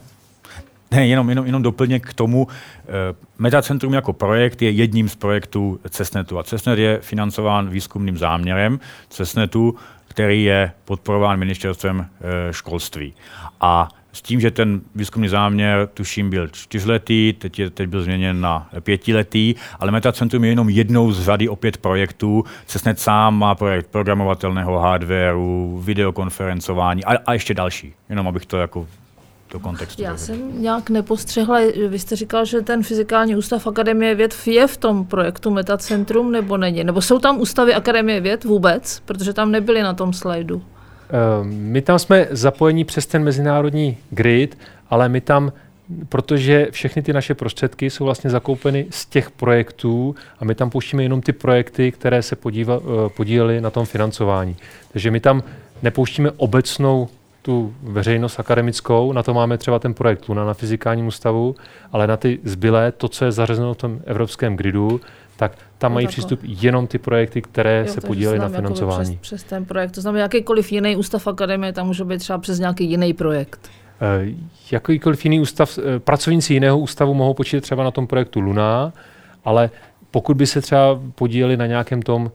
Ne, 0.91 1.07
jenom, 1.07 1.29
jenom, 1.29 1.45
jenom 1.45 1.61
doplněk 1.61 2.09
k 2.09 2.13
tomu. 2.13 2.47
Eh, 2.79 3.15
Metacentrum 3.37 3.93
jako 3.93 4.13
projekt 4.13 4.61
je 4.61 4.69
jedním 4.69 5.09
z 5.09 5.15
projektů 5.15 5.79
CESNETu 5.89 6.39
a 6.39 6.43
CESNET 6.43 6.79
je 6.79 6.99
financován 7.01 7.69
výzkumným 7.69 8.17
záměrem 8.17 8.79
CESNETu, 9.09 9.75
který 10.07 10.43
je 10.43 10.71
podporován 10.85 11.39
ministerstvem 11.39 12.05
eh, 12.05 12.53
školství. 12.53 13.13
A 13.61 13.89
s 14.13 14.21
tím, 14.21 14.39
že 14.39 14.51
ten 14.51 14.81
výzkumný 14.95 15.27
záměr, 15.27 15.89
tuším, 15.93 16.29
byl 16.29 16.47
čtyřletý, 16.47 17.33
teď, 17.37 17.59
je, 17.59 17.69
teď 17.69 17.89
byl 17.89 18.03
změněn 18.03 18.41
na 18.41 18.69
pětiletý, 18.79 19.55
ale 19.79 19.91
Metacentrum 19.91 20.43
je 20.43 20.49
jenom 20.49 20.69
jednou 20.69 21.11
z 21.11 21.23
řady 21.23 21.49
opět 21.49 21.77
projektů. 21.77 22.43
CESNET 22.65 22.99
sám 22.99 23.39
má 23.39 23.55
projekt 23.55 23.87
programovatelného 23.87 24.79
hardwareu, 24.79 25.81
videokonferencování 25.85 27.05
a, 27.05 27.17
a 27.25 27.33
ještě 27.33 27.53
další, 27.53 27.93
jenom 28.09 28.27
abych 28.27 28.45
to 28.45 28.57
jako 28.57 28.87
do 29.55 29.59
kontextu. 29.59 30.01
Já 30.01 30.17
jsem 30.17 30.61
nějak 30.61 30.89
nepostřehla, 30.89 31.59
vy 31.87 31.99
jste 31.99 32.15
říkal, 32.15 32.45
že 32.45 32.61
ten 32.61 32.83
fyzikální 32.83 33.35
ústav 33.35 33.67
Akademie 33.67 34.15
věd 34.15 34.35
je 34.45 34.67
v 34.67 34.77
tom 34.77 35.05
projektu 35.05 35.51
Metacentrum 35.51 36.31
nebo 36.31 36.57
není? 36.57 36.83
Nebo 36.83 37.01
jsou 37.01 37.19
tam 37.19 37.39
ústavy 37.39 37.73
Akademie 37.73 38.21
věd 38.21 38.43
vůbec? 38.43 39.01
Protože 39.05 39.33
tam 39.33 39.51
nebyly 39.51 39.81
na 39.81 39.93
tom 39.93 40.13
slajdu. 40.13 40.61
Ehm, 40.61 41.49
my 41.49 41.81
tam 41.81 41.99
jsme 41.99 42.27
zapojení 42.31 42.83
přes 42.85 43.05
ten 43.05 43.23
mezinárodní 43.23 43.97
grid, 44.09 44.57
ale 44.89 45.09
my 45.09 45.21
tam 45.21 45.51
protože 46.09 46.67
všechny 46.71 47.01
ty 47.01 47.13
naše 47.13 47.33
prostředky 47.33 47.89
jsou 47.89 48.05
vlastně 48.05 48.29
zakoupeny 48.29 48.85
z 48.89 49.05
těch 49.05 49.31
projektů 49.31 50.15
a 50.39 50.45
my 50.45 50.55
tam 50.55 50.69
pouštíme 50.69 51.03
jenom 51.03 51.21
ty 51.21 51.33
projekty, 51.33 51.91
které 51.91 52.21
se 52.21 52.35
podíva, 52.35 52.79
eh, 52.79 53.09
podílely 53.09 53.61
na 53.61 53.69
tom 53.69 53.85
financování. 53.85 54.55
Takže 54.91 55.11
my 55.11 55.19
tam 55.19 55.43
nepouštíme 55.81 56.31
obecnou 56.37 57.07
tu 57.45 57.73
veřejnost 57.83 58.39
akademickou, 58.39 59.13
na 59.13 59.23
to 59.23 59.33
máme 59.33 59.57
třeba 59.57 59.79
ten 59.79 59.93
projekt 59.93 60.29
Luna 60.29 60.45
na 60.45 60.53
fyzikálním 60.53 61.07
ústavu, 61.07 61.55
ale 61.91 62.07
na 62.07 62.17
ty 62.17 62.39
zbylé, 62.43 62.91
to, 62.91 63.07
co 63.07 63.25
je 63.25 63.31
zařazeno 63.31 63.73
v 63.73 63.77
tom 63.77 63.99
evropském 64.05 64.55
gridu, 64.55 65.01
tak 65.37 65.51
tam 65.77 65.93
mají 65.93 66.07
přístup 66.07 66.39
jenom 66.43 66.87
ty 66.87 66.97
projekty, 66.97 67.41
které 67.41 67.83
jo, 67.87 67.93
se 67.93 68.01
podílely 68.01 68.39
na 68.39 68.49
financování. 68.49 69.17
Přes, 69.21 69.21
přes 69.21 69.43
ten 69.43 69.65
projekt. 69.65 69.91
To 69.91 70.01
znamená, 70.01 70.21
jakýkoliv 70.21 70.71
jiný 70.71 70.95
ústav 70.95 71.27
akademie, 71.27 71.73
tam 71.73 71.87
může 71.87 72.05
být 72.05 72.17
třeba 72.17 72.39
přes 72.39 72.59
nějaký 72.59 72.89
jiný 72.89 73.13
projekt. 73.13 73.69
E, 74.01 74.33
jakýkoliv 74.71 75.25
jiný 75.25 75.39
ústav, 75.39 75.77
e, 75.77 75.99
pracovníci 75.99 76.53
jiného 76.53 76.79
ústavu 76.79 77.13
mohou 77.13 77.33
počítat 77.33 77.61
třeba 77.61 77.83
na 77.83 77.91
tom 77.91 78.07
projektu 78.07 78.39
Luna, 78.39 78.93
ale 79.45 79.69
pokud 80.11 80.37
by 80.37 80.47
se 80.47 80.61
třeba 80.61 80.99
podíleli 81.15 81.57
na 81.57 81.65
nějakém 81.65 82.01
tom 82.01 82.31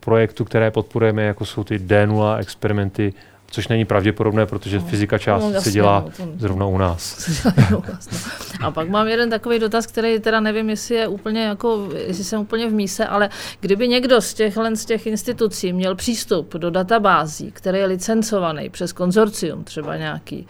projektu, 0.00 0.44
které 0.44 0.70
podporujeme, 0.70 1.22
jako 1.22 1.44
jsou 1.44 1.64
ty 1.64 1.78
D0 1.78 2.38
experimenty 2.38 3.12
Což 3.52 3.68
není 3.68 3.84
pravděpodobné, 3.84 4.46
protože 4.46 4.78
no, 4.78 4.84
fyzika 4.84 5.18
část 5.18 5.42
no, 5.42 5.50
jasně, 5.50 5.70
se 5.70 5.74
dělá 5.74 6.04
no, 6.18 6.26
to... 6.26 6.32
zrovna 6.38 6.66
u 6.76 6.78
nás. 6.78 7.30
no. 7.70 7.82
A 8.60 8.70
pak 8.70 8.88
mám 8.88 9.08
jeden 9.08 9.30
takový 9.30 9.58
dotaz, 9.58 9.86
který 9.86 10.20
teda 10.20 10.40
nevím, 10.40 10.70
jestli 10.70 10.94
je 10.94 11.08
úplně 11.08 11.44
jako, 11.44 11.88
jestli 12.06 12.24
jsem 12.24 12.40
úplně 12.40 12.68
v 12.68 12.72
míse, 12.72 13.06
ale 13.06 13.28
kdyby 13.60 13.88
někdo 13.88 14.20
z 14.20 14.34
těch, 14.34 14.54
z 14.74 14.84
těch 14.84 15.06
institucí 15.06 15.72
měl 15.72 15.94
přístup 15.94 16.54
do 16.54 16.70
databází, 16.70 17.52
který 17.52 17.78
je 17.78 17.86
licencovaný 17.86 18.70
přes 18.70 18.92
konzorcium 18.92 19.64
třeba 19.64 19.96
nějaký, 19.96 20.46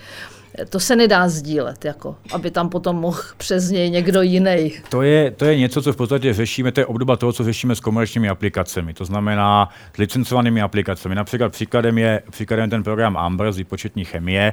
to 0.68 0.80
se 0.80 0.96
nedá 0.96 1.28
sdílet, 1.28 1.84
jako, 1.84 2.16
aby 2.32 2.50
tam 2.50 2.68
potom 2.68 2.96
mohl 2.96 3.22
přes 3.36 3.70
něj 3.70 3.90
někdo 3.90 4.22
jiný. 4.22 4.72
To 4.88 5.02
je, 5.02 5.30
to 5.30 5.44
je 5.44 5.56
něco, 5.56 5.82
co 5.82 5.92
v 5.92 5.96
podstatě 5.96 6.32
řešíme, 6.32 6.72
to 6.72 6.80
je 6.80 6.86
obdoba 6.86 7.16
toho, 7.16 7.32
co 7.32 7.44
řešíme 7.44 7.74
s 7.74 7.80
komerčními 7.80 8.28
aplikacemi, 8.28 8.94
to 8.94 9.04
znamená 9.04 9.68
s 9.94 9.96
licencovanými 9.96 10.62
aplikacemi. 10.62 11.14
Například 11.14 11.52
příkladem 11.52 11.98
je, 11.98 12.22
příkladem 12.30 12.70
ten 12.70 12.82
program 12.82 13.16
Amber 13.16 13.52
z 13.52 13.56
výpočetní 13.56 14.04
chemie, 14.04 14.52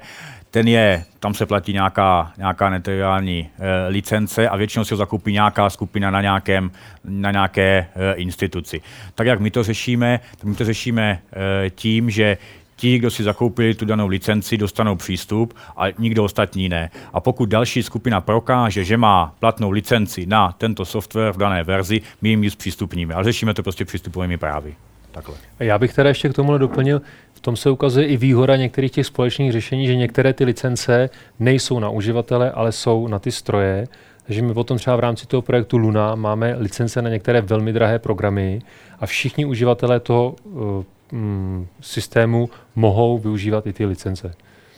ten 0.52 0.68
je, 0.68 1.04
tam 1.20 1.34
se 1.34 1.46
platí 1.46 1.74
nějaká, 1.74 2.32
nějaká 2.38 2.70
netriviální 2.70 3.50
e, 3.60 3.88
licence 3.88 4.50
a 4.50 4.58
většinou 4.58 4.86
si 4.86 4.94
ho 4.94 4.98
zakoupí 4.98 5.32
nějaká 5.32 5.70
skupina 5.70 6.12
na, 6.12 6.22
nějakém, 6.22 6.72
na 7.04 7.32
nějaké 7.32 7.88
e, 7.96 8.14
instituci. 8.14 8.82
Tak 9.16 9.28
jak 9.28 9.40
my 9.40 9.52
to 9.52 9.64
řešíme, 9.64 10.20
tak 10.32 10.44
my 10.44 10.56
to 10.56 10.66
řešíme 10.66 11.20
e, 11.66 11.70
tím, 11.70 12.10
že 12.10 12.38
ti, 12.78 13.00
kdo 13.00 13.12
si 13.12 13.24
zakoupili 13.24 13.74
tu 13.74 13.86
danou 13.86 14.08
licenci, 14.08 14.58
dostanou 14.58 14.96
přístup 14.96 15.54
a 15.78 15.84
nikdo 15.98 16.24
ostatní 16.24 16.70
ne. 16.70 16.90
A 17.14 17.20
pokud 17.20 17.50
další 17.50 17.84
skupina 17.84 18.22
prokáže, 18.22 18.84
že 18.84 18.98
má 18.98 19.36
platnou 19.40 19.72
licenci 19.72 20.26
na 20.26 20.52
tento 20.58 20.86
software 20.86 21.32
v 21.32 21.38
dané 21.38 21.64
verzi, 21.64 22.02
my 22.22 22.30
jim 22.30 22.44
ji 22.44 22.50
zpřístupníme. 22.50 23.14
A 23.14 23.24
řešíme 23.24 23.54
to 23.54 23.64
prostě 23.64 23.86
přístupovými 23.86 24.38
právy. 24.38 24.76
Takhle. 25.12 25.36
Já 25.60 25.78
bych 25.78 25.94
teda 25.94 26.10
ještě 26.10 26.30
k 26.30 26.34
tomu 26.34 26.58
doplnil, 26.58 27.02
v 27.34 27.40
tom 27.40 27.56
se 27.56 27.70
ukazuje 27.70 28.08
i 28.08 28.18
výhoda 28.18 28.56
některých 28.56 28.92
těch 28.92 29.06
společných 29.06 29.52
řešení, 29.52 29.88
že 29.88 29.96
některé 29.96 30.34
ty 30.34 30.44
licence 30.44 31.10
nejsou 31.40 31.80
na 31.80 31.90
uživatele, 31.90 32.52
ale 32.52 32.72
jsou 32.72 33.08
na 33.08 33.20
ty 33.20 33.32
stroje. 33.32 33.88
Takže 34.26 34.42
my 34.42 34.54
potom 34.54 34.78
třeba 34.78 34.96
v 34.96 35.00
rámci 35.00 35.28
toho 35.28 35.42
projektu 35.42 35.78
Luna 35.78 36.16
máme 36.16 36.56
licence 36.58 37.02
na 37.02 37.10
některé 37.10 37.42
velmi 37.42 37.74
drahé 37.74 38.00
programy 38.00 38.62
a 39.00 39.06
všichni 39.06 39.46
uživatelé 39.46 40.00
toho 40.00 40.36
uh, 40.44 40.84
mm, 41.12 41.68
systému 41.82 42.50
mohou 42.76 43.18
využívat 43.18 43.68
i 43.68 43.74
ty 43.74 43.86
licence. 43.86 44.36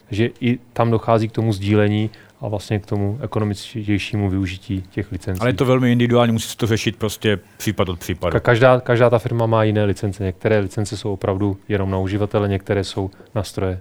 Takže 0.10 0.30
i 0.42 0.60
tam 0.74 0.92
dochází 0.92 1.28
k 1.28 1.32
tomu 1.32 1.54
sdílení 1.54 2.10
a 2.42 2.48
vlastně 2.48 2.80
k 2.80 2.86
tomu 2.86 3.20
ekonomičtějšímu 3.22 4.30
využití 4.30 4.82
těch 4.82 5.12
licencí. 5.12 5.42
Ale 5.42 5.50
je 5.50 5.54
to 5.54 5.66
velmi 5.66 5.92
individuální, 5.92 6.34
musí 6.34 6.50
se 6.50 6.58
to 6.58 6.68
řešit 6.68 6.96
prostě 6.96 7.40
případ 7.58 7.90
od 7.90 8.00
případu. 8.00 8.40
Každá, 8.40 8.80
každá 8.80 9.10
ta 9.10 9.20
firma 9.20 9.46
má 9.46 9.64
jiné 9.64 9.84
licence. 9.84 10.24
Některé 10.24 10.60
licence 10.60 10.98
jsou 10.98 11.14
opravdu 11.14 11.58
jenom 11.68 11.92
na 11.92 11.98
uživatele, 11.98 12.48
některé 12.48 12.84
jsou 12.84 13.10
na 13.36 13.44
stroje. 13.44 13.80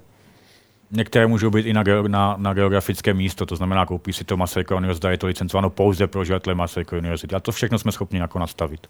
Některé 0.91 1.27
můžou 1.27 1.51
být 1.51 1.67
i 1.67 1.73
na, 1.73 1.85
na, 2.07 2.37
na 2.39 2.55
geografické 2.55 3.15
místo, 3.15 3.47
to 3.47 3.57
znamená, 3.57 3.87
koupí 3.87 4.13
si 4.13 4.25
to 4.25 4.37
Masarykova 4.37 4.79
univerzita, 4.79 5.11
je 5.11 5.19
to 5.19 5.27
licencováno 5.27 5.71
pouze 5.71 6.07
pro 6.07 6.21
uživatele 6.21 6.55
Masarykova 6.55 6.99
univerzity. 6.99 7.35
A 7.35 7.41
to 7.41 7.53
všechno 7.53 7.79
jsme 7.79 7.93
schopni 7.93 8.19
jako 8.19 8.39
nastavit. 8.39 8.87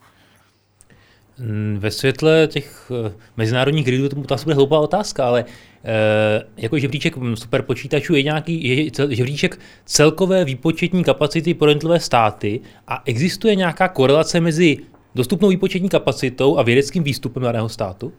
Ve 1.78 1.90
světle 1.90 2.48
těch 2.50 2.92
eh, 3.06 3.12
mezinárodních 3.36 3.84
gridů 3.84 4.08
to 4.08 4.34
asi 4.34 4.44
bude 4.44 4.54
hloupá 4.54 4.78
otázka, 4.78 5.26
ale 5.26 5.44
e, 5.84 6.44
jako 6.56 6.78
žebříček 6.78 7.14
superpočítačů 7.34 8.14
je 8.14 8.22
nějaký 8.22 8.68
je 8.68 8.90
žebříček 9.10 9.60
celkové 9.84 10.44
výpočetní 10.44 11.04
kapacity 11.04 11.54
pro 11.54 11.68
jednotlivé 11.68 12.00
státy 12.00 12.60
a 12.88 13.02
existuje 13.04 13.54
nějaká 13.54 13.88
korelace 13.88 14.40
mezi 14.40 14.78
dostupnou 15.14 15.48
výpočetní 15.48 15.88
kapacitou 15.88 16.58
a 16.58 16.62
vědeckým 16.62 17.02
výstupem 17.02 17.42
daného 17.42 17.68
státu? 17.68 18.12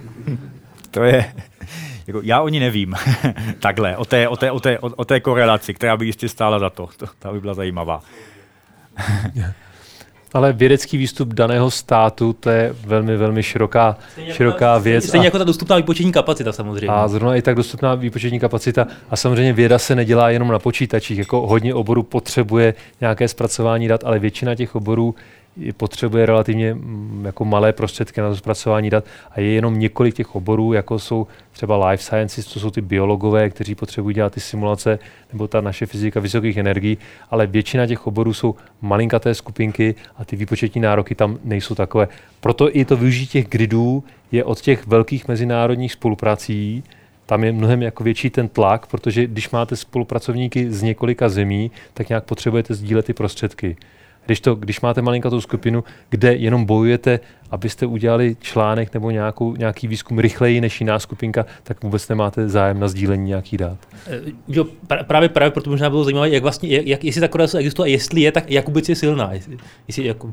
to 0.90 1.02
je, 1.02 1.34
jako 2.06 2.20
já 2.24 2.40
o 2.40 2.48
ní 2.48 2.60
nevím. 2.60 2.94
Takhle, 3.60 3.96
o 3.96 4.04
té, 4.04 4.28
o, 4.28 4.36
té, 4.36 4.50
o, 4.50 4.60
té, 4.60 4.78
o 4.78 5.04
té 5.04 5.20
korelaci, 5.20 5.74
která 5.74 5.96
by 5.96 6.06
jistě 6.06 6.28
stála 6.28 6.58
za 6.58 6.70
to. 6.70 6.88
to 6.96 7.06
ta 7.18 7.32
by 7.32 7.40
byla 7.40 7.54
zajímavá. 7.54 8.02
Ale 10.32 10.52
vědecký 10.52 10.96
výstup 10.96 11.34
daného 11.34 11.70
státu, 11.70 12.32
to 12.32 12.50
je 12.50 12.74
velmi, 12.86 13.16
velmi 13.16 13.42
široká, 13.42 13.96
stejně 14.12 14.34
široká 14.34 14.72
jako, 14.72 14.84
věc. 14.84 15.06
Stejně 15.06 15.24
a, 15.24 15.26
jako 15.26 15.38
ta 15.38 15.44
dostupná 15.44 15.76
výpočetní 15.76 16.12
kapacita 16.12 16.52
samozřejmě. 16.52 16.88
A 16.88 17.08
zrovna 17.08 17.36
i 17.36 17.42
tak 17.42 17.54
dostupná 17.54 17.94
výpočetní 17.94 18.40
kapacita. 18.40 18.86
A 19.10 19.16
samozřejmě 19.16 19.52
věda 19.52 19.78
se 19.78 19.94
nedělá 19.94 20.30
jenom 20.30 20.48
na 20.48 20.58
počítačích. 20.58 21.18
Jako 21.18 21.46
hodně 21.46 21.74
oborů 21.74 22.02
potřebuje 22.02 22.74
nějaké 23.00 23.28
zpracování 23.28 23.88
dat, 23.88 24.04
ale 24.04 24.18
většina 24.18 24.54
těch 24.54 24.74
oborů 24.74 25.14
potřebuje 25.76 26.26
relativně 26.26 26.74
mm, 26.74 27.22
jako 27.24 27.44
malé 27.44 27.72
prostředky 27.72 28.20
na 28.20 28.34
zpracování 28.34 28.90
dat 28.90 29.04
a 29.30 29.40
je 29.40 29.46
jenom 29.46 29.78
několik 29.78 30.14
těch 30.14 30.34
oborů, 30.34 30.72
jako 30.72 30.98
jsou 30.98 31.26
třeba 31.52 31.88
life 31.88 32.02
sciences, 32.02 32.46
to 32.46 32.60
jsou 32.60 32.70
ty 32.70 32.80
biologové, 32.80 33.50
kteří 33.50 33.74
potřebují 33.74 34.14
dělat 34.14 34.32
ty 34.32 34.40
simulace, 34.40 34.98
nebo 35.32 35.48
ta 35.48 35.60
naše 35.60 35.86
fyzika 35.86 36.20
vysokých 36.20 36.56
energií, 36.56 36.98
ale 37.30 37.46
většina 37.46 37.86
těch 37.86 38.06
oborů 38.06 38.34
jsou 38.34 38.54
malinkaté 38.80 39.34
skupinky 39.34 39.94
a 40.16 40.24
ty 40.24 40.36
výpočetní 40.36 40.80
nároky 40.80 41.14
tam 41.14 41.38
nejsou 41.44 41.74
takové. 41.74 42.08
Proto 42.40 42.76
i 42.76 42.84
to 42.84 42.96
využití 42.96 43.26
těch 43.26 43.48
gridů 43.48 44.04
je 44.32 44.44
od 44.44 44.60
těch 44.60 44.86
velkých 44.86 45.28
mezinárodních 45.28 45.92
spoluprací, 45.92 46.84
tam 47.26 47.44
je 47.44 47.52
mnohem 47.52 47.82
jako 47.82 48.04
větší 48.04 48.30
ten 48.30 48.48
tlak, 48.48 48.86
protože 48.86 49.26
když 49.26 49.50
máte 49.50 49.76
spolupracovníky 49.76 50.72
z 50.72 50.82
několika 50.82 51.28
zemí, 51.28 51.70
tak 51.94 52.08
nějak 52.08 52.24
potřebujete 52.24 52.74
sdílet 52.74 53.06
ty 53.06 53.12
prostředky. 53.12 53.76
Když, 54.30 54.40
to, 54.40 54.54
když 54.54 54.80
máte 54.80 55.02
malinkatou 55.02 55.40
skupinu, 55.40 55.84
kde 56.10 56.34
jenom 56.34 56.64
bojujete, 56.64 57.20
abyste 57.50 57.86
udělali 57.86 58.36
článek 58.40 58.94
nebo 58.94 59.10
nějakou, 59.10 59.56
nějaký 59.56 59.88
výzkum 59.88 60.18
rychleji 60.18 60.60
než 60.60 60.80
jiná 60.80 60.98
skupinka, 60.98 61.46
tak 61.62 61.82
vůbec 61.82 62.08
nemáte 62.08 62.48
zájem 62.48 62.80
na 62.80 62.88
sdílení 62.88 63.28
nějakých 63.28 63.58
dát. 63.58 63.78
E, 64.06 64.20
jo, 64.48 64.64
právě, 65.06 65.28
právě 65.28 65.50
proto 65.50 65.70
možná 65.70 65.90
bylo 65.90 66.04
zajímavé, 66.04 66.28
jak 66.30 66.42
vlastně, 66.42 66.80
jak, 66.84 67.04
jestli 67.04 67.20
ta 67.20 67.28
korelace 67.28 67.58
existuje 67.58 67.86
a 67.86 67.90
jestli 67.90 68.20
je, 68.20 68.32
tak 68.32 68.50
jak 68.50 68.66
vůbec 68.66 68.88
je 68.88 68.96
silná. 68.96 69.32
Jestli, 69.32 69.56
jestli 69.88 70.04
jako... 70.04 70.32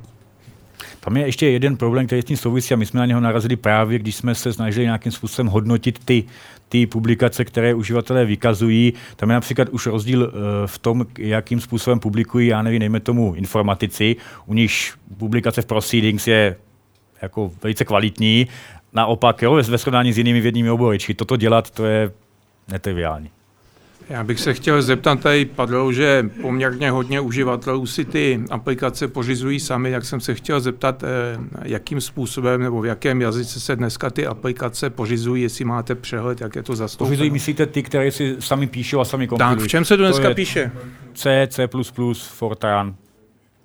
Tam 0.99 1.17
je 1.17 1.25
ještě 1.25 1.49
jeden 1.49 1.77
problém, 1.77 2.05
který 2.07 2.21
s 2.21 2.25
tím 2.25 2.37
souvisí 2.37 2.73
a 2.73 2.77
my 2.77 2.85
jsme 2.85 2.99
na 2.99 3.05
něho 3.05 3.19
narazili 3.19 3.55
právě, 3.55 3.99
když 3.99 4.15
jsme 4.15 4.35
se 4.35 4.53
snažili 4.53 4.85
nějakým 4.85 5.11
způsobem 5.11 5.47
hodnotit 5.47 5.99
ty 6.05 6.23
ty 6.69 6.87
publikace, 6.87 7.45
které 7.45 7.73
uživatelé 7.73 8.25
vykazují. 8.25 8.93
Tam 9.15 9.29
je 9.29 9.33
například 9.33 9.69
už 9.69 9.85
rozdíl 9.85 10.23
eh, 10.33 10.67
v 10.67 10.77
tom, 10.77 11.05
jakým 11.17 11.61
způsobem 11.61 11.99
publikují, 11.99 12.47
já 12.47 12.61
nevím, 12.61 12.79
nejme 12.79 12.99
tomu 12.99 13.33
informatici, 13.33 14.15
u 14.45 14.53
nich 14.53 14.97
publikace 15.17 15.61
v 15.61 15.65
Proceedings 15.65 16.27
je 16.27 16.55
jako 17.21 17.51
velice 17.63 17.85
kvalitní, 17.85 18.47
naopak 18.93 19.41
jo, 19.41 19.53
ve 19.53 19.77
srovnání 19.77 20.13
s 20.13 20.17
jinými 20.17 20.41
vědními 20.41 20.69
obory. 20.69 20.97
Toto 21.15 21.37
dělat, 21.37 21.71
to 21.71 21.85
je 21.85 22.11
netriviální. 22.67 23.29
Já 24.09 24.23
bych 24.23 24.39
se 24.39 24.53
chtěl 24.53 24.81
zeptat, 24.81 25.19
tady 25.19 25.45
padlo, 25.45 25.93
že 25.93 26.29
poměrně 26.41 26.91
hodně 26.91 27.21
uživatelů 27.21 27.85
si 27.85 28.05
ty 28.05 28.43
aplikace 28.49 29.07
pořizují 29.07 29.59
sami, 29.59 29.91
jak 29.91 30.05
jsem 30.05 30.19
se 30.19 30.35
chtěl 30.35 30.59
zeptat, 30.59 31.03
eh, 31.03 31.07
jakým 31.63 32.01
způsobem 32.01 32.61
nebo 32.61 32.81
v 32.81 32.85
jakém 32.85 33.21
jazyce 33.21 33.59
se 33.59 33.75
dneska 33.75 34.09
ty 34.09 34.27
aplikace 34.27 34.89
pořizují, 34.89 35.43
jestli 35.43 35.65
máte 35.65 35.95
přehled, 35.95 36.41
jak 36.41 36.55
je 36.55 36.63
to 36.63 36.75
zastoupeno. 36.75 37.07
Pořizují, 37.07 37.29
myslíte 37.29 37.65
ty, 37.65 37.83
které 37.83 38.11
si 38.11 38.35
sami 38.39 38.67
píšou 38.67 38.99
a 38.99 39.05
sami 39.05 39.27
kompilují? 39.27 39.55
Tak, 39.57 39.65
v 39.65 39.67
čem 39.67 39.85
se 39.85 39.97
to 39.97 40.03
dneska 40.03 40.29
to 40.29 40.35
píše? 40.35 40.71
C, 41.13 41.47
C++, 41.51 41.67
Fortran, 42.13 42.95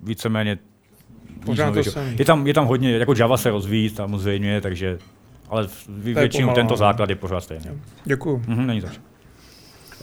víceméně 0.01 0.57
Pořád 1.45 1.73
to 1.73 1.79
je, 2.17 2.25
tam, 2.25 2.47
je 2.47 2.53
tam 2.53 2.65
hodně, 2.65 2.97
jako 2.97 3.13
Java 3.17 3.37
se 3.37 3.49
rozvíjí 3.49 3.89
samozřejmě, 3.89 4.61
takže 4.61 4.99
ale 5.49 5.67
většinou 5.89 6.53
tento 6.53 6.77
základ 6.77 7.09
je 7.09 7.15
pořád 7.15 7.43
stejný. 7.43 7.65
Děkuju. 8.05 8.43
Mhm, 8.47 8.67
není 8.67 8.81
zač. 8.81 8.99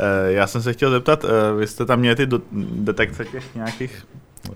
Eh, 0.01 0.33
já 0.33 0.47
jsem 0.47 0.63
se 0.63 0.73
chtěl 0.73 0.91
zeptat, 0.91 1.25
eh, 1.25 1.55
vy 1.59 1.67
jste 1.67 1.85
tam 1.85 1.99
měli 2.01 2.17
ty 2.17 2.27
do, 2.27 2.41
detekce 2.75 3.25
těch 3.25 3.55
nějakých 3.55 4.07
uh, 4.49 4.55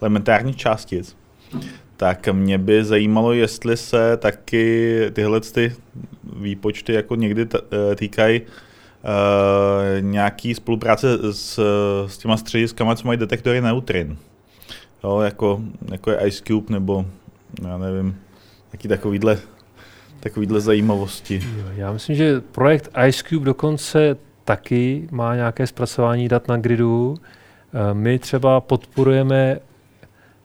elementárních 0.00 0.56
částic, 0.56 1.16
tak 1.96 2.28
mě 2.28 2.58
by 2.58 2.84
zajímalo, 2.84 3.32
jestli 3.32 3.76
se 3.76 4.16
taky 4.16 4.98
tyhle 5.12 5.40
ty 5.40 5.76
výpočty 6.36 6.92
jako 6.92 7.14
někdy 7.14 7.46
týkají 7.94 8.40
uh, 8.40 8.46
nějaký 10.00 10.54
spolupráce 10.54 11.32
s, 11.32 11.60
s 12.06 12.18
těma 12.18 12.36
střediskama, 12.36 12.96
co 12.96 13.06
mají 13.06 13.18
detektory 13.18 13.60
neutrin. 13.60 14.16
Jo, 15.04 15.20
jako, 15.20 15.60
jako 15.90 16.10
je 16.10 16.18
Ice 16.26 16.42
Cube 16.44 16.72
nebo 16.72 17.06
já 17.62 17.78
nevím, 17.78 18.16
jaký 18.72 18.88
takovýhle 18.88 19.38
takovýhle 20.20 20.60
zajímavosti. 20.60 21.40
Já 21.74 21.92
myslím, 21.92 22.16
že 22.16 22.40
projekt 22.40 22.88
Ice 23.08 23.22
Cube 23.28 23.44
dokonce 23.44 24.16
taky 24.44 25.08
má 25.10 25.34
nějaké 25.34 25.66
zpracování 25.66 26.28
dat 26.28 26.48
na 26.48 26.56
gridu. 26.56 27.16
Eh, 27.74 27.94
my 27.94 28.18
třeba 28.18 28.60
podporujeme 28.60 29.58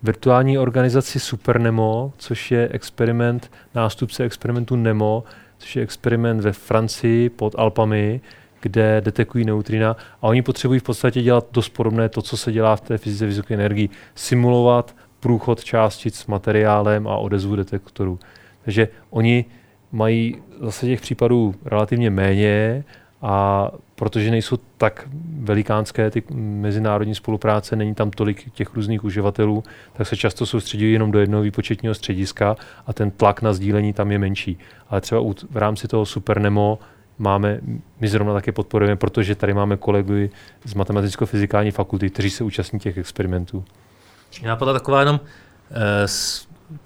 virtuální 0.03 0.57
organizaci 0.57 1.19
SuperNemo, 1.19 2.13
což 2.17 2.51
je 2.51 2.69
experiment, 2.71 3.51
nástupce 3.75 4.23
experimentu 4.23 4.75
NEMO, 4.75 5.23
což 5.57 5.75
je 5.75 5.83
experiment 5.83 6.41
ve 6.41 6.51
Francii 6.51 7.29
pod 7.29 7.55
Alpami, 7.57 8.21
kde 8.61 9.01
detekují 9.01 9.45
neutrina 9.45 9.97
a 10.21 10.23
oni 10.23 10.41
potřebují 10.41 10.79
v 10.79 10.83
podstatě 10.83 11.21
dělat 11.21 11.47
dost 11.51 11.69
podobné 11.69 12.09
to, 12.09 12.21
co 12.21 12.37
se 12.37 12.51
dělá 12.51 12.75
v 12.75 12.81
té 12.81 12.97
fyzice 12.97 13.25
vysoké 13.25 13.53
energii. 13.53 13.89
Simulovat 14.15 14.95
průchod 15.19 15.63
částic 15.63 16.15
s 16.15 16.27
materiálem 16.27 17.07
a 17.07 17.17
odezvu 17.17 17.55
detektorů. 17.55 18.19
Takže 18.63 18.87
oni 19.09 19.45
mají 19.91 20.35
zase 20.61 20.85
těch 20.85 21.01
případů 21.01 21.55
relativně 21.65 22.09
méně 22.09 22.83
a 23.21 23.67
protože 23.95 24.31
nejsou 24.31 24.57
tak 24.77 25.07
velikánské 25.39 26.11
ty 26.11 26.23
mezinárodní 26.39 27.15
spolupráce, 27.15 27.75
není 27.75 27.95
tam 27.95 28.11
tolik 28.11 28.51
těch 28.51 28.73
různých 28.75 29.03
uživatelů, 29.03 29.63
tak 29.93 30.07
se 30.07 30.17
často 30.17 30.45
soustředí 30.45 30.91
jenom 30.91 31.11
do 31.11 31.19
jednoho 31.19 31.43
výpočetního 31.43 31.95
střediska 31.95 32.55
a 32.87 32.93
ten 32.93 33.11
tlak 33.11 33.41
na 33.41 33.53
sdílení 33.53 33.93
tam 33.93 34.11
je 34.11 34.19
menší. 34.19 34.57
Ale 34.89 35.01
třeba 35.01 35.21
v 35.51 35.57
rámci 35.57 35.87
toho 35.87 36.05
Supernemo 36.05 36.79
máme, 37.17 37.59
my 37.99 38.07
zrovna 38.07 38.33
také 38.33 38.51
podporujeme, 38.51 38.95
protože 38.95 39.35
tady 39.35 39.53
máme 39.53 39.77
kolegy 39.77 40.29
z 40.65 40.73
matematicko-fyzikální 40.73 41.71
fakulty, 41.71 42.09
kteří 42.09 42.29
se 42.29 42.43
účastní 42.43 42.79
těch 42.79 42.97
experimentů. 42.97 43.63
Napadla 44.43 44.73
taková 44.73 44.99
jenom, 44.99 45.19
eh, 45.71 46.05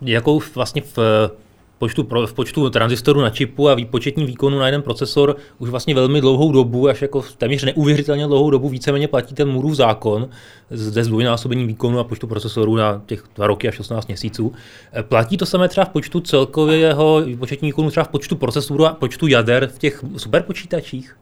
jakou 0.01 0.41
vlastně 0.55 0.81
v 0.81 0.97
počtu, 1.84 2.07
v 2.26 2.34
počtu 2.34 2.69
tranzistorů 2.69 3.22
na 3.22 3.30
čipu 3.30 3.69
a 3.69 3.73
výpočetní 3.73 4.26
výkonu 4.26 4.60
na 4.60 4.65
jeden 4.65 4.81
procesor 4.81 5.35
už 5.60 5.69
vlastně 5.69 5.95
velmi 5.95 6.22
dlouhou 6.22 6.51
dobu, 6.51 6.88
až 6.88 7.01
jako 7.01 7.22
téměř 7.38 7.64
neuvěřitelně 7.64 8.27
dlouhou 8.27 8.49
dobu 8.49 8.69
víceméně 8.69 9.07
platí 9.07 9.35
ten 9.35 9.49
Murův 9.49 9.73
zákon 9.76 10.30
ze 10.72 11.03
zdvojnásobení 11.03 11.65
výkonu 11.65 11.99
a 11.99 12.03
počtu 12.03 12.27
procesorů 12.27 12.76
na 12.76 13.01
těch 13.05 13.23
dva 13.35 13.47
roky 13.47 13.68
až 13.68 13.80
18 13.80 14.07
měsíců. 14.07 14.53
E, 14.95 15.03
platí 15.03 15.38
to 15.38 15.45
samé 15.45 15.68
třeba 15.68 15.85
v 15.85 15.89
počtu 15.89 16.19
celkového 16.19 17.22
výpočetní 17.22 17.68
výkonu, 17.68 17.89
třeba 17.89 18.03
v 18.03 18.10
počtu 18.10 18.35
procesorů 18.35 18.85
a 18.85 18.93
počtu 18.93 19.27
jader 19.27 19.68
v 19.68 19.80
těch 19.80 20.03
superpočítačích? 20.18 21.18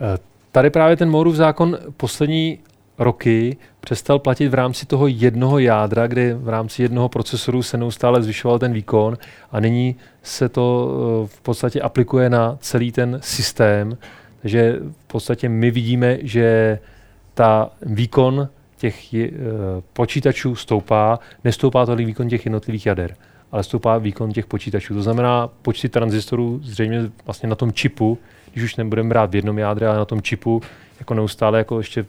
E, 0.00 0.18
tady 0.52 0.70
právě 0.70 0.96
ten 0.96 1.10
Moorův 1.10 1.34
zákon 1.34 1.78
poslední 1.96 2.58
roky 2.98 3.56
přestal 3.80 4.18
platit 4.18 4.48
v 4.48 4.54
rámci 4.54 4.86
toho 4.86 5.06
jednoho 5.06 5.58
jádra, 5.58 6.06
kde 6.06 6.34
v 6.34 6.48
rámci 6.48 6.82
jednoho 6.82 7.08
procesoru 7.08 7.62
se 7.62 7.76
neustále 7.76 8.22
zvyšoval 8.22 8.58
ten 8.58 8.72
výkon 8.72 9.18
a 9.52 9.60
nyní 9.60 9.96
se 10.22 10.48
to 10.48 10.90
eh, 11.24 11.28
v 11.28 11.40
podstatě 11.40 11.80
aplikuje 11.80 12.30
na 12.30 12.56
celý 12.60 12.92
ten 12.92 13.18
systém. 13.22 13.98
Takže 14.42 14.76
v 15.04 15.06
podstatě 15.06 15.48
my 15.48 15.70
vidíme, 15.70 16.18
že 16.22 16.78
ta 17.34 17.70
výkon 17.82 18.48
těch 18.76 19.14
eh, 19.14 19.30
počítačů 19.92 20.54
stoupá, 20.56 21.18
nestoupá 21.44 21.86
tolik 21.86 22.06
výkon 22.06 22.28
těch 22.28 22.46
jednotlivých 22.46 22.86
jader, 22.86 23.16
ale 23.52 23.62
stoupá 23.62 23.98
výkon 23.98 24.32
těch 24.32 24.46
počítačů. 24.46 24.94
To 24.94 25.02
znamená, 25.02 25.48
počty 25.62 25.88
tranzistorů 25.88 26.60
zřejmě 26.62 27.02
vlastně 27.24 27.48
na 27.48 27.54
tom 27.54 27.72
čipu, 27.72 28.18
když 28.52 28.64
už 28.64 28.76
nebudeme 28.76 29.08
brát 29.08 29.30
v 29.30 29.34
jednom 29.34 29.58
jádře, 29.58 29.86
ale 29.86 29.98
na 29.98 30.04
tom 30.04 30.22
čipu, 30.22 30.62
jako 31.00 31.14
neustále 31.14 31.58
jako 31.58 31.78
ještě 31.78 32.06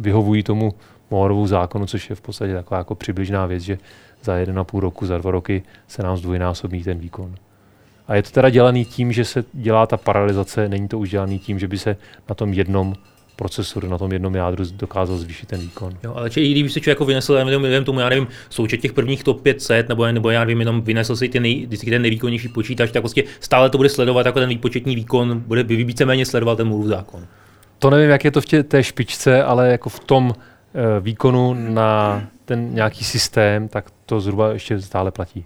vyhovují 0.00 0.42
tomu 0.42 0.74
Mooreovu 1.10 1.46
zákonu, 1.46 1.86
což 1.86 2.10
je 2.10 2.16
v 2.16 2.20
podstatě 2.20 2.54
taková 2.54 2.78
jako 2.78 2.94
přibližná 2.94 3.46
věc, 3.46 3.62
že 3.62 3.78
za 4.22 4.36
jeden 4.36 4.58
a 4.58 4.64
půl 4.64 4.80
roku, 4.80 5.06
za 5.06 5.18
dva 5.18 5.30
roky 5.30 5.62
se 5.88 6.02
nám 6.02 6.16
zdvojnásobí 6.16 6.82
ten 6.82 6.98
výkon. 6.98 7.34
A 8.08 8.14
je 8.14 8.22
to 8.22 8.30
teda 8.30 8.50
dělaný 8.50 8.84
tím, 8.84 9.12
že 9.12 9.24
se 9.24 9.44
dělá 9.52 9.86
ta 9.86 9.96
paralizace, 9.96 10.68
není 10.68 10.88
to 10.88 10.98
už 10.98 11.10
dělaný 11.10 11.38
tím, 11.38 11.58
že 11.58 11.68
by 11.68 11.78
se 11.78 11.96
na 12.28 12.34
tom 12.34 12.52
jednom 12.52 12.94
procesoru 13.36 13.88
na 13.88 13.98
tom 13.98 14.12
jednom 14.12 14.34
jádru 14.34 14.64
dokázal 14.72 15.16
zvýšit 15.16 15.46
ten 15.46 15.60
výkon. 15.60 15.98
Jo, 16.04 16.14
ale 16.16 16.30
či, 16.30 16.50
když 16.50 16.72
si 16.72 16.80
člověk 16.80 16.96
jako 16.96 17.04
vynesl, 17.04 17.44
nevím, 17.44 17.84
tomu, 17.84 18.00
já 18.00 18.08
nevím, 18.08 18.28
součet 18.50 18.76
těch 18.76 18.92
prvních 18.92 19.24
top 19.24 19.40
500, 19.40 19.88
nebo, 19.88 20.12
nebo 20.12 20.30
já 20.30 20.40
nevím, 20.40 20.58
jenom 20.58 20.82
vynesl 20.82 21.16
si 21.16 21.28
ty 21.28 21.40
nej, 21.40 21.68
ten 21.90 22.02
nejvýkonnější 22.02 22.48
počítač, 22.48 22.90
tak 22.90 23.02
prostě 23.02 23.24
stále 23.40 23.70
to 23.70 23.78
bude 23.78 23.88
sledovat, 23.88 24.26
jako 24.26 24.40
ten 24.40 24.48
výpočetní 24.48 24.96
výkon 24.96 25.42
bude 25.46 25.62
víceméně 25.62 26.26
sledovat 26.26 26.56
ten 26.56 26.68
Mooreův 26.68 26.88
zákon. 26.88 27.26
To 27.78 27.90
nevím, 27.90 28.10
jak 28.10 28.24
je 28.24 28.30
to 28.30 28.40
v 28.40 28.44
tě, 28.44 28.62
té 28.62 28.82
špičce, 28.82 29.42
ale 29.42 29.68
jako 29.68 29.88
v 29.88 30.00
tom 30.00 30.34
e, 30.34 31.00
výkonu 31.00 31.54
na 31.54 32.22
ten 32.44 32.74
nějaký 32.74 33.04
systém, 33.04 33.68
tak 33.68 33.90
to 34.06 34.20
zhruba 34.20 34.52
ještě 34.52 34.80
stále 34.80 35.10
platí. 35.10 35.44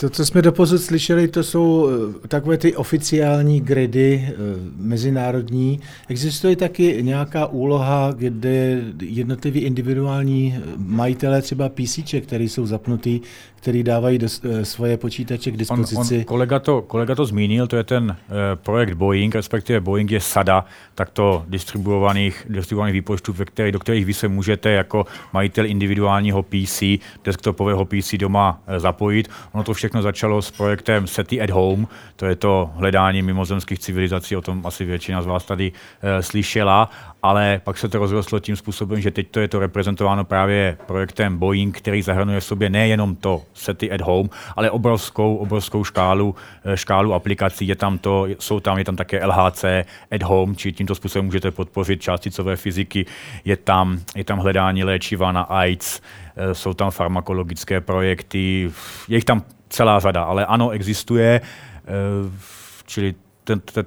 To, 0.00 0.10
co 0.10 0.26
jsme 0.26 0.42
doposud 0.42 0.82
slyšeli, 0.82 1.28
to 1.28 1.42
jsou 1.42 1.88
eh, 2.24 2.28
takové 2.28 2.58
ty 2.58 2.76
oficiální 2.76 3.60
gridy 3.60 4.28
eh, 4.28 4.34
mezinárodní. 4.76 5.80
Existuje 6.08 6.56
taky 6.56 6.98
nějaká 7.00 7.46
úloha, 7.46 8.12
kde 8.16 8.82
jednotliví 9.00 9.60
individuální 9.60 10.54
eh, 10.56 10.62
majitelé 10.76 11.42
třeba 11.42 11.68
PC, 11.68 11.98
které 12.20 12.44
jsou 12.44 12.66
zapnutý, 12.66 13.20
který 13.60 13.82
dávají 13.82 14.18
do, 14.18 14.28
svoje 14.62 14.96
počítače 14.96 15.50
k 15.50 15.56
dispozici. 15.56 16.14
On, 16.14 16.18
on, 16.18 16.24
kolega, 16.24 16.58
to, 16.58 16.82
kolega 16.82 17.14
to 17.14 17.26
zmínil, 17.26 17.66
to 17.66 17.76
je 17.76 17.84
ten 17.84 18.16
projekt 18.54 18.94
Boeing, 18.94 19.34
respektive 19.34 19.80
Boeing 19.80 20.10
je 20.10 20.20
sada 20.20 20.64
takto 20.94 21.44
distribuovaných, 21.48 22.46
distribuovaných 22.48 22.92
výpočtů, 22.92 23.32
ve 23.32 23.44
který, 23.44 23.72
do 23.72 23.78
kterých 23.78 24.04
vy 24.04 24.14
se 24.14 24.28
můžete 24.28 24.70
jako 24.70 25.06
majitel 25.32 25.66
individuálního 25.66 26.42
PC, 26.42 26.82
desktopového 27.24 27.84
PC 27.84 28.14
doma 28.16 28.60
zapojit 28.78 29.30
Ono 29.52 29.64
to 29.64 29.74
všechno 29.74 30.02
začalo 30.02 30.42
s 30.42 30.50
projektem 30.50 31.06
SETI 31.06 31.40
at 31.40 31.50
Home, 31.50 31.86
to 32.16 32.26
je 32.26 32.36
to 32.36 32.70
hledání 32.74 33.22
mimozemských 33.22 33.78
civilizací, 33.78 34.36
o 34.36 34.40
tom 34.40 34.66
asi 34.66 34.84
většina 34.84 35.22
z 35.22 35.26
vás 35.26 35.44
tady 35.44 35.72
e, 36.02 36.22
slyšela, 36.22 36.90
ale 37.22 37.60
pak 37.64 37.78
se 37.78 37.88
to 37.88 37.98
rozrostlo 37.98 38.40
tím 38.40 38.56
způsobem, 38.56 39.00
že 39.00 39.10
teď 39.10 39.28
to 39.30 39.40
je 39.40 39.48
to 39.48 39.58
reprezentováno 39.58 40.24
právě 40.24 40.78
projektem 40.86 41.38
Boeing, 41.38 41.78
který 41.78 42.02
zahrnuje 42.02 42.40
v 42.40 42.44
sobě 42.44 42.70
nejenom 42.70 43.16
to 43.16 43.42
SETI 43.54 43.92
at 43.92 44.00
Home, 44.00 44.30
ale 44.56 44.70
obrovskou, 44.70 45.36
obrovskou 45.36 45.84
škálu, 45.84 46.34
e, 46.64 46.76
škálu 46.76 47.14
aplikací. 47.14 47.68
Je 47.68 47.76
tam 47.76 47.98
to, 47.98 48.26
jsou 48.38 48.60
tam, 48.60 48.78
je 48.78 48.84
tam 48.84 48.96
také 48.96 49.26
LHC 49.26 49.64
at 50.10 50.22
Home, 50.22 50.56
či 50.56 50.72
tímto 50.72 50.94
způsobem 50.94 51.24
můžete 51.24 51.50
podpořit 51.50 52.02
částicové 52.02 52.56
fyziky. 52.56 53.06
Je 53.44 53.56
tam, 53.56 53.98
je 54.16 54.24
tam 54.24 54.38
hledání 54.38 54.84
léčiva 54.84 55.32
na 55.32 55.42
AIDS, 55.42 56.00
Eh, 56.40 56.54
jsou 56.54 56.74
tam 56.74 56.90
farmakologické 56.90 57.80
projekty, 57.80 58.70
je 59.08 59.16
jich 59.16 59.24
tam 59.24 59.44
celá 59.68 60.00
řada, 60.00 60.22
ale 60.22 60.46
ano, 60.46 60.70
existuje, 60.70 61.40
eh, 61.40 61.90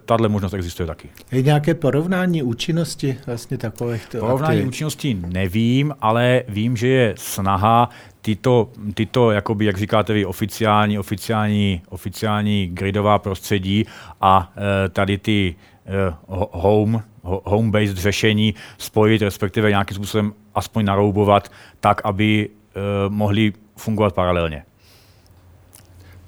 tahle 0.06 0.30
možnost 0.30 0.54
existuje 0.54 0.88
taky. 0.88 1.10
Je 1.32 1.42
nějaké 1.42 1.74
porovnání 1.74 2.44
účinnosti 2.44 3.18
vlastně 3.26 3.58
takových? 3.58 4.08
Porovnání 4.20 4.44
aktivit? 4.44 4.68
účinnosti 4.68 5.18
nevím, 5.28 5.94
ale 6.02 6.44
vím, 6.48 6.78
že 6.78 6.88
je 6.88 7.14
snaha 7.18 7.90
tyto, 8.22 8.70
tyto 8.94 9.32
jakoby, 9.32 9.66
jak 9.66 9.78
říkáte 9.78 10.14
vy, 10.14 10.26
oficiální, 10.26 11.00
oficiální, 11.00 11.82
oficiální 11.90 12.68
gridová 12.68 13.20
prostředí 13.20 13.86
a 14.22 14.54
e, 14.86 14.90
tady 14.90 15.18
ty 15.18 15.56
e, 15.86 16.14
home, 16.52 17.04
home-based 17.24 17.96
řešení 17.96 18.56
spojit, 18.78 19.22
respektive 19.22 19.70
nějakým 19.70 19.96
způsobem 19.96 20.34
aspoň 20.56 20.86
naroubovat 20.86 21.52
tak, 21.80 22.02
aby 22.04 22.50
uh, 22.50 23.14
mohli 23.14 23.54
fungovat 23.76 24.14
paralelně. 24.14 24.66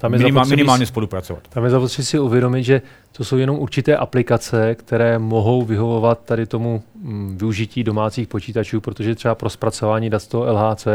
Tam 0.06 0.14
je 0.14 0.20
Minimál, 0.20 0.46
minimálně 0.46 0.86
spolupracovat. 0.86 1.48
Tam 1.50 1.64
je 1.64 1.70
zapotřebí 1.70 2.06
si 2.06 2.20
uvědomit, 2.20 2.64
že 2.64 2.82
to 3.12 3.24
jsou 3.24 3.38
jenom 3.38 3.60
určité 3.60 3.98
aplikace, 3.98 4.76
které 4.76 5.20
mohou 5.20 5.62
vyhovovat 5.62 6.20
tady 6.26 6.46
tomu 6.46 6.84
mm, 7.02 7.38
využití 7.38 7.84
domácích 7.84 8.28
počítačů, 8.28 8.82
protože 8.82 9.16
třeba 9.16 9.36
pro 9.36 9.50
zpracování 9.50 10.10
dat 10.10 10.20
z 10.20 10.28
toho 10.28 10.54
LHC 10.54 10.86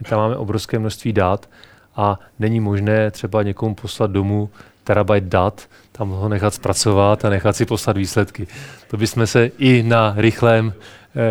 my 0.00 0.08
tam 0.08 0.18
máme 0.18 0.36
obrovské 0.36 0.78
množství 0.78 1.12
dat 1.12 1.48
a 1.96 2.18
není 2.38 2.60
možné 2.60 3.10
třeba 3.10 3.42
někomu 3.42 3.74
poslat 3.74 4.10
domů 4.10 4.50
terabyte 4.84 5.28
dat, 5.28 5.68
tam 5.92 6.08
ho 6.08 6.28
nechat 6.28 6.54
zpracovat 6.54 7.24
a 7.24 7.30
nechat 7.30 7.56
si 7.56 7.66
poslat 7.66 7.96
výsledky. 7.96 8.46
To 8.90 8.96
bychom 8.96 9.26
se 9.26 9.46
i 9.58 9.82
na 9.82 10.14
rychlém 10.16 10.72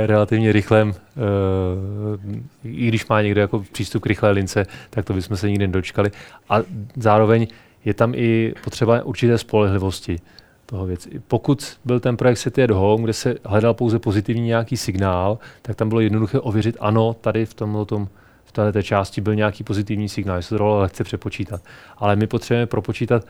relativně 0.06 0.52
rychlém, 0.52 0.94
eh, 0.94 2.70
i 2.70 2.88
když 2.88 3.08
má 3.08 3.22
někdo 3.22 3.42
jako 3.42 3.64
přístup 3.72 4.04
k 4.04 4.06
rychlé 4.06 4.32
lince, 4.32 4.66
tak 4.90 5.06
to 5.06 5.14
bychom 5.14 5.38
se 5.38 5.50
nikdy 5.50 5.68
nedočkali. 5.68 6.12
A 6.50 6.62
zároveň 6.96 7.48
je 7.86 7.94
tam 7.94 8.14
i 8.16 8.54
potřeba 8.64 9.04
určité 9.04 9.38
spolehlivosti 9.38 10.20
toho 10.66 10.86
věci. 10.86 11.22
Pokud 11.28 11.78
byl 11.86 12.00
ten 12.00 12.18
projekt 12.18 12.38
Set 12.38 12.60
at 12.60 12.72
Home, 12.72 13.04
kde 13.04 13.14
se 13.14 13.36
hledal 13.46 13.74
pouze 13.74 14.00
pozitivní 14.00 14.42
nějaký 14.42 14.78
signál, 14.78 15.38
tak 15.62 15.76
tam 15.76 15.90
bylo 15.90 16.02
jednoduché 16.02 16.40
ověřit, 16.40 16.78
ano, 16.80 17.14
tady 17.14 17.46
v 17.46 17.54
tomhle 17.54 17.86
tom 17.86 18.08
v 18.46 18.52
této 18.52 18.82
části 18.82 19.22
byl 19.22 19.36
nějaký 19.36 19.64
pozitivní 19.64 20.10
signál, 20.10 20.42
že 20.42 20.48
se 20.48 20.50
to 20.50 20.58
dalo 20.58 20.80
lehce 20.80 21.04
přepočítat. 21.04 21.62
Ale 21.98 22.16
my 22.16 22.28
potřebujeme 22.28 22.66
propočítat, 22.66 23.26
eh, 23.26 23.28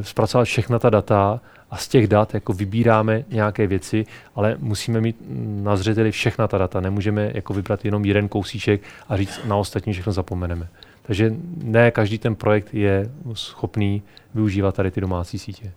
zpracovat 0.00 0.44
všechna 0.44 0.78
ta 0.78 0.90
data 0.90 1.40
a 1.70 1.76
z 1.76 1.88
těch 1.88 2.06
dat 2.06 2.34
jako 2.34 2.52
vybíráme 2.52 3.24
nějaké 3.28 3.66
věci, 3.66 4.06
ale 4.34 4.56
musíme 4.58 5.00
mít 5.00 5.16
na 5.62 5.76
zřeteli 5.76 6.10
všechna 6.10 6.48
ta 6.48 6.58
data. 6.58 6.80
Nemůžeme 6.80 7.30
jako 7.34 7.54
vybrat 7.54 7.84
jenom 7.84 8.04
jeden 8.04 8.28
kousíček 8.28 8.82
a 9.08 9.16
říct 9.16 9.40
na 9.44 9.56
ostatní 9.56 9.92
všechno 9.92 10.12
zapomeneme. 10.12 10.68
Takže 11.02 11.34
ne 11.62 11.90
každý 11.90 12.18
ten 12.18 12.34
projekt 12.34 12.74
je 12.74 13.10
schopný 13.32 14.02
využívat 14.34 14.74
tady 14.74 14.90
ty 14.90 15.00
domácí 15.00 15.38
sítě. 15.38 15.72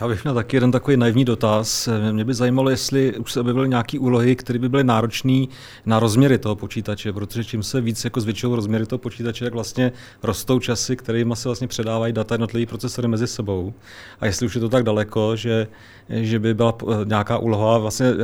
Já 0.00 0.08
bych 0.08 0.24
měl 0.24 0.34
taky 0.34 0.56
jeden 0.56 0.72
takový 0.72 0.96
naivní 0.96 1.24
dotaz. 1.24 1.88
Mě 2.12 2.24
by 2.24 2.34
zajímalo, 2.34 2.70
jestli 2.70 3.16
už 3.18 3.32
se 3.32 3.40
objevily 3.40 3.68
nějaké 3.68 3.98
úlohy, 3.98 4.36
které 4.36 4.58
by 4.58 4.68
byly 4.68 4.84
náročné 4.84 5.46
na 5.86 5.98
rozměry 5.98 6.38
toho 6.38 6.56
počítače, 6.56 7.12
protože 7.12 7.44
čím 7.44 7.62
se 7.62 7.80
víc 7.80 8.04
jako 8.04 8.20
zvětšují 8.20 8.54
rozměry 8.54 8.86
toho 8.86 8.98
počítače, 8.98 9.44
tak 9.44 9.54
vlastně 9.54 9.92
rostou 10.22 10.58
časy, 10.58 10.96
kterými 10.96 11.36
se 11.36 11.48
vlastně 11.48 11.68
předávají 11.68 12.12
data 12.12 12.34
jednotlivý 12.34 12.66
procesory 12.66 13.08
mezi 13.08 13.26
sebou. 13.26 13.74
A 14.20 14.26
jestli 14.26 14.46
už 14.46 14.54
je 14.54 14.60
to 14.60 14.68
tak 14.68 14.84
daleko, 14.84 15.36
že, 15.36 15.68
že 16.08 16.38
by 16.38 16.54
byla 16.54 16.76
nějaká 17.04 17.38
úloha 17.38 17.78
vlastně 17.78 18.14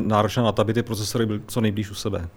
náročná 0.00 0.42
na 0.42 0.52
to, 0.52 0.62
aby 0.62 0.74
ty 0.74 0.82
procesory 0.82 1.26
byly 1.26 1.40
co 1.46 1.60
nejblíž 1.60 1.90
u 1.90 1.94
sebe. 1.94 2.28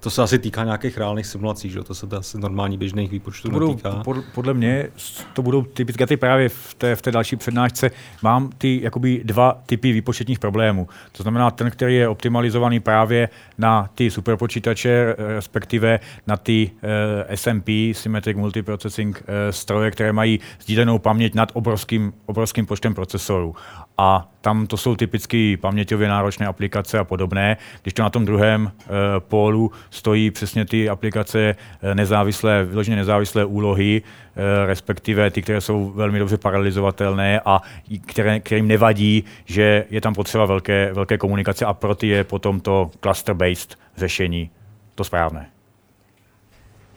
To 0.00 0.10
se 0.10 0.22
asi 0.22 0.38
týká 0.38 0.64
nějakých 0.64 0.98
reálných 0.98 1.26
simulací, 1.26 1.70
že? 1.70 1.82
to 1.82 1.94
se 1.94 2.06
to 2.06 2.16
asi 2.16 2.38
normální 2.38 2.78
běžných 2.78 3.10
výpočtů 3.10 3.48
to 3.48 3.52
budou, 3.52 3.68
netýká. 3.68 4.02
Podle 4.34 4.54
mě 4.54 4.88
to 5.32 5.42
budou 5.42 5.62
typické 5.62 6.06
ty 6.06 6.16
právě 6.16 6.48
v 6.48 6.74
té, 6.74 6.96
v 6.96 7.02
té 7.02 7.12
další 7.12 7.36
přednášce. 7.36 7.90
Mám 8.22 8.50
ty 8.58 8.80
jakoby 8.82 9.20
dva 9.24 9.62
typy 9.66 9.92
výpočetních 9.92 10.38
problémů. 10.38 10.88
To 11.12 11.22
znamená 11.22 11.50
ten, 11.50 11.70
který 11.70 11.94
je 11.96 12.08
optimalizovaný 12.08 12.80
právě 12.80 13.28
na 13.58 13.90
ty 13.94 14.10
superpočítače, 14.10 15.14
respektive 15.18 16.00
na 16.26 16.36
ty 16.36 16.70
uh, 16.74 17.34
SMP, 17.34 17.68
Symmetric 17.92 18.36
Multiprocessing 18.36 19.22
uh, 19.22 19.24
stroje, 19.50 19.90
které 19.90 20.12
mají 20.12 20.40
sdílenou 20.60 20.98
paměť 20.98 21.34
nad 21.34 21.50
obrovským, 21.54 22.12
obrovským 22.26 22.66
počtem 22.66 22.94
procesorů 22.94 23.54
a 24.00 24.28
tam 24.40 24.66
to 24.66 24.76
jsou 24.76 24.96
typicky 24.96 25.56
paměťově 25.56 26.08
náročné 26.08 26.46
aplikace 26.46 26.98
a 26.98 27.04
podobné, 27.04 27.56
když 27.82 27.94
to 27.94 28.02
na 28.02 28.10
tom 28.10 28.24
druhém 28.24 28.72
e, 28.72 28.90
pólu 29.20 29.72
stojí 29.90 30.30
přesně 30.30 30.64
ty 30.64 30.88
aplikace 30.88 31.56
eh, 31.82 31.94
nezávislé, 31.94 32.64
vyloženě 32.64 32.96
nezávislé 32.96 33.44
úlohy, 33.44 34.02
e, 34.02 34.66
respektive 34.66 35.30
ty, 35.30 35.42
které 35.42 35.60
jsou 35.60 35.90
velmi 35.90 36.18
dobře 36.18 36.36
paralizovatelné 36.36 37.40
a 37.44 37.62
které, 38.06 38.40
kterým 38.40 38.68
nevadí, 38.68 39.24
že 39.44 39.84
je 39.90 40.00
tam 40.00 40.14
potřeba 40.14 40.44
velké, 40.46 40.92
velké 40.92 41.18
komunikace 41.18 41.64
a 41.64 41.74
pro 41.74 41.94
ty 41.94 42.06
je 42.06 42.24
potom 42.24 42.60
to 42.60 42.90
cluster-based 43.00 43.76
řešení 43.96 44.50
to 44.94 45.04
správné. 45.04 45.59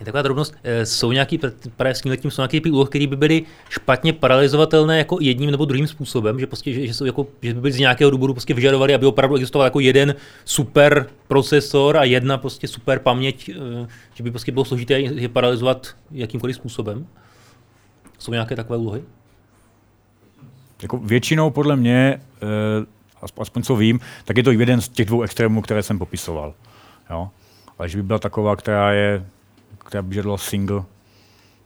Je 0.03 0.05
taková 0.05 0.21
drobnost, 0.21 0.53
eh, 0.63 0.85
jsou 0.85 1.11
nějaký, 1.11 1.39
právě 1.77 1.95
s 1.95 2.01
tím 2.01 2.31
jsou 2.31 2.41
nějaké 2.41 2.71
úlohy, 2.71 2.89
které 2.89 3.07
by 3.07 3.15
byly 3.15 3.43
špatně 3.69 4.13
paralizovatelné 4.13 4.97
jako 4.97 5.17
jedním 5.21 5.51
nebo 5.51 5.65
druhým 5.65 5.87
způsobem, 5.87 6.39
že, 6.39 6.47
prostě, 6.47 6.73
že, 6.73 6.87
že, 6.87 6.93
jsou 6.93 7.05
jako, 7.05 7.27
že 7.41 7.53
by 7.53 7.61
byly 7.61 7.71
z 7.71 7.79
nějakého 7.79 8.11
důvodu 8.11 8.33
prostě 8.33 8.53
vyžadovali, 8.53 8.93
aby 8.93 9.05
opravdu 9.05 9.35
existoval 9.35 9.67
jako 9.67 9.79
jeden 9.79 10.15
super 10.45 11.07
procesor 11.27 11.97
a 11.97 12.03
jedna 12.03 12.37
prostě 12.37 12.67
super 12.67 12.99
paměť, 12.99 13.49
eh, 13.49 13.87
že 14.13 14.23
by 14.23 14.31
prostě 14.31 14.51
bylo 14.51 14.65
složité 14.65 14.99
je 14.99 15.29
paralizovat 15.29 15.95
jakýmkoliv 16.11 16.55
způsobem. 16.55 17.07
Jsou 18.19 18.31
nějaké 18.31 18.55
takové 18.55 18.77
úlohy? 18.77 19.03
Jako 20.81 20.97
většinou 20.97 21.49
podle 21.49 21.75
mě, 21.75 22.21
eh, 22.41 22.85
aspoň 23.37 23.63
co 23.63 23.75
vím, 23.75 23.99
tak 24.25 24.37
je 24.37 24.43
to 24.43 24.51
jeden 24.51 24.81
z 24.81 24.89
těch 24.89 25.05
dvou 25.05 25.21
extrémů, 25.21 25.61
které 25.61 25.83
jsem 25.83 25.99
popisoval. 25.99 26.53
Jo? 27.09 27.29
Ale 27.79 27.89
že 27.89 27.97
by 27.97 28.03
byla 28.03 28.19
taková, 28.19 28.55
která 28.55 28.91
je 28.91 29.25
která 29.83 30.01
by 30.01 30.15
žadala 30.15 30.37
single, 30.37 30.83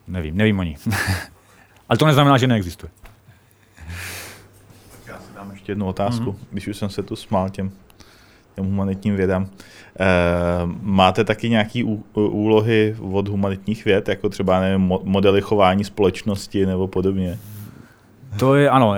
nevím, 0.07 0.37
nevím 0.37 0.59
o 0.59 0.63
ní. 0.63 0.75
Ale 1.89 1.97
to 1.97 2.05
neznamená, 2.05 2.37
že 2.37 2.47
neexistuje. 2.47 2.91
Já 5.07 5.19
si 5.19 5.33
dám 5.35 5.51
ještě 5.51 5.71
jednu 5.71 5.85
otázku, 5.85 6.31
mm-hmm. 6.31 6.47
když 6.51 6.67
už 6.67 6.77
jsem 6.77 6.89
se 6.89 7.03
tu 7.03 7.15
smál 7.15 7.49
těm, 7.49 7.71
těm 8.55 8.65
humanitním 8.65 9.15
vědám. 9.15 9.43
E, 9.43 9.49
máte 10.81 11.23
taky 11.23 11.49
nějaké 11.49 11.83
úlohy 12.13 12.95
od 12.99 13.27
humanitních 13.27 13.85
věd, 13.85 14.09
jako 14.09 14.29
třeba 14.29 14.59
nevím, 14.59 14.81
modely 15.03 15.41
chování 15.41 15.83
společnosti 15.83 16.65
nebo 16.65 16.87
podobně? 16.87 17.39
To 18.39 18.55
je, 18.55 18.69
ano, 18.69 18.95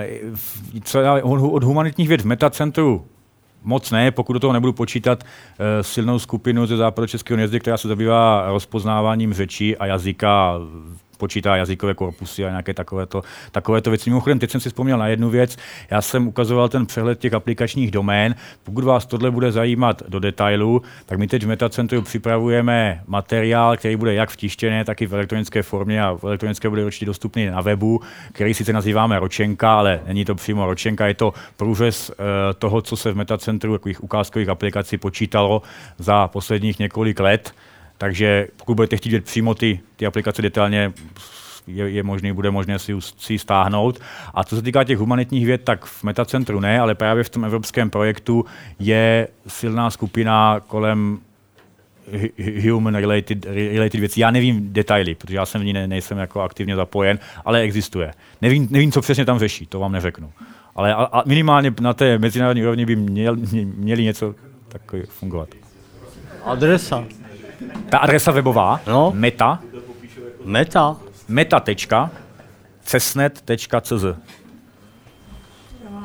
třeba 0.84 1.24
od 1.24 1.64
humanitních 1.64 2.08
věd 2.08 2.22
v 2.22 2.26
metacentru 2.26 3.06
moc 3.64 3.92
ne, 3.92 4.12
pokud 4.12 4.34
do 4.34 4.40
toho 4.40 4.54
nebudu 4.54 4.74
počítat 4.74 5.24
uh, 5.24 5.66
silnou 5.82 6.20
skupinu 6.20 6.66
ze 6.66 6.78
západu 6.78 7.08
Českého 7.08 7.40
jezdy, 7.40 7.60
která 7.60 7.78
se 7.78 7.88
zabývá 7.88 8.46
rozpoznáváním 8.48 9.34
řečí 9.34 9.78
a 9.78 9.86
jazyka 9.86 10.60
počítá 11.20 11.56
jazykové 11.56 11.94
korpusy 11.94 12.46
a 12.46 12.50
nějaké 12.50 12.74
takovéto, 12.74 13.22
takovéto 13.52 13.90
věci. 13.90 14.10
Mimochodem, 14.10 14.40
teď 14.40 14.52
jsem 14.52 14.62
si 14.62 14.70
vzpomněl 14.70 14.98
na 14.98 15.08
jednu 15.08 15.30
věc. 15.30 15.58
Já 15.92 16.02
jsem 16.02 16.28
ukazoval 16.28 16.70
ten 16.70 16.86
přehled 16.86 17.20
těch 17.20 17.34
aplikačních 17.34 17.92
domén. 17.92 18.36
Pokud 18.64 18.84
vás 18.84 19.06
tohle 19.06 19.32
bude 19.32 19.52
zajímat 19.52 20.04
do 20.08 20.20
detailu, 20.20 20.82
tak 21.06 21.20
my 21.20 21.28
teď 21.28 21.44
v 21.44 21.48
Metacentru 21.48 22.02
připravujeme 22.02 23.04
materiál, 23.08 23.78
který 23.78 23.96
bude 23.96 24.14
jak 24.14 24.30
v 24.30 24.36
tištěné, 24.36 24.86
tak 24.86 25.02
i 25.02 25.08
v 25.08 25.14
elektronické 25.14 25.64
formě 25.64 26.04
a 26.04 26.14
v 26.14 26.24
elektronické 26.24 26.70
bude 26.70 26.86
určitě 26.86 27.06
dostupný 27.06 27.46
na 27.46 27.62
webu, 27.62 28.02
který 28.32 28.54
sice 28.54 28.74
nazýváme 28.74 29.20
ročenka, 29.20 29.78
ale 29.78 30.02
není 30.08 30.26
to 30.26 30.36
přímo 30.36 30.66
ročenka, 30.66 31.08
je 31.08 31.14
to 31.14 31.34
průřez 31.58 32.12
eh, 32.12 32.54
toho, 32.54 32.82
co 32.82 32.98
se 32.98 33.12
v 33.12 33.16
Metacentru 33.16 33.74
takových 33.74 34.04
ukázkových 34.04 34.50
aplikací 34.50 34.98
počítalo 34.98 35.62
za 35.98 36.28
posledních 36.28 36.80
několik 36.80 37.20
let. 37.20 37.54
Takže 38.00 38.48
pokud 38.58 38.76
budete 38.76 38.98
chtít 38.98 39.10
vidět 39.10 39.26
přímo 39.26 39.56
ty, 39.56 39.80
ty 39.96 40.06
aplikace 40.06 40.42
detailně, 40.42 40.94
je, 41.68 41.90
je 41.90 42.04
možný, 42.04 42.32
bude 42.32 42.52
možné 42.52 42.80
si, 42.80 42.94
ji 43.30 43.40
stáhnout. 43.40 44.00
A 44.34 44.44
co 44.44 44.56
se 44.56 44.62
týká 44.62 44.84
těch 44.84 44.98
humanitních 44.98 45.46
věd, 45.46 45.64
tak 45.64 45.86
v 45.86 46.04
Metacentru 46.04 46.60
ne, 46.60 46.80
ale 46.80 46.96
právě 46.96 47.24
v 47.24 47.30
tom 47.30 47.46
evropském 47.46 47.90
projektu 47.90 48.46
je 48.80 49.28
silná 49.48 49.90
skupina 49.90 50.60
kolem 50.68 51.20
human 52.70 52.96
related, 52.96 53.46
related 53.46 54.00
věcí. 54.00 54.20
Já 54.20 54.32
nevím 54.32 54.74
detaily, 54.74 55.16
protože 55.16 55.36
já 55.36 55.46
jsem 55.46 55.62
v 55.62 55.66
ní 55.66 55.74
ne, 55.74 55.88
nejsem 55.88 56.18
jako 56.18 56.42
aktivně 56.42 56.76
zapojen, 56.76 57.20
ale 57.46 57.60
existuje. 57.60 58.12
Nevím, 58.42 58.68
nevím, 58.72 58.92
co 58.92 59.02
přesně 59.02 59.26
tam 59.26 59.40
řeší, 59.40 59.66
to 59.66 59.80
vám 59.80 59.92
neřeknu. 59.92 60.32
Ale 60.76 60.94
a, 60.94 61.04
a 61.04 61.24
minimálně 61.26 61.74
na 61.82 61.94
té 61.94 62.18
mezinárodní 62.18 62.64
úrovni 62.64 62.86
by 62.86 62.96
měl, 62.96 63.36
měli 63.64 64.04
něco 64.04 64.36
takový 64.68 65.04
fungovat. 65.08 65.50
Adresa. 66.44 67.06
Ta 67.90 67.98
adresa 67.98 68.32
webová, 68.32 68.82
no. 68.88 69.12
meta, 69.16 69.60
meta, 70.46 70.96
meta.cesnet.cz 71.28 74.06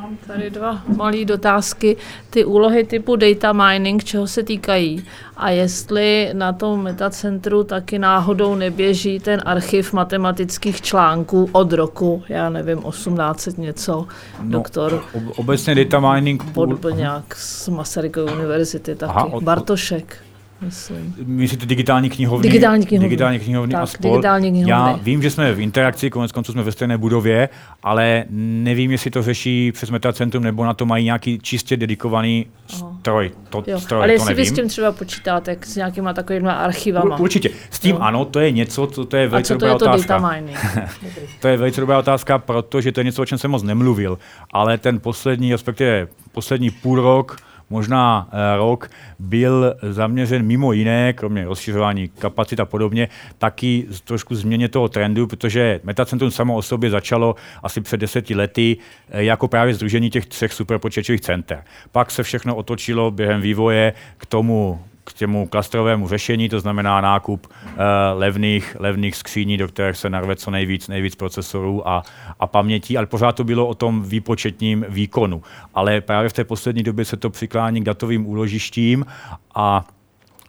Mám 0.05 0.17
tady 0.27 0.51
dva 0.51 0.83
malé 0.97 1.25
dotázky. 1.25 1.97
Ty 2.31 2.45
úlohy 2.45 2.85
typu 2.85 3.17
data 3.17 3.53
mining, 3.53 4.05
čeho 4.05 4.27
se 4.27 4.43
týkají? 4.43 5.05
A 5.37 5.51
jestli 5.51 6.31
na 6.33 6.53
tom 6.53 6.83
metacentru 6.83 7.65
taky 7.65 7.99
náhodou 7.99 8.55
neběží 8.55 9.21
ten 9.21 9.43
archiv 9.45 9.93
matematických 9.93 10.83
článků 10.83 11.49
od 11.53 11.73
roku, 11.73 12.23
já 12.29 12.51
nevím, 12.51 12.83
1800 12.83 13.59
něco, 13.59 14.07
no, 14.43 14.51
doktor. 14.51 15.05
Obecně 15.37 15.75
data 15.75 16.13
mining... 16.13 16.45
Podplňák 16.53 17.35
z 17.35 17.69
Masarykovy 17.69 18.33
univerzity 18.33 18.95
taky, 18.95 19.11
Aha, 19.11 19.25
od, 19.25 19.43
Bartošek 19.43 20.17
myslím. 20.65 21.15
Myslíte 21.27 21.67
digitální 21.67 22.11
knihovny? 22.11 22.43
Digitální 22.43 22.87
knihovny. 22.87 23.09
Digitální 23.09 23.39
knihovny 23.39 23.73
tak, 23.73 23.83
a 23.83 23.87
spol. 23.87 24.11
Digitální 24.11 24.51
knihovny. 24.51 24.71
Já 24.71 24.99
vím, 25.03 25.23
že 25.23 25.31
jsme 25.31 25.55
v 25.55 25.61
interakci, 25.61 26.11
konec 26.11 26.33
konců 26.33 26.53
jsme 26.53 26.63
ve 26.63 26.73
stejné 26.73 26.99
budově, 26.99 27.49
ale 27.83 28.25
nevím, 28.31 28.91
jestli 28.91 29.11
to 29.11 29.23
řeší 29.23 29.73
přes 29.73 29.91
Metacentrum 29.91 30.45
nebo 30.45 30.65
na 30.65 30.75
to 30.75 30.87
mají 30.87 31.05
nějaký 31.05 31.39
čistě 31.39 31.77
dedikovaný 31.77 32.47
stroj. 32.67 33.31
To, 33.51 33.65
jo. 33.67 33.81
stroj 33.81 33.99
ale 33.99 34.09
to 34.09 34.13
jestli 34.13 34.29
nevím. 34.29 34.45
vy 34.45 34.51
s 34.51 34.53
tím 34.53 34.69
třeba 34.69 34.93
počítáte 34.93 35.57
s 35.65 35.77
nějakýma 35.77 36.13
takovými 36.13 36.49
archivama. 36.49 37.19
Určitě. 37.19 37.51
S 37.71 37.79
tím 37.81 37.97
jo. 37.97 37.99
ano, 38.01 38.25
to 38.25 38.41
je 38.41 38.51
něco, 38.51 38.87
co 38.87 39.05
to 39.05 39.17
je 39.17 39.29
velice 39.29 39.55
dobrá 39.55 39.69
to 39.69 39.77
otázka. 39.77 40.35
To 41.41 41.49
je 41.49 41.57
velice 41.57 41.81
dobrá 41.85 41.99
otázka, 41.99 42.39
protože 42.39 42.93
to 42.93 43.01
je 43.01 43.05
něco, 43.05 43.23
o 43.23 43.27
čem 43.27 43.39
jsem 43.39 43.51
moc 43.51 43.63
nemluvil. 43.63 44.19
Ale 44.53 44.79
ten 44.79 45.01
poslední, 45.01 45.53
respektive 45.53 46.09
poslední 46.33 46.71
půl 46.71 47.01
rok, 47.01 47.37
možná 47.75 48.29
eh, 48.31 48.57
rok, 48.57 48.91
byl 49.19 49.75
zaměřen 49.83 50.47
mimo 50.47 50.73
jiné, 50.73 51.13
kromě 51.13 51.45
rozšiřování 51.45 52.09
kapacit 52.09 52.61
a 52.61 52.65
podobně, 52.65 53.09
taky 53.39 53.87
trošku 54.05 54.35
změně 54.35 54.69
toho 54.69 54.89
trendu, 54.89 55.27
protože 55.27 55.81
Metacentrum 55.83 56.31
samo 56.31 56.57
o 56.57 56.63
sobě 56.63 56.91
začalo 56.91 57.35
asi 57.63 57.81
před 57.81 57.97
deseti 57.97 58.35
lety 58.35 58.77
eh, 59.11 59.25
jako 59.25 59.49
právě 59.49 59.75
združení 59.75 60.11
těch 60.11 60.27
třech 60.27 60.53
superpočítačových 60.53 61.21
center. 61.21 61.65
Pak 61.93 62.11
se 62.11 62.23
všechno 62.23 62.57
otočilo 62.57 63.11
během 63.11 63.41
vývoje 63.41 63.93
k 64.17 64.27
tomu 64.27 64.79
k 65.05 65.13
těmu 65.13 65.47
klastrovému 65.47 66.09
řešení, 66.09 66.49
to 66.49 66.61
znamená 66.61 67.01
nákup 67.01 67.47
uh, 67.47 67.73
levných, 68.13 68.77
levných 68.79 69.17
skříní, 69.17 69.57
do 69.57 69.69
kterých 69.69 69.97
se 69.97 70.11
narve 70.11 70.37
co 70.37 70.51
nejvíc, 70.51 70.89
nejvíc 70.89 71.15
procesorů 71.15 71.89
a, 71.89 72.03
a 72.41 72.47
pamětí, 72.47 72.97
ale 72.97 73.07
pořád 73.07 73.33
to 73.33 73.45
bylo 73.45 73.67
o 73.67 73.75
tom 73.75 74.03
výpočetním 74.03 74.85
výkonu. 74.89 75.43
Ale 75.75 76.01
právě 76.01 76.29
v 76.29 76.33
té 76.33 76.45
poslední 76.45 76.83
době 76.83 77.05
se 77.05 77.17
to 77.17 77.31
přiklání 77.31 77.81
k 77.81 77.85
datovým 77.85 78.27
úložištím 78.27 79.07
a 79.55 79.85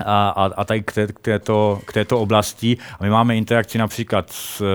a, 0.05 0.29
a, 0.29 0.45
a 0.45 0.63
tady 0.63 0.83
k, 0.83 0.91
té, 0.91 1.07
k, 1.07 1.19
této, 1.19 1.81
k 1.85 1.93
této 1.93 2.19
oblasti. 2.19 2.77
A 2.99 3.03
my 3.03 3.09
máme 3.09 3.37
interakci 3.37 3.77
například 3.77 4.31
s 4.31 4.61
uh, 4.61 4.67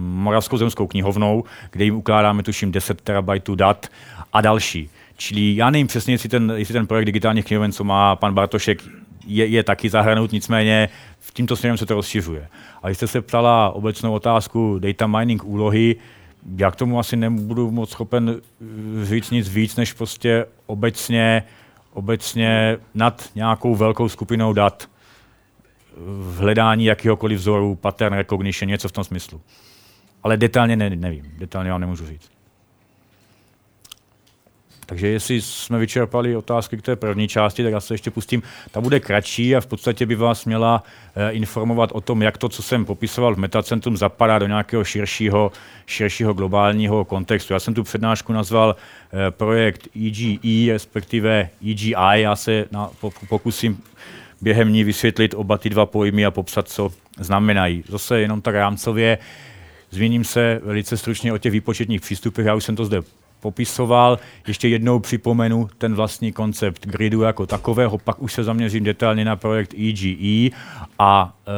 Moravskou 0.00 0.56
zemskou 0.56 0.86
knihovnou, 0.86 1.44
kde 1.70 1.84
jim 1.84 1.96
ukládáme 1.96 2.42
tuším 2.42 2.72
10 2.72 3.00
terabajtů 3.00 3.54
dat 3.54 3.86
a 4.32 4.40
další. 4.40 4.90
Čili 5.16 5.56
já 5.56 5.70
nevím 5.70 5.86
přesně, 5.86 6.14
jestli 6.14 6.28
ten, 6.28 6.52
jestli 6.56 6.72
ten 6.72 6.86
projekt 6.86 7.06
digitálních 7.06 7.44
knihoven, 7.44 7.72
co 7.72 7.84
má 7.84 8.16
pan 8.16 8.34
Bartošek, 8.34 8.82
je, 9.26 9.46
je 9.46 9.62
taky 9.62 9.90
zahrnout, 9.90 10.32
nicméně 10.32 10.88
v 11.20 11.32
tímto 11.32 11.56
směrem 11.56 11.78
se 11.78 11.86
to 11.86 11.94
rozšiřuje. 11.94 12.48
A 12.82 12.88
jste 12.88 13.06
se 13.06 13.20
ptala 13.20 13.70
obecnou 13.70 14.12
otázku 14.12 14.78
data 14.78 15.06
mining 15.06 15.44
úlohy, 15.44 15.96
já 16.56 16.70
k 16.70 16.76
tomu 16.76 16.98
asi 16.98 17.16
nebudu 17.16 17.70
moc 17.70 17.90
schopen 17.90 18.40
říct 19.02 19.30
nic 19.30 19.48
víc, 19.48 19.76
než 19.76 19.92
prostě 19.92 20.46
obecně, 20.66 21.42
obecně 21.92 22.78
nad 22.94 23.30
nějakou 23.34 23.74
velkou 23.74 24.08
skupinou 24.08 24.52
dat 24.52 24.88
v 25.96 26.38
hledání 26.38 26.84
jakéhokoliv 26.84 27.38
vzoru, 27.38 27.74
pattern 27.74 28.14
recognition, 28.14 28.68
něco 28.70 28.88
v 28.88 28.92
tom 28.92 29.04
smyslu. 29.04 29.40
Ale 30.22 30.36
detailně 30.36 30.76
ne, 30.76 30.90
nevím, 30.90 31.32
detailně 31.38 31.70
vám 31.70 31.80
nemůžu 31.80 32.06
říct. 32.06 32.35
Takže 34.86 35.08
jestli 35.08 35.42
jsme 35.42 35.78
vyčerpali 35.78 36.36
otázky 36.36 36.76
k 36.76 36.82
té 36.82 36.96
první 36.96 37.28
části, 37.28 37.62
tak 37.62 37.72
já 37.72 37.80
se 37.80 37.94
ještě 37.94 38.10
pustím. 38.10 38.42
Ta 38.70 38.80
bude 38.80 39.00
kratší 39.00 39.56
a 39.56 39.60
v 39.60 39.66
podstatě 39.66 40.06
by 40.06 40.14
vás 40.14 40.44
měla 40.44 40.82
eh, 41.16 41.30
informovat 41.30 41.90
o 41.92 42.00
tom, 42.00 42.22
jak 42.22 42.38
to, 42.38 42.48
co 42.48 42.62
jsem 42.62 42.84
popisoval 42.84 43.34
v 43.34 43.38
Metacentrum, 43.38 43.96
zapadá 43.96 44.38
do 44.38 44.46
nějakého 44.46 44.84
širšího, 44.84 45.52
širšího 45.86 46.34
globálního 46.34 47.04
kontextu. 47.04 47.52
Já 47.52 47.60
jsem 47.60 47.74
tu 47.74 47.82
přednášku 47.82 48.32
nazval 48.32 48.76
eh, 48.76 49.30
projekt 49.30 49.88
EGE, 49.96 50.72
respektive 50.72 51.48
EGI. 51.70 51.94
Já 52.12 52.36
se 52.36 52.64
na, 52.70 52.90
pokusím 53.28 53.82
během 54.40 54.72
ní 54.72 54.84
vysvětlit 54.84 55.34
oba 55.34 55.58
ty 55.58 55.70
dva 55.70 55.86
pojmy 55.86 56.26
a 56.26 56.30
popsat, 56.30 56.68
co 56.68 56.90
znamenají. 57.18 57.84
Zase 57.88 58.20
jenom 58.20 58.40
tak 58.40 58.54
rámcově 58.54 59.18
zmíním 59.90 60.24
se 60.24 60.60
velice 60.64 60.96
stručně 60.96 61.32
o 61.32 61.38
těch 61.38 61.52
výpočetních 61.52 62.00
přístupech. 62.00 62.46
Já 62.46 62.54
už 62.54 62.64
jsem 62.64 62.76
to 62.76 62.84
zde 62.84 63.02
popisoval. 63.46 64.18
Ještě 64.46 64.68
jednou 64.68 64.98
připomenu 64.98 65.68
ten 65.78 65.94
vlastní 65.94 66.32
koncept 66.32 66.86
gridu 66.86 67.22
jako 67.22 67.46
takového, 67.46 67.98
pak 67.98 68.22
už 68.22 68.32
se 68.32 68.44
zaměřím 68.44 68.84
detailně 68.84 69.24
na 69.24 69.36
projekt 69.36 69.74
EGE 69.74 70.50
a 70.98 71.30
e, 71.30 71.50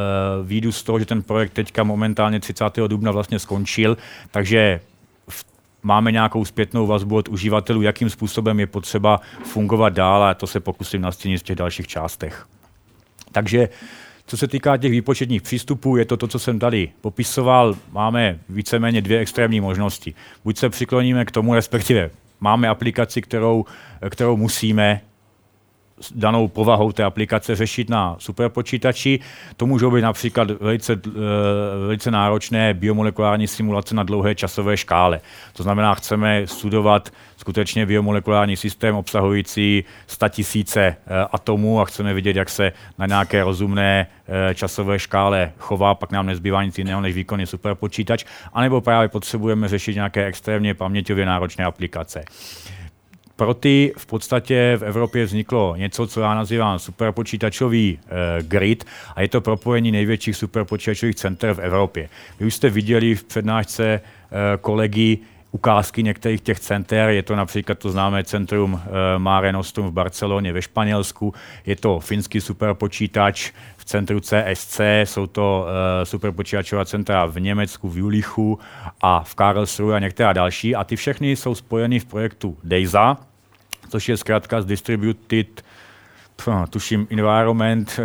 výjdu 0.45 0.73
z 0.73 0.83
toho, 0.83 0.99
že 0.99 1.07
ten 1.07 1.23
projekt 1.23 1.53
teďka 1.53 1.85
momentálně 1.85 2.41
30. 2.41 2.65
dubna 2.87 3.13
vlastně 3.13 3.39
skončil, 3.39 3.97
takže 4.31 4.81
máme 5.83 6.13
nějakou 6.13 6.45
zpětnou 6.45 6.87
vazbu 6.87 7.17
od 7.17 7.29
uživatelů, 7.29 7.83
jakým 7.83 8.11
způsobem 8.11 8.61
je 8.61 8.67
potřeba 8.67 9.21
fungovat 9.45 9.93
dál 9.93 10.23
a 10.23 10.35
to 10.35 10.47
se 10.47 10.61
pokusím 10.61 11.01
nastínit 11.01 11.39
v 11.39 11.43
těch 11.43 11.57
dalších 11.57 11.87
částech. 11.87 12.47
Takže 13.33 13.69
co 14.29 14.37
se 14.37 14.49
týká 14.49 14.77
těch 14.77 14.91
výpočetních 14.91 15.43
přístupů, 15.43 15.97
je 15.97 16.05
to 16.05 16.17
to, 16.17 16.29
co 16.29 16.39
jsem 16.39 16.59
tady 16.59 16.91
popisoval. 17.01 17.77
Máme 17.93 18.39
víceméně 18.49 19.01
dvě 19.03 19.19
extrémní 19.19 19.61
možnosti. 19.61 20.15
Buď 20.45 20.59
se 20.59 20.69
přikloníme 20.69 21.25
k 21.25 21.31
tomu, 21.31 21.55
respektive 21.55 22.11
máme 22.41 22.69
aplikaci, 22.69 23.23
kterou, 23.23 23.65
kterou 24.11 24.37
musíme 24.37 25.01
danou 26.15 26.49
povahou 26.49 26.93
té 26.93 27.05
aplikace 27.05 27.57
řešit 27.57 27.91
na 27.91 28.17
superpočítači. 28.19 29.21
To 29.57 29.67
můžou 29.67 29.91
být 29.91 30.03
například 30.03 30.51
velice, 30.51 30.93
eh, 30.93 31.11
velice 31.87 32.11
náročné 32.11 32.75
biomolekulární 32.75 33.47
simulace 33.47 33.95
na 33.95 34.03
dlouhé 34.03 34.35
časové 34.35 34.77
škále. 34.77 35.21
To 35.53 35.63
znamená, 35.63 35.95
chceme 35.95 36.47
studovat 36.47 37.11
skutečně 37.37 37.87
biomolekulární 37.87 38.57
systém 38.57 38.95
obsahující 38.95 39.85
100 40.07 40.29
tisíce 40.29 40.81
eh, 40.81 40.97
atomů 41.33 41.81
a 41.81 41.85
chceme 41.85 42.15
vidět, 42.15 42.37
jak 42.37 42.51
se 42.51 42.73
na 42.99 43.07
nějaké 43.07 43.45
rozumné 43.45 44.07
eh, 44.29 44.55
časové 44.55 44.99
škále 44.99 45.53
chová, 45.59 45.95
pak 45.95 46.13
nám 46.13 46.27
nezbývá 46.27 46.65
nic 46.65 46.79
jiného 46.79 47.01
než 47.01 47.15
výkonný 47.15 47.47
superpočítač, 47.47 48.25
anebo 48.53 48.81
právě 48.81 49.09
potřebujeme 49.09 49.69
řešit 49.69 49.95
nějaké 49.95 50.27
extrémně 50.27 50.75
paměťově 50.75 51.27
náročné 51.27 51.65
aplikace. 51.65 52.25
Pro 53.39 53.55
ty 53.55 53.93
v 53.97 54.07
podstatě 54.07 54.77
v 54.77 54.83
Evropě 54.83 55.25
vzniklo 55.25 55.77
něco, 55.77 56.07
co 56.07 56.21
já 56.21 56.35
nazývám 56.35 56.79
superpočítačový 56.79 57.99
eh, 57.99 58.43
grid 58.43 58.85
a 59.17 59.23
je 59.23 59.29
to 59.29 59.41
propojení 59.41 59.93
největších 59.93 60.37
superpočítačových 60.37 61.17
center 61.17 61.55
v 61.55 61.59
Evropě. 61.59 62.09
Vy 62.41 62.47
už 62.47 62.55
jste 62.55 62.71
viděli 62.71 63.15
v 63.15 63.25
přednášce 63.25 63.85
eh, 63.85 64.01
kolegy, 64.61 65.19
ukázky 65.53 66.03
některých 66.03 66.41
těch 66.41 66.61
center. 66.61 67.11
Je 67.11 67.23
to 67.23 67.37
například 67.37 67.79
to 67.79 67.91
známé 67.91 68.25
centrum 68.25 68.81
Mare 69.19 69.53
Nostrum 69.53 69.87
v 69.87 69.93
Barceloně 69.93 70.53
ve 70.53 70.63
Španělsku, 70.63 71.35
je 71.67 71.77
to 71.77 72.01
finský 72.01 72.41
superpočítač 72.41 73.53
centru 73.89 74.21
CSC, 74.21 74.81
jsou 75.05 75.27
to 75.27 75.67
superpočítačová 76.05 76.85
centra 76.85 77.27
v 77.27 77.41
Německu, 77.41 77.89
v 77.89 77.99
Julichu 77.99 78.59
a 79.01 79.21
v 79.21 79.35
Karlsruhe 79.35 79.97
a 79.97 79.99
některá 79.99 80.33
další. 80.33 80.75
A 80.75 80.85
ty 80.85 80.97
všechny 80.97 81.37
jsou 81.37 81.55
spojeny 81.55 82.01
v 82.01 82.05
projektu 82.05 82.59
DEISA, 82.65 83.17
což 83.89 84.09
je 84.09 84.17
zkrátka 84.17 84.63
z 84.63 84.67
Distributed 84.67 85.65
tuším 86.71 87.07
environment 87.11 88.01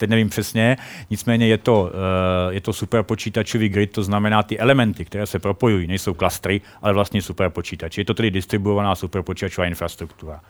teď 0.00 0.10
nevím 0.10 0.28
přesně, 0.28 0.76
nicméně 1.10 1.46
je 1.46 1.58
to, 1.58 1.92
eh, 1.92 2.54
je 2.54 2.60
to 2.60 2.72
superpočítačový 2.72 3.68
grid, 3.68 3.92
to 3.92 4.02
znamená 4.02 4.42
ty 4.42 4.58
elementy, 4.58 5.04
které 5.04 5.26
se 5.26 5.38
propojují, 5.38 5.86
nejsou 5.86 6.14
klastry, 6.14 6.60
ale 6.82 6.92
vlastně 6.92 7.22
superpočítač. 7.22 7.98
Je 7.98 8.04
to 8.04 8.14
tedy 8.14 8.30
distribuovaná 8.30 8.94
superpočítačová 8.94 9.66
infrastruktura. 9.66 10.40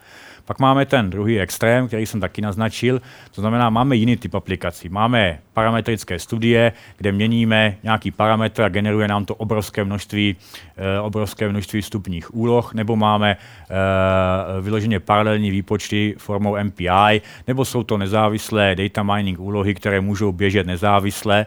Pak 0.44 0.58
máme 0.58 0.86
ten 0.86 1.10
druhý 1.10 1.40
extrém, 1.40 1.86
který 1.86 2.06
jsem 2.06 2.20
taky 2.20 2.42
naznačil, 2.42 3.00
to 3.34 3.40
znamená, 3.40 3.70
máme 3.70 3.96
jiný 3.96 4.16
typ 4.16 4.34
aplikací. 4.34 4.88
Máme 4.88 5.38
parametrické 5.52 6.18
studie, 6.18 6.72
kde 6.96 7.12
měníme 7.12 7.76
nějaký 7.82 8.10
parametr 8.10 8.62
a 8.62 8.68
generuje 8.68 9.08
nám 9.08 9.24
to 9.24 9.34
obrovské 9.34 9.84
množství, 9.84 10.36
eh, 10.76 11.00
obrovské 11.00 11.48
množství 11.48 11.80
vstupních 11.80 12.34
úloh, 12.34 12.74
nebo 12.74 12.96
máme 12.96 13.36
eh, 13.36 14.60
vyloženě 14.60 15.00
paralelní 15.00 15.50
výpočty 15.50 16.14
formou 16.18 16.56
MPI, 16.64 17.22
nebo 17.46 17.64
jsou 17.64 17.82
to 17.82 17.98
nezávislé 17.98 18.74
data 18.74 19.02
mining 19.02 19.39
úlohy, 19.40 19.74
které 19.74 20.00
můžou 20.00 20.32
běžet 20.32 20.66
nezávisle 20.66 21.46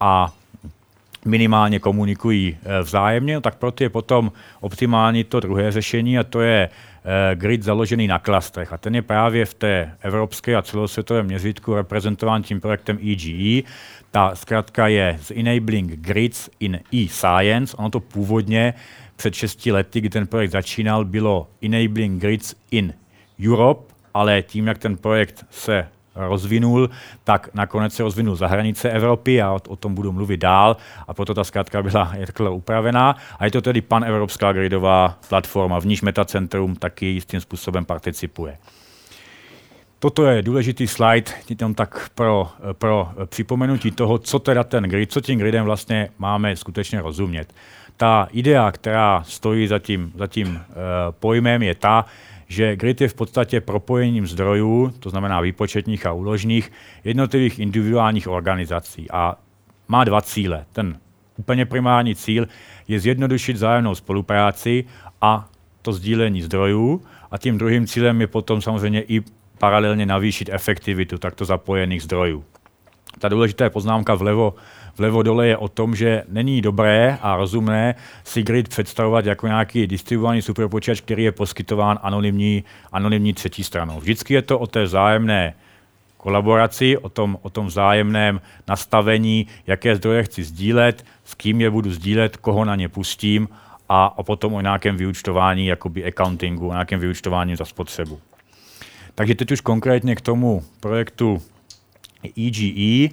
a 0.00 0.32
minimálně 1.24 1.78
komunikují 1.78 2.56
eh, 2.56 2.82
vzájemně, 2.82 3.40
tak 3.40 3.54
proto 3.54 3.82
je 3.82 3.90
potom 3.90 4.32
optimální 4.60 5.24
to 5.24 5.40
druhé 5.40 5.72
řešení 5.72 6.18
a 6.18 6.24
to 6.24 6.40
je 6.40 6.68
Eh, 7.06 7.34
grid 7.36 7.62
založený 7.62 8.06
na 8.06 8.18
klastrech. 8.18 8.72
A 8.72 8.78
ten 8.78 8.94
je 8.94 9.02
právě 9.02 9.44
v 9.44 9.54
té 9.54 9.96
evropské 10.00 10.56
a 10.56 10.62
celosvětovém 10.62 11.26
měřítku 11.26 11.74
reprezentován 11.74 12.42
tím 12.42 12.60
projektem 12.60 12.98
EGE. 13.02 13.62
Ta 14.10 14.34
zkrátka 14.34 14.88
je 14.88 15.18
z 15.22 15.30
Enabling 15.30 15.90
Grids 15.90 16.50
in 16.60 16.80
e-Science. 16.94 17.76
Ono 17.76 17.90
to 17.90 18.00
původně 18.00 18.74
před 19.16 19.34
6 19.34 19.66
lety, 19.66 20.00
kdy 20.00 20.10
ten 20.10 20.26
projekt 20.26 20.50
začínal, 20.50 21.04
bylo 21.04 21.48
Enabling 21.62 22.20
Grids 22.20 22.54
in 22.70 22.94
Europe, 23.46 23.94
ale 24.14 24.42
tím, 24.42 24.66
jak 24.66 24.78
ten 24.78 24.96
projekt 24.96 25.46
se 25.50 25.88
rozvinul, 26.14 26.90
tak 27.24 27.48
nakonec 27.54 27.94
se 27.94 28.02
rozvinul 28.02 28.36
za 28.36 28.46
hranice 28.46 28.90
Evropy 28.90 29.42
a 29.42 29.52
o, 29.52 29.60
o 29.68 29.76
tom 29.76 29.94
budu 29.94 30.12
mluvit 30.12 30.36
dál 30.36 30.76
a 31.08 31.14
proto 31.14 31.34
ta 31.34 31.44
zkrátka 31.44 31.82
byla 31.82 32.12
takhle 32.26 32.50
upravená 32.50 33.16
a 33.38 33.44
je 33.44 33.50
to 33.50 33.62
tedy 33.62 33.80
panevropská 33.80 34.52
gridová 34.52 35.18
platforma, 35.28 35.80
v 35.80 35.86
níž 35.86 36.02
Metacentrum 36.02 36.76
taky 36.76 37.06
jistým 37.06 37.40
způsobem 37.40 37.84
participuje. 37.84 38.58
Toto 39.98 40.26
je 40.26 40.42
důležitý 40.42 40.86
slide, 40.86 41.32
jenom 41.48 41.74
tak 41.74 42.10
pro, 42.14 42.48
pro 42.72 43.08
připomenutí 43.26 43.90
toho, 43.90 44.18
co 44.18 44.38
teda 44.38 44.64
ten 44.64 44.84
grid, 44.84 45.12
co 45.12 45.20
tím 45.20 45.38
gridem 45.38 45.64
vlastně 45.64 46.08
máme 46.18 46.56
skutečně 46.56 47.02
rozumět. 47.02 47.54
Ta 47.96 48.28
idea, 48.32 48.72
která 48.72 49.22
stojí 49.26 49.66
za 49.66 49.78
tím, 49.78 50.12
za 50.14 50.26
tím 50.26 50.48
uh, 50.48 50.62
pojmem, 51.10 51.62
je 51.62 51.74
ta, 51.74 52.04
že 52.54 52.76
grid 52.76 53.00
je 53.00 53.08
v 53.08 53.14
podstatě 53.14 53.60
propojením 53.60 54.26
zdrojů, 54.26 54.94
to 54.98 55.10
znamená 55.10 55.40
výpočetních 55.40 56.06
a 56.06 56.12
úložních, 56.12 56.72
jednotlivých 57.04 57.58
individuálních 57.58 58.28
organizací 58.28 59.10
a 59.10 59.36
má 59.88 60.04
dva 60.04 60.22
cíle. 60.22 60.64
Ten 60.72 60.98
úplně 61.36 61.66
primární 61.66 62.14
cíl 62.14 62.46
je 62.88 63.00
zjednodušit 63.00 63.56
zájemnou 63.56 63.94
spolupráci 63.94 64.84
a 65.20 65.48
to 65.82 65.92
sdílení 65.92 66.42
zdrojů 66.42 67.02
a 67.30 67.38
tím 67.38 67.58
druhým 67.58 67.86
cílem 67.86 68.20
je 68.20 68.26
potom 68.26 68.62
samozřejmě 68.62 69.02
i 69.02 69.22
paralelně 69.58 70.06
navýšit 70.06 70.48
efektivitu 70.52 71.18
takto 71.18 71.44
zapojených 71.44 72.02
zdrojů. 72.02 72.44
Ta 73.18 73.28
důležitá 73.28 73.70
poznámka 73.70 74.14
vlevo 74.14 74.54
vlevo 74.98 75.22
dole 75.22 75.46
je 75.46 75.56
o 75.56 75.68
tom, 75.68 75.96
že 75.96 76.22
není 76.28 76.60
dobré 76.60 77.18
a 77.22 77.36
rozumné 77.36 77.94
si 78.24 78.42
grid 78.42 78.68
představovat 78.68 79.26
jako 79.26 79.46
nějaký 79.46 79.86
distribuovaný 79.86 80.42
superpočítač, 80.42 81.00
který 81.00 81.24
je 81.24 81.32
poskytován 81.32 81.98
anonymní, 82.02 82.64
anonymní 82.92 83.34
třetí 83.34 83.64
stranou. 83.64 84.00
Vždycky 84.00 84.34
je 84.34 84.42
to 84.42 84.58
o 84.58 84.66
té 84.66 84.82
vzájemné 84.82 85.54
kolaboraci, 86.16 86.98
o 86.98 87.08
tom, 87.08 87.38
o 87.42 87.50
tom 87.50 87.66
vzájemném 87.66 88.40
nastavení, 88.68 89.46
jaké 89.66 89.96
zdroje 89.96 90.22
chci 90.22 90.44
sdílet, 90.44 91.04
s 91.24 91.34
kým 91.34 91.60
je 91.60 91.70
budu 91.70 91.92
sdílet, 91.92 92.36
koho 92.36 92.64
na 92.64 92.76
ně 92.76 92.88
pustím 92.88 93.48
a, 93.88 94.06
a 94.06 94.22
potom 94.22 94.54
o 94.54 94.60
nějakém 94.60 94.96
vyučtování, 94.96 95.66
jakoby 95.66 96.04
accountingu, 96.04 96.68
o 96.68 96.72
nějakém 96.72 97.00
vyučtování 97.00 97.56
za 97.56 97.64
spotřebu. 97.64 98.20
Takže 99.14 99.34
teď 99.34 99.52
už 99.52 99.60
konkrétně 99.60 100.16
k 100.16 100.20
tomu 100.20 100.62
projektu 100.80 101.42
EGE. 102.38 103.08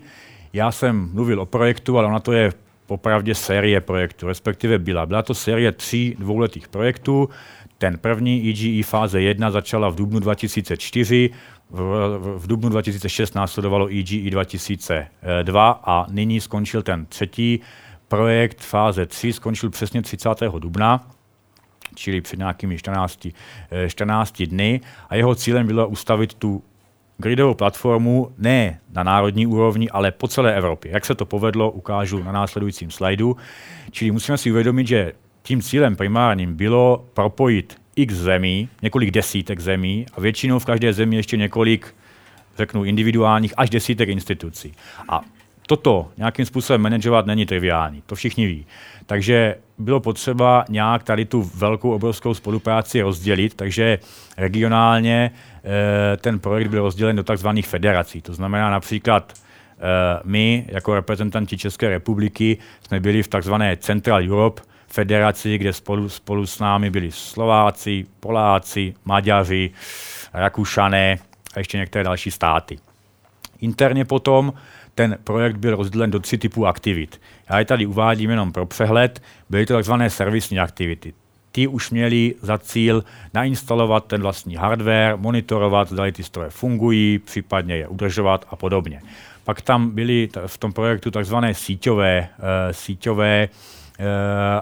Já 0.53 0.72
jsem 0.72 1.10
mluvil 1.14 1.41
o 1.41 1.45
projektu, 1.45 1.98
ale 1.98 2.07
ona 2.07 2.19
to 2.19 2.32
je 2.32 2.52
popravdě 2.86 3.36
série 3.36 3.82
projektů, 3.82 4.28
respektive 4.28 4.80
byla. 4.80 5.06
Byla 5.06 5.22
to 5.22 5.34
série 5.34 5.72
tří 5.72 6.15
dvouletých 6.19 6.68
projektů. 6.68 7.30
Ten 7.78 7.98
první 7.98 8.49
EGE 8.49 8.84
fáze 8.84 9.22
1 9.22 9.52
začala 9.52 9.90
v 9.90 9.95
dubnu 9.95 10.19
2004, 10.19 11.30
v, 11.69 12.19
v 12.38 12.48
dubnu 12.48 12.69
2006 12.69 13.36
následovalo 13.36 13.88
EGE 13.88 14.30
2002 14.30 15.82
a 15.86 16.06
nyní 16.10 16.41
skončil 16.41 16.82
ten 16.82 17.06
třetí 17.06 17.60
projekt 18.07 18.61
fáze 18.61 19.06
3, 19.06 19.34
skončil 19.34 19.69
přesně 19.69 20.02
30. 20.02 20.30
dubna 20.60 21.07
čili 21.95 22.22
před 22.22 22.40
nějakými 22.40 22.78
14, 22.78 23.28
14 23.88 24.41
dny 24.41 24.82
a 25.10 25.15
jeho 25.15 25.36
cílem 25.36 25.68
bylo 25.68 25.88
ustavit 25.88 26.34
tu 26.34 26.64
gridovou 27.22 27.53
platformu 27.53 28.31
ne 28.38 28.80
na 28.93 29.03
národní 29.03 29.48
úrovni, 29.48 29.89
ale 29.89 30.11
po 30.11 30.27
celé 30.27 30.56
Evropě. 30.56 30.91
Jak 30.91 31.06
se 31.06 31.15
to 31.15 31.26
povedlo, 31.26 31.72
ukážu 31.72 32.23
na 32.23 32.31
následujícím 32.31 32.91
slajdu. 32.91 33.38
Čili 33.91 34.11
musíme 34.11 34.38
si 34.38 34.52
uvědomit, 34.52 34.88
že 34.88 35.14
tím 35.43 35.61
cílem 35.61 35.95
primárním 35.95 36.56
bylo 36.56 37.06
propojit 37.14 37.81
x 37.95 38.14
zemí, 38.15 38.69
několik 38.81 39.11
desítek 39.11 39.60
zemí 39.60 40.06
a 40.14 40.22
většinou 40.22 40.60
v 40.60 40.65
každé 40.65 40.93
zemi 40.93 41.15
ještě 41.15 41.38
několik, 41.38 41.95
řeknu, 42.57 42.84
individuálních 42.84 43.53
až 43.57 43.69
desítek 43.69 44.10
institucí. 44.10 44.73
A 45.10 45.22
toto 45.68 46.11
nějakým 46.18 46.45
způsobem 46.45 46.81
manažovat 46.81 47.26
není 47.26 47.45
triviální, 47.45 48.03
to 48.06 48.15
všichni 48.15 48.48
ví. 48.48 48.65
Takže 49.06 49.56
bylo 49.77 49.99
potřeba 49.99 50.65
nějak 50.69 51.03
tady 51.03 51.26
tu 51.26 51.52
velkou 51.56 51.91
obrovskou 51.91 52.34
spolupráci 52.34 53.02
rozdělit, 53.02 53.53
takže 53.53 53.99
regionálně 54.38 55.31
ten 56.17 56.39
projekt 56.39 56.67
byl 56.67 56.81
rozdělen 56.81 57.15
do 57.15 57.23
takzvaných 57.23 57.67
federací. 57.67 58.21
To 58.21 58.33
znamená 58.33 58.69
například 58.69 59.33
eh, 59.33 60.19
my, 60.23 60.65
jako 60.67 60.95
reprezentanti 60.95 61.57
České 61.57 61.89
republiky, 61.89 62.57
jsme 62.88 62.99
byli 62.99 63.23
v 63.23 63.27
takzvané 63.27 63.77
Central 63.77 64.21
Europe 64.23 64.61
federaci, 64.88 65.57
kde 65.57 65.73
spolu, 65.73 66.09
spolu 66.09 66.47
s 66.47 66.59
námi 66.59 66.89
byli 66.89 67.11
Slováci, 67.11 68.05
Poláci, 68.19 68.93
Maďaři, 69.05 69.71
Rakušané 70.33 71.17
a 71.55 71.59
ještě 71.59 71.77
některé 71.77 72.03
další 72.03 72.31
státy. 72.31 72.79
Interně 73.59 74.05
potom 74.05 74.53
ten 74.95 75.17
projekt 75.23 75.57
byl 75.57 75.75
rozdělen 75.75 76.11
do 76.11 76.19
tří 76.19 76.38
typů 76.38 76.67
aktivit. 76.67 77.21
Já 77.49 77.59
je 77.59 77.65
tady 77.65 77.85
uvádím 77.85 78.29
jenom 78.29 78.51
pro 78.51 78.65
přehled. 78.65 79.21
Byly 79.49 79.65
to 79.65 79.81
tzv. 79.81 79.93
servisní 80.07 80.59
aktivity. 80.59 81.13
Ty 81.52 81.68
už 81.68 81.91
měli 81.91 82.36
za 82.41 82.57
cíl 82.57 83.03
nainstalovat 83.34 84.06
ten 84.06 84.22
vlastní 84.22 84.56
hardware, 84.56 85.18
monitorovat, 85.18 85.90
zda 85.90 86.11
ty 86.11 86.23
stroje 86.23 86.49
fungují, 86.49 87.19
případně 87.19 87.76
je 87.76 87.88
udržovat 87.88 88.45
a 88.49 88.56
podobně. 88.56 89.02
Pak 89.44 89.61
tam 89.61 89.90
byly 89.90 90.30
v 90.48 90.57
tom 90.57 90.73
projektu 90.73 91.11
tzv. 91.11 91.36
síťové, 91.52 92.28
uh, 92.38 92.45
síťové 92.72 93.49
uh, 93.49 94.06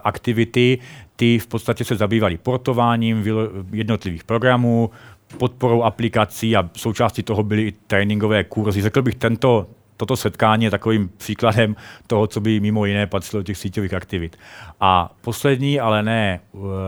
aktivity, 0.03 0.79
ty 1.15 1.39
v 1.39 1.47
podstatě 1.47 1.83
se 1.83 1.95
zabývaly 1.95 2.37
portováním 2.37 3.25
jednotlivých 3.71 4.23
programů, 4.23 4.89
podporou 5.37 5.83
aplikací 5.83 6.55
a 6.55 6.69
součástí 6.77 7.23
toho 7.23 7.43
byly 7.43 7.67
i 7.67 7.71
tréninkové 7.71 8.43
kurzy. 8.43 8.81
Řekl 8.81 9.01
bych, 9.01 9.15
tento 9.15 9.67
toto 9.99 10.17
setkání 10.17 10.65
je 10.65 10.71
takovým 10.71 11.09
příkladem 11.17 11.75
toho, 12.07 12.27
co 12.27 12.41
by 12.41 12.59
mimo 12.59 12.85
jiné 12.85 13.07
patřilo 13.07 13.43
těch 13.43 13.57
síťových 13.57 13.93
aktivit. 13.93 14.37
A 14.79 15.11
poslední, 15.21 15.79
ale 15.79 16.03
ne, 16.03 16.39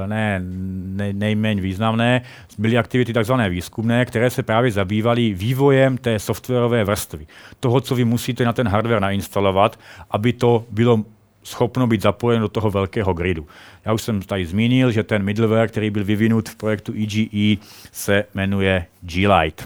ne, 0.08 0.40
ne 0.40 1.14
nejméně 1.14 1.62
významné, 1.62 2.22
byly 2.58 2.78
aktivity 2.78 3.14
takzvané 3.14 3.50
výzkumné, 3.50 4.06
které 4.06 4.30
se 4.30 4.44
právě 4.44 4.72
zabývaly 4.72 5.34
vývojem 5.34 5.98
té 5.98 6.20
softwarové 6.20 6.84
vrstvy. 6.84 7.28
Toho, 7.60 7.82
co 7.82 7.96
vy 7.96 8.06
musíte 8.06 8.46
na 8.46 8.54
ten 8.54 8.68
hardware 8.68 9.02
nainstalovat, 9.02 9.80
aby 10.12 10.34
to 10.34 10.66
bylo 10.70 11.04
schopno 11.44 11.88
být 11.88 12.02
zapojeno 12.02 12.42
do 12.42 12.50
toho 12.50 12.72
velkého 12.72 13.14
gridu. 13.14 13.48
Já 13.86 13.94
už 13.94 14.02
jsem 14.02 14.22
tady 14.22 14.46
zmínil, 14.46 14.92
že 14.92 15.04
ten 15.04 15.24
middleware, 15.24 15.68
který 15.68 15.90
byl 15.90 16.04
vyvinut 16.04 16.50
v 16.50 16.56
projektu 16.56 16.94
EGE, 16.94 17.56
se 17.92 18.24
jmenuje 18.34 18.86
G-Lite. 19.02 19.64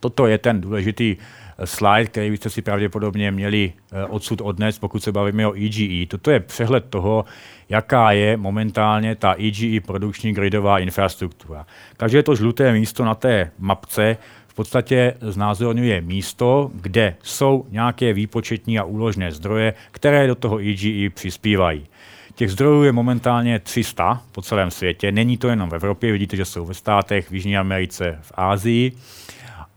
Toto 0.00 0.26
je 0.26 0.38
ten 0.38 0.60
důležitý 0.60 1.16
slide, 1.64 2.04
který 2.04 2.30
byste 2.30 2.50
si 2.50 2.62
pravděpodobně 2.62 3.30
měli 3.30 3.72
eh, 3.92 4.04
odsud 4.04 4.40
odnést, 4.40 4.78
pokud 4.78 5.02
se 5.02 5.12
bavíme 5.12 5.46
o 5.46 5.54
EGE. 5.54 6.06
Toto 6.06 6.30
je 6.30 6.40
přehled 6.40 6.84
toho, 6.90 7.24
jaká 7.68 8.12
je 8.12 8.36
momentálně 8.36 9.14
ta 9.14 9.34
EGE 9.38 9.80
produkční 9.80 10.32
gridová 10.32 10.78
infrastruktura. 10.78 11.66
Každé 11.96 12.22
to 12.22 12.34
žluté 12.34 12.72
místo 12.72 13.04
na 13.04 13.14
té 13.14 13.50
mapce 13.58 14.16
v 14.46 14.54
podstatě 14.54 15.14
znázorňuje 15.20 16.00
místo, 16.00 16.70
kde 16.74 17.16
jsou 17.22 17.66
nějaké 17.70 18.12
výpočetní 18.12 18.78
a 18.78 18.84
úložné 18.84 19.32
zdroje, 19.32 19.74
které 19.90 20.26
do 20.26 20.34
toho 20.34 20.60
EGE 20.60 21.10
přispívají. 21.10 21.86
Těch 22.34 22.50
zdrojů 22.50 22.82
je 22.82 22.92
momentálně 22.92 23.58
300 23.58 24.22
po 24.32 24.42
celém 24.42 24.70
světě. 24.70 25.12
Není 25.12 25.36
to 25.36 25.48
jenom 25.48 25.70
v 25.70 25.74
Evropě, 25.74 26.12
vidíte, 26.12 26.36
že 26.36 26.44
jsou 26.44 26.66
ve 26.66 26.74
státech, 26.74 27.30
v 27.30 27.34
Jižní 27.34 27.56
Americe, 27.56 28.18
v 28.22 28.32
Ázii 28.34 28.92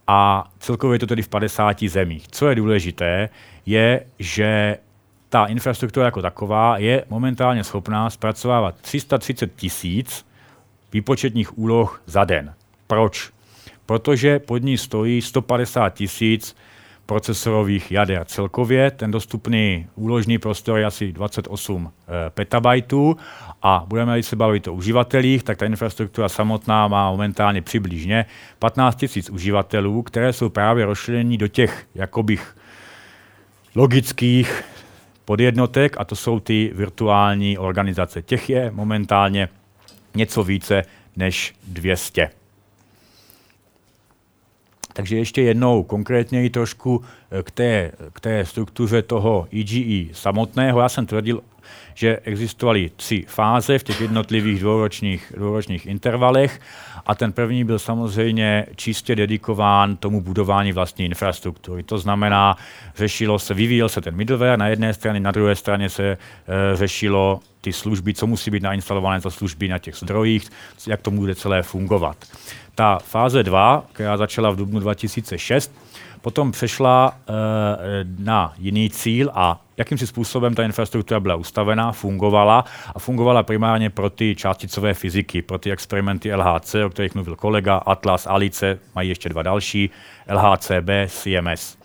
a 0.08 0.50
celkově 0.58 0.94
je 0.94 0.98
to 0.98 1.06
tedy 1.06 1.22
v 1.22 1.28
50 1.28 1.82
zemích. 1.82 2.28
Co 2.30 2.48
je 2.48 2.54
důležité, 2.54 3.28
je, 3.66 4.06
že 4.18 4.78
ta 5.28 5.46
infrastruktura 5.46 6.06
jako 6.06 6.22
taková 6.22 6.78
je 6.78 7.04
momentálně 7.08 7.64
schopná 7.64 8.10
zpracovávat 8.10 8.80
330 8.80 9.54
tisíc 9.56 10.26
výpočetních 10.92 11.58
úloh 11.58 12.02
za 12.06 12.24
den. 12.24 12.54
Proč? 12.86 13.30
Protože 13.86 14.38
pod 14.38 14.62
ní 14.62 14.78
stojí 14.78 15.22
150 15.22 15.94
tisíc 15.94 16.56
procesorových 17.08 17.92
jader. 17.92 18.24
Celkově 18.24 18.90
ten 18.90 19.10
dostupný 19.10 19.86
úložný 19.94 20.38
prostor 20.38 20.78
je 20.78 20.84
asi 20.84 21.12
28 21.12 21.92
e, 22.26 22.30
petabajtů 22.30 23.16
a 23.62 23.84
budeme 23.86 24.22
se 24.22 24.36
bavit 24.36 24.68
o 24.68 24.72
uživatelích, 24.72 25.42
tak 25.42 25.58
ta 25.58 25.66
infrastruktura 25.66 26.28
samotná 26.28 26.88
má 26.88 27.10
momentálně 27.10 27.62
přibližně 27.62 28.26
15 28.58 29.02
000 29.02 29.12
uživatelů, 29.30 30.02
které 30.02 30.32
jsou 30.32 30.48
právě 30.48 30.84
rozšíření 30.84 31.38
do 31.38 31.48
těch 31.48 31.86
jakobych 31.94 32.56
logických 33.74 34.64
podjednotek 35.24 35.96
a 35.98 36.04
to 36.04 36.16
jsou 36.16 36.40
ty 36.40 36.72
virtuální 36.74 37.58
organizace. 37.58 38.22
Těch 38.22 38.50
je 38.50 38.70
momentálně 38.70 39.48
něco 40.14 40.44
více 40.44 40.82
než 41.16 41.54
200. 41.68 42.37
Takže 44.98 45.16
ještě 45.16 45.42
jednou 45.42 45.82
konkrétněji 45.82 46.50
trošku 46.50 47.04
eh, 47.30 47.42
k 47.42 47.50
té, 47.50 47.92
k 48.12 48.20
té 48.20 48.46
struktuře 48.46 49.02
toho 49.02 49.48
EGE 49.52 50.14
samotného. 50.14 50.80
Já 50.80 50.88
jsem 50.88 51.06
tvrdil, 51.06 51.40
že 51.94 52.18
existovaly 52.24 52.90
tři 52.96 53.24
fáze 53.28 53.78
v 53.78 53.82
těch 53.82 54.00
jednotlivých 54.00 54.60
dvouročních, 54.60 55.32
dvouročních 55.36 55.86
intervalech 55.86 56.60
a 57.06 57.14
ten 57.14 57.32
první 57.32 57.64
byl 57.64 57.78
samozřejmě 57.78 58.66
čistě 58.76 59.16
dedikován 59.16 59.96
tomu 59.96 60.20
budování 60.20 60.72
vlastní 60.72 61.04
infrastruktury. 61.04 61.82
To 61.82 61.98
znamená, 61.98 62.56
řešilo 62.96 63.38
se, 63.38 63.54
vyvíjel 63.54 63.88
se 63.88 64.00
ten 64.00 64.16
middleware 64.16 64.58
na 64.58 64.68
jedné 64.68 64.94
straně, 64.94 65.20
na 65.20 65.30
druhé 65.30 65.54
straně 65.54 65.90
se 65.90 66.04
e, 66.04 66.16
řešilo 66.74 67.40
ty 67.60 67.72
služby, 67.72 68.14
co 68.14 68.26
musí 68.26 68.50
být 68.50 68.62
nainstalované 68.62 69.20
za 69.20 69.30
služby 69.30 69.68
na 69.68 69.78
těch 69.78 69.94
zdrojích, 69.94 70.50
jak 70.86 71.02
to 71.02 71.10
bude 71.10 71.34
celé 71.34 71.62
fungovat. 71.62 72.16
Ta 72.78 72.98
fáze 72.98 73.42
2, 73.42 73.84
která 73.92 74.16
začala 74.16 74.50
v 74.50 74.56
dubnu 74.56 74.80
2006, 74.80 75.72
potom 76.20 76.52
přešla 76.52 77.12
e, 77.16 77.32
na 78.18 78.54
jiný 78.58 78.90
cíl 78.90 79.30
a 79.34 79.60
jakým 79.76 79.98
si 79.98 80.06
způsobem 80.06 80.54
ta 80.54 80.64
infrastruktura 80.64 81.20
byla 81.20 81.34
ustavená, 81.34 81.92
fungovala 81.92 82.64
a 82.94 82.98
fungovala 82.98 83.42
primárně 83.42 83.90
pro 83.90 84.10
ty 84.10 84.34
částicové 84.36 84.94
fyziky, 84.94 85.42
pro 85.42 85.58
ty 85.58 85.72
experimenty 85.72 86.34
LHC, 86.34 86.74
o 86.86 86.90
kterých 86.90 87.14
mluvil 87.14 87.36
kolega, 87.36 87.76
Atlas, 87.76 88.26
Alice, 88.26 88.78
mají 88.94 89.08
ještě 89.08 89.28
dva 89.28 89.42
další, 89.42 89.90
LHCb, 90.28 90.90
CMS. 91.08 91.78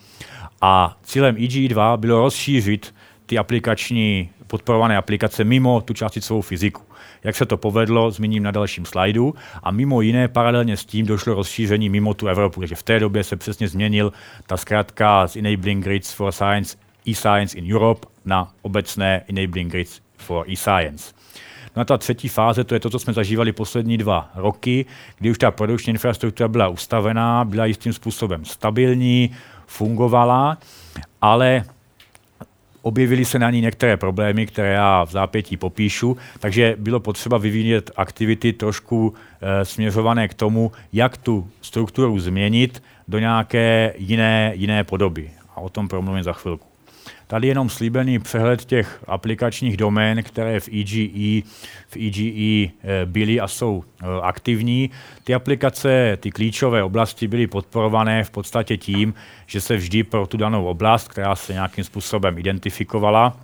A 0.62 0.98
cílem 1.04 1.36
EG2 1.36 1.98
bylo 1.98 2.20
rozšířit 2.20 2.96
ty 3.26 3.38
aplikační 3.38 4.30
podporované 4.48 4.98
aplikace 4.98 5.44
mimo 5.44 5.82
tu 5.82 5.94
částicovou 5.94 6.42
fyziku. 6.42 6.82
Jak 7.24 7.36
se 7.36 7.46
to 7.46 7.58
povedlo, 7.58 8.12
zmíním 8.12 8.44
na 8.44 8.52
dalším 8.52 8.86
slajdu. 8.86 9.36
A 9.64 9.72
mimo 9.72 10.02
jiné, 10.02 10.28
paralelně 10.28 10.78
s 10.78 10.86
tím 10.86 11.06
došlo 11.06 11.34
rozšíření 11.34 11.90
mimo 11.90 12.14
tu 12.14 12.28
Evropu. 12.28 12.60
Takže 12.60 12.76
v 12.76 12.84
té 12.84 13.00
době 13.00 13.24
se 13.24 13.36
přesně 13.36 13.68
změnil 13.68 14.14
ta 14.48 14.58
zkrátka 14.58 15.28
z 15.28 15.36
Enabling 15.36 15.84
Grids 15.84 16.14
for 16.14 16.32
Science 16.32 16.78
e-science 17.08 17.58
in 17.58 17.76
Europe 17.76 18.08
na 18.26 18.52
obecné 18.62 19.22
Enabling 19.30 19.72
Grids 19.72 20.02
for 20.18 20.50
e-science. 20.50 21.14
No 21.76 21.82
a 21.82 21.86
ta 21.86 21.98
třetí 21.98 22.28
fáze, 22.28 22.64
to 22.64 22.74
je 22.74 22.80
to, 22.80 22.90
co 22.90 23.00
jsme 23.00 23.14
zažívali 23.14 23.52
poslední 23.52 23.98
dva 23.98 24.32
roky, 24.36 24.86
kdy 25.18 25.32
už 25.32 25.38
ta 25.38 25.52
produkční 25.52 25.92
infrastruktura 25.92 26.48
byla 26.48 26.68
ustavená, 26.68 27.46
byla 27.46 27.66
jistým 27.66 27.94
způsobem 27.94 28.46
stabilní, 28.46 29.36
fungovala, 29.68 30.58
ale 31.22 31.64
objevily 32.84 33.26
se 33.26 33.40
na 33.40 33.52
ní 33.52 33.62
některé 33.62 33.98
problémy, 33.98 34.46
které 34.46 34.74
já 34.74 35.04
v 35.04 35.12
zápětí 35.12 35.58
popíšu, 35.58 36.18
takže 36.40 36.76
bylo 36.80 37.00
potřeba 37.00 37.38
vyvíjet 37.38 37.92
aktivity 37.96 38.54
trošku 38.54 39.14
e, 39.42 39.66
směřované 39.66 40.28
k 40.28 40.34
tomu, 40.34 40.72
jak 40.94 41.18
tu 41.18 41.48
strukturu 41.62 42.20
změnit 42.20 42.84
do 43.08 43.20
nějaké 43.20 43.94
jiné, 43.98 44.52
jiné 44.56 44.84
podoby. 44.84 45.32
A 45.56 45.62
o 45.62 45.70
tom 45.70 45.88
promluvím 45.88 46.24
za 46.24 46.34
chvilku. 46.34 46.73
Tady 47.34 47.48
jenom 47.48 47.70
slíbený 47.70 48.20
přehled 48.20 48.66
těch 48.66 49.04
aplikačních 49.08 49.78
domén, 49.78 50.24
které 50.24 50.60
v 50.60 50.68
EGE, 50.68 51.42
v 51.88 51.96
EGE 51.96 52.72
eh, 52.84 53.06
byly 53.06 53.40
a 53.40 53.48
jsou 53.48 53.84
eh, 53.84 54.06
aktivní. 54.22 54.90
Ty 55.24 55.34
aplikace, 55.34 56.18
ty 56.20 56.32
klíčové 56.32 56.84
oblasti 56.84 57.28
byly 57.28 57.48
podporované 57.48 58.24
v 58.24 58.30
podstatě 58.30 58.78
tím, 58.78 59.14
že 59.48 59.62
se 59.62 59.76
vždy 59.76 60.04
pro 60.04 60.28
tu 60.28 60.38
danou 60.38 60.66
oblast, 60.66 61.08
která 61.08 61.36
se 61.36 61.54
nějakým 61.54 61.84
způsobem 61.84 62.38
identifikovala, 62.38 63.38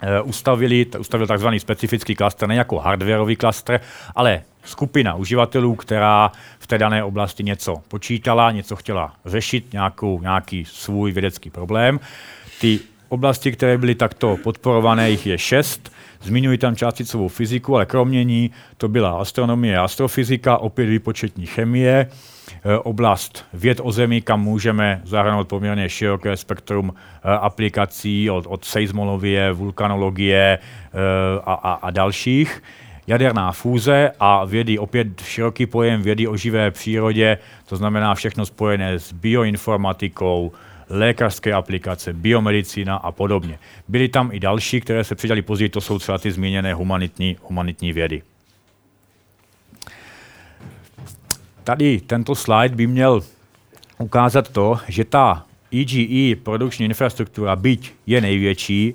eh, 0.00 0.20
ustavili, 0.20 0.86
ustavil 0.98 1.26
tzv. 1.26 1.48
specifický 1.58 2.14
klaster, 2.14 2.48
ne 2.48 2.54
jako 2.54 2.78
hardwareový 2.78 3.36
klaster, 3.36 3.80
ale 4.14 4.42
skupina 4.64 5.14
uživatelů, 5.14 5.74
která 5.74 6.32
v 6.58 6.66
té 6.66 6.78
dané 6.78 7.04
oblasti 7.04 7.44
něco 7.44 7.76
počítala, 7.88 8.50
něco 8.50 8.76
chtěla 8.76 9.12
řešit, 9.24 9.72
nějakou, 9.72 10.20
nějaký 10.20 10.64
svůj 10.64 11.12
vědecký 11.12 11.50
problém. 11.50 12.00
Ty 12.60 12.80
oblasti, 13.08 13.52
které 13.52 13.78
byly 13.78 13.94
takto 13.94 14.36
podporované, 14.42 15.10
jich 15.10 15.26
je 15.26 15.38
šest. 15.38 15.92
Zmiňuji 16.22 16.58
tam 16.58 16.76
částicovou 16.76 17.28
fyziku, 17.28 17.76
ale 17.76 17.86
kromě 17.86 18.24
ní 18.24 18.50
to 18.76 18.88
byla 18.88 19.20
astronomie 19.20 19.78
a 19.78 19.84
astrofyzika, 19.84 20.58
opět 20.58 20.86
výpočetní 20.86 21.46
chemie, 21.46 22.06
e, 22.64 22.78
oblast 22.78 23.44
věd 23.52 23.80
o 23.82 23.92
Zemi, 23.92 24.20
kam 24.20 24.42
můžeme 24.42 25.00
zahrnout 25.04 25.48
poměrně 25.48 25.88
široké 25.88 26.36
spektrum 26.36 26.94
e, 26.94 27.30
aplikací 27.30 28.30
od, 28.30 28.44
od 28.48 28.64
seismologie, 28.64 29.52
vulkanologie 29.52 30.58
e, 30.58 30.58
a, 31.44 31.52
a, 31.52 31.72
a 31.72 31.90
dalších 31.90 32.62
jaderná 33.06 33.52
fúze 33.52 34.12
a 34.20 34.44
vědy, 34.44 34.78
opět 34.78 35.20
široký 35.20 35.66
pojem 35.66 36.02
vědy 36.02 36.28
o 36.28 36.36
živé 36.36 36.70
přírodě, 36.70 37.38
to 37.66 37.76
znamená 37.76 38.14
všechno 38.14 38.46
spojené 38.46 38.98
s 38.98 39.12
bioinformatikou, 39.12 40.52
lékařské 40.88 41.52
aplikace, 41.52 42.12
biomedicína 42.12 42.96
a 42.96 43.12
podobně. 43.12 43.58
Byly 43.88 44.08
tam 44.08 44.30
i 44.32 44.40
další, 44.40 44.80
které 44.80 45.04
se 45.04 45.14
přidali 45.14 45.42
později, 45.42 45.68
to 45.68 45.80
jsou 45.80 45.98
třeba 45.98 46.18
ty 46.18 46.30
zmíněné 46.30 46.74
humanitní, 46.74 47.36
humanitní 47.42 47.92
vědy. 47.92 48.22
Tady 51.64 52.00
tento 52.00 52.34
slide 52.34 52.76
by 52.76 52.86
měl 52.86 53.22
ukázat 53.98 54.48
to, 54.48 54.78
že 54.88 55.04
ta 55.04 55.46
EGE 55.72 56.36
produkční 56.36 56.86
infrastruktura, 56.86 57.56
byť 57.56 57.92
je 58.06 58.20
největší, 58.20 58.94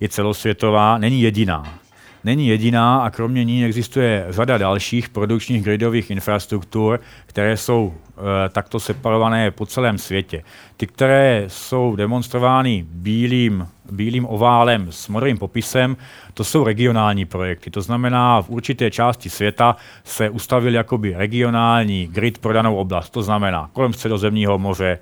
je 0.00 0.08
celosvětová, 0.08 0.98
není 0.98 1.22
jediná 1.22 1.78
není 2.26 2.48
jediná 2.48 2.98
a 2.98 3.10
kromě 3.10 3.44
ní 3.44 3.64
existuje 3.64 4.26
řada 4.28 4.58
dalších 4.58 5.08
produkčních 5.08 5.62
gridových 5.62 6.10
infrastruktur, 6.10 7.00
které 7.26 7.56
jsou 7.56 7.94
e, 7.94 8.48
takto 8.48 8.80
separované 8.80 9.50
po 9.50 9.66
celém 9.66 9.98
světě. 9.98 10.42
Ty, 10.76 10.86
které 10.86 11.44
jsou 11.48 11.96
demonstrovány 11.96 12.84
bílým, 12.90 13.68
bílým 13.90 14.26
oválem 14.28 14.86
s 14.90 15.08
modrým 15.08 15.38
popisem, 15.38 15.96
to 16.34 16.44
jsou 16.44 16.64
regionální 16.64 17.24
projekty. 17.24 17.70
To 17.70 17.80
znamená, 17.80 18.42
v 18.42 18.50
určité 18.50 18.90
části 18.90 19.30
světa 19.30 19.76
se 20.04 20.30
ustavil 20.30 20.74
jakoby 20.74 21.14
regionální 21.16 22.06
grid 22.06 22.38
pro 22.38 22.52
danou 22.52 22.76
oblast. 22.76 23.10
To 23.10 23.22
znamená 23.22 23.70
kolem 23.72 23.92
středozemního 23.92 24.58
moře, 24.58 24.98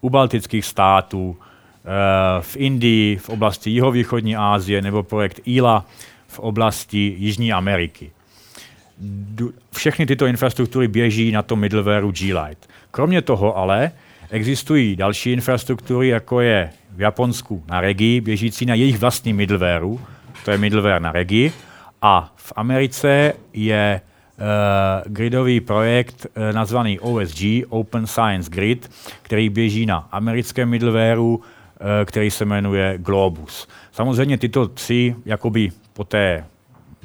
u 0.00 0.10
baltických 0.10 0.64
států, 0.64 1.36
e, 1.38 2.42
v 2.42 2.56
Indii, 2.56 3.16
v 3.16 3.28
oblasti 3.28 3.70
jihovýchodní 3.70 4.36
Asie 4.36 4.82
nebo 4.82 5.02
projekt 5.02 5.40
ILA, 5.44 5.84
v 6.28 6.38
oblasti 6.38 7.14
Jižní 7.18 7.52
Ameriky. 7.52 8.10
Všechny 9.72 10.06
tyto 10.06 10.26
infrastruktury 10.26 10.88
běží 10.88 11.32
na 11.32 11.42
tom 11.42 11.60
middlewareu 11.60 12.10
G-Lite. 12.10 12.66
Kromě 12.90 13.22
toho 13.22 13.56
ale 13.56 13.92
existují 14.30 14.96
další 14.96 15.32
infrastruktury, 15.32 16.08
jako 16.08 16.40
je 16.40 16.70
v 16.96 17.00
Japonsku 17.00 17.64
na 17.68 17.80
Regi, 17.80 18.20
běžící 18.20 18.66
na 18.66 18.74
jejich 18.74 18.98
vlastní 18.98 19.32
middlewareu, 19.32 20.00
to 20.44 20.50
je 20.50 20.58
middleware 20.58 21.02
na 21.02 21.12
Regi, 21.12 21.52
a 22.02 22.32
v 22.36 22.52
Americe 22.56 23.32
je 23.52 24.00
gridový 25.06 25.60
projekt 25.60 26.26
uh, 26.26 26.52
nazvaný 26.52 27.00
OSG, 27.00 27.42
Open 27.68 28.06
Science 28.06 28.50
Grid, 28.50 28.90
který 29.22 29.48
běží 29.48 29.86
na 29.86 30.08
americkém 30.12 30.68
middlewareu, 30.68 31.34
uh, 31.34 31.42
který 32.04 32.30
se 32.30 32.44
jmenuje 32.44 32.98
Globus. 32.98 33.68
Samozřejmě 33.92 34.38
tyto 34.38 34.68
tři 34.68 35.14
jakoby 35.24 35.70
po 35.98 36.04
té 36.04 36.44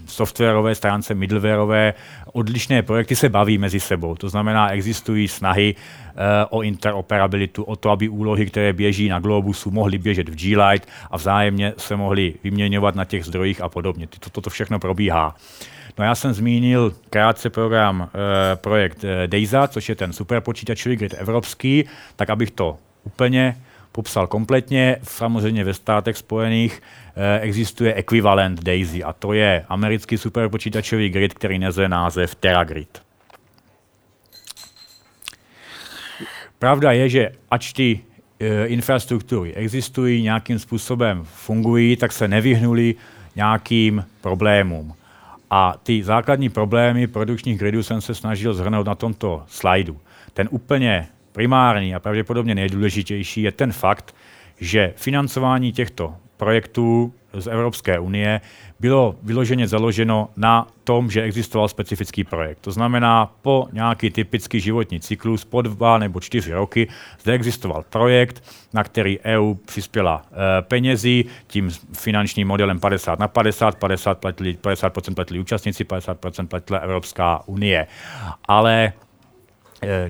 softwarové 0.06 0.76
stránce, 0.76 1.14
middlewareové, 1.14 1.94
odlišné 2.34 2.82
projekty 2.82 3.16
se 3.16 3.30
baví 3.30 3.58
mezi 3.58 3.80
sebou. 3.80 4.16
To 4.16 4.30
znamená, 4.30 4.70
existují 4.70 5.28
snahy 5.28 5.76
uh, 5.76 6.22
o 6.50 6.62
interoperabilitu, 6.62 7.64
o 7.64 7.76
to, 7.76 7.90
aby 7.90 8.10
úlohy, 8.10 8.46
které 8.46 8.74
běží 8.74 9.10
na 9.10 9.20
Globusu, 9.20 9.72
mohly 9.72 9.98
běžet 9.98 10.30
v 10.30 10.36
G-Lite 10.36 10.88
a 11.12 11.18
vzájemně 11.18 11.74
se 11.78 11.96
mohly 11.96 12.34
vyměňovat 12.44 12.96
na 12.96 13.06
těch 13.06 13.26
zdrojích 13.26 13.62
a 13.62 13.70
podobně. 13.70 14.08
Toto, 14.08 14.30
toto 14.30 14.50
všechno 14.50 14.80
probíhá. 14.80 15.36
No 15.98 16.06
já 16.06 16.16
jsem 16.16 16.34
zmínil 16.34 16.94
krátce 17.10 17.50
program, 17.50 18.02
uh, 18.02 18.10
projekt 18.56 19.04
uh, 19.04 19.68
což 19.68 19.90
je 19.90 19.96
ten 19.96 20.14
superpočítačový 20.14 20.96
grid 20.96 21.16
evropský, 21.18 21.86
tak 22.16 22.30
abych 22.30 22.52
to 22.52 22.78
úplně 23.04 23.58
popsal 23.94 24.28
kompletně. 24.28 24.98
Samozřejmě 25.04 25.64
ve 25.64 25.74
státech 25.74 26.18
spojených 26.18 26.82
existuje 27.42 27.94
ekvivalent 27.94 28.64
DAISY 28.64 29.04
a 29.04 29.14
to 29.14 29.34
je 29.34 29.66
americký 29.70 30.18
superpočítačový 30.18 31.10
grid, 31.10 31.34
který 31.34 31.60
nese 31.60 31.90
název 31.90 32.36
TeraGrid. 32.36 33.02
Pravda 36.60 36.92
je, 36.92 37.10
že 37.10 37.32
ač 37.52 37.74
ty 37.74 38.00
e, 38.40 38.66
infrastruktury 38.66 39.54
existují, 39.54 40.24
nějakým 40.24 40.60
způsobem 40.60 41.24
fungují, 41.24 41.96
tak 41.96 42.12
se 42.12 42.28
nevyhnuli 42.28 42.96
nějakým 43.36 44.06
problémům. 44.22 44.94
A 45.50 45.76
ty 45.84 46.04
základní 46.04 46.50
problémy 46.50 47.08
produkčních 47.08 47.60
gridů 47.60 47.84
jsem 47.84 48.02
se 48.02 48.16
snažil 48.16 48.54
zhrnout 48.54 48.88
na 48.88 48.96
tomto 48.96 49.44
slajdu. 49.48 50.00
Ten 50.34 50.48
úplně 50.52 51.08
primární 51.32 51.96
a 51.96 52.00
pravděpodobně 52.00 52.56
nejdůležitější 52.56 53.42
je 53.42 53.52
ten 53.52 53.72
fakt, 53.72 54.16
že 54.60 54.94
financování 54.96 55.72
těchto 55.72 56.16
projektů 56.44 57.14
z 57.34 57.48
Evropské 57.48 58.00
unie 58.00 58.42
bylo 58.80 59.16
vyloženě 59.24 59.68
založeno 59.68 60.30
na 60.38 60.68
tom, 60.84 61.12
že 61.12 61.22
existoval 61.22 61.68
specifický 61.68 62.24
projekt. 62.24 62.60
To 62.62 62.72
znamená, 62.72 63.32
po 63.42 63.68
nějaký 63.72 64.10
typický 64.10 64.60
životní 64.60 65.00
cyklus, 65.00 65.46
po 65.46 65.62
dva 65.62 65.98
nebo 65.98 66.20
čtyři 66.20 66.54
roky, 66.54 66.88
zde 67.22 67.34
existoval 67.34 67.86
projekt, 67.90 68.44
na 68.74 68.84
který 68.84 69.20
EU 69.20 69.54
přispěla 69.54 70.22
e, 70.22 70.62
penězi, 70.62 71.26
tím 71.48 71.70
finančním 71.94 72.48
modelem 72.48 72.80
50 72.80 73.20
na 73.20 73.28
50, 73.28 73.80
50%, 73.80 74.16
platili, 74.16 74.58
50% 74.62 75.16
platili 75.16 75.40
účastníci, 75.40 75.84
50% 75.84 76.48
platila 76.48 76.80
Evropská 76.80 77.42
unie. 77.46 77.88
Ale 78.46 78.94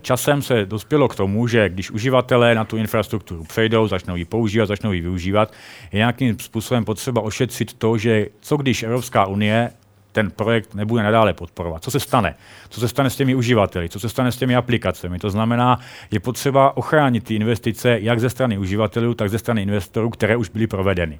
časem 0.01 0.41
se 0.41 0.65
dospělo 0.65 1.07
k 1.07 1.15
tomu, 1.15 1.47
že 1.47 1.69
když 1.69 1.91
uživatelé 1.91 2.55
na 2.55 2.65
tu 2.65 2.77
infrastrukturu 2.77 3.43
přejdou, 3.43 3.87
začnou 3.87 4.15
ji 4.15 4.25
používat, 4.25 4.65
začnou 4.65 4.91
ji 4.91 5.01
využívat, 5.01 5.53
je 5.91 5.97
nějakým 5.97 6.39
způsobem 6.39 6.85
potřeba 6.85 7.21
ošetřit 7.21 7.73
to, 7.73 7.97
že 7.97 8.27
co 8.41 8.57
když 8.57 8.83
Evropská 8.83 9.25
unie 9.25 9.71
ten 10.13 10.31
projekt 10.31 10.75
nebude 10.75 11.03
nadále 11.03 11.33
podporovat. 11.33 11.83
Co 11.83 11.91
se 11.91 11.99
stane? 11.99 12.35
Co 12.69 12.79
se 12.79 12.87
stane 12.87 13.09
s 13.09 13.15
těmi 13.15 13.35
uživateli? 13.35 13.89
Co 13.89 13.99
se 13.99 14.09
stane 14.09 14.31
s 14.31 14.37
těmi 14.37 14.55
aplikacemi? 14.55 15.19
To 15.19 15.29
znamená, 15.29 15.79
je 16.11 16.19
potřeba 16.19 16.77
ochránit 16.77 17.23
ty 17.23 17.35
investice 17.35 17.97
jak 18.01 18.19
ze 18.19 18.29
strany 18.29 18.57
uživatelů, 18.57 19.13
tak 19.13 19.29
ze 19.29 19.39
strany 19.39 19.61
investorů, 19.61 20.09
které 20.09 20.35
už 20.35 20.49
byly 20.49 20.67
provedeny. 20.67 21.19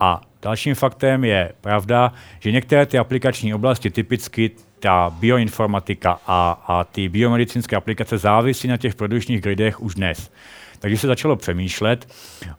A 0.00 0.20
dalším 0.42 0.74
faktem 0.74 1.24
je 1.24 1.52
pravda, 1.60 2.12
že 2.40 2.52
některé 2.52 2.86
ty 2.86 2.98
aplikační 2.98 3.54
oblasti, 3.54 3.90
typicky 3.90 4.50
ta 4.80 5.10
bioinformatika 5.10 6.20
a, 6.26 6.62
a 6.66 6.84
ty 6.84 7.08
biomedicínské 7.08 7.76
aplikace 7.76 8.18
závisí 8.18 8.68
na 8.68 8.76
těch 8.76 8.94
produkčních 8.94 9.40
gridech 9.40 9.80
už 9.80 9.94
dnes. 9.94 10.30
Takže 10.78 10.98
se 10.98 11.06
začalo 11.06 11.36
přemýšlet 11.36 12.08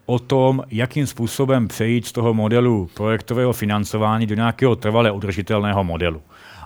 o 0.05 0.19
tom, 0.19 0.63
jakým 0.71 1.07
způsobem 1.07 1.67
přejít 1.67 2.05
z 2.05 2.11
toho 2.11 2.33
modelu 2.33 2.89
projektového 2.93 3.53
financování 3.53 4.25
do 4.25 4.35
nějakého 4.35 4.75
trvale 4.75 5.11
udržitelného 5.11 5.83
modelu. 5.83 6.21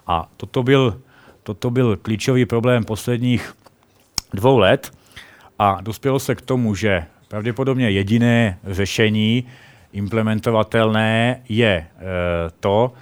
A 0.07 0.29
toto 0.37 0.63
byl, 0.63 1.01
toto 1.43 1.69
byl 1.69 1.97
klíčový 1.97 2.45
problém 2.45 2.83
posledních 2.83 3.53
dvou 4.33 4.57
let 4.57 4.91
a 5.59 5.77
dospělo 5.81 6.19
se 6.19 6.35
k 6.35 6.41
tomu, 6.41 6.75
že 6.75 7.05
pravděpodobně 7.27 7.89
jediné 7.89 8.59
řešení 8.67 9.47
implementovatelné 9.93 11.41
je 11.49 11.67
e, 11.67 11.87
to, 12.59 12.93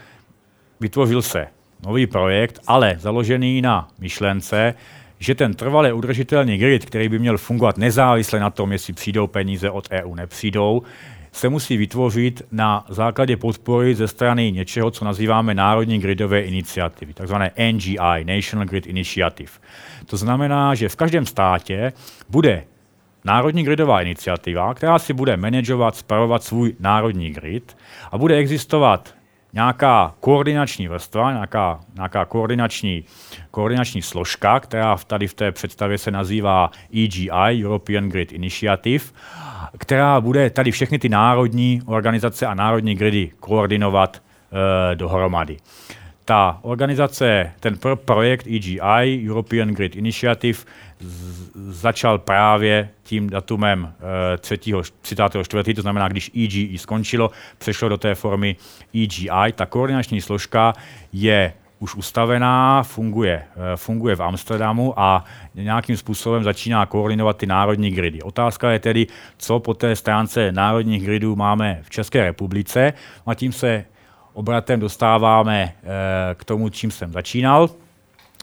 vytvořil 0.79 1.21
se 1.21 1.47
nový 1.85 2.07
projekt, 2.07 2.59
ale 2.67 2.95
založený 2.99 3.61
na 3.61 3.87
myšlence, 3.99 4.73
že 5.19 5.35
ten 5.35 5.53
trvalé 5.53 5.93
udržitelný 5.93 6.57
grid, 6.57 6.85
který 6.85 7.09
by 7.09 7.19
měl 7.19 7.37
fungovat 7.37 7.77
nezávisle 7.77 8.39
na 8.39 8.49
tom, 8.49 8.71
jestli 8.71 8.93
přijdou 8.93 9.27
peníze 9.27 9.69
od 9.69 9.87
EU, 9.91 10.15
nepřijdou, 10.15 10.81
se 11.31 11.49
musí 11.49 11.77
vytvořit 11.77 12.41
na 12.51 12.85
základě 12.89 13.37
podpory 13.37 13.95
ze 13.95 14.07
strany 14.07 14.51
něčeho, 14.51 14.91
co 14.91 15.05
nazýváme 15.05 15.55
Národní 15.55 15.99
gridové 15.99 16.41
iniciativy, 16.41 17.13
takzvané 17.13 17.51
NGI, 17.71 18.23
National 18.25 18.65
Grid 18.65 18.87
Initiative. 18.87 19.51
To 20.05 20.17
znamená, 20.17 20.75
že 20.75 20.89
v 20.89 20.95
každém 20.95 21.25
státě 21.25 21.93
bude 22.29 22.63
Národní 23.25 23.63
gridová 23.63 24.01
iniciativa, 24.01 24.73
která 24.73 24.99
si 24.99 25.13
bude 25.13 25.37
manažovat, 25.37 25.95
spravovat 25.95 26.43
svůj 26.43 26.75
národní 26.79 27.31
grid 27.31 27.77
a 28.11 28.17
bude 28.17 28.37
existovat 28.37 29.15
nějaká 29.53 30.13
koordinační 30.19 30.87
vrstva, 30.87 31.31
nějaká, 31.31 31.79
nějaká 31.95 32.25
koordinační, 32.25 33.03
koordinační 33.51 34.01
složka, 34.01 34.59
která 34.59 34.97
tady 34.97 35.27
v 35.27 35.33
té 35.33 35.51
představě 35.51 35.97
se 35.97 36.11
nazývá 36.11 36.71
EGI, 36.93 37.63
European 37.65 38.09
Grid 38.09 38.31
Initiative, 38.31 39.05
která 39.77 40.21
bude 40.21 40.49
tady 40.49 40.71
všechny 40.71 40.99
ty 40.99 41.09
národní 41.09 41.81
organizace 41.85 42.45
a 42.45 42.53
národní 42.53 42.95
gridy 42.95 43.31
koordinovat 43.39 44.21
e, 44.91 44.95
dohromady. 44.95 45.57
Ta 46.25 46.59
organizace, 46.61 47.51
ten 47.59 47.77
pro 47.77 47.95
projekt 47.95 48.47
EGI, 48.47 49.29
European 49.29 49.69
Grid 49.69 49.95
Initiative, 49.95 50.59
začal 51.55 52.17
právě 52.17 52.89
tím 53.03 53.29
datumem 53.29 53.93
3. 54.39 54.59
34. 55.01 55.73
To 55.73 55.81
znamená, 55.81 56.07
když 56.07 56.31
EGI 56.35 56.77
skončilo, 56.77 57.31
přešlo 57.57 57.89
do 57.89 57.97
té 57.97 58.15
formy 58.15 58.55
EGI. 58.95 59.51
Ta 59.55 59.65
koordinační 59.65 60.21
složka 60.21 60.73
je 61.13 61.53
už 61.79 61.95
ustavená, 61.95 62.83
funguje, 62.83 63.43
eh, 63.55 63.77
funguje 63.77 64.15
v 64.15 64.23
Amsterdamu 64.23 64.99
a 64.99 65.23
nějakým 65.55 65.97
způsobem 65.97 66.43
začíná 66.43 66.85
koordinovat 66.85 67.37
ty 67.37 67.45
národní 67.45 67.91
gridy. 67.91 68.21
Otázka 68.21 68.71
je 68.71 68.79
tedy, 68.79 69.07
co 69.37 69.59
po 69.59 69.73
té 69.73 69.95
stránce 69.95 70.51
národních 70.51 71.05
gridů 71.05 71.35
máme 71.35 71.79
v 71.83 71.89
České 71.89 72.23
republice. 72.23 72.93
A 73.25 73.33
tím 73.33 73.51
se 73.51 73.85
obratem 74.33 74.79
dostáváme 74.79 75.73
eh, 75.83 76.35
k 76.35 76.45
tomu, 76.45 76.69
čím 76.69 76.91
jsem 76.91 77.11
začínal. 77.11 77.69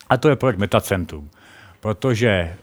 A 0.09 0.17
to 0.17 0.29
je 0.29 0.37
projekt 0.37 0.59
Metacentrum 0.59 1.31
protože 1.81 2.55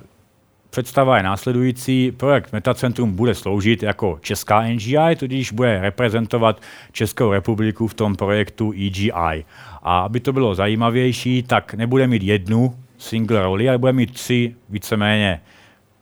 představa 0.69 1.17
je 1.17 1.23
následující. 1.23 2.11
Projekt 2.11 2.53
Metacentrum 2.53 3.15
bude 3.15 3.35
sloužit 3.35 3.83
jako 3.83 4.19
česká 4.21 4.61
NGI, 4.61 5.15
tudíž 5.17 5.51
bude 5.51 5.81
reprezentovat 5.81 6.61
Českou 6.91 7.31
republiku 7.31 7.87
v 7.87 7.93
tom 7.93 8.15
projektu 8.15 8.71
EGI. 8.71 9.45
A 9.83 9.99
aby 9.99 10.19
to 10.19 10.33
bylo 10.33 10.55
zajímavější, 10.55 11.43
tak 11.43 11.73
nebude 11.73 12.07
mít 12.07 12.23
jednu 12.23 12.75
single 12.97 13.43
roli, 13.43 13.69
ale 13.69 13.77
bude 13.77 13.93
mít 13.93 14.13
tři 14.13 14.55
víceméně 14.69 15.41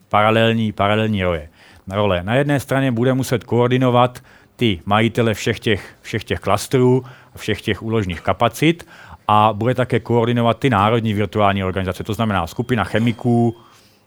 paralelní, 0.09 0.71
paralelní 0.71 1.23
roje. 1.23 1.49
role. 1.91 2.23
Na 2.23 2.35
jedné 2.35 2.59
straně 2.59 2.91
bude 2.91 3.13
muset 3.13 3.43
koordinovat 3.43 4.23
ty 4.55 4.79
majitele 4.85 5.33
všech 5.33 5.59
těch, 5.59 5.95
všech 6.01 6.23
těch 6.23 6.39
klastrů, 6.39 7.05
všech 7.35 7.61
těch 7.61 7.83
úložních 7.83 8.21
kapacit 8.21 8.87
a 9.33 9.53
bude 9.53 9.75
také 9.75 9.99
koordinovat 9.99 10.59
ty 10.59 10.69
národní 10.69 11.13
virtuální 11.13 11.63
organizace. 11.63 12.03
To 12.03 12.13
znamená, 12.13 12.47
skupina 12.47 12.83
chemiků 12.83 13.57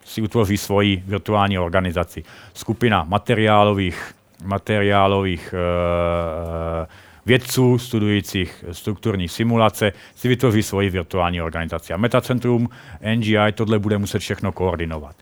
si 0.05 0.23
utvoří 0.23 0.57
svoji 0.57 1.03
virtuální 1.07 1.59
organizaci. 1.59 2.25
Skupina 2.55 3.05
materiálových, 3.05 4.15
materiálových 4.45 5.55
e, 5.55 6.87
vědců 7.27 7.79
studujících 7.79 8.65
strukturní 8.73 9.29
simulace 9.29 9.93
si 10.15 10.29
vytvoří 10.29 10.63
svoji 10.63 10.91
virtuální 10.91 11.43
organizaci. 11.43 11.93
A 11.93 11.97
Metacentrum 11.97 12.69
NGI 13.15 13.53
tohle 13.55 13.79
bude 13.79 13.99
muset 13.99 14.19
všechno 14.19 14.53
koordinovat. 14.53 15.17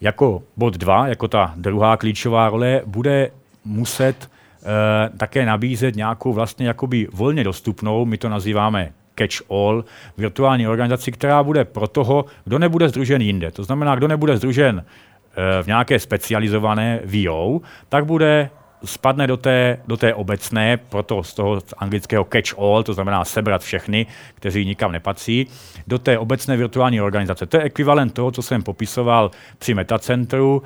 Jako 0.00 0.42
bod 0.56 0.76
2, 0.76 1.08
jako 1.08 1.28
ta 1.28 1.52
druhá 1.56 1.96
klíčová 1.96 2.48
role, 2.48 2.80
bude 2.86 3.30
muset 3.64 4.30
e, 4.30 5.18
také 5.18 5.46
nabízet 5.46 5.96
nějakou 5.96 6.32
vlastně 6.32 6.66
jakoby 6.66 7.08
volně 7.12 7.44
dostupnou, 7.44 8.04
my 8.04 8.18
to 8.18 8.28
nazýváme 8.28 8.92
catch-all 9.18 9.84
virtuální 10.16 10.68
organizaci, 10.68 11.12
která 11.12 11.42
bude 11.42 11.64
pro 11.64 11.88
toho, 11.88 12.24
kdo 12.44 12.58
nebude 12.58 12.88
združen 12.88 13.22
jinde. 13.22 13.50
To 13.50 13.64
znamená, 13.64 13.94
kdo 13.94 14.08
nebude 14.08 14.36
združen 14.36 14.84
eh, 14.84 15.62
v 15.62 15.66
nějaké 15.66 15.98
specializované 15.98 17.00
VO, 17.04 17.60
tak 17.88 18.04
bude 18.04 18.50
spadne 18.84 19.26
do 19.26 19.36
té, 19.36 19.78
do 19.86 19.96
té 19.96 20.14
obecné, 20.14 20.76
proto 20.76 21.22
z 21.22 21.34
toho 21.34 21.60
anglického 21.78 22.26
catch 22.32 22.58
all, 22.58 22.82
to 22.82 22.94
znamená 22.94 23.24
sebrat 23.24 23.62
všechny, 23.62 24.06
kteří 24.34 24.64
nikam 24.64 24.92
nepatří, 24.92 25.46
do 25.86 25.98
té 25.98 26.18
obecné 26.18 26.56
virtuální 26.56 27.00
organizace. 27.00 27.46
To 27.46 27.56
je 27.56 27.62
ekvivalent 27.62 28.14
toho, 28.14 28.30
co 28.30 28.42
jsem 28.42 28.62
popisoval 28.62 29.30
při 29.58 29.74
metacentru, 29.74 30.62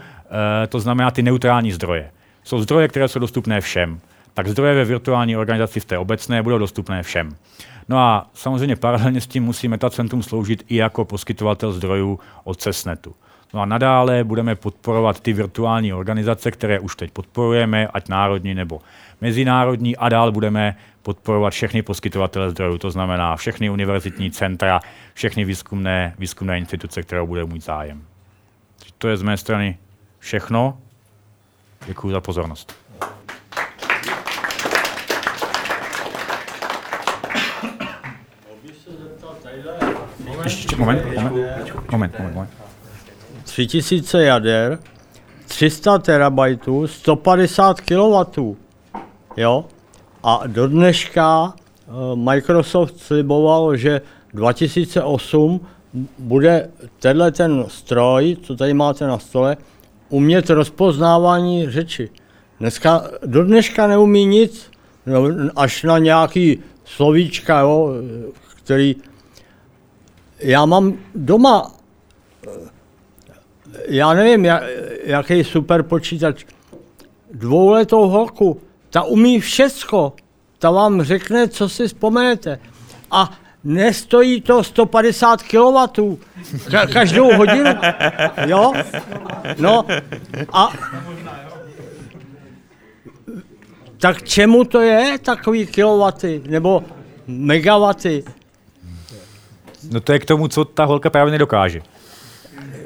e, 0.63 0.67
to 0.67 0.81
znamená 0.81 1.11
ty 1.11 1.23
neutrální 1.23 1.73
zdroje. 1.73 2.11
Jsou 2.45 2.63
zdroje, 2.63 2.89
které 2.89 3.09
jsou 3.09 3.19
dostupné 3.19 3.61
všem. 3.61 4.01
Tak 4.35 4.49
zdroje 4.49 4.75
ve 4.75 4.85
virtuální 4.85 5.37
organizaci 5.37 5.81
v 5.81 5.85
té 5.85 5.99
obecné 5.99 6.43
budou 6.43 6.59
dostupné 6.59 7.03
všem. 7.03 7.37
No 7.91 7.99
a 7.99 8.31
samozřejmě 8.35 8.77
paralelně 8.77 9.21
s 9.21 9.27
tím 9.27 9.45
musí 9.45 9.69
Metacentrum 9.69 10.23
sloužit 10.23 10.65
i 10.69 10.77
jako 10.77 11.05
poskytovatel 11.05 11.73
zdrojů 11.73 12.21
od 12.45 12.61
CESNETu. 12.61 13.15
No 13.55 13.61
a 13.61 13.65
nadále 13.65 14.25
budeme 14.25 14.55
podporovat 14.55 15.21
ty 15.21 15.33
virtuální 15.33 15.93
organizace, 15.93 16.51
které 16.51 16.81
už 16.81 16.97
teď 16.97 17.11
podporujeme, 17.11 17.87
ať 17.87 18.09
národní 18.09 18.55
nebo 18.55 18.81
mezinárodní, 19.21 19.97
a 19.97 20.09
dál 20.09 20.33
budeme 20.33 20.77
podporovat 21.03 21.51
všechny 21.51 21.83
poskytovatele 21.83 22.51
zdrojů, 22.51 22.79
to 22.79 22.91
znamená 22.91 23.37
všechny 23.37 23.71
univerzitní 23.71 24.31
centra, 24.31 24.81
všechny 25.15 25.45
výzkumné, 25.45 26.15
výzkumné 26.19 26.59
instituce, 26.59 27.03
které 27.03 27.27
budou 27.27 27.47
mít 27.47 27.65
zájem. 27.65 28.05
To 28.99 29.09
je 29.09 29.17
z 29.17 29.23
mé 29.23 29.37
strany 29.37 29.79
všechno. 30.19 30.79
Děkuji 31.87 32.11
za 32.11 32.21
pozornost. 32.21 32.80
Ještě, 40.45 40.77
moment, 40.77 41.05
moment, 41.05 41.33
moment, 41.93 42.19
moment, 42.19 42.35
moment. 42.35 42.51
3000 43.45 44.23
jader, 44.25 44.79
300 45.47 45.99
terabajtů, 45.99 46.87
150 46.87 47.81
kW. 47.81 48.55
Jo? 49.37 49.65
A 50.23 50.43
do 50.47 50.69
dneška 50.69 51.55
eh, 51.55 51.91
Microsoft 52.15 53.01
sliboval, 53.01 53.77
že 53.77 54.01
2008 54.35 55.61
bude 56.19 56.71
tenhle 56.99 57.33
ten 57.33 57.65
stroj, 57.69 58.37
co 58.43 58.57
tady 58.57 58.75
máte 58.75 59.07
na 59.07 59.19
stole, 59.19 59.57
umět 60.09 60.51
rozpoznávání 60.51 61.71
řeči. 61.71 62.11
Dneska, 62.61 63.05
do 63.27 63.45
dneška 63.45 63.87
neumí 63.87 64.27
nic, 64.27 64.71
no, 65.07 65.23
až 65.57 65.83
na 65.83 65.99
nějaký 65.99 66.59
slovíčka, 66.85 67.61
jo, 67.61 67.95
který 68.65 68.97
já 70.43 70.67
mám 70.67 70.99
doma, 71.15 71.73
já 73.89 74.15
nevím, 74.15 74.47
jaký 75.05 75.45
super 75.45 75.83
počítač, 75.83 76.45
dvouletou 77.35 78.09
holku, 78.09 78.61
ta 78.91 79.03
umí 79.03 79.41
všecko, 79.41 80.13
ta 80.59 80.71
vám 80.71 81.03
řekne, 81.03 81.49
co 81.49 81.69
si 81.69 81.87
vzpomenete. 81.89 82.59
A 83.11 83.39
nestojí 83.65 84.41
to 84.41 84.65
150 84.65 85.43
kW 85.43 86.17
ka- 86.71 86.93
každou 86.93 87.37
hodinu. 87.37 87.71
Jo? 88.47 88.73
No 89.59 89.85
a 90.53 90.73
tak 93.99 94.23
čemu 94.23 94.65
to 94.65 94.81
je 94.81 95.19
takový 95.19 95.67
kilowaty 95.67 96.43
nebo 96.47 96.85
megawaty? 97.27 98.25
No 99.91 100.01
to 100.01 100.13
je 100.13 100.19
k 100.19 100.25
tomu, 100.25 100.49
co 100.49 100.65
ta 100.65 100.85
holka 100.85 101.11
právě 101.11 101.31
nedokáže. 101.31 101.81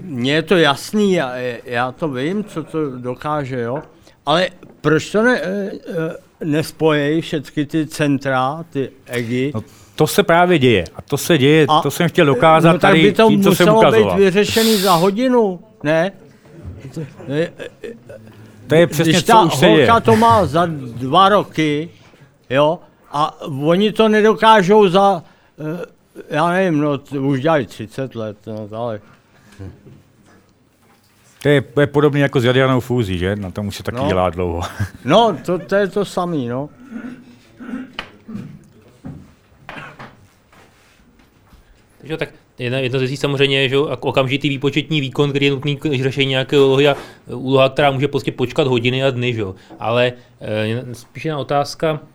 Mně 0.00 0.32
je 0.32 0.42
to 0.42 0.56
jasný, 0.56 1.12
já, 1.12 1.32
já 1.64 1.92
to 1.92 2.08
vím, 2.08 2.44
co 2.44 2.64
to 2.64 2.98
dokáže, 2.98 3.60
jo. 3.60 3.82
Ale 4.26 4.48
proč 4.80 5.10
to 5.10 5.22
ne, 5.22 5.40
eh, 5.42 5.70
eh, 5.88 6.44
nespojí 6.44 7.20
všechny 7.20 7.66
ty 7.66 7.86
centra, 7.86 8.64
ty 8.70 8.90
EGI? 9.06 9.52
No, 9.54 9.62
to 9.96 10.06
se 10.06 10.22
právě 10.22 10.58
děje. 10.58 10.84
A 10.96 11.02
to 11.02 11.16
se 11.16 11.38
děje, 11.38 11.66
a, 11.68 11.80
to 11.80 11.90
jsem 11.90 12.08
chtěl 12.08 12.26
dokázat 12.26 12.72
no, 12.72 12.78
tak 12.78 12.90
tady 12.90 13.02
by 13.02 13.12
to 13.12 13.28
tím, 13.28 13.42
co 13.42 13.54
jsem 13.54 13.68
muselo 13.68 13.78
ukazoval. 13.80 14.16
být 14.16 14.24
vyřešený 14.24 14.76
za 14.76 14.94
hodinu, 14.94 15.60
ne? 15.82 16.12
To 18.66 18.74
je 18.74 18.86
přesně, 18.86 19.12
Když 19.12 19.24
co 19.24 19.32
ta 19.32 19.42
už 19.42 19.54
se 19.54 19.66
holka 19.66 20.00
to 20.00 20.16
má 20.16 20.46
za 20.46 20.66
dva 20.66 21.28
roky, 21.28 21.90
jo, 22.50 22.78
a 23.12 23.42
oni 23.42 23.92
to 23.92 24.08
nedokážou 24.08 24.88
za, 24.88 25.22
eh, 25.58 25.86
já 26.30 26.48
nevím, 26.50 26.80
no, 26.80 26.98
t- 26.98 27.18
už 27.18 27.40
dělají 27.40 27.66
30 27.66 28.14
let, 28.14 28.36
no, 28.46 28.68
ale 28.78 29.00
To 31.42 31.48
je, 31.48 31.64
je 31.80 31.86
podobné 31.86 32.20
jako 32.20 32.40
s 32.40 32.44
jadernou 32.44 32.80
fúzí, 32.80 33.18
že? 33.18 33.36
Na 33.36 33.50
tom 33.50 33.66
už 33.66 33.76
se 33.76 33.82
taky 33.82 33.96
No. 33.96 34.08
dělá 34.08 34.30
dlouho. 34.30 34.60
no, 35.04 35.36
to, 35.46 35.58
to 35.58 35.74
je 35.74 35.88
to 35.88 36.04
samý, 36.04 36.48
no. 36.48 36.68
Jo, 42.04 42.16
tak 42.16 42.28
jedna, 42.58 42.78
jedna 42.78 42.98
z 42.98 43.02
věcí 43.02 43.16
samozřejmě 43.16 43.60
je, 43.60 43.68
že 43.68 43.74
jo, 43.74 43.96
okamžitý 44.00 44.48
výpočetní 44.48 45.00
výkon, 45.00 45.30
který 45.30 45.46
je 45.46 45.52
nutný 45.52 45.76
k 45.76 45.84
řešení 46.02 46.30
nějaké 46.30 46.58
úlohy 46.60 46.88
a 46.88 46.96
úloha, 47.26 47.68
která 47.68 47.90
může 47.90 48.08
prostě 48.08 48.32
počkat 48.32 48.66
hodiny 48.66 49.04
a 49.04 49.10
dny, 49.10 49.34
že 49.34 49.40
jo. 49.40 49.54
Ale 49.78 50.12
e, 50.40 50.94
spíš 50.94 51.24
jedna 51.24 51.38
otázka, 51.38 52.00
e, 52.02 52.13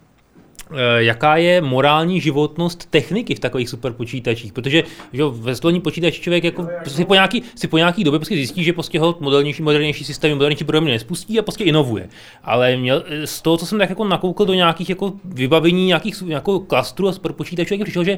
jaká 0.97 1.37
je 1.37 1.61
morální 1.61 2.21
životnost 2.21 2.85
techniky 2.85 3.35
v 3.35 3.39
takových 3.39 3.69
superpočítačích, 3.69 4.53
protože 4.53 4.83
že 5.13 5.21
jo, 5.21 5.31
ve 5.31 5.55
stolní 5.55 5.81
počítači 5.81 6.21
člověk 6.21 6.43
jako 6.43 6.67
si 6.87 7.05
po 7.05 7.13
nějaký, 7.13 7.43
si 7.55 7.67
po 7.67 7.77
nějaký 7.77 8.03
době 8.03 8.19
prostě 8.19 8.35
zjistí, 8.35 8.63
že 8.63 8.73
prostě 8.73 8.99
ho 8.99 9.17
modernější, 9.19 9.63
modernější 9.63 10.03
systémy, 10.03 10.33
modernější 10.33 10.63
programy 10.63 10.91
nespustí 10.91 11.39
a 11.39 11.41
prostě 11.41 11.63
inovuje. 11.63 12.09
Ale 12.43 12.77
měl, 12.77 13.03
z 13.25 13.41
toho, 13.41 13.57
co 13.57 13.65
jsem 13.65 13.79
tak 13.79 13.89
jako 13.89 14.05
nakoukl 14.05 14.45
do 14.45 14.53
nějakých 14.53 14.89
jako 14.89 15.13
vybavení 15.25 15.85
nějakých 15.85 16.23
jako 16.27 16.59
klastrů 16.59 17.07
a 17.07 17.11
superpočítačů, 17.11 17.73
jak 17.73 17.83
přišel, 17.83 18.03
že 18.03 18.17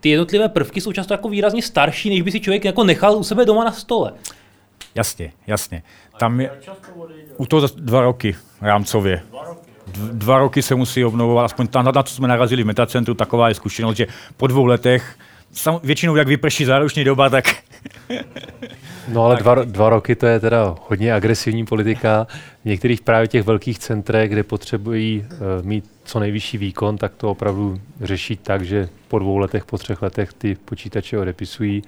ty 0.00 0.08
jednotlivé 0.08 0.48
prvky 0.48 0.80
jsou 0.80 0.92
často 0.92 1.14
jako 1.14 1.28
výrazně 1.28 1.62
starší, 1.62 2.10
než 2.10 2.22
by 2.22 2.30
si 2.32 2.40
člověk 2.40 2.64
jako 2.64 2.84
nechal 2.84 3.16
u 3.16 3.24
sebe 3.24 3.44
doma 3.44 3.64
na 3.64 3.72
stole. 3.72 4.12
Jasně, 4.94 5.32
jasně. 5.46 5.82
Tam 6.18 6.40
je 6.40 6.50
u 7.36 7.46
toho 7.46 7.60
za 7.60 7.68
dva 7.76 8.00
roky 8.00 8.36
rámcově. 8.60 9.16
D- 9.16 9.67
Dva 10.12 10.38
roky 10.38 10.62
se 10.62 10.74
musí 10.74 11.04
obnovovat, 11.04 11.44
aspoň 11.44 11.66
tam, 11.66 11.84
na 11.84 12.02
co 12.02 12.14
jsme 12.14 12.28
narazili 12.28 12.62
v 12.62 12.66
metacentru, 12.66 13.14
taková 13.14 13.48
je 13.48 13.54
zkušenost, 13.54 13.96
že 13.96 14.06
po 14.36 14.46
dvou 14.46 14.64
letech, 14.64 15.16
sam, 15.52 15.80
většinou 15.82 16.16
jak 16.16 16.28
vyprší 16.28 16.64
záruční 16.64 17.04
doba, 17.04 17.28
tak 17.28 17.44
No 19.08 19.24
ale 19.24 19.36
dva, 19.36 19.54
dva 19.54 19.88
roky 19.88 20.16
to 20.16 20.26
je 20.26 20.40
teda 20.40 20.74
hodně 20.88 21.14
agresivní 21.14 21.64
politika. 21.64 22.26
V 22.62 22.64
některých 22.64 23.00
právě 23.00 23.28
těch 23.28 23.42
velkých 23.42 23.78
centrech, 23.78 24.30
kde 24.30 24.42
potřebují 24.42 25.26
uh, 25.30 25.66
mít 25.66 25.84
co 26.04 26.20
nejvyšší 26.20 26.58
výkon, 26.58 26.98
tak 26.98 27.14
to 27.14 27.30
opravdu 27.30 27.80
řeší 28.00 28.36
tak, 28.36 28.62
že 28.62 28.88
po 29.08 29.18
dvou 29.18 29.38
letech, 29.38 29.64
po 29.64 29.78
třech 29.78 30.02
letech 30.02 30.32
ty 30.32 30.56
počítače 30.64 31.18
odepisují. 31.18 31.82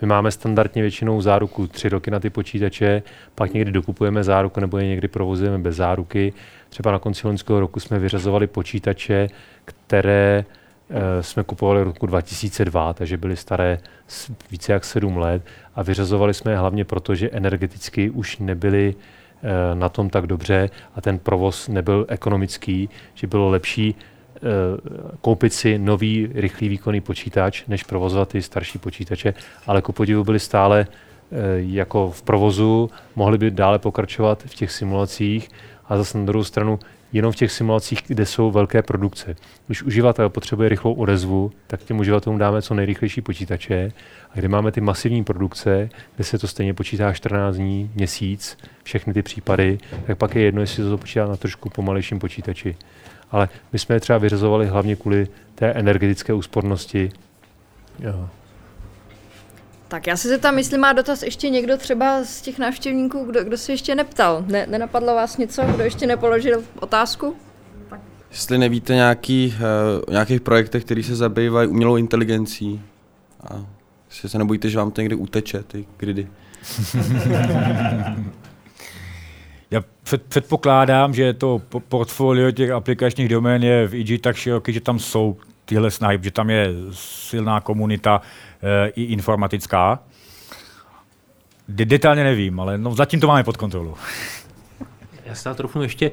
My 0.00 0.06
máme 0.06 0.30
standardně 0.30 0.82
většinou 0.82 1.20
záruku 1.20 1.66
tři 1.66 1.88
roky 1.88 2.10
na 2.10 2.20
ty 2.20 2.30
počítače, 2.30 3.02
pak 3.34 3.52
někdy 3.52 3.72
dokupujeme 3.72 4.24
záruku 4.24 4.60
nebo 4.60 4.78
je 4.78 4.86
někdy 4.86 5.08
provozujeme 5.08 5.58
bez 5.58 5.76
záruky. 5.76 6.32
Třeba 6.70 6.92
na 6.92 6.98
konci 6.98 7.26
loňského 7.26 7.60
roku 7.60 7.80
jsme 7.80 7.98
vyřazovali 7.98 8.46
počítače, 8.46 9.28
které 9.64 10.44
eh, 10.90 11.22
jsme 11.22 11.44
kupovali 11.44 11.82
roku 11.82 12.06
2002, 12.06 12.92
takže 12.92 13.16
byly 13.16 13.36
staré 13.36 13.78
více 14.50 14.72
jak 14.72 14.84
7 14.84 15.16
let. 15.16 15.42
A 15.74 15.82
vyřazovali 15.82 16.34
jsme 16.34 16.52
je 16.52 16.58
hlavně 16.58 16.84
proto, 16.84 17.14
že 17.14 17.30
energeticky 17.30 18.10
už 18.10 18.38
nebyly 18.38 18.94
eh, 18.94 19.74
na 19.74 19.88
tom 19.88 20.10
tak 20.10 20.26
dobře 20.26 20.70
a 20.94 21.00
ten 21.00 21.18
provoz 21.18 21.68
nebyl 21.68 22.06
ekonomický, 22.08 22.88
že 23.14 23.26
bylo 23.26 23.48
lepší 23.48 23.94
eh, 24.36 24.40
koupit 25.20 25.52
si 25.52 25.78
nový 25.78 26.30
rychlý 26.34 26.68
výkonný 26.68 27.00
počítač, 27.00 27.64
než 27.68 27.82
provozovat 27.82 28.28
ty 28.28 28.42
starší 28.42 28.78
počítače, 28.78 29.34
ale 29.66 29.82
ku 29.82 29.92
podivu 29.92 30.24
byly 30.24 30.38
stále 30.40 30.86
jako 31.56 32.10
v 32.10 32.22
provozu, 32.22 32.90
mohli 33.16 33.38
by 33.38 33.50
dále 33.50 33.78
pokračovat 33.78 34.42
v 34.46 34.54
těch 34.54 34.72
simulacích 34.72 35.50
a 35.90 35.96
zase 35.96 36.18
na 36.18 36.24
druhou 36.24 36.44
stranu 36.44 36.78
jenom 37.12 37.32
v 37.32 37.36
těch 37.36 37.52
simulacích, 37.52 38.02
kde 38.06 38.26
jsou 38.26 38.50
velké 38.50 38.82
produkce. 38.82 39.36
Když 39.66 39.82
uživatel 39.82 40.28
potřebuje 40.28 40.68
rychlou 40.68 40.92
odezvu, 40.92 41.52
tak 41.66 41.82
těm 41.82 41.98
uživatelům 41.98 42.38
dáme 42.38 42.62
co 42.62 42.74
nejrychlejší 42.74 43.20
počítače. 43.20 43.92
A 44.30 44.38
kde 44.38 44.48
máme 44.48 44.72
ty 44.72 44.80
masivní 44.80 45.24
produkce, 45.24 45.88
kde 46.14 46.24
se 46.24 46.38
to 46.38 46.48
stejně 46.48 46.74
počítá 46.74 47.12
14 47.12 47.56
dní, 47.56 47.90
měsíc, 47.94 48.58
všechny 48.82 49.14
ty 49.14 49.22
případy, 49.22 49.78
tak 50.06 50.18
pak 50.18 50.34
je 50.34 50.42
jedno, 50.42 50.60
jestli 50.60 50.84
to 50.84 50.98
počítá 50.98 51.26
na 51.26 51.36
trošku 51.36 51.70
pomalejším 51.70 52.18
počítači. 52.18 52.76
Ale 53.30 53.48
my 53.72 53.78
jsme 53.78 53.96
je 53.96 54.00
třeba 54.00 54.18
vyřazovali 54.18 54.66
hlavně 54.66 54.96
kvůli 54.96 55.28
té 55.54 55.72
energetické 55.72 56.32
úspornosti. 56.32 57.10
Jo. 57.98 58.28
Tak 59.90 60.06
já 60.06 60.16
se 60.16 60.28
zeptám, 60.28 60.58
jestli 60.58 60.78
má 60.78 60.92
dotaz 60.92 61.22
ještě 61.22 61.50
někdo 61.50 61.76
třeba 61.76 62.24
z 62.24 62.40
těch 62.40 62.58
návštěvníků, 62.58 63.24
kdo, 63.24 63.44
kdo 63.44 63.58
se 63.58 63.72
ještě 63.72 63.94
neptal. 63.94 64.44
Ne, 64.46 64.66
nenapadlo 64.66 65.14
vás 65.14 65.36
něco, 65.36 65.62
kdo 65.62 65.84
ještě 65.84 66.06
nepoložil 66.06 66.64
otázku? 66.80 67.36
Jestli 68.30 68.58
nevíte 68.58 68.94
nějaký, 68.94 69.54
uh, 69.56 70.12
nějakých 70.12 70.40
projektech, 70.40 70.84
které 70.84 71.02
se 71.02 71.16
zabývají 71.16 71.68
umělou 71.68 71.96
inteligencí 71.96 72.82
a 73.50 73.66
jestli 74.10 74.28
se 74.28 74.38
nebojíte, 74.38 74.70
že 74.70 74.78
vám 74.78 74.90
to 74.90 75.00
někdy 75.00 75.14
uteče, 75.16 75.62
ty 75.62 75.84
gridy. 75.96 76.28
já 79.70 79.82
před, 80.02 80.22
předpokládám, 80.22 81.14
že 81.14 81.32
to 81.32 81.62
portfolio 81.88 82.50
těch 82.50 82.70
aplikačních 82.70 83.28
domén 83.28 83.62
je 83.62 83.88
v 83.88 83.94
IG 83.94 84.20
tak 84.20 84.36
široký, 84.36 84.72
že 84.72 84.80
tam 84.80 84.98
jsou 84.98 85.36
tyhle 85.64 85.90
snahy, 85.90 86.18
že 86.22 86.30
tam 86.30 86.50
je 86.50 86.68
silná 86.92 87.60
komunita 87.60 88.22
i 88.86 89.02
informatická. 89.02 90.02
De- 91.68 91.84
detailně 91.84 92.24
nevím, 92.24 92.60
ale 92.60 92.78
no, 92.78 92.94
zatím 92.94 93.20
to 93.20 93.26
máme 93.26 93.44
pod 93.44 93.56
kontrolou. 93.56 93.94
Já 95.24 95.34
se 95.34 95.54
trochu 95.54 95.82
ještě. 95.82 96.06
E, 96.06 96.12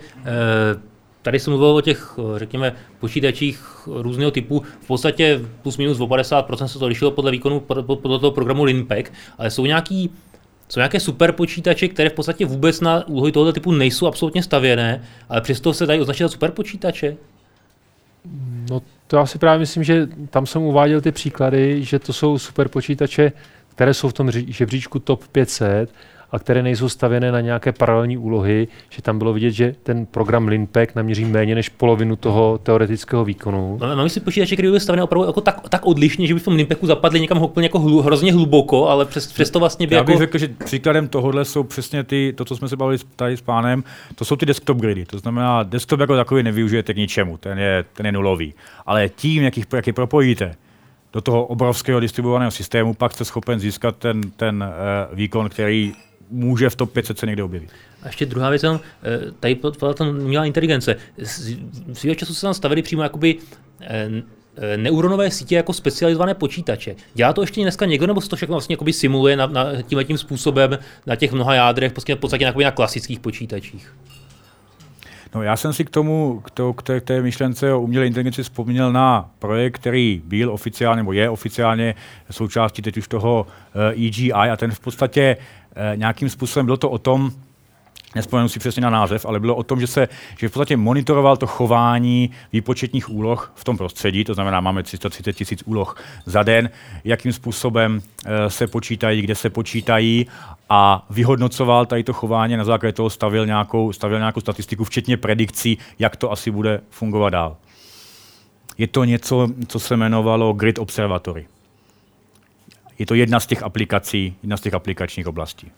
tady 1.21 1.39
se 1.39 1.49
mluvilo 1.49 1.75
o 1.75 1.81
těch, 1.81 2.19
řekněme, 2.35 2.75
počítačích 2.99 3.87
různého 3.87 4.31
typu. 4.31 4.63
V 4.81 4.87
podstatě 4.87 5.41
plus 5.61 5.77
minus 5.77 5.99
o 5.99 6.07
50% 6.07 6.65
se 6.65 6.79
to 6.79 6.87
lišilo 6.87 7.11
podle 7.11 7.31
výkonu 7.31 7.59
podle 7.59 8.19
toho 8.19 8.31
programu 8.31 8.63
Linpack, 8.63 9.11
ale 9.37 9.51
jsou 9.51 9.65
nějaký 9.65 10.11
jsou 10.69 10.79
nějaké 10.79 10.99
super 10.99 11.31
počítače, 11.31 11.87
které 11.87 12.09
v 12.09 12.13
podstatě 12.13 12.45
vůbec 12.45 12.81
na 12.81 13.07
úlohy 13.07 13.31
tohoto 13.31 13.53
typu 13.53 13.71
nejsou 13.71 14.07
absolutně 14.07 14.43
stavěné, 14.43 15.03
ale 15.29 15.41
přesto 15.41 15.73
se 15.73 15.85
dají 15.85 16.01
označit 16.01 16.23
za 16.23 16.29
super 16.29 16.51
počítače? 16.51 17.17
No 18.69 18.81
to 19.07 19.17
já 19.17 19.25
si 19.25 19.39
právě 19.39 19.59
myslím, 19.59 19.83
že 19.83 20.07
tam 20.29 20.45
jsem 20.45 20.61
uváděl 20.61 21.01
ty 21.01 21.11
příklady, 21.11 21.83
že 21.83 21.99
to 21.99 22.13
jsou 22.13 22.37
super 22.37 22.67
počítače, 22.67 23.31
které 23.69 23.93
jsou 23.93 24.09
v 24.09 24.13
tom 24.13 24.31
žebříčku 24.31 24.99
top 24.99 25.27
500 25.27 25.93
a 26.31 26.39
které 26.39 26.63
nejsou 26.63 26.89
stavěné 26.89 27.31
na 27.31 27.41
nějaké 27.41 27.71
paralelní 27.71 28.17
úlohy, 28.17 28.67
že 28.89 29.01
tam 29.01 29.17
bylo 29.17 29.33
vidět, 29.33 29.51
že 29.51 29.75
ten 29.83 30.05
program 30.05 30.47
Linpack 30.47 30.95
naměří 30.95 31.25
méně 31.25 31.55
než 31.55 31.69
polovinu 31.69 32.15
toho 32.15 32.57
teoretického 32.57 33.25
výkonu. 33.25 33.77
No, 33.81 33.95
mám 33.95 34.09
si 34.09 34.19
počítače, 34.19 34.55
které 34.55 34.67
byly 34.67 34.79
stavěné 34.79 35.03
opravdu 35.03 35.27
jako 35.27 35.41
tak, 35.41 35.69
tak 35.69 35.85
odlišně, 35.85 36.27
že 36.27 36.33
by 36.33 36.39
v 36.39 36.43
tom 36.43 36.55
Linpacku 36.55 36.85
zapadly 36.85 37.19
někam 37.19 37.41
úplně 37.41 37.65
jako 37.65 37.79
hlu, 37.79 38.01
hrozně 38.01 38.33
hluboko, 38.33 38.89
ale 38.89 39.05
přes, 39.05 39.33
přes 39.33 39.49
to 39.49 39.59
vlastně 39.59 39.87
by 39.87 39.95
Já 39.95 39.99
jako... 39.99 40.11
bych 40.11 40.17
řekl, 40.17 40.37
že 40.37 40.47
příkladem 40.65 41.07
tohohle 41.07 41.45
jsou 41.45 41.63
přesně 41.63 42.03
ty, 42.03 42.33
to, 42.37 42.45
co 42.45 42.55
jsme 42.55 42.69
se 42.69 42.75
bavili 42.75 42.97
tady 43.15 43.37
s 43.37 43.41
pánem, 43.41 43.83
to 44.15 44.25
jsou 44.25 44.35
ty 44.35 44.45
desktop 44.45 44.77
gridy. 44.77 45.05
To 45.05 45.19
znamená, 45.19 45.63
desktop 45.63 45.99
jako 45.99 46.15
takový 46.15 46.43
nevyužijete 46.43 46.93
k 46.93 46.97
ničemu, 46.97 47.37
ten 47.37 47.59
je, 47.59 47.85
ten 47.93 48.05
je 48.05 48.11
nulový. 48.11 48.53
Ale 48.85 49.09
tím, 49.09 49.43
jak, 49.43 49.57
jich, 49.57 49.65
jak 49.73 49.87
je 49.87 49.93
propojíte, 49.93 50.55
do 51.13 51.21
toho 51.21 51.45
obrovského 51.45 51.99
distribuovaného 51.99 52.51
systému, 52.51 52.93
pak 52.93 53.13
jste 53.13 53.25
schopen 53.25 53.59
získat 53.59 53.95
ten, 53.97 54.21
ten 54.21 54.63
uh, 54.63 55.17
výkon, 55.17 55.49
který 55.49 55.93
může 56.29 56.69
v 56.69 56.75
top 56.75 56.91
500 56.91 57.19
se 57.19 57.25
někde 57.25 57.43
objevit. 57.43 57.69
A 58.03 58.07
ještě 58.07 58.25
druhá 58.25 58.49
věc, 58.49 58.63
eh, 58.63 58.77
tady 59.39 59.59
ta 59.95 60.05
měla 60.05 60.45
inteligence. 60.45 60.95
Svýho 61.93 62.15
času 62.15 62.33
se 62.33 62.41
tam 62.41 62.53
stavili 62.53 62.81
přímo 62.81 63.03
jakoby 63.03 63.35
eh, 63.81 64.09
eh, 64.57 64.77
neuronové 64.77 65.31
sítě 65.31 65.55
jako 65.55 65.73
specializované 65.73 66.33
počítače. 66.33 66.95
Dělá 67.13 67.33
to 67.33 67.41
ještě 67.41 67.61
dneska 67.61 67.85
někdo, 67.85 68.07
nebo 68.07 68.21
se 68.21 68.29
to 68.29 68.35
všechno 68.35 68.53
vlastně 68.53 68.77
simuluje 68.91 69.35
na, 69.35 69.47
na 69.47 69.81
tím, 69.81 69.99
tím 70.03 70.17
způsobem 70.17 70.77
na 71.05 71.15
těch 71.15 71.31
mnoha 71.31 71.53
jádrech, 71.53 71.91
prostě 71.91 72.15
v 72.15 72.19
podstatě 72.19 72.45
na, 72.45 72.53
na 72.63 72.71
klasických 72.71 73.19
počítačích? 73.19 73.93
No 75.35 75.43
já 75.43 75.57
jsem 75.57 75.73
si 75.73 75.85
k 75.85 75.89
tomu, 75.89 76.41
k, 76.45 76.51
to, 76.51 76.73
k, 76.73 76.83
té, 76.83 76.99
k 76.99 77.03
té 77.03 77.21
myšlence 77.21 77.73
o 77.73 77.81
umělé 77.81 78.07
inteligenci 78.07 78.43
vzpomněl 78.43 78.93
na 78.93 79.29
projekt, 79.39 79.75
který 79.75 80.21
byl 80.25 80.53
oficiálně, 80.53 80.97
nebo 80.97 81.13
je 81.13 81.29
oficiálně 81.29 81.95
součástí 82.31 82.81
teď 82.81 82.97
už 82.97 83.07
toho 83.07 83.47
EGI 83.95 84.31
a 84.31 84.57
ten 84.57 84.71
v 84.71 84.79
podstatě 84.79 85.37
nějakým 85.95 86.30
způsobem 86.30 86.65
bylo 86.65 86.77
to 86.77 86.89
o 86.89 86.98
tom, 86.98 87.31
nespomenu 88.15 88.49
si 88.49 88.60
přesně 88.60 88.81
na 88.81 88.89
název, 88.89 89.26
ale 89.26 89.39
bylo 89.39 89.56
o 89.56 89.64
tom, 89.64 89.80
že 89.80 89.88
se 89.88 90.07
že 90.39 90.49
v 90.49 90.52
podstatě 90.52 90.77
monitoroval 90.77 91.38
to 91.38 91.48
chování 91.48 92.31
výpočetních 92.53 93.10
úloh 93.10 93.52
v 93.56 93.64
tom 93.64 93.77
prostředí, 93.77 94.23
to 94.23 94.34
znamená, 94.34 94.61
máme 94.61 94.84
330 94.84 95.34
tisíc 95.34 95.64
úloh 95.65 95.98
za 96.26 96.44
den, 96.44 96.69
jakým 97.03 97.34
způsobem 97.34 98.02
e, 98.26 98.49
se 98.49 98.68
počítají, 98.68 99.22
kde 99.22 99.35
se 99.35 99.49
počítají 99.49 100.27
a 100.69 101.06
vyhodnocoval 101.10 101.85
tady 101.85 102.03
to 102.03 102.14
chování, 102.14 102.57
na 102.57 102.64
základě 102.64 102.94
toho 102.94 103.10
stavil 103.10 103.45
nějakou, 103.45 103.94
stavil 103.94 104.18
nějakou 104.18 104.41
statistiku, 104.41 104.84
včetně 104.84 105.18
predikcí, 105.18 105.77
jak 105.99 106.15
to 106.15 106.31
asi 106.31 106.52
bude 106.52 106.81
fungovat 106.89 107.30
dál. 107.30 107.57
Je 108.77 108.88
to 108.88 109.03
něco, 109.03 109.48
co 109.68 109.80
se 109.80 109.94
jmenovalo 109.94 110.53
Grid 110.53 110.80
Observatory. 110.80 111.48
Je 112.99 113.05
to 113.05 113.15
jedna 113.15 113.39
z 113.39 113.47
těch 113.47 113.63
aplikací, 113.63 114.35
jedna 114.43 114.57
z 114.57 114.61
těch 114.61 114.73
aplikačních 114.73 115.27
oblastí. 115.27 115.71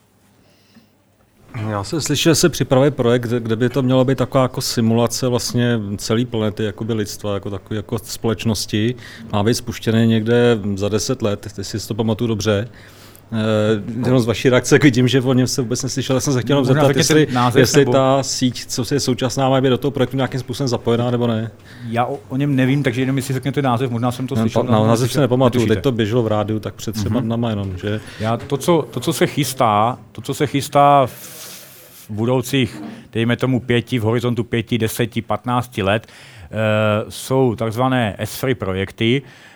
Já 1.70 1.84
jsem 1.84 2.02
slyšel, 2.02 2.32
že 2.32 2.36
se 2.36 2.50
připravuje 2.50 2.92
projekt, 2.92 3.26
kde 3.26 3.56
by 3.56 3.70
to 3.70 3.82
mělo 3.82 4.06
být 4.06 4.18
taková 4.18 4.44
jako 4.44 4.62
simulace 4.62 5.28
vlastně 5.28 5.80
celé 5.98 6.26
planety, 6.26 6.64
jako 6.64 6.84
by 6.84 6.94
lidstva, 6.94 7.34
jako 7.34 7.50
takové 7.50 7.76
jako 7.76 8.00
společnosti. 8.00 8.96
Má 9.34 9.44
být 9.44 9.54
spuštěný 9.54 10.08
někde 10.08 10.60
za 10.76 10.90
10 10.90 11.22
let, 11.22 11.48
jestli 11.58 11.80
si 11.80 11.88
to 11.88 11.96
pamatuju 11.96 12.28
dobře. 12.28 12.70
Uh, 13.32 14.06
jenom 14.06 14.20
z 14.20 14.26
vaší 14.26 14.50
reakce 14.50 14.78
vidím, 14.78 15.08
že 15.08 15.22
o 15.22 15.34
něm 15.34 15.48
se 15.48 15.62
vůbec 15.62 15.84
neslyšel. 15.84 16.16
Já 16.16 16.20
jsem 16.20 16.34
se 16.34 16.42
chtěl 16.42 16.58
jenom 16.58 16.66
zeptat, 16.66 16.96
jestli, 16.96 17.28
jestli 17.56 17.82
nebo... 17.82 17.92
ta 17.92 18.24
síť, 18.24 18.66
co 18.66 18.94
je 18.94 19.00
současná, 19.00 19.50
má 19.50 19.62
být 19.62 19.70
do 19.70 19.78
toho 19.78 19.92
projektu 19.92 20.18
nějakým 20.18 20.40
způsobem 20.40 20.68
zapojená 20.68 21.12
nebo 21.12 21.28
ne. 21.28 21.52
Já 21.90 22.06
o, 22.06 22.20
o 22.30 22.38
něm 22.38 22.56
nevím, 22.56 22.84
takže 22.84 23.02
jenom 23.02 23.18
jestli 23.18 23.34
řekněte 23.34 23.62
název, 23.62 23.92
možná 23.92 24.12
jsem 24.12 24.28
to 24.28 24.36
slyšel. 24.36 24.64
No, 24.64 24.88
název 24.88 25.12
se 25.12 25.20
nepamatuju, 25.20 25.68
teď 25.68 25.82
to 25.82 25.92
běželo 25.92 26.24
v 26.24 26.28
rádiu, 26.28 26.60
tak 26.60 26.74
před 26.74 26.96
třeba 26.96 27.20
mm-hmm. 27.20 27.24
dnama 27.24 27.50
jenom. 27.50 27.78
Že... 27.78 28.00
Já 28.20 28.38
to 28.38 28.58
co, 28.58 28.88
to, 28.92 29.00
co 29.00 29.14
se 29.14 29.28
chystá, 29.28 29.98
to, 30.12 30.22
co 30.22 30.34
se 30.34 30.48
chystá 30.48 31.08
v 31.08 32.10
budoucích, 32.10 32.84
dejme 33.14 33.38
tomu 33.38 33.60
pěti, 33.60 34.00
v 34.00 34.04
horizontu 34.04 34.44
pěti, 34.44 34.78
deseti, 34.78 35.22
patnácti 35.22 35.84
let, 35.84 36.08
uh, 36.08 37.10
jsou 37.10 37.56
takzvané 37.56 38.18
S3 38.22 38.56
projekty, 38.56 39.22
Eh, 39.22 39.49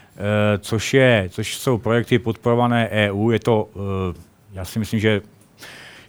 což, 0.60 0.94
je, 0.94 1.28
což 1.30 1.58
jsou 1.58 1.78
projekty 1.78 2.20
podporované 2.20 2.90
EU. 2.90 3.30
Je 3.30 3.40
to, 3.40 3.70
eh, 3.76 4.20
já 4.54 4.66
si 4.66 4.80
myslím, 4.80 5.00
že 5.00 5.22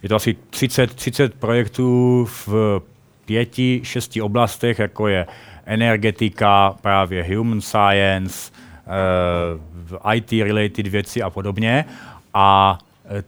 je 0.03 0.09
to 0.09 0.15
asi 0.15 0.35
30, 0.49 0.93
30 0.93 1.33
projektů 1.33 2.25
v 2.25 2.81
pěti, 3.25 3.81
šesti 3.83 4.21
oblastech, 4.21 4.79
jako 4.79 5.07
je 5.07 5.27
energetika, 5.65 6.75
právě 6.81 7.23
human 7.23 7.61
science, 7.61 8.51
eh, 8.87 10.15
IT-related 10.15 10.87
věci 10.87 11.21
a 11.21 11.29
podobně. 11.29 11.85
A 12.33 12.77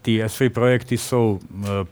ty 0.01 0.23
S3 0.23 0.49
projekty 0.49 0.97
jsou 0.97 1.39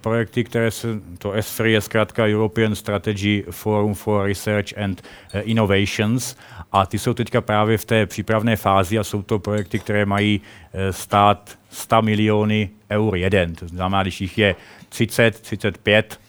projekty, 0.02 0.44
které 0.44 0.72
se, 0.72 0.88
to 1.18 1.32
S3 1.32 1.64
je 1.66 1.82
zkrátka 1.82 2.26
European 2.26 2.76
Strategy 2.76 3.44
Forum 3.52 3.94
for 3.94 4.28
Research 4.28 4.78
and 4.78 5.02
Innovations 5.42 6.36
a 6.72 6.86
ty 6.86 7.00
jsou 7.00 7.14
teďka 7.14 7.42
právě 7.42 7.78
v 7.78 7.86
té 7.86 8.06
přípravné 8.06 8.56
fázi 8.56 9.00
a 9.00 9.04
jsou 9.04 9.22
to 9.22 9.40
projekty, 9.40 9.80
které 9.80 10.06
mají 10.06 10.42
eh, 10.74 10.94
stát 10.94 11.58
100 11.70 12.02
miliony 12.02 12.70
eur 12.92 13.16
jeden. 13.16 13.56
To 13.56 13.68
znamená, 13.68 14.02
když 14.02 14.22
jich 14.22 14.38
je 14.38 14.56
30, 14.90 15.40
35, 15.40 16.20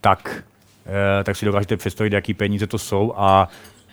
tak, 0.00 0.44
eh, 1.20 1.24
tak 1.24 1.36
si 1.36 1.46
dokážete 1.46 1.76
představit, 1.76 2.12
jaký 2.12 2.34
peníze 2.34 2.66
to 2.66 2.78
jsou 2.78 3.14
a 3.16 3.48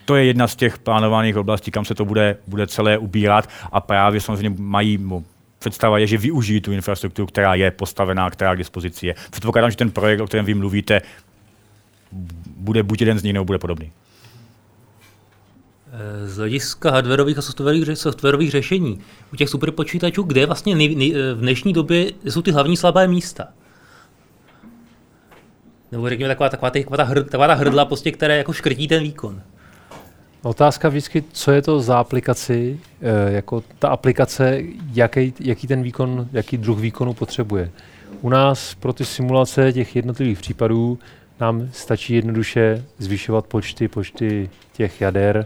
to 0.05 0.15
je 0.15 0.25
jedna 0.25 0.47
z 0.47 0.55
těch 0.55 0.77
plánovaných 0.77 1.37
oblastí, 1.37 1.71
kam 1.71 1.85
se 1.85 1.95
to 1.95 2.05
bude, 2.05 2.37
bude 2.47 2.67
celé 2.67 2.97
ubírat 2.97 3.49
a 3.71 3.81
právě 3.81 4.21
samozřejmě 4.21 4.55
mají 4.59 4.97
představa 5.69 5.97
je, 5.97 6.07
že 6.07 6.17
využijí 6.17 6.61
tu 6.61 6.71
infrastrukturu, 6.71 7.27
která 7.27 7.55
je 7.55 7.71
postavená, 7.71 8.29
která 8.29 8.55
k 8.55 8.57
dispozici 8.57 9.07
je. 9.07 9.15
Předpokládám, 9.29 9.71
že 9.71 9.77
ten 9.77 9.91
projekt, 9.91 10.19
o 10.19 10.27
kterém 10.27 10.45
vy 10.45 10.53
mluvíte, 10.53 11.01
bude 12.57 12.83
buď 12.83 13.01
jeden 13.01 13.19
z 13.19 13.23
nich, 13.23 13.33
nebo 13.33 13.45
bude 13.45 13.57
podobný. 13.57 13.91
Z 16.25 16.37
hlediska 16.37 16.91
hardwareových 16.91 17.37
a 17.37 17.41
softwarových, 17.41 17.97
softwarových 17.97 18.51
řešení, 18.51 18.99
u 19.33 19.35
těch 19.35 19.49
superpočítačů, 19.49 20.23
kde 20.23 20.45
vlastně 20.45 20.75
nej, 20.75 20.95
nej, 20.95 21.13
v 21.13 21.39
dnešní 21.39 21.73
době 21.73 22.11
jsou 22.23 22.41
ty 22.41 22.51
hlavní 22.51 22.77
slabé 22.77 23.07
místa? 23.07 23.47
Nebo 25.91 26.09
řekněme 26.09 26.27
taková, 26.27 26.49
taková, 26.49 26.69
taková, 26.69 26.97
ta, 26.97 27.03
hrd, 27.03 27.25
taková 27.25 27.47
ta 27.47 27.53
hrdla, 27.53 27.85
prostě, 27.85 28.11
které 28.11 28.37
jako 28.37 28.53
škrtí 28.53 28.87
ten 28.87 29.03
výkon. 29.03 29.41
Otázka 30.47 30.89
vždycky, 30.89 31.23
co 31.31 31.51
je 31.51 31.61
to 31.61 31.79
za 31.79 31.99
aplikaci, 31.99 32.79
e, 33.01 33.31
jako 33.31 33.63
ta 33.79 33.87
aplikace, 33.87 34.61
jaký, 34.93 35.33
jaký 35.39 35.67
ten 35.67 35.83
výkon, 35.83 36.27
jaký 36.33 36.57
druh 36.57 36.79
výkonu 36.79 37.13
potřebuje. 37.13 37.71
U 38.21 38.29
nás 38.29 38.75
pro 38.75 38.93
ty 38.93 39.05
simulace 39.05 39.73
těch 39.73 39.95
jednotlivých 39.95 40.37
případů 40.39 40.99
nám 41.39 41.69
stačí 41.71 42.13
jednoduše 42.13 42.85
zvyšovat 42.97 43.45
počty, 43.45 43.87
počty 43.87 44.49
těch 44.73 45.01
jader, 45.01 45.45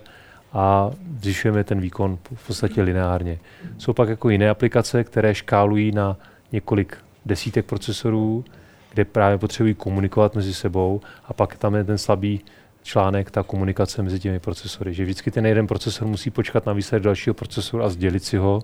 a 0.53 0.91
zvyšujeme 1.21 1.63
ten 1.63 1.81
výkon 1.81 2.17
v 2.35 2.47
podstatě 2.47 2.81
lineárně. 2.81 3.39
Jsou 3.77 3.93
pak 3.93 4.09
jako 4.09 4.29
jiné 4.29 4.49
aplikace, 4.49 5.03
které 5.03 5.35
škálují 5.35 5.91
na 5.91 6.17
několik 6.51 6.97
desítek 7.25 7.65
procesorů, 7.65 8.45
kde 8.93 9.05
právě 9.05 9.37
potřebují 9.37 9.73
komunikovat 9.73 10.35
mezi 10.35 10.53
sebou 10.53 11.01
a 11.25 11.33
pak 11.33 11.55
tam 11.55 11.75
je 11.75 11.83
ten 11.83 11.97
slabý 11.97 12.41
článek, 12.83 13.31
ta 13.31 13.43
komunikace 13.43 14.03
mezi 14.03 14.19
těmi 14.19 14.39
procesory. 14.39 14.93
Že 14.93 15.03
vždycky 15.03 15.31
ten 15.31 15.45
jeden 15.45 15.67
procesor 15.67 16.07
musí 16.07 16.29
počkat 16.29 16.65
na 16.65 16.73
výsledek 16.73 17.03
dalšího 17.03 17.33
procesoru 17.33 17.83
a 17.83 17.89
sdělit 17.89 18.23
si 18.23 18.37
ho 18.37 18.63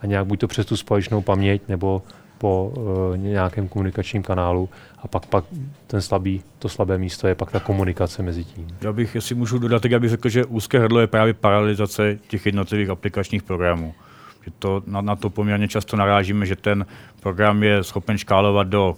a 0.00 0.06
nějak 0.06 0.26
buď 0.26 0.40
to 0.40 0.48
přes 0.48 0.66
tu 0.66 0.76
společnou 0.76 1.22
paměť 1.22 1.62
nebo 1.68 2.02
po 2.38 2.72
uh, 2.76 3.16
nějakém 3.16 3.68
komunikačním 3.68 4.22
kanálu 4.22 4.68
a 4.98 5.08
pak, 5.08 5.26
pak 5.26 5.44
ten 5.86 6.02
slabý, 6.02 6.42
to 6.58 6.68
slabé 6.68 6.98
místo 6.98 7.28
je 7.28 7.34
pak 7.34 7.50
ta 7.50 7.60
komunikace 7.60 8.22
mezi 8.22 8.44
tím. 8.44 8.66
Já 8.80 8.92
bych, 8.92 9.14
jestli 9.14 9.34
můžu 9.34 9.58
dodat, 9.58 9.82
tak 9.82 10.00
bych 10.00 10.10
řekl, 10.10 10.28
že 10.28 10.44
úzké 10.44 10.78
hrdlo 10.78 11.00
je 11.00 11.06
právě 11.06 11.34
paralelizace 11.34 12.18
těch 12.28 12.46
jednotlivých 12.46 12.88
aplikačních 12.88 13.42
programů. 13.42 13.94
Že 14.44 14.50
to, 14.58 14.82
na, 14.86 15.00
na 15.00 15.16
to 15.16 15.30
poměrně 15.30 15.68
často 15.68 15.96
narážíme, 15.96 16.46
že 16.46 16.56
ten 16.56 16.86
program 17.20 17.62
je 17.62 17.84
schopen 17.84 18.18
škálovat 18.18 18.68
do 18.68 18.96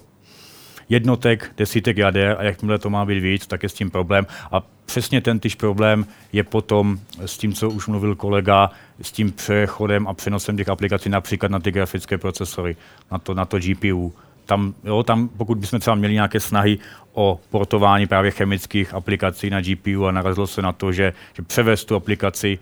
jednotek, 0.89 1.51
desítek 1.57 1.97
jader 1.97 2.35
a 2.39 2.43
jakmile 2.43 2.79
to 2.79 2.89
má 2.89 3.05
být 3.05 3.19
víc, 3.19 3.47
tak 3.47 3.63
je 3.63 3.69
s 3.69 3.73
tím 3.73 3.91
problém. 3.91 4.27
A 4.51 4.63
přesně 4.85 5.21
ten 5.21 5.39
tyž 5.39 5.55
problém 5.55 6.05
je 6.33 6.43
potom 6.43 6.99
s 7.25 7.37
tím, 7.37 7.53
co 7.53 7.69
už 7.69 7.87
mluvil 7.87 8.15
kolega, 8.15 8.71
s 9.01 9.11
tím 9.11 9.31
přechodem 9.31 10.07
a 10.07 10.13
přenosem 10.13 10.57
těch 10.57 10.69
aplikací 10.69 11.09
například 11.09 11.51
na 11.51 11.59
ty 11.59 11.71
grafické 11.71 12.17
procesory, 12.17 12.75
na 13.11 13.19
to, 13.19 13.33
na 13.33 13.45
to 13.45 13.59
GPU. 13.59 14.13
Tam, 14.45 14.73
jo, 14.83 15.03
tam, 15.03 15.27
pokud 15.27 15.57
bychom 15.57 15.79
třeba 15.79 15.95
měli 15.95 16.13
nějaké 16.13 16.39
snahy 16.39 16.79
o 17.13 17.39
portování 17.49 18.07
právě 18.07 18.31
chemických 18.31 18.93
aplikací 18.93 19.49
na 19.49 19.61
GPU 19.61 20.05
a 20.05 20.11
narazilo 20.11 20.47
se 20.47 20.61
na 20.61 20.71
to, 20.71 20.91
že, 20.91 21.13
že 21.33 21.43
převést 21.43 21.85
tu 21.85 21.95
aplikaci 21.95 22.59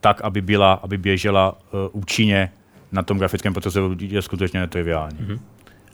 tak, 0.00 0.20
aby, 0.20 0.40
byla, 0.40 0.72
aby 0.72 0.98
běžela 0.98 1.52
uh, 1.52 1.78
účinně 1.92 2.50
na 2.92 3.02
tom 3.02 3.18
grafickém 3.18 3.52
procesoru, 3.52 3.96
je 4.00 4.22
skutečně 4.22 4.60
netriviální. 4.60 5.18
Mm-hmm. 5.18 5.38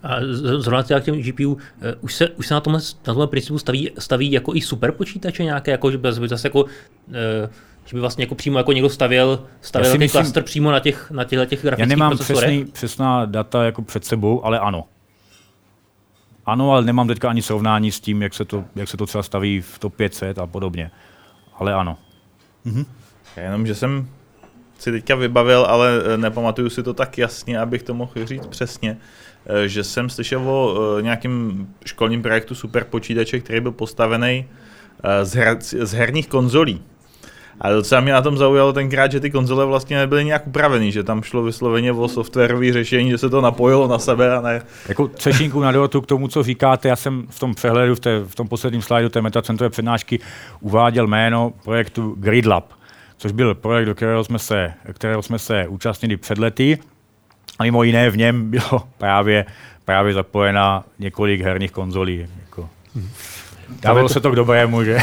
A 0.03 0.17
zrovna 0.59 0.83
k 0.83 1.05
těm 1.05 1.23
GPU, 1.23 1.53
uh, 1.53 1.59
už 2.01 2.15
se, 2.15 2.29
už 2.29 2.47
se 2.47 2.55
na 2.55 2.61
tomhle, 2.61 2.81
na 2.81 3.15
tomhle 3.15 3.27
principu 3.27 3.59
staví, 3.59 3.91
staví 3.99 4.33
jako 4.33 4.55
i 4.55 4.61
super 4.61 4.93
počítače 4.93 5.45
nějaké, 5.45 5.71
jako, 5.71 5.91
že 5.91 5.99
by 5.99 6.09
zase 6.13 6.47
jako, 6.47 6.65
uh, 6.65 6.71
že 7.85 7.97
by 7.97 8.01
vlastně 8.01 8.25
jako 8.25 8.35
přímo 8.35 8.59
jako 8.59 8.73
někdo 8.73 8.89
stavěl, 8.89 9.45
stavěl 9.61 9.99
ten 9.99 10.09
klaster 10.09 10.43
přímo 10.43 10.71
na 10.71 10.81
těch, 10.81 11.11
na 11.11 11.25
těchto 11.25 11.47
těch 11.47 11.63
grafických 11.63 11.91
Já 11.91 11.97
nemám 11.97 12.19
přesný, 12.19 12.65
přesná 12.65 13.25
data 13.25 13.65
jako 13.65 13.83
před 13.83 14.05
sebou, 14.05 14.45
ale 14.45 14.59
ano. 14.59 14.85
Ano, 16.47 16.73
ale 16.73 16.85
nemám 16.85 17.09
teďka 17.09 17.31
ani 17.31 17.43
srovnání 17.43 17.93
s 17.93 18.01
tím, 18.01 18.23
jak 18.23 18.35
se 18.35 18.45
to, 18.45 18.65
jak 18.75 18.89
se 18.89 18.97
to 18.97 19.07
třeba 19.07 19.23
staví 19.23 19.61
v 19.61 19.79
top 19.79 19.95
500 19.95 20.39
a 20.39 20.47
podobně. 20.47 20.91
Ale 21.59 21.75
ano. 21.75 21.99
Mhm. 22.65 22.85
Jenom, 23.37 23.67
že 23.67 23.75
jsem 23.75 24.09
si 24.79 24.93
teďka 24.93 25.15
vybavil, 25.15 25.65
ale 25.65 26.03
eh, 26.15 26.17
nepamatuju 26.17 26.71
si 26.71 26.83
to 26.83 26.95
tak 26.95 27.19
jasně, 27.19 27.59
abych 27.59 27.83
to 27.83 27.95
mohl 27.95 28.13
říct 28.25 28.47
přesně, 28.47 28.91
eh, 28.91 29.32
že 29.67 29.85
jsem 29.85 30.11
slyšel 30.11 30.51
o 30.51 30.77
eh, 30.99 31.03
nějakém 31.03 31.67
školním 31.85 32.23
projektu 32.23 32.55
super 32.55 32.85
počítače, 32.85 33.41
který 33.41 33.61
byl 33.61 33.73
postavený 33.73 34.45
z, 35.23 35.35
her, 35.35 35.57
z 35.61 35.93
herních 35.93 36.29
konzolí. 36.29 36.83
A 37.61 37.73
docela 37.73 38.01
mě 38.01 38.13
na 38.13 38.23
tom 38.23 38.37
zaujalo 38.37 38.73
tenkrát, 38.73 39.13
že 39.13 39.21
ty 39.21 39.31
konzole 39.31 39.67
vlastně 39.67 39.99
nebyly 39.99 40.25
nějak 40.25 40.47
upravený, 40.47 40.93
že 40.93 41.03
tam 41.03 41.23
šlo 41.23 41.43
vysloveně 41.43 41.93
o 41.93 42.09
softwarové 42.09 42.73
řešení, 42.73 43.11
že 43.11 43.19
se 43.19 43.31
to 43.31 43.41
napojilo 43.41 43.89
na 43.89 43.99
sebe 43.99 44.37
a 44.37 44.41
ne. 44.41 44.63
Jako 44.89 45.09
třešinku 45.09 45.61
na 45.61 45.73
dotu 45.73 46.01
k 46.01 46.07
tomu, 46.07 46.29
co 46.29 46.43
říkáte, 46.43 46.89
já 46.89 46.97
jsem 46.97 47.27
v 47.31 47.39
tom 47.39 47.55
přehledu, 47.55 47.95
v, 47.95 48.01
té, 48.01 48.21
v 48.27 48.35
tom 48.35 48.49
posledním 48.49 48.83
slajdu 48.83 49.09
té 49.09 49.23
metacentrové 49.23 49.71
přednášky 49.71 50.21
uváděl 50.61 51.07
jméno 51.07 51.53
projektu 51.65 52.15
GridLab 52.19 52.73
což 53.23 53.33
byl 53.33 53.55
projekt, 53.55 53.87
do 53.87 53.95
kterého 53.95 54.25
jsme 54.25 54.39
se, 54.39 54.73
kterého 54.93 55.23
jsme 55.23 55.39
se 55.39 55.69
účastnili 55.69 56.17
před 56.17 56.39
lety. 56.39 56.79
A 57.63 57.65
mimo 57.65 57.83
jiné 57.83 58.11
v 58.11 58.17
něm 58.17 58.51
bylo 58.51 58.83
právě, 58.99 59.47
právě 59.85 60.15
zapojena 60.15 60.85
několik 60.99 61.41
herních 61.41 61.73
konzolí. 61.73 62.27
Jako. 62.45 62.69
Dávalo 63.83 64.09
se 64.09 64.21
to 64.21 64.31
k 64.31 64.37
dobrému, 64.37 64.85
že? 64.85 64.99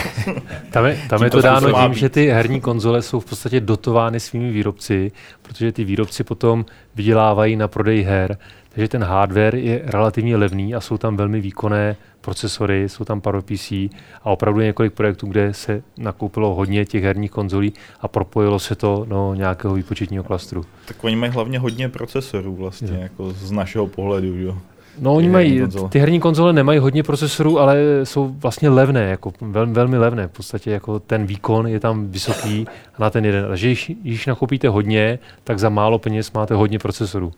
Tam 0.71 0.85
je, 0.85 0.99
tam 1.09 1.23
je 1.23 1.29
to 1.29 1.41
dáno 1.41 1.71
tím, 1.73 1.93
že 1.93 2.09
ty 2.09 2.27
herní 2.27 2.61
konzole 2.61 3.01
jsou 3.01 3.19
v 3.19 3.25
podstatě 3.25 3.59
dotovány 3.59 4.19
svými 4.19 4.51
výrobci, 4.51 5.11
protože 5.41 5.71
ty 5.71 5.83
výrobci 5.83 6.23
potom 6.23 6.65
vydělávají 6.95 7.55
na 7.55 7.67
prodej 7.67 8.01
her. 8.01 8.37
Takže 8.69 8.87
ten 8.87 9.03
hardware 9.03 9.55
je 9.55 9.81
relativně 9.85 10.37
levný 10.37 10.75
a 10.75 10.81
jsou 10.81 10.97
tam 10.97 11.17
velmi 11.17 11.41
výkonné 11.41 11.95
procesory, 12.21 12.89
jsou 12.89 13.05
tam 13.05 13.21
PC 13.21 13.71
a 13.71 14.25
opravdu 14.25 14.59
několik 14.59 14.93
projektů, 14.93 15.27
kde 15.27 15.53
se 15.53 15.81
nakoupilo 15.97 16.55
hodně 16.55 16.85
těch 16.85 17.03
herních 17.03 17.31
konzolí 17.31 17.73
a 18.01 18.07
propojilo 18.07 18.59
se 18.59 18.75
to 18.75 19.05
do 19.09 19.33
nějakého 19.33 19.73
výpočetního 19.73 20.23
klastru. 20.23 20.65
Tak 20.85 21.03
oni 21.03 21.15
mají 21.15 21.31
hlavně 21.31 21.59
hodně 21.59 21.89
procesorů 21.89 22.55
vlastně, 22.55 22.91
je. 22.91 22.99
jako 22.99 23.31
z 23.31 23.51
našeho 23.51 23.87
pohledu, 23.87 24.35
jo. 24.35 24.57
No, 25.01 25.15
oni 25.15 25.29
mají, 25.29 25.61
ty 25.89 25.99
herní 25.99 26.19
konzole 26.19 26.53
nemají 26.53 26.79
hodně 26.79 27.03
procesorů, 27.03 27.59
ale 27.59 27.77
jsou 28.03 28.27
vlastně 28.27 28.69
levné, 28.69 29.03
jako 29.03 29.31
velmi, 29.41 29.73
velmi 29.73 29.97
levné. 29.97 30.27
V 30.27 30.31
podstatě 30.31 30.71
jako 30.71 30.99
ten 30.99 31.25
výkon 31.25 31.67
je 31.67 31.79
tam 31.79 32.07
vysoký 32.07 32.67
na 32.99 33.09
ten 33.09 33.25
jeden. 33.25 33.45
Ale 33.45 33.57
když, 33.57 33.91
když 34.01 34.25
nakoupíte 34.25 34.69
hodně, 34.69 35.19
tak 35.43 35.59
za 35.59 35.69
málo 35.69 35.99
peněz 35.99 36.31
máte 36.31 36.53
hodně 36.53 36.79
procesorů. 36.79 37.31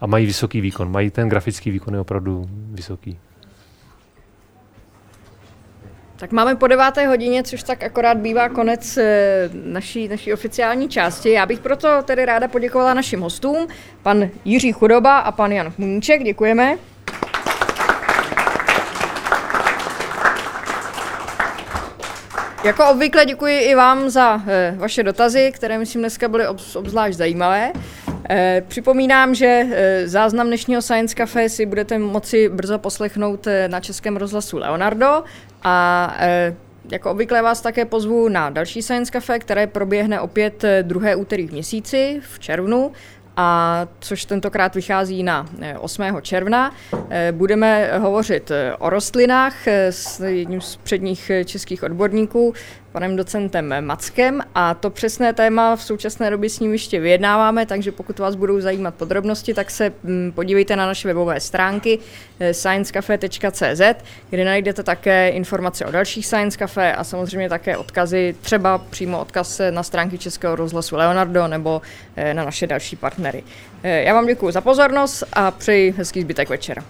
A 0.00 0.06
mají 0.06 0.26
vysoký 0.26 0.60
výkon. 0.60 0.90
Mají 0.90 1.10
ten 1.10 1.28
grafický 1.28 1.70
výkon 1.70 1.94
je 1.94 2.00
opravdu 2.00 2.46
vysoký. 2.50 3.18
Tak 6.22 6.32
máme 6.32 6.54
po 6.56 6.66
deváté 6.66 7.06
hodině, 7.06 7.42
což 7.42 7.62
tak 7.62 7.82
akorát 7.82 8.16
bývá 8.16 8.48
konec 8.48 8.96
eh, 8.96 9.50
naší, 9.52 10.08
naší 10.08 10.32
oficiální 10.32 10.88
části. 10.88 11.30
Já 11.30 11.46
bych 11.46 11.60
proto 11.60 11.88
tedy 12.04 12.24
ráda 12.24 12.48
poděkovala 12.48 12.94
našim 12.94 13.20
hostům, 13.20 13.66
pan 14.02 14.28
Jiří 14.44 14.72
Chudoba 14.72 15.18
a 15.18 15.32
pan 15.32 15.52
Jan 15.52 15.72
Muníček. 15.78 16.24
Děkujeme. 16.24 16.76
Jako 22.64 22.88
obvykle 22.88 23.26
děkuji 23.26 23.58
i 23.58 23.74
vám 23.74 24.10
za 24.10 24.42
e, 24.46 24.74
vaše 24.76 25.02
dotazy, 25.02 25.52
které 25.54 25.78
myslím 25.78 26.02
dneska 26.02 26.28
byly 26.28 26.46
obzvlášť 26.74 27.18
zajímavé. 27.18 27.72
E, 28.30 28.62
připomínám, 28.68 29.34
že 29.34 29.66
záznam 30.04 30.46
dnešního 30.46 30.82
Science 30.82 31.14
Café 31.14 31.48
si 31.48 31.66
budete 31.66 31.98
moci 31.98 32.48
brzo 32.48 32.78
poslechnout 32.78 33.48
na 33.66 33.80
Českém 33.80 34.16
rozhlasu 34.16 34.58
Leonardo 34.58 35.24
a 35.64 36.14
e, 36.18 36.54
jako 36.90 37.10
obvykle 37.10 37.42
vás 37.42 37.60
také 37.60 37.84
pozvu 37.84 38.28
na 38.28 38.50
další 38.50 38.82
Science 38.82 39.12
Cafe, 39.12 39.38
které 39.38 39.66
proběhne 39.66 40.20
opět 40.20 40.64
druhé 40.82 41.16
úterý 41.16 41.46
v 41.48 41.52
měsíci 41.52 42.20
v 42.34 42.38
červnu 42.38 42.92
a 43.36 43.86
což 44.00 44.24
tentokrát 44.24 44.74
vychází 44.74 45.22
na 45.22 45.46
8. 45.80 46.04
června. 46.22 46.74
Budeme 47.32 47.98
hovořit 47.98 48.52
o 48.78 48.90
rostlinách 48.90 49.68
s 49.90 50.20
jedním 50.20 50.60
z 50.60 50.76
předních 50.76 51.30
českých 51.44 51.82
odborníků, 51.82 52.54
panem 52.92 53.16
docentem 53.16 53.74
Mackem 53.86 54.40
a 54.54 54.74
to 54.74 54.90
přesné 54.90 55.32
téma 55.32 55.76
v 55.76 55.82
současné 55.82 56.30
době 56.30 56.50
s 56.50 56.60
ním 56.60 56.72
ještě 56.72 57.00
vyjednáváme, 57.00 57.66
takže 57.66 57.92
pokud 57.92 58.18
vás 58.18 58.34
budou 58.34 58.60
zajímat 58.60 58.94
podrobnosti, 58.94 59.54
tak 59.54 59.70
se 59.70 59.92
mm, 60.02 60.32
podívejte 60.34 60.76
na 60.76 60.86
naše 60.86 61.08
webové 61.08 61.40
stránky 61.40 61.98
eh, 62.40 62.54
sciencecafe.cz, 62.54 63.82
kde 64.30 64.44
najdete 64.44 64.82
také 64.82 65.28
informace 65.28 65.86
o 65.86 65.90
dalších 65.90 66.26
Science 66.26 66.58
Cafe 66.58 66.92
a 66.94 67.04
samozřejmě 67.04 67.48
také 67.48 67.76
odkazy, 67.76 68.34
třeba 68.40 68.78
přímo 68.78 69.20
odkaz 69.20 69.60
na 69.70 69.82
stránky 69.82 70.18
Českého 70.18 70.56
rozhlasu 70.56 70.96
Leonardo 70.96 71.48
nebo 71.48 71.82
eh, 72.16 72.34
na 72.34 72.44
naše 72.44 72.66
další 72.66 72.96
partnery. 72.96 73.44
Eh, 73.82 74.02
já 74.02 74.14
vám 74.14 74.26
děkuji 74.26 74.50
za 74.50 74.60
pozornost 74.60 75.24
a 75.32 75.50
přeji 75.50 75.94
hezký 75.96 76.20
zbytek 76.20 76.48
večera. 76.48 76.84